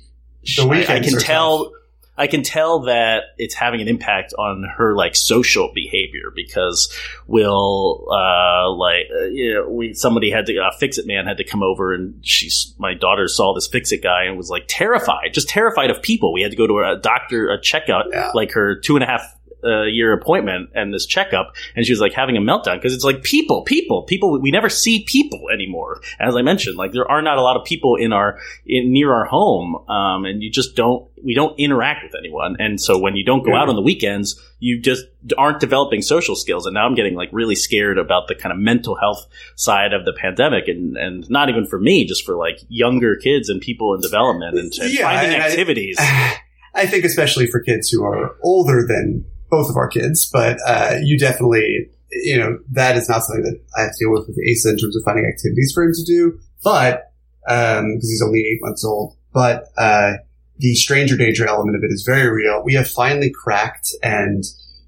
I- 0.58 0.86
I, 0.88 1.00
can 1.00 1.18
tell, 1.18 1.64
tough. 1.64 1.72
I 2.16 2.26
can 2.28 2.44
tell 2.44 2.82
that 2.82 3.24
it's 3.38 3.54
having 3.54 3.80
an 3.80 3.88
impact 3.88 4.34
on 4.38 4.62
her 4.76 4.94
like 4.94 5.16
social 5.16 5.72
behavior 5.74 6.30
because 6.32 6.96
we'll 7.26 8.06
uh 8.08 8.70
like 8.70 9.06
uh, 9.12 9.24
you 9.24 9.54
know 9.54 9.68
we 9.68 9.94
somebody 9.94 10.30
had 10.30 10.46
to 10.46 10.56
uh, 10.58 10.70
fix 10.78 10.96
it 10.98 11.06
man 11.08 11.26
had 11.26 11.38
to 11.38 11.44
come 11.44 11.62
over 11.62 11.92
and 11.92 12.24
she's 12.24 12.72
my 12.78 12.94
daughter 12.94 13.26
saw 13.26 13.52
this 13.52 13.66
fix 13.66 13.90
it 13.90 14.02
guy 14.02 14.24
and 14.24 14.36
was 14.36 14.48
like 14.48 14.64
terrified 14.68 15.34
just 15.34 15.48
terrified 15.48 15.90
of 15.90 16.00
people 16.02 16.32
we 16.32 16.40
had 16.42 16.52
to 16.52 16.56
go 16.56 16.66
to 16.68 16.78
a 16.78 16.96
doctor 17.00 17.50
a 17.50 17.58
checkout 17.58 18.04
Yeah. 18.12 18.30
like 18.34 18.52
her 18.52 18.76
two 18.78 18.94
and 18.96 19.02
a 19.02 19.06
half 19.08 19.33
uh, 19.64 19.84
year 19.84 20.12
appointment 20.12 20.70
and 20.74 20.92
this 20.92 21.06
checkup, 21.06 21.54
and 21.74 21.86
she 21.86 21.92
was 21.92 22.00
like 22.00 22.12
having 22.12 22.36
a 22.36 22.40
meltdown 22.40 22.76
because 22.76 22.94
it's 22.94 23.04
like 23.04 23.22
people, 23.22 23.62
people, 23.62 24.02
people. 24.02 24.40
We 24.40 24.50
never 24.50 24.68
see 24.68 25.04
people 25.04 25.40
anymore. 25.52 26.00
As 26.20 26.36
I 26.36 26.42
mentioned, 26.42 26.76
like 26.76 26.92
there 26.92 27.10
are 27.10 27.22
not 27.22 27.38
a 27.38 27.42
lot 27.42 27.56
of 27.56 27.64
people 27.64 27.96
in 27.96 28.12
our 28.12 28.38
in 28.66 28.92
near 28.92 29.12
our 29.12 29.24
home, 29.24 29.76
um, 29.88 30.24
and 30.24 30.42
you 30.42 30.50
just 30.50 30.76
don't 30.76 31.08
we 31.24 31.34
don't 31.34 31.58
interact 31.58 32.02
with 32.04 32.14
anyone. 32.18 32.56
And 32.58 32.80
so 32.80 32.98
when 32.98 33.16
you 33.16 33.24
don't 33.24 33.44
go 33.44 33.54
out 33.54 33.68
on 33.70 33.76
the 33.76 33.82
weekends, 33.82 34.38
you 34.58 34.80
just 34.80 35.04
aren't 35.38 35.58
developing 35.60 36.02
social 36.02 36.36
skills. 36.36 36.66
And 36.66 36.74
now 36.74 36.84
I'm 36.86 36.94
getting 36.94 37.14
like 37.14 37.30
really 37.32 37.54
scared 37.54 37.96
about 37.98 38.28
the 38.28 38.34
kind 38.34 38.52
of 38.52 38.58
mental 38.58 38.94
health 38.96 39.26
side 39.56 39.92
of 39.94 40.04
the 40.04 40.12
pandemic, 40.12 40.68
and 40.68 40.96
and 40.96 41.28
not 41.30 41.48
even 41.48 41.66
for 41.66 41.78
me, 41.80 42.04
just 42.04 42.24
for 42.26 42.36
like 42.36 42.58
younger 42.68 43.16
kids 43.16 43.48
and 43.48 43.60
people 43.60 43.94
in 43.94 44.00
development 44.00 44.58
and, 44.58 44.72
and 44.78 44.92
Yeah, 44.92 45.02
finding 45.02 45.40
I- 45.40 45.48
activities. 45.48 45.96
I 46.76 46.86
think 46.86 47.04
especially 47.04 47.46
for 47.46 47.60
kids 47.60 47.88
who 47.88 48.02
are 48.04 48.34
older 48.42 48.84
than 48.84 49.24
both 49.54 49.70
of 49.70 49.76
our 49.76 49.88
kids, 49.88 50.28
but 50.32 50.58
uh, 50.66 50.96
you 51.02 51.16
definitely, 51.16 51.88
you 52.10 52.36
know, 52.36 52.58
that 52.72 52.96
is 52.96 53.08
not 53.08 53.22
something 53.22 53.44
that 53.44 53.60
I 53.76 53.82
have 53.82 53.92
to 53.92 54.04
deal 54.04 54.12
with 54.12 54.26
with 54.26 54.36
Asa 54.50 54.70
in 54.70 54.78
terms 54.78 54.96
of 54.96 55.04
finding 55.04 55.26
activities 55.26 55.72
for 55.72 55.84
him 55.84 55.92
to 55.94 56.04
do. 56.04 56.38
But 56.62 57.12
because 57.46 58.08
he's 58.08 58.22
only 58.22 58.40
eight 58.40 58.58
months 58.62 58.84
old, 58.84 59.16
but 59.32 59.66
uh, 59.76 60.14
the 60.58 60.74
stranger 60.74 61.16
danger 61.16 61.46
element 61.46 61.76
of 61.76 61.82
it 61.84 61.92
is 61.92 62.04
very 62.04 62.30
real. 62.30 62.62
We 62.64 62.74
have 62.74 62.88
finally 62.88 63.30
cracked, 63.30 63.90
and 64.02 64.42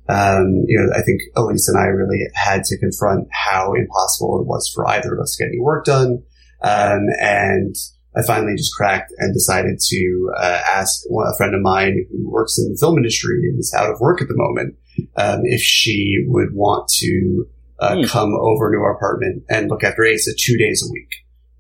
um, 0.09 0.65
you 0.67 0.79
know, 0.79 0.93
I 0.97 1.03
think 1.03 1.23
Elise 1.37 1.69
and 1.69 1.79
I 1.79 1.87
really 1.87 2.25
had 2.35 2.65
to 2.65 2.79
confront 2.79 3.29
how 3.31 3.75
impossible 3.75 4.41
it 4.41 4.47
was 4.47 4.71
for 4.75 4.89
either 4.89 5.15
of 5.15 5.21
us 5.21 5.37
to 5.37 5.45
get 5.45 5.51
any 5.51 5.61
work 5.61 5.85
done. 5.85 6.23
Um, 6.63 7.07
and 7.21 7.77
I 8.17 8.23
finally 8.27 8.55
just 8.57 8.75
cracked 8.75 9.13
and 9.19 9.35
decided 9.35 9.79
to 9.79 10.33
uh, 10.39 10.61
ask 10.75 11.03
a 11.07 11.37
friend 11.37 11.55
of 11.55 11.61
mine 11.61 12.07
who 12.11 12.31
works 12.31 12.59
in 12.59 12.71
the 12.73 12.79
film 12.79 12.97
industry 12.97 13.41
and 13.51 13.59
is 13.59 13.75
out 13.77 13.91
of 13.91 14.01
work 14.01 14.23
at 14.23 14.29
the 14.29 14.37
moment 14.37 14.77
um, 15.17 15.41
if 15.45 15.61
she 15.61 16.25
would 16.27 16.55
want 16.55 16.89
to 17.01 17.47
uh, 17.79 17.97
Hmm. 17.97 18.05
come 18.05 18.33
over 18.41 18.73
to 18.73 18.79
our 18.79 18.95
apartment 18.97 19.45
and 19.51 19.69
look 19.69 19.85
after 19.85 20.03
Asa 20.07 20.31
two 20.39 20.57
days 20.57 20.83
a 20.83 20.91
week. 20.91 21.11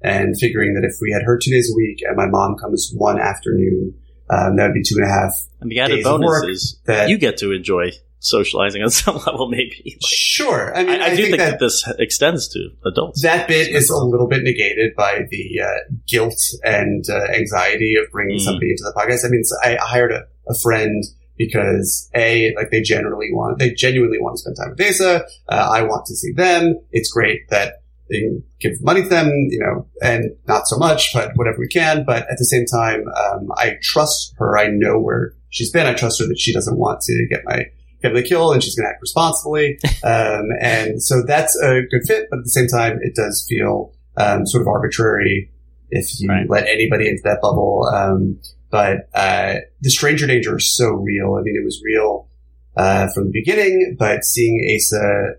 And 0.02 0.34
figuring 0.40 0.72
that 0.74 0.84
if 0.86 0.94
we 1.02 1.12
had 1.12 1.22
her 1.24 1.38
two 1.42 1.50
days 1.50 1.70
a 1.70 1.76
week 1.76 1.98
and 2.06 2.16
my 2.16 2.26
mom 2.26 2.56
comes 2.56 2.90
one 2.96 3.18
afternoon, 3.20 3.92
um, 4.30 4.56
that 4.56 4.68
would 4.68 4.74
be 4.74 4.82
two 4.82 4.94
and 4.96 5.04
a 5.04 5.08
half. 5.12 5.32
And 5.60 5.70
the 5.70 5.80
added 5.80 5.96
days 5.96 6.06
of 6.06 6.20
bonus 6.20 6.44
is 6.48 6.80
that- 6.86 7.10
you 7.10 7.18
get 7.18 7.36
to 7.38 7.52
enjoy 7.52 7.90
socializing 8.18 8.82
on 8.82 8.90
some 9.02 9.16
level, 9.16 9.48
maybe. 9.48 9.82
Like, 9.84 9.96
Sure. 10.04 10.76
I 10.76 10.84
mean, 10.84 11.00
I, 11.00 11.06
I 11.06 11.16
do 11.16 11.22
think, 11.24 11.38
that, 11.38 11.58
this 11.60 11.88
extends 11.98 12.48
to 12.48 12.70
adults. 12.84 13.22
that 13.22 13.48
bit 13.48 13.68
is 13.68 13.90
a 13.90 13.96
little 13.96 14.26
bit 14.28 14.42
negated 14.42 14.94
by 14.96 15.20
the 15.30 15.60
uh, 15.62 15.94
guilt 16.06 16.38
and 16.64 17.04
uh, 17.08 17.24
anxiety 17.32 17.94
of 17.96 18.10
bringing 18.12 18.36
Mm. 18.38 18.44
somebody 18.44 18.70
into 18.70 18.82
the 18.84 18.92
podcast. 18.96 19.24
I 19.24 19.28
mean, 19.28 19.44
so 19.44 19.56
I 19.62 19.76
hired 19.80 20.12
a, 20.12 20.24
a 20.48 20.54
friend 20.58 21.04
because 21.38 22.10
a 22.14 22.54
like 22.56 22.70
they 22.70 22.80
generally 22.80 23.28
want 23.32 23.58
they 23.58 23.70
genuinely 23.72 24.18
want 24.18 24.36
to 24.36 24.40
spend 24.40 24.56
time 24.56 24.70
with 24.70 24.80
Asa. 24.80 25.24
Uh, 25.48 25.70
I 25.72 25.82
want 25.82 26.06
to 26.06 26.14
see 26.16 26.32
them. 26.32 26.78
It's 26.92 27.10
great 27.10 27.48
that 27.50 27.82
they 28.10 28.20
can 28.20 28.42
give 28.60 28.72
money 28.82 29.02
to 29.02 29.08
them, 29.08 29.28
you 29.50 29.58
know, 29.60 29.86
and 30.02 30.30
not 30.46 30.66
so 30.68 30.76
much, 30.78 31.12
but 31.12 31.32
whatever 31.34 31.58
we 31.58 31.68
can. 31.68 32.04
But 32.06 32.22
at 32.30 32.38
the 32.38 32.44
same 32.44 32.64
time, 32.64 33.04
um, 33.08 33.48
I 33.56 33.76
trust 33.82 34.34
her. 34.38 34.56
I 34.56 34.68
know 34.68 34.98
where 34.98 35.32
she's 35.50 35.70
been. 35.70 35.86
I 35.86 35.94
trust 35.94 36.20
her 36.20 36.26
that 36.26 36.38
she 36.38 36.52
doesn't 36.52 36.78
want 36.78 37.00
to 37.02 37.26
get 37.28 37.42
my 37.44 37.66
me 38.12 38.22
killed 38.22 38.54
and 38.54 38.62
she's 38.62 38.74
going 38.76 38.86
to 38.86 38.90
act 38.90 39.00
responsibly. 39.02 39.78
Um, 40.04 40.46
and 40.60 41.02
so 41.02 41.22
that's 41.26 41.56
a 41.62 41.80
good 41.90 42.02
fit, 42.06 42.28
but 42.30 42.38
at 42.38 42.44
the 42.44 42.50
same 42.50 42.68
time, 42.68 43.00
it 43.02 43.16
does 43.16 43.44
feel 43.48 43.92
um, 44.16 44.46
sort 44.46 44.60
of 44.62 44.68
arbitrary 44.68 45.50
if 45.90 46.20
you 46.20 46.28
Right. 46.28 46.48
let 46.48 46.68
anybody 46.68 47.08
into 47.08 47.22
that 47.24 47.40
bubble. 47.42 47.90
Um, 47.92 48.38
but 48.70 49.08
uh, 49.14 49.56
the 49.80 49.90
stranger 49.90 50.26
danger 50.28 50.56
is 50.56 50.76
so 50.76 50.90
real. 50.90 51.34
I 51.38 51.42
mean, 51.42 51.56
it 51.60 51.64
was 51.64 51.80
real 51.84 52.28
uh, 52.76 53.08
from 53.14 53.24
the 53.24 53.30
beginning, 53.32 53.96
but 53.98 54.22
seeing 54.24 54.60
Asa, 54.76 55.32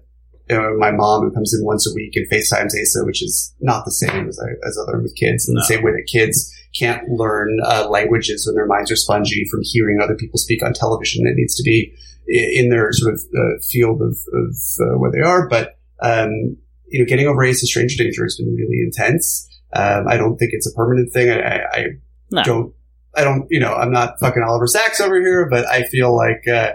you 0.50 0.58
know, 0.58 0.76
my 0.78 0.92
mom 0.92 1.22
who 1.24 1.32
comes 1.32 1.54
in 1.58 1.66
once 1.66 1.90
a 1.90 1.94
week 1.96 2.14
and 2.16 2.30
FaceTimes 2.30 2.74
Asa, 2.82 3.06
which 3.06 3.24
is 3.24 3.54
not 3.62 3.86
the 3.86 3.92
same 3.92 4.28
as, 4.28 4.38
I- 4.40 4.68
as 4.68 4.78
other 4.78 5.00
with 5.00 5.16
kids, 5.16 5.48
in 5.48 5.56
No. 5.56 5.62
the 5.62 5.66
same 5.66 5.84
way 5.84 5.92
that 5.92 6.08
kids 6.12 6.54
can't 6.78 7.08
learn 7.10 7.58
uh, 7.66 7.88
languages 7.90 8.46
when 8.46 8.56
their 8.56 8.68
minds 8.68 8.92
are 8.92 8.96
spongy 8.98 9.46
from 9.50 9.62
hearing 9.64 10.00
other 10.02 10.16
people 10.16 10.38
speak 10.40 10.62
on 10.64 10.74
television. 10.74 11.26
It 11.26 11.36
needs 11.36 11.56
to 11.56 11.64
be 11.64 11.94
in 12.28 12.70
their 12.70 12.90
sort 12.92 13.14
of 13.14 13.22
uh, 13.36 13.60
field 13.70 14.02
of, 14.02 14.18
of 14.34 14.56
uh, 14.82 14.98
where 15.00 15.12
they 15.12 15.22
are. 15.22 15.48
But 15.48 15.78
um, 16.02 16.58
you 16.90 17.00
know, 17.00 17.06
getting 17.06 17.28
over 17.28 17.44
Asa's 17.44 17.70
Stranger 17.70 18.02
Danger 18.04 18.24
has 18.24 18.38
been 18.38 18.54
really 18.56 18.80
intense. 18.86 19.48
Um, 19.74 20.08
I 20.08 20.18
don't 20.18 20.38
think 20.38 20.52
it's 20.54 20.68
a 20.70 20.74
permanent 20.76 21.12
thing. 21.12 21.30
I, 21.30 21.40
I, 21.40 21.62
I 21.74 21.86
No. 22.32 22.44
don't. 22.44 22.74
I 23.16 23.24
don't. 23.24 23.48
You 23.50 23.60
know, 23.60 23.74
I'm 23.74 23.92
not 23.92 24.20
fucking 24.20 24.44
Oliver 24.48 24.68
Sacks 24.68 25.02
over 25.02 25.20
here, 25.20 25.48
but 25.50 25.66
I 25.68 25.84
feel 25.84 26.16
like 26.16 26.48
uh, 26.48 26.74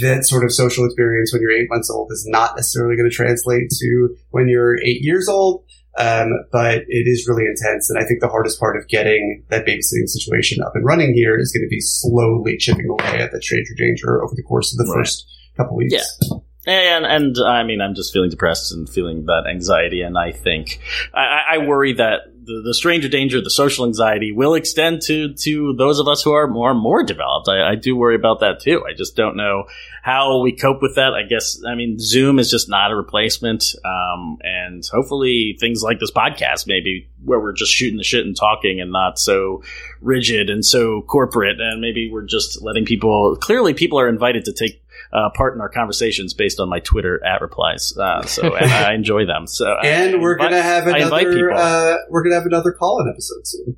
that 0.00 0.26
sort 0.26 0.44
of 0.44 0.52
social 0.52 0.84
experience 0.84 1.32
when 1.32 1.40
you're 1.40 1.52
eight 1.52 1.68
months 1.70 1.88
old 1.90 2.10
is 2.10 2.26
not 2.28 2.56
necessarily 2.56 2.96
going 2.96 3.08
to 3.08 3.14
translate 3.14 3.70
to 3.70 4.16
when 4.30 4.48
you're 4.48 4.76
eight 4.80 5.02
years 5.02 5.28
old. 5.28 5.64
Um, 5.98 6.28
but 6.52 6.82
it 6.86 7.06
is 7.08 7.26
really 7.28 7.44
intense, 7.44 7.90
and 7.90 7.98
I 7.98 8.06
think 8.06 8.20
the 8.20 8.28
hardest 8.28 8.60
part 8.60 8.76
of 8.76 8.86
getting 8.88 9.42
that 9.50 9.66
babysitting 9.66 10.06
situation 10.06 10.62
up 10.62 10.72
and 10.74 10.84
running 10.84 11.12
here 11.14 11.36
is 11.38 11.50
going 11.52 11.64
to 11.64 11.68
be 11.68 11.80
slowly 11.80 12.56
chipping 12.56 12.86
away 12.88 13.20
at 13.20 13.32
the 13.32 13.42
stranger 13.42 13.74
danger 13.76 14.22
over 14.22 14.32
the 14.36 14.42
course 14.44 14.72
of 14.72 14.78
the 14.78 14.90
Right. 14.92 15.00
first 15.00 15.26
couple 15.56 15.76
weeks. 15.76 15.94
Yeah. 15.94 16.38
And 16.66 17.04
and 17.06 17.36
I 17.46 17.62
mean, 17.64 17.80
I'm 17.80 17.94
just 17.94 18.12
feeling 18.12 18.30
depressed 18.30 18.72
and 18.72 18.88
feeling 18.88 19.24
that 19.26 19.44
anxiety, 19.50 20.02
and 20.02 20.16
I 20.18 20.32
think 20.32 20.78
I, 21.14 21.20
I- 21.20 21.54
I 21.54 21.58
worry 21.66 21.94
that 21.94 22.20
the, 22.48 22.62
the 22.64 22.74
stranger 22.74 23.08
danger, 23.08 23.40
the 23.40 23.50
social 23.50 23.84
anxiety, 23.84 24.32
will 24.32 24.54
extend 24.54 25.02
to 25.02 25.34
to 25.34 25.74
those 25.76 26.00
of 26.00 26.08
us 26.08 26.22
who 26.22 26.32
are 26.32 26.48
more 26.48 26.74
more 26.74 27.02
developed. 27.02 27.48
I, 27.48 27.72
I 27.72 27.74
do 27.74 27.94
worry 27.94 28.16
about 28.16 28.40
that 28.40 28.60
too. 28.60 28.84
I 28.88 28.94
just 28.94 29.14
don't 29.14 29.36
know 29.36 29.64
how 30.02 30.40
we 30.40 30.52
cope 30.52 30.80
with 30.80 30.96
that. 30.96 31.12
I 31.12 31.22
guess 31.22 31.62
I 31.66 31.74
mean 31.74 31.98
Zoom 31.98 32.38
is 32.38 32.50
just 32.50 32.68
not 32.68 32.90
a 32.90 32.96
replacement, 32.96 33.64
um, 33.84 34.38
and 34.42 34.82
hopefully 34.90 35.56
things 35.60 35.82
like 35.82 36.00
this 36.00 36.10
podcast, 36.10 36.66
maybe 36.66 37.08
where 37.22 37.38
we're 37.38 37.52
just 37.52 37.72
shooting 37.72 37.98
the 37.98 38.04
shit 38.04 38.24
and 38.24 38.34
talking, 38.34 38.80
and 38.80 38.90
not 38.90 39.18
so 39.18 39.62
rigid 40.00 40.48
and 40.48 40.64
so 40.64 41.02
corporate, 41.02 41.60
and 41.60 41.80
maybe 41.80 42.10
we're 42.10 42.22
just 42.26 42.62
letting 42.62 42.86
people. 42.86 43.36
Clearly, 43.36 43.74
people 43.74 44.00
are 44.00 44.08
invited 44.08 44.46
to 44.46 44.52
take 44.52 44.82
uh, 45.12 45.30
part 45.34 45.54
in 45.54 45.60
our 45.60 45.68
conversations 45.68 46.34
based 46.34 46.60
on 46.60 46.68
my 46.68 46.80
Twitter 46.80 47.24
at 47.24 47.40
replies. 47.40 47.96
Uh, 47.96 48.22
so 48.22 48.54
and 48.54 48.70
I 48.70 48.94
enjoy 48.98 49.26
them. 49.26 49.46
So 49.46 49.76
And 49.82 50.16
I 50.16 50.18
we're 50.18 50.36
gonna 50.36 50.62
have 50.62 50.86
another. 50.86 51.52
Uh, 51.52 51.96
we're 52.10 52.22
gonna 52.22 52.36
have 52.36 52.46
another 52.46 52.72
call-in 52.72 53.08
episode 53.08 53.46
soon. 53.46 53.76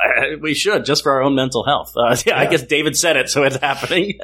We 0.40 0.54
should 0.54 0.84
just 0.84 1.02
for 1.02 1.12
our 1.12 1.22
own 1.22 1.34
mental 1.34 1.64
health. 1.64 1.92
Uh, 1.96 2.16
yeah, 2.26 2.38
I 2.38 2.46
guess 2.46 2.62
David 2.62 2.96
said 2.96 3.16
it, 3.16 3.28
so 3.28 3.42
it's 3.42 3.56
happening. 3.60 4.18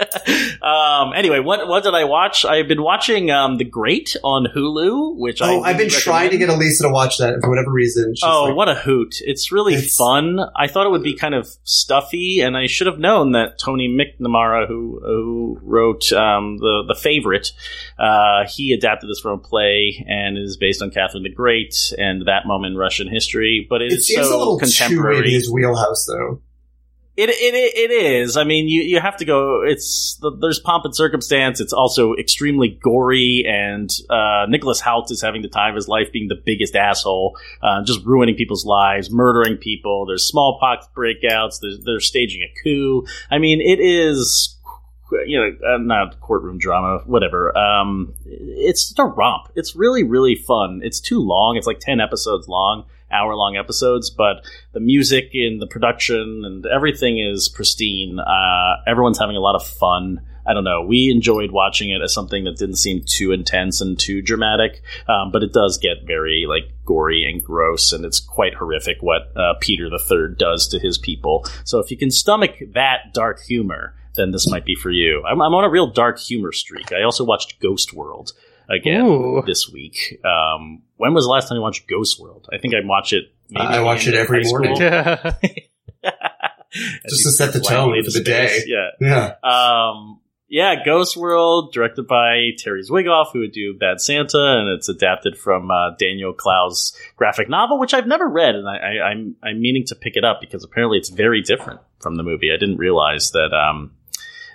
um, 0.62 1.12
anyway, 1.14 1.41
what 1.41 1.66
what 1.68 1.83
did 1.85 1.95
I 1.95 2.05
watch? 2.05 2.45
I've 2.45 2.68
been 2.68 2.83
watching 2.83 3.31
um, 3.31 3.57
The 3.59 3.64
Great 3.64 4.16
on 4.22 4.47
Hulu, 4.55 5.16
which 5.18 5.43
I 5.43 5.51
Oh, 5.55 5.62
I've 5.62 5.77
been 5.77 5.89
really 5.89 6.01
trying 6.01 6.31
to 6.31 6.39
get. 6.39 6.49
Elisa 6.49 6.85
to 6.85 6.91
watch 6.91 7.18
that 7.18 7.39
for 7.43 7.51
whatever 7.51 7.72
reason. 7.72 8.14
She's 8.14 8.22
Oh, 8.24 8.45
like, 8.45 8.57
what 8.57 8.68
a 8.68 8.74
hoot! 8.74 9.16
It's 9.20 9.51
really 9.53 9.74
It's- 9.74 9.97
fun. 9.97 10.39
I 10.57 10.68
thought 10.68 10.87
it 10.87 10.91
would 10.91 11.03
be 11.03 11.14
kind 11.14 11.35
of 11.35 11.49
stuffy, 11.64 12.41
and 12.41 12.57
I 12.57 12.66
should 12.66 12.87
have 12.87 12.99
known 12.99 13.33
that 13.33 13.59
Tony 13.59 13.89
McNamara, 13.89 14.66
who 14.68 15.01
who 15.05 15.59
wrote 15.62 16.12
um, 16.12 16.59
the 16.59 16.85
the 16.89 16.95
favorite, 16.95 17.53
uh, 17.99 18.45
he 18.49 18.72
adapted 18.72 19.11
this 19.11 19.20
from 19.20 19.33
a 19.33 19.43
play 19.43 20.05
and 20.09 20.39
is 20.39 20.57
based 20.57 20.83
on 20.83 20.91
Catherine 20.91 21.22
the 21.24 21.31
Great 21.31 21.93
and 21.99 22.27
that 22.27 22.47
moment 22.47 22.72
in 22.72 22.79
Russian 22.79 23.09
history. 23.09 23.66
But 23.68 23.83
it 23.83 23.93
It 23.93 23.99
is 23.99 24.09
so 24.14 24.20
a 24.20 24.39
little 24.39 24.59
too 24.59 24.64
in 24.64 24.70
contemporary. 24.70 25.35
Wheelhouse, 25.69 26.07
though. 26.07 26.41
It, 27.17 27.31
it 27.31 27.55
it 27.55 27.91
is. 27.91 28.37
I 28.37 28.45
mean, 28.45 28.69
you 28.69 28.83
you 28.83 29.01
have 29.01 29.17
to 29.17 29.25
go. 29.25 29.62
It's 29.64 30.21
there's 30.43 30.59
pomp 30.59 30.85
and 30.85 30.95
circumstance. 30.95 31.62
It's 31.62 31.73
also 31.73 32.12
extremely 32.12 32.79
gory, 32.83 33.47
and 33.49 33.89
uh, 34.11 34.45
Nicholas 34.51 34.83
Hoult 34.83 35.11
is 35.11 35.23
having 35.23 35.41
the 35.41 35.49
time 35.49 35.71
of 35.71 35.77
his 35.77 35.89
life, 35.89 36.12
being 36.12 36.29
the 36.29 36.37
biggest 36.45 36.77
asshole, 36.77 37.39
uh, 37.62 37.83
just 37.85 38.05
ruining 38.05 38.35
people's 38.35 38.67
lives, 38.67 39.11
murdering 39.11 39.57
people. 39.57 40.05
There's 40.05 40.29
smallpox 40.29 40.89
breakouts. 40.95 41.61
They're, 41.62 41.79
they're 41.83 42.01
staging 42.01 42.43
a 42.43 42.53
coup. 42.62 43.07
I 43.31 43.39
mean, 43.39 43.62
it 43.62 43.81
is. 43.81 44.53
You 45.25 45.39
know, 45.39 45.75
uh, 45.75 45.79
not 45.79 46.21
courtroom 46.21 46.59
drama, 46.59 47.03
whatever. 47.07 47.57
Um, 47.57 48.12
it's 48.27 48.89
just 48.89 48.99
a 48.99 49.05
romp. 49.05 49.53
It's 49.55 49.77
really, 49.77 50.03
really 50.03 50.35
fun. 50.35 50.81
It's 50.83 51.01
too 51.01 51.21
long. 51.21 51.57
It's 51.57 51.67
like 51.67 51.79
ten 51.79 52.01
episodes 52.01 52.49
long, 52.49 52.85
hour 53.11 53.35
long 53.35 53.57
episodes, 53.57 54.11
but 54.11 54.45
the 54.73 54.81
music 54.81 55.31
and 55.35 55.61
the 55.61 55.67
production 55.67 56.43
and 56.45 56.67
everything 56.67 57.19
is 57.19 57.49
pristine. 57.49 58.19
Uh, 58.19 58.83
everyone's 58.87 59.19
having 59.19 59.37
a 59.37 59.41
lot 59.41 59.55
of 59.55 59.67
fun. 59.67 60.21
I 60.47 60.55
don't 60.55 60.65
know. 60.65 60.83
We 60.83 61.11
enjoyed 61.11 61.51
watching 61.51 61.91
it 61.91 62.01
as 62.03 62.15
something 62.15 62.45
that 62.45 62.57
didn't 62.57 62.77
seem 62.77 63.03
too 63.05 63.33
intense 63.33 63.81
and 63.81 63.99
too 63.99 64.23
dramatic, 64.23 64.81
um, 65.09 65.33
but 65.33 65.43
it 65.43 65.53
does 65.53 65.79
get 65.79 66.07
very 66.07 66.47
like 66.49 66.71
gory 66.85 67.29
and 67.29 67.43
gross, 67.43 67.93
and 67.93 68.05
it's 68.05 68.21
quite 68.21 68.55
horrific 68.55 68.99
what 69.01 69.37
uh, 69.37 69.55
Peter 69.61 69.91
the 69.91 69.99
Third 69.99 70.39
does 70.39 70.69
to 70.69 70.79
his 70.79 70.99
people. 70.99 71.45
So 71.65 71.81
if 71.81 71.91
you 71.91 71.97
can 71.97 72.13
stomach 72.13 72.53
that 72.75 73.13
dark 73.13 73.41
humor, 73.43 73.97
then 74.15 74.31
this 74.31 74.49
might 74.49 74.65
be 74.65 74.77
for 74.77 74.91
you. 74.91 75.23
I'm, 75.25 75.43
I'm 75.43 75.55
on 75.55 75.65
a 75.65 75.71
real 75.71 75.89
dark 75.89 76.19
humor 76.19 76.53
streak. 76.53 76.93
I 76.93 77.03
also 77.03 77.25
watched 77.25 77.61
Ghost 77.61 77.93
World 77.93 78.33
again 78.69 79.07
Ooh. 79.07 79.43
this 79.47 79.69
week. 79.73 80.21
Um, 80.25 80.83
when 80.97 81.14
was 81.14 81.25
the 81.25 81.31
last 81.31 81.49
time 81.49 81.57
you 81.57 81.62
watched 81.62 81.89
Ghost 81.89 82.21
World? 82.21 82.49
I 82.53 82.59
think 82.59 82.75
I 82.75 82.79
watch 82.85 83.12
it. 83.12 83.25
maybe 83.51 83.67
I 83.67 83.81
watch 83.81 84.07
it 84.07 84.14
every 84.14 84.43
morning. 84.45 84.77
school. 84.77 84.91
Just 87.09 87.23
to 87.25 87.31
set 87.33 87.53
the 87.53 87.61
tone 87.61 87.97
for 88.05 88.11
the 88.11 88.11
space. 88.11 88.25
day. 88.25 88.62
Yeah. 88.67 88.89
Yeah. 89.01 89.35
Um, 89.43 90.21
Yeah, 90.49 90.85
Ghost 90.85 91.17
World, 91.17 91.73
directed 91.73 92.07
by 92.07 92.51
Terry 92.59 92.83
Zwigoff, 92.83 93.33
who 93.33 93.41
would 93.41 93.53
do 93.53 93.77
Bad 93.79 94.01
Santa, 94.01 94.59
and 94.61 94.69
it's 94.69 94.89
adapted 94.89 95.37
from 95.37 95.71
uh, 95.71 95.91
Daniel 95.99 96.33
Clowes' 96.33 96.97
graphic 97.17 97.49
novel, 97.49 97.81
which 97.81 97.95
I've 97.95 98.07
never 98.07 98.29
read, 98.29 98.55
and 98.55 98.69
I, 98.69 98.77
I, 98.77 99.09
I'm 99.11 99.37
I'm 99.43 99.61
meaning 99.61 99.85
to 99.87 99.97
pick 99.97 100.17
it 100.17 100.25
up 100.25 100.41
because 100.41 100.62
apparently 100.62 100.99
it's 100.99 101.09
very 101.09 101.43
different 101.43 101.81
from 102.01 102.14
the 102.17 102.23
movie. 102.23 102.53
I 102.53 102.59
didn't 102.59 102.77
realize 102.77 103.33
that 103.33 103.53
um, 103.53 103.96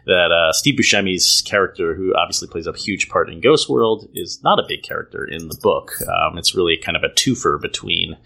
that 0.06 0.32
uh, 0.32 0.52
Steve 0.54 0.80
Buscemi's 0.80 1.42
character, 1.46 1.96
who 1.96 2.14
obviously 2.16 2.48
plays 2.48 2.68
a 2.68 2.74
huge 2.74 3.10
part 3.10 3.30
in 3.30 3.42
Ghost 3.42 3.70
World, 3.70 4.10
is 4.14 4.42
not 4.44 4.60
a 4.60 4.66
big 4.68 4.84
character 4.84 5.26
in 5.26 5.48
the 5.48 5.58
book. 5.62 5.94
Um, 6.02 6.38
it's 6.38 6.56
really 6.56 6.78
kind 6.78 6.98
of 6.98 7.04
a 7.04 7.10
twofer 7.10 7.62
between 7.62 8.18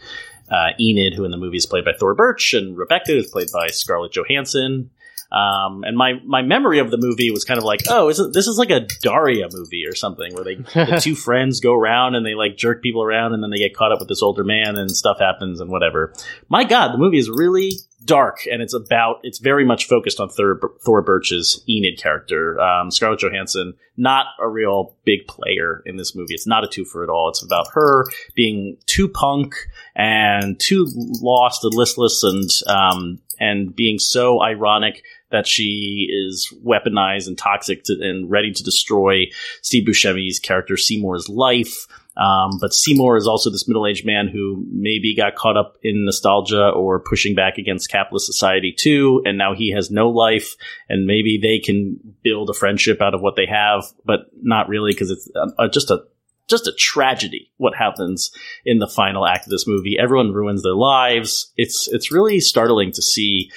uh, 0.49 0.69
Enid, 0.79 1.13
who 1.13 1.25
in 1.25 1.31
the 1.31 1.37
movie 1.37 1.57
is 1.57 1.65
played 1.65 1.85
by 1.85 1.93
Thora 1.93 2.15
Birch, 2.15 2.53
and 2.53 2.77
Rebecca, 2.77 3.11
who's 3.11 3.31
played 3.31 3.49
by 3.51 3.67
Scarlett 3.67 4.11
Johansson. 4.11 4.91
Um, 5.31 5.83
and 5.83 5.97
my, 5.97 6.13
my 6.23 6.43
memory 6.43 6.79
of 6.79 6.91
the 6.91 6.97
movie 6.97 7.31
was 7.31 7.43
kind 7.43 7.57
of 7.57 7.63
like, 7.63 7.81
oh, 7.89 8.09
is 8.09 8.21
this 8.31 8.47
is 8.47 8.57
like 8.57 8.69
a 8.69 8.87
Daria 9.01 9.47
movie 9.51 9.85
or 9.85 9.95
something 9.95 10.33
where 10.33 10.43
they 10.43 10.55
the 10.55 10.99
two 11.01 11.15
friends 11.15 11.59
go 11.59 11.73
around 11.73 12.15
and 12.15 12.25
they 12.25 12.35
like 12.35 12.57
jerk 12.57 12.81
people 12.81 13.03
around 13.03 13.33
and 13.33 13.43
then 13.43 13.49
they 13.49 13.57
get 13.57 13.75
caught 13.75 13.91
up 13.91 13.99
with 13.99 14.07
this 14.07 14.21
older 14.21 14.43
man 14.43 14.77
and 14.77 14.89
stuff 14.91 15.19
happens 15.19 15.59
and 15.59 15.69
whatever. 15.69 16.13
My 16.47 16.63
God, 16.63 16.93
the 16.93 16.99
movie 16.99 17.17
is 17.17 17.29
really 17.29 17.71
dark 18.05 18.39
and 18.51 18.61
it's 18.61 18.73
about 18.73 19.17
it's 19.23 19.39
very 19.39 19.65
much 19.65 19.87
focused 19.87 20.19
on 20.19 20.29
Thor, 20.29 20.59
Thora 20.85 21.03
Birch's 21.03 21.63
Enid 21.67 21.97
character. 21.97 22.59
Um, 22.59 22.91
Scarlett 22.91 23.19
Johansson, 23.19 23.73
not 23.97 24.27
a 24.39 24.47
real 24.47 24.95
big 25.05 25.27
player 25.27 25.81
in 25.85 25.97
this 25.97 26.15
movie. 26.15 26.33
It's 26.33 26.47
not 26.47 26.63
a 26.63 26.67
twofer 26.67 27.03
at 27.03 27.09
all. 27.09 27.29
It's 27.29 27.43
about 27.43 27.67
her 27.73 28.05
being 28.35 28.77
too 28.85 29.07
punk 29.07 29.55
and 29.95 30.59
too 30.59 30.87
lost 30.95 31.63
and 31.63 31.73
listless 31.73 32.23
and 32.23 32.49
um, 32.67 33.19
and 33.39 33.75
being 33.75 33.99
so 33.99 34.41
ironic 34.41 35.03
that 35.31 35.47
she 35.47 36.07
is 36.09 36.53
weaponized 36.65 37.27
and 37.27 37.37
toxic 37.37 37.83
to, 37.83 37.93
and 38.01 38.29
ready 38.29 38.51
to 38.51 38.63
destroy 38.63 39.25
Steve 39.61 39.87
Buscemi's 39.87 40.39
character 40.39 40.77
Seymour's 40.77 41.27
life. 41.27 41.87
Um, 42.17 42.59
but 42.61 42.73
Seymour 42.73 43.17
is 43.17 43.27
also 43.27 43.49
this 43.49 43.67
middle 43.67 43.85
aged 43.85 44.05
man 44.05 44.29
who 44.31 44.65
maybe 44.71 45.15
got 45.15 45.35
caught 45.35 45.57
up 45.57 45.75
in 45.83 46.05
nostalgia 46.05 46.69
or 46.69 46.99
pushing 46.99 47.35
back 47.35 47.57
against 47.57 47.91
capitalist 47.91 48.25
society 48.25 48.73
too. 48.77 49.21
And 49.25 49.37
now 49.37 49.53
he 49.53 49.71
has 49.71 49.91
no 49.91 50.09
life 50.09 50.55
and 50.87 51.05
maybe 51.05 51.39
they 51.41 51.59
can 51.59 51.99
build 52.23 52.49
a 52.49 52.53
friendship 52.53 53.01
out 53.01 53.13
of 53.13 53.21
what 53.21 53.35
they 53.35 53.45
have, 53.45 53.83
but 54.05 54.21
not 54.41 54.69
really 54.69 54.91
because 54.91 55.11
it's 55.11 55.29
uh, 55.57 55.67
just 55.67 55.91
a 55.91 56.03
just 56.47 56.67
a 56.67 56.73
tragedy 56.77 57.51
what 57.57 57.75
happens 57.75 58.31
in 58.65 58.77
the 58.77 58.87
final 58.87 59.25
act 59.25 59.47
of 59.47 59.49
this 59.49 59.67
movie. 59.67 59.97
Everyone 59.99 60.31
ruins 60.31 60.63
their 60.63 60.75
lives. 60.75 61.51
It's 61.57 61.89
it's 61.91 62.11
really 62.11 62.39
startling 62.39 62.91
to 62.93 63.01
see 63.01 63.51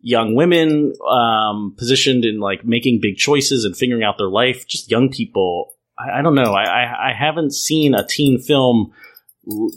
young 0.00 0.34
women 0.34 0.92
um, 1.08 1.74
positioned 1.76 2.24
in 2.24 2.38
like 2.38 2.64
making 2.64 3.00
big 3.00 3.16
choices 3.16 3.64
and 3.64 3.76
figuring 3.76 4.04
out 4.04 4.18
their 4.18 4.28
life. 4.28 4.66
Just 4.68 4.90
young 4.90 5.08
people. 5.08 5.72
I, 5.98 6.18
I 6.18 6.22
don't 6.22 6.34
know. 6.34 6.52
I, 6.52 6.64
I, 6.64 7.10
I 7.10 7.12
haven't 7.12 7.54
seen 7.54 7.94
a 7.94 8.06
teen 8.06 8.38
film 8.38 8.92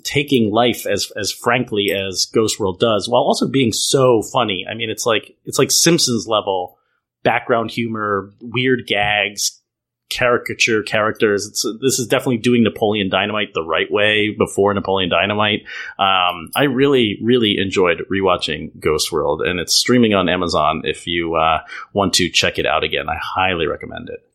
taking 0.04 0.52
life 0.52 0.86
as 0.88 1.12
as 1.16 1.32
frankly 1.32 1.92
as 1.92 2.26
Ghost 2.26 2.60
World 2.60 2.80
does, 2.80 3.08
while 3.08 3.22
also 3.22 3.48
being 3.48 3.72
so 3.72 4.22
funny. 4.22 4.66
I 4.70 4.74
mean, 4.74 4.90
it's 4.90 5.06
like 5.06 5.36
it's 5.46 5.60
like 5.60 5.72
Simpsons 5.72 6.28
level 6.28 6.78
background 7.24 7.70
humor, 7.70 8.32
weird 8.42 8.88
gags, 8.88 9.62
caricature 10.10 10.82
characters. 10.84 11.48
It's, 11.48 11.66
this 11.82 12.00
is 12.00 12.08
definitely 12.08 12.38
doing 12.38 12.64
Napoleon 12.64 13.10
Dynamite 13.10 13.54
the 13.54 13.64
right 13.64 13.92
way 13.92 14.36
before 14.38 14.74
Napoleon 14.74 15.10
Dynamite. 15.10 15.64
Um, 16.00 16.50
I 16.56 16.64
really, 16.64 17.20
really 17.22 17.58
enjoyed 17.60 18.04
rewatching 18.12 18.72
Ghost 18.80 19.12
World, 19.12 19.42
and 19.42 19.60
it's 19.60 19.74
streaming 19.74 20.14
on 20.14 20.30
Amazon. 20.30 20.82
If 20.86 21.08
you 21.08 21.36
uh, 21.36 21.60
want 21.94 22.14
to 22.16 22.30
check 22.30 22.58
it 22.58 22.66
out 22.66 22.84
again, 22.84 23.08
I 23.08 23.18
highly 23.22 23.68
recommend 23.68 24.10
it. 24.10 24.26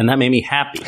And 0.00 0.08
that 0.08 0.18
made 0.18 0.30
me 0.30 0.40
happy, 0.40 0.80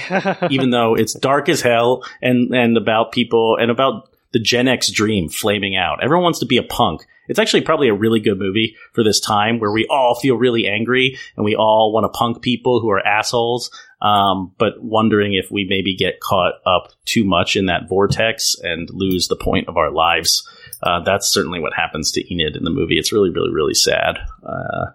even 0.54 0.70
though 0.70 0.94
it's 0.94 1.12
dark 1.12 1.50
as 1.50 1.60
hell 1.60 2.02
and 2.22 2.54
and 2.54 2.78
about 2.78 3.12
people 3.12 3.58
and 3.60 3.70
about 3.70 4.08
the 4.32 4.38
Gen 4.38 4.68
X 4.68 4.90
dream 4.90 5.28
flaming 5.28 5.76
out. 5.76 6.02
Everyone 6.02 6.22
wants 6.22 6.38
to 6.38 6.46
be 6.46 6.56
a 6.56 6.62
punk. 6.62 7.04
It's 7.28 7.38
actually 7.38 7.60
probably 7.60 7.88
a 7.88 7.94
really 7.94 8.20
good 8.20 8.38
movie 8.38 8.74
for 8.94 9.04
this 9.04 9.20
time 9.20 9.58
where 9.58 9.70
we 9.70 9.86
all 9.90 10.14
feel 10.14 10.36
really 10.36 10.66
angry 10.66 11.18
and 11.36 11.44
we 11.44 11.54
all 11.54 11.92
want 11.92 12.04
to 12.04 12.18
punk 12.18 12.40
people 12.40 12.80
who 12.80 12.88
are 12.88 13.06
assholes. 13.06 13.70
Um, 14.00 14.54
but 14.56 14.82
wondering 14.82 15.34
if 15.34 15.50
we 15.50 15.66
maybe 15.68 15.94
get 15.94 16.20
caught 16.20 16.54
up 16.64 16.88
too 17.04 17.24
much 17.24 17.54
in 17.54 17.66
that 17.66 17.90
vortex 17.90 18.56
and 18.62 18.88
lose 18.90 19.28
the 19.28 19.36
point 19.36 19.68
of 19.68 19.76
our 19.76 19.90
lives. 19.90 20.48
Uh, 20.82 21.00
that's 21.00 21.28
certainly 21.28 21.60
what 21.60 21.74
happens 21.74 22.12
to 22.12 22.32
Enid 22.32 22.56
in 22.56 22.64
the 22.64 22.70
movie. 22.70 22.98
It's 22.98 23.12
really, 23.12 23.28
really, 23.28 23.52
really 23.52 23.74
sad. 23.74 24.16
Uh, 24.42 24.86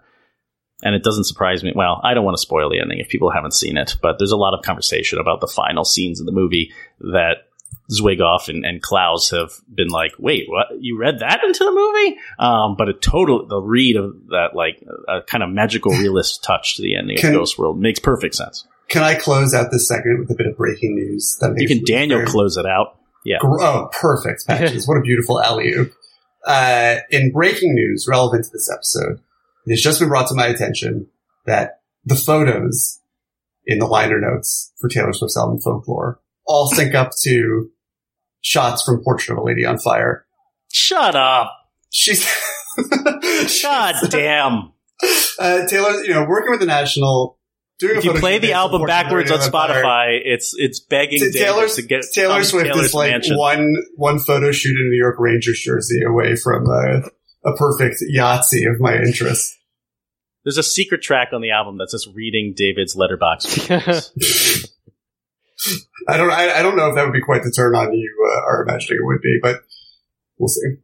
and 0.82 0.94
it 0.94 1.02
doesn't 1.02 1.24
surprise 1.24 1.62
me. 1.64 1.72
Well, 1.74 2.00
I 2.04 2.14
don't 2.14 2.24
want 2.24 2.36
to 2.36 2.40
spoil 2.42 2.70
the 2.70 2.80
ending 2.80 2.98
if 3.00 3.08
people 3.08 3.30
haven't 3.30 3.54
seen 3.54 3.76
it, 3.76 3.96
but 4.02 4.18
there's 4.18 4.32
a 4.32 4.36
lot 4.36 4.54
of 4.56 4.64
conversation 4.64 5.18
about 5.18 5.40
the 5.40 5.46
final 5.48 5.84
scenes 5.84 6.20
of 6.20 6.26
the 6.26 6.32
movie 6.32 6.72
that 7.00 7.48
Zwigoff 7.90 8.48
and, 8.48 8.64
and 8.64 8.82
Clowes 8.82 9.30
have 9.30 9.50
been 9.72 9.88
like, 9.88 10.12
wait, 10.18 10.44
what? 10.48 10.66
You 10.78 10.98
read 10.98 11.20
that 11.20 11.40
into 11.44 11.64
the 11.64 11.72
movie? 11.72 12.18
Um, 12.38 12.76
but 12.76 12.88
a 12.88 12.92
total, 12.92 13.46
the 13.46 13.60
read 13.60 13.96
of 13.96 14.14
that, 14.28 14.50
like, 14.54 14.82
a 15.08 15.22
kind 15.22 15.42
of 15.42 15.50
magical 15.50 15.92
realist 15.98 16.42
touch 16.44 16.76
to 16.76 16.82
the 16.82 16.96
ending 16.96 17.16
Can- 17.16 17.30
of 17.30 17.40
Ghost 17.40 17.58
World 17.58 17.80
makes 17.80 17.98
perfect 17.98 18.34
sense. 18.34 18.66
Can 18.88 19.02
I 19.02 19.14
close 19.16 19.52
out 19.54 19.70
this 19.70 19.86
segment 19.88 20.20
with 20.20 20.30
a 20.30 20.34
bit 20.34 20.46
of 20.46 20.56
breaking 20.56 20.94
news? 20.94 21.36
That 21.40 21.54
You 21.58 21.68
can 21.68 21.84
Daniel 21.84 22.18
very- 22.20 22.30
close 22.30 22.56
it 22.56 22.66
out. 22.66 22.98
Yeah. 23.24 23.38
Oh, 23.42 23.90
perfect, 24.00 24.46
Patches. 24.46 24.86
what 24.88 24.96
a 24.96 25.02
beautiful 25.02 25.42
alley 25.42 25.72
oop. 25.72 25.92
Uh, 26.46 26.96
in 27.10 27.32
breaking 27.32 27.74
news 27.74 28.06
relevant 28.08 28.44
to 28.44 28.50
this 28.52 28.70
episode, 28.72 29.20
it 29.68 29.74
has 29.74 29.82
just 29.82 30.00
been 30.00 30.08
brought 30.08 30.28
to 30.28 30.34
my 30.34 30.46
attention 30.46 31.08
that 31.46 31.80
the 32.04 32.14
photos 32.16 33.00
in 33.66 33.78
the 33.78 33.86
liner 33.86 34.20
notes 34.20 34.72
for 34.78 34.88
Taylor 34.88 35.12
Swift's 35.12 35.36
album 35.36 35.60
Folklore 35.60 36.20
all 36.46 36.68
sync 36.68 36.94
up 36.94 37.10
to 37.22 37.70
shots 38.40 38.82
from 38.82 39.02
Portrait 39.04 39.36
of 39.36 39.42
a 39.42 39.46
Lady 39.46 39.64
on 39.64 39.78
Fire. 39.78 40.26
Shut 40.72 41.14
up. 41.14 41.52
She's, 41.90 42.26
God 43.62 43.94
damn. 44.10 44.72
uh, 45.38 45.66
Taylor, 45.66 46.02
you 46.02 46.14
know, 46.14 46.24
working 46.26 46.50
with 46.50 46.60
the 46.60 46.66
National, 46.66 47.38
doing 47.78 47.96
a 47.96 47.98
If 47.98 48.04
you 48.04 48.14
play 48.14 48.38
the 48.38 48.52
album 48.52 48.80
Portrait 48.80 48.94
of 48.94 49.00
a 49.00 49.04
backwards 49.04 49.30
on 49.30 49.50
Fire. 49.50 49.82
Spotify, 49.82 50.20
it's 50.24 50.54
it's 50.56 50.80
begging 50.80 51.20
David 51.20 51.34
Taylor, 51.34 51.68
to 51.68 51.82
get 51.82 52.04
Taylor 52.12 52.42
Swift 52.42 52.66
Taylor's 52.66 52.86
is 52.86 52.94
like 52.94 53.12
mansion. 53.12 53.36
one 53.36 53.74
one 53.96 54.18
photo 54.18 54.50
shoot 54.50 54.70
in 54.70 54.86
a 54.86 54.88
New 54.90 54.98
York 54.98 55.16
Rangers 55.18 55.60
jersey 55.60 56.02
away 56.02 56.36
from 56.36 56.66
a, 56.66 57.48
a 57.48 57.56
perfect 57.56 57.96
Yahtzee 58.14 58.70
of 58.72 58.80
my 58.80 58.96
interest. 58.96 59.57
There's 60.48 60.56
a 60.56 60.62
secret 60.62 61.02
track 61.02 61.34
on 61.34 61.42
the 61.42 61.50
album 61.50 61.76
that's 61.76 61.92
just 61.92 62.08
reading 62.14 62.54
David's 62.56 62.96
Letterboxd. 62.96 63.68
I 66.08 66.16
don't 66.16 66.30
I, 66.30 66.60
I 66.60 66.62
don't 66.62 66.74
know 66.74 66.88
if 66.88 66.94
that 66.94 67.04
would 67.04 67.12
be 67.12 67.20
quite 67.20 67.42
the 67.42 67.50
turn 67.50 67.74
on 67.74 67.92
you 67.92 68.26
uh, 68.26 68.46
are 68.46 68.62
imagining 68.62 69.00
it 69.02 69.04
would 69.04 69.20
be, 69.20 69.38
but 69.42 69.62
we'll 70.38 70.48
see. 70.48 70.76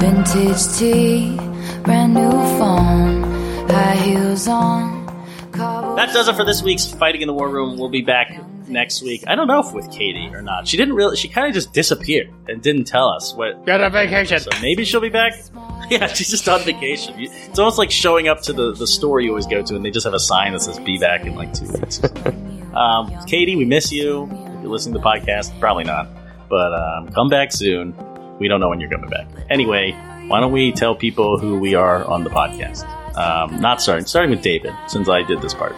Vintage 0.00 0.76
tea, 0.76 1.36
brand 1.84 2.14
new 2.14 2.32
phone, 2.32 3.22
high 3.68 3.94
heels 3.94 4.48
on. 4.48 5.06
That 5.52 6.12
does 6.12 6.26
it 6.26 6.34
for 6.34 6.44
this 6.44 6.64
week's 6.64 6.88
Fighting 6.88 7.20
in 7.20 7.28
the 7.28 7.34
War 7.34 7.48
Room. 7.48 7.78
We'll 7.78 7.90
be 7.90 8.02
back 8.02 8.32
next 8.68 9.02
week. 9.02 9.24
I 9.26 9.34
don't 9.34 9.46
know 9.48 9.60
if 9.60 9.72
with 9.72 9.90
Katie 9.90 10.28
or 10.32 10.42
not. 10.42 10.66
She 10.68 10.76
didn't 10.76 10.94
really. 10.94 11.16
She 11.16 11.28
kind 11.28 11.46
of 11.46 11.54
just 11.54 11.72
disappeared 11.72 12.30
and 12.48 12.62
didn't 12.62 12.84
tell 12.84 13.08
us 13.08 13.34
what. 13.34 13.64
Got 13.66 13.80
on 13.82 13.92
vacation. 13.92 14.38
So 14.40 14.50
maybe 14.60 14.84
she'll 14.84 15.00
be 15.00 15.08
back. 15.10 15.34
Yeah, 15.90 16.06
she's 16.08 16.28
just 16.28 16.46
on 16.50 16.60
vacation. 16.64 17.18
You- 17.18 17.30
It's 17.32 17.58
almost 17.58 17.78
like 17.78 17.90
showing 17.90 18.28
up 18.28 18.42
to 18.42 18.52
the, 18.52 18.72
the 18.74 18.86
store 18.86 19.20
you 19.20 19.30
always 19.30 19.46
go 19.46 19.62
to, 19.62 19.74
and 19.74 19.82
they 19.82 19.90
just 19.90 20.04
have 20.04 20.12
a 20.12 20.18
sign 20.20 20.52
that 20.52 20.60
says 20.60 20.78
"Be 20.80 20.98
back 20.98 21.24
in 21.24 21.34
like 21.34 21.54
two 21.54 21.66
weeks." 21.66 22.02
um, 22.74 23.10
Katie, 23.26 23.56
we 23.56 23.64
miss 23.64 23.90
you. 23.90 24.24
If 24.24 24.62
you're 24.62 24.70
listening 24.70 24.92
to 24.94 24.98
the 25.00 25.04
podcast, 25.06 25.58
probably 25.60 25.84
not, 25.84 26.08
but 26.50 26.74
um, 26.74 27.08
come 27.08 27.30
back 27.30 27.52
soon. 27.52 27.94
We 28.38 28.48
don't 28.48 28.60
know 28.60 28.68
when 28.68 28.80
you're 28.80 28.90
coming 28.90 29.08
back. 29.08 29.26
Anyway, 29.48 29.92
why 30.26 30.40
don't 30.40 30.52
we 30.52 30.72
tell 30.72 30.94
people 30.94 31.38
who 31.38 31.58
we 31.58 31.74
are 31.74 32.04
on 32.04 32.22
the 32.22 32.30
podcast? 32.30 32.84
Um, 33.16 33.58
not 33.60 33.80
starting, 33.80 34.04
starting 34.04 34.30
with 34.30 34.42
David, 34.42 34.74
since 34.88 35.08
I 35.08 35.22
did 35.22 35.40
this 35.40 35.54
part. 35.54 35.74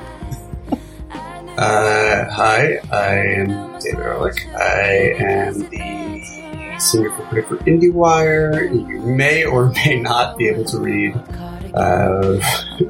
Uh, 1.61 2.25
hi, 2.31 2.79
I 2.91 3.17
am 3.17 3.79
David 3.81 4.01
Ehrlich. 4.01 4.47
I 4.57 5.13
am 5.19 5.59
the 5.69 6.79
senior 6.79 7.11
critic 7.11 7.49
for 7.49 7.59
IndieWire. 7.59 8.73
You 8.73 9.01
may 9.01 9.45
or 9.45 9.69
may 9.85 10.01
not 10.01 10.39
be 10.39 10.49
able 10.49 10.65
to 10.65 10.79
read 10.79 11.15
uh, 11.75 12.41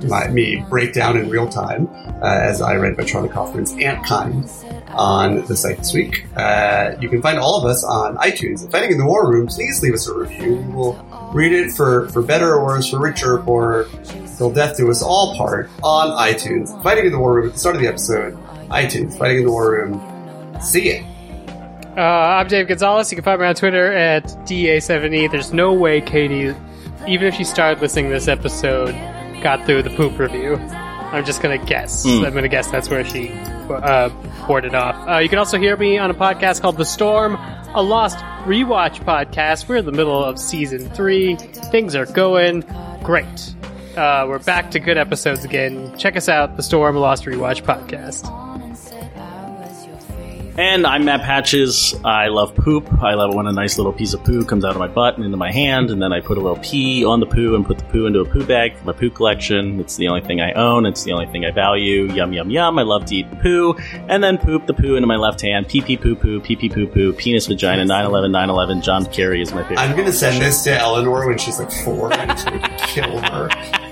my, 0.07 0.29
me 0.29 0.65
break 0.71 0.93
down 0.93 1.17
in 1.17 1.29
real 1.29 1.49
time 1.49 1.89
uh, 2.23 2.27
as 2.27 2.63
I 2.63 2.77
read 2.77 2.97
Charlie 3.09 3.29
Kaufman's 3.29 3.75
Antkind 3.75 4.49
on 4.95 5.45
the 5.47 5.57
site 5.57 5.79
this 5.79 5.93
week. 5.93 6.25
Uh, 6.37 6.93
you 7.01 7.09
can 7.09 7.21
find 7.21 7.41
all 7.41 7.59
of 7.59 7.65
us 7.69 7.83
on 7.83 8.19
iTunes. 8.19 8.65
If 8.65 8.71
Fighting 8.71 8.93
in 8.93 8.99
the 8.99 9.05
War 9.05 9.29
Room, 9.29 9.49
please 9.49 9.83
leave 9.83 9.95
us 9.95 10.07
a 10.07 10.15
review. 10.15 10.55
We 10.55 10.75
will 10.75 11.31
read 11.35 11.51
it 11.51 11.73
for, 11.73 12.09
for 12.11 12.23
better 12.23 12.55
or 12.55 12.65
worse, 12.65 12.89
for 12.89 13.01
richer 13.01 13.43
or 13.43 13.89
till 14.39 14.53
death 14.53 14.77
do 14.77 14.89
us 14.93 15.03
all 15.03 15.37
part 15.37 15.69
on 15.83 16.11
iTunes. 16.17 16.81
Fighting 16.85 17.07
in 17.07 17.11
the 17.11 17.19
War 17.19 17.35
Room 17.35 17.49
at 17.49 17.55
the 17.55 17.59
start 17.59 17.75
of 17.75 17.83
the 17.83 17.89
episode. 17.89 18.39
iTunes, 18.71 19.19
Fighting 19.19 19.39
in 19.39 19.45
the 19.47 19.51
War 19.51 19.73
Room. 19.73 20.61
See 20.61 20.91
it. 20.91 21.05
Uh, 21.97 22.03
I'm 22.03 22.47
Dave 22.47 22.69
Gonzalez. 22.69 23.11
You 23.11 23.17
can 23.17 23.25
find 23.25 23.41
me 23.41 23.47
on 23.47 23.55
Twitter 23.55 23.93
at 23.93 24.25
DA7E. 24.47 25.31
There's 25.31 25.53
no 25.53 25.73
way 25.73 26.01
Katie, 26.01 26.55
even 27.09 27.27
if 27.27 27.35
she 27.35 27.45
started 27.45 27.81
listening 27.83 28.07
to 28.07 28.11
this 28.13 28.29
episode, 28.29 28.93
got 29.43 29.67
through 29.67 29.83
the 29.83 29.91
poop 29.91 30.19
review. 30.19 30.55
I'm 30.57 31.25
just 31.25 31.43
gonna 31.43 31.59
guess. 31.59 32.05
Hmm. 32.05 32.25
I'm 32.25 32.33
gonna 32.33 32.47
guess 32.49 32.71
that's 32.71 32.89
where 32.89 33.05
she 33.05 33.31
uh, 33.33 34.11
poured 34.43 34.65
it 34.65 34.75
off. 34.75 35.09
Uh, 35.09 35.19
you 35.19 35.29
can 35.29 35.41
also 35.41 35.59
hear 35.59 35.77
me 35.77 35.99
on 35.99 36.11
a 36.11 36.15
podcast 36.15 36.61
called 36.61 36.77
The 36.77 36.85
Storm, 36.85 37.35
a 37.75 37.83
Lost 37.83 38.19
Rewatch 38.45 39.05
podcast. 39.05 39.69
We're 39.69 39.79
in 39.79 39.87
the 39.87 39.93
middle 39.93 40.25
of 40.25 40.39
season 40.39 40.89
three. 40.91 41.35
Things 41.35 41.97
are 41.97 42.07
going 42.07 42.61
great. 43.03 43.55
Uh, 43.97 44.27
we're 44.29 44.39
back 44.39 44.71
to 44.71 44.79
good 44.79 44.97
episodes 44.97 45.45
again. 45.45 45.97
Check 45.99 46.17
us 46.17 46.29
out, 46.29 46.57
The 46.57 46.63
Storm, 46.63 46.95
a 46.97 47.01
Lost 47.01 47.25
Rewatch 47.25 47.65
podcast. 47.65 48.50
And 50.59 50.87
I'm 50.87 51.05
Matt 51.05 51.23
Patches. 51.23 51.95
I 52.05 52.29
love 52.29 52.55
poop. 52.55 52.93
I 53.03 53.15
love 53.15 53.31
it 53.31 53.37
when 53.37 53.47
a 53.47 53.53
nice 53.53 53.79
little 53.79 53.93
piece 53.93 54.15
of 54.15 54.25
poo 54.25 54.45
comes 54.45 54.65
out 54.65 54.73
of 54.73 54.79
my 54.79 54.89
butt 54.89 55.17
and 55.17 55.25
into 55.25 55.37
my 55.37 55.51
hand, 55.51 55.91
and 55.91 56.03
then 56.03 56.13
I 56.13 56.21
put 56.21 56.39
a 56.39 56.41
little 56.41 56.59
pee 56.63 57.05
on 57.05 57.21
the 57.21 57.27
poo 57.27 57.55
and 57.55 57.65
put 57.65 57.79
the 57.79 57.85
poo 57.85 58.07
into 58.07 58.21
a 58.21 58.25
poo 58.25 58.45
bag 58.45 58.77
for 58.77 58.85
my 58.85 58.93
poo 58.93 59.11
collection. 59.11 59.81
It's 59.81 59.97
the 59.97 60.09
only 60.09 60.21
thing 60.21 60.41
I 60.41 60.53
own. 60.53 60.87
It's 60.87 61.05
the 61.05 61.13
only 61.13 61.27
thing 61.27 61.45
I 61.45 61.51
value. 61.51 62.13
Yum, 62.13 62.33
yum, 62.33 62.51
yum. 62.51 62.79
I 62.79 62.83
love 62.83 63.07
to 63.07 63.17
eat 63.17 63.41
poo. 63.41 63.75
And 64.09 64.23
then 64.23 64.39
poop 64.39 64.67
the 64.67 64.75
poo 64.75 64.97
into 64.97 65.07
my 65.07 65.17
left 65.17 65.41
hand. 65.41 65.69
Pee 65.69 65.81
pee 65.81 65.97
poo 65.97 66.15
poo, 66.17 66.41
pee 66.41 66.57
pee 66.57 66.69
poo 66.69 66.87
poo, 66.87 67.13
penis 67.13 67.47
vagina, 67.47 67.85
911, 67.85 68.33
911. 68.33 68.83
John 68.83 69.07
Kerry 69.07 69.41
is 69.41 69.53
my 69.53 69.63
favorite. 69.63 69.79
I'm 69.79 69.97
gonna 69.97 70.13
send 70.13 70.43
this 70.43 70.63
to 70.65 70.73
Eleanor 70.73 71.27
when 71.27 71.39
she's 71.39 71.59
like 71.59 71.71
four 71.71 72.13
and 72.13 72.31
it's 72.31 72.45
gonna 72.45 72.77
kill 72.87 73.19
her. 73.19 73.90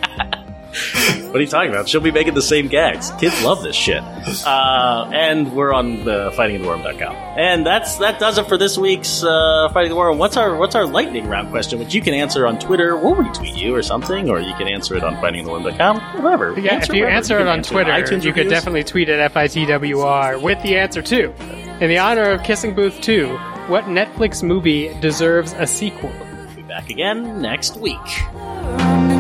What 1.28 1.36
are 1.36 1.40
you 1.40 1.46
talking 1.46 1.70
about? 1.70 1.88
She'll 1.88 2.00
be 2.00 2.10
making 2.10 2.34
the 2.34 2.42
same 2.42 2.68
gags. 2.68 3.10
Kids 3.12 3.42
love 3.42 3.62
this 3.62 3.76
shit. 3.76 4.02
Uh, 4.46 5.10
and 5.12 5.52
we're 5.54 5.72
on 5.72 6.04
the 6.04 6.30
fightingtheworm.com. 6.30 7.14
And 7.14 7.66
that's 7.66 7.96
that 7.96 8.18
does 8.18 8.38
it 8.38 8.46
for 8.48 8.56
this 8.56 8.76
week's 8.76 9.22
uh, 9.22 9.68
Fighting 9.72 9.90
the 9.90 9.96
Worm. 9.96 10.18
What's 10.18 10.36
our 10.36 10.56
what's 10.56 10.74
our 10.74 10.86
lightning 10.86 11.26
round 11.28 11.50
question, 11.50 11.78
which 11.78 11.94
you 11.94 12.02
can 12.02 12.14
answer 12.14 12.46
on 12.46 12.58
Twitter. 12.58 12.96
We'll 12.96 13.14
retweet 13.14 13.56
you 13.56 13.74
or 13.74 13.82
something, 13.82 14.28
or 14.28 14.40
you 14.40 14.54
can 14.54 14.68
answer 14.68 14.96
it 14.96 15.04
on 15.04 15.16
fightingtheworm.com. 15.16 16.22
Whatever. 16.22 16.58
Yeah, 16.58 16.82
if 16.82 16.88
you 16.88 17.02
wherever. 17.02 17.16
answer 17.16 17.36
it 17.36 17.40
can 17.40 17.48
on 17.48 17.62
Twitter, 17.62 17.90
iTunes 17.90 18.24
you 18.24 18.32
could 18.32 18.48
definitely 18.48 18.84
tweet 18.84 19.08
at 19.08 19.32
FITWR 19.32 20.42
with 20.42 20.62
the 20.62 20.76
answer 20.76 21.02
too. 21.02 21.34
In 21.80 21.88
the 21.88 21.98
honor 21.98 22.32
of 22.32 22.42
Kissing 22.42 22.74
Booth 22.74 23.00
2, 23.02 23.28
what 23.68 23.84
Netflix 23.84 24.42
movie 24.42 24.92
deserves 25.00 25.52
a 25.52 25.66
sequel? 25.66 26.10
We'll 26.10 26.56
be 26.56 26.62
back 26.62 26.90
again 26.90 27.40
next 27.40 27.76
week 27.76 27.96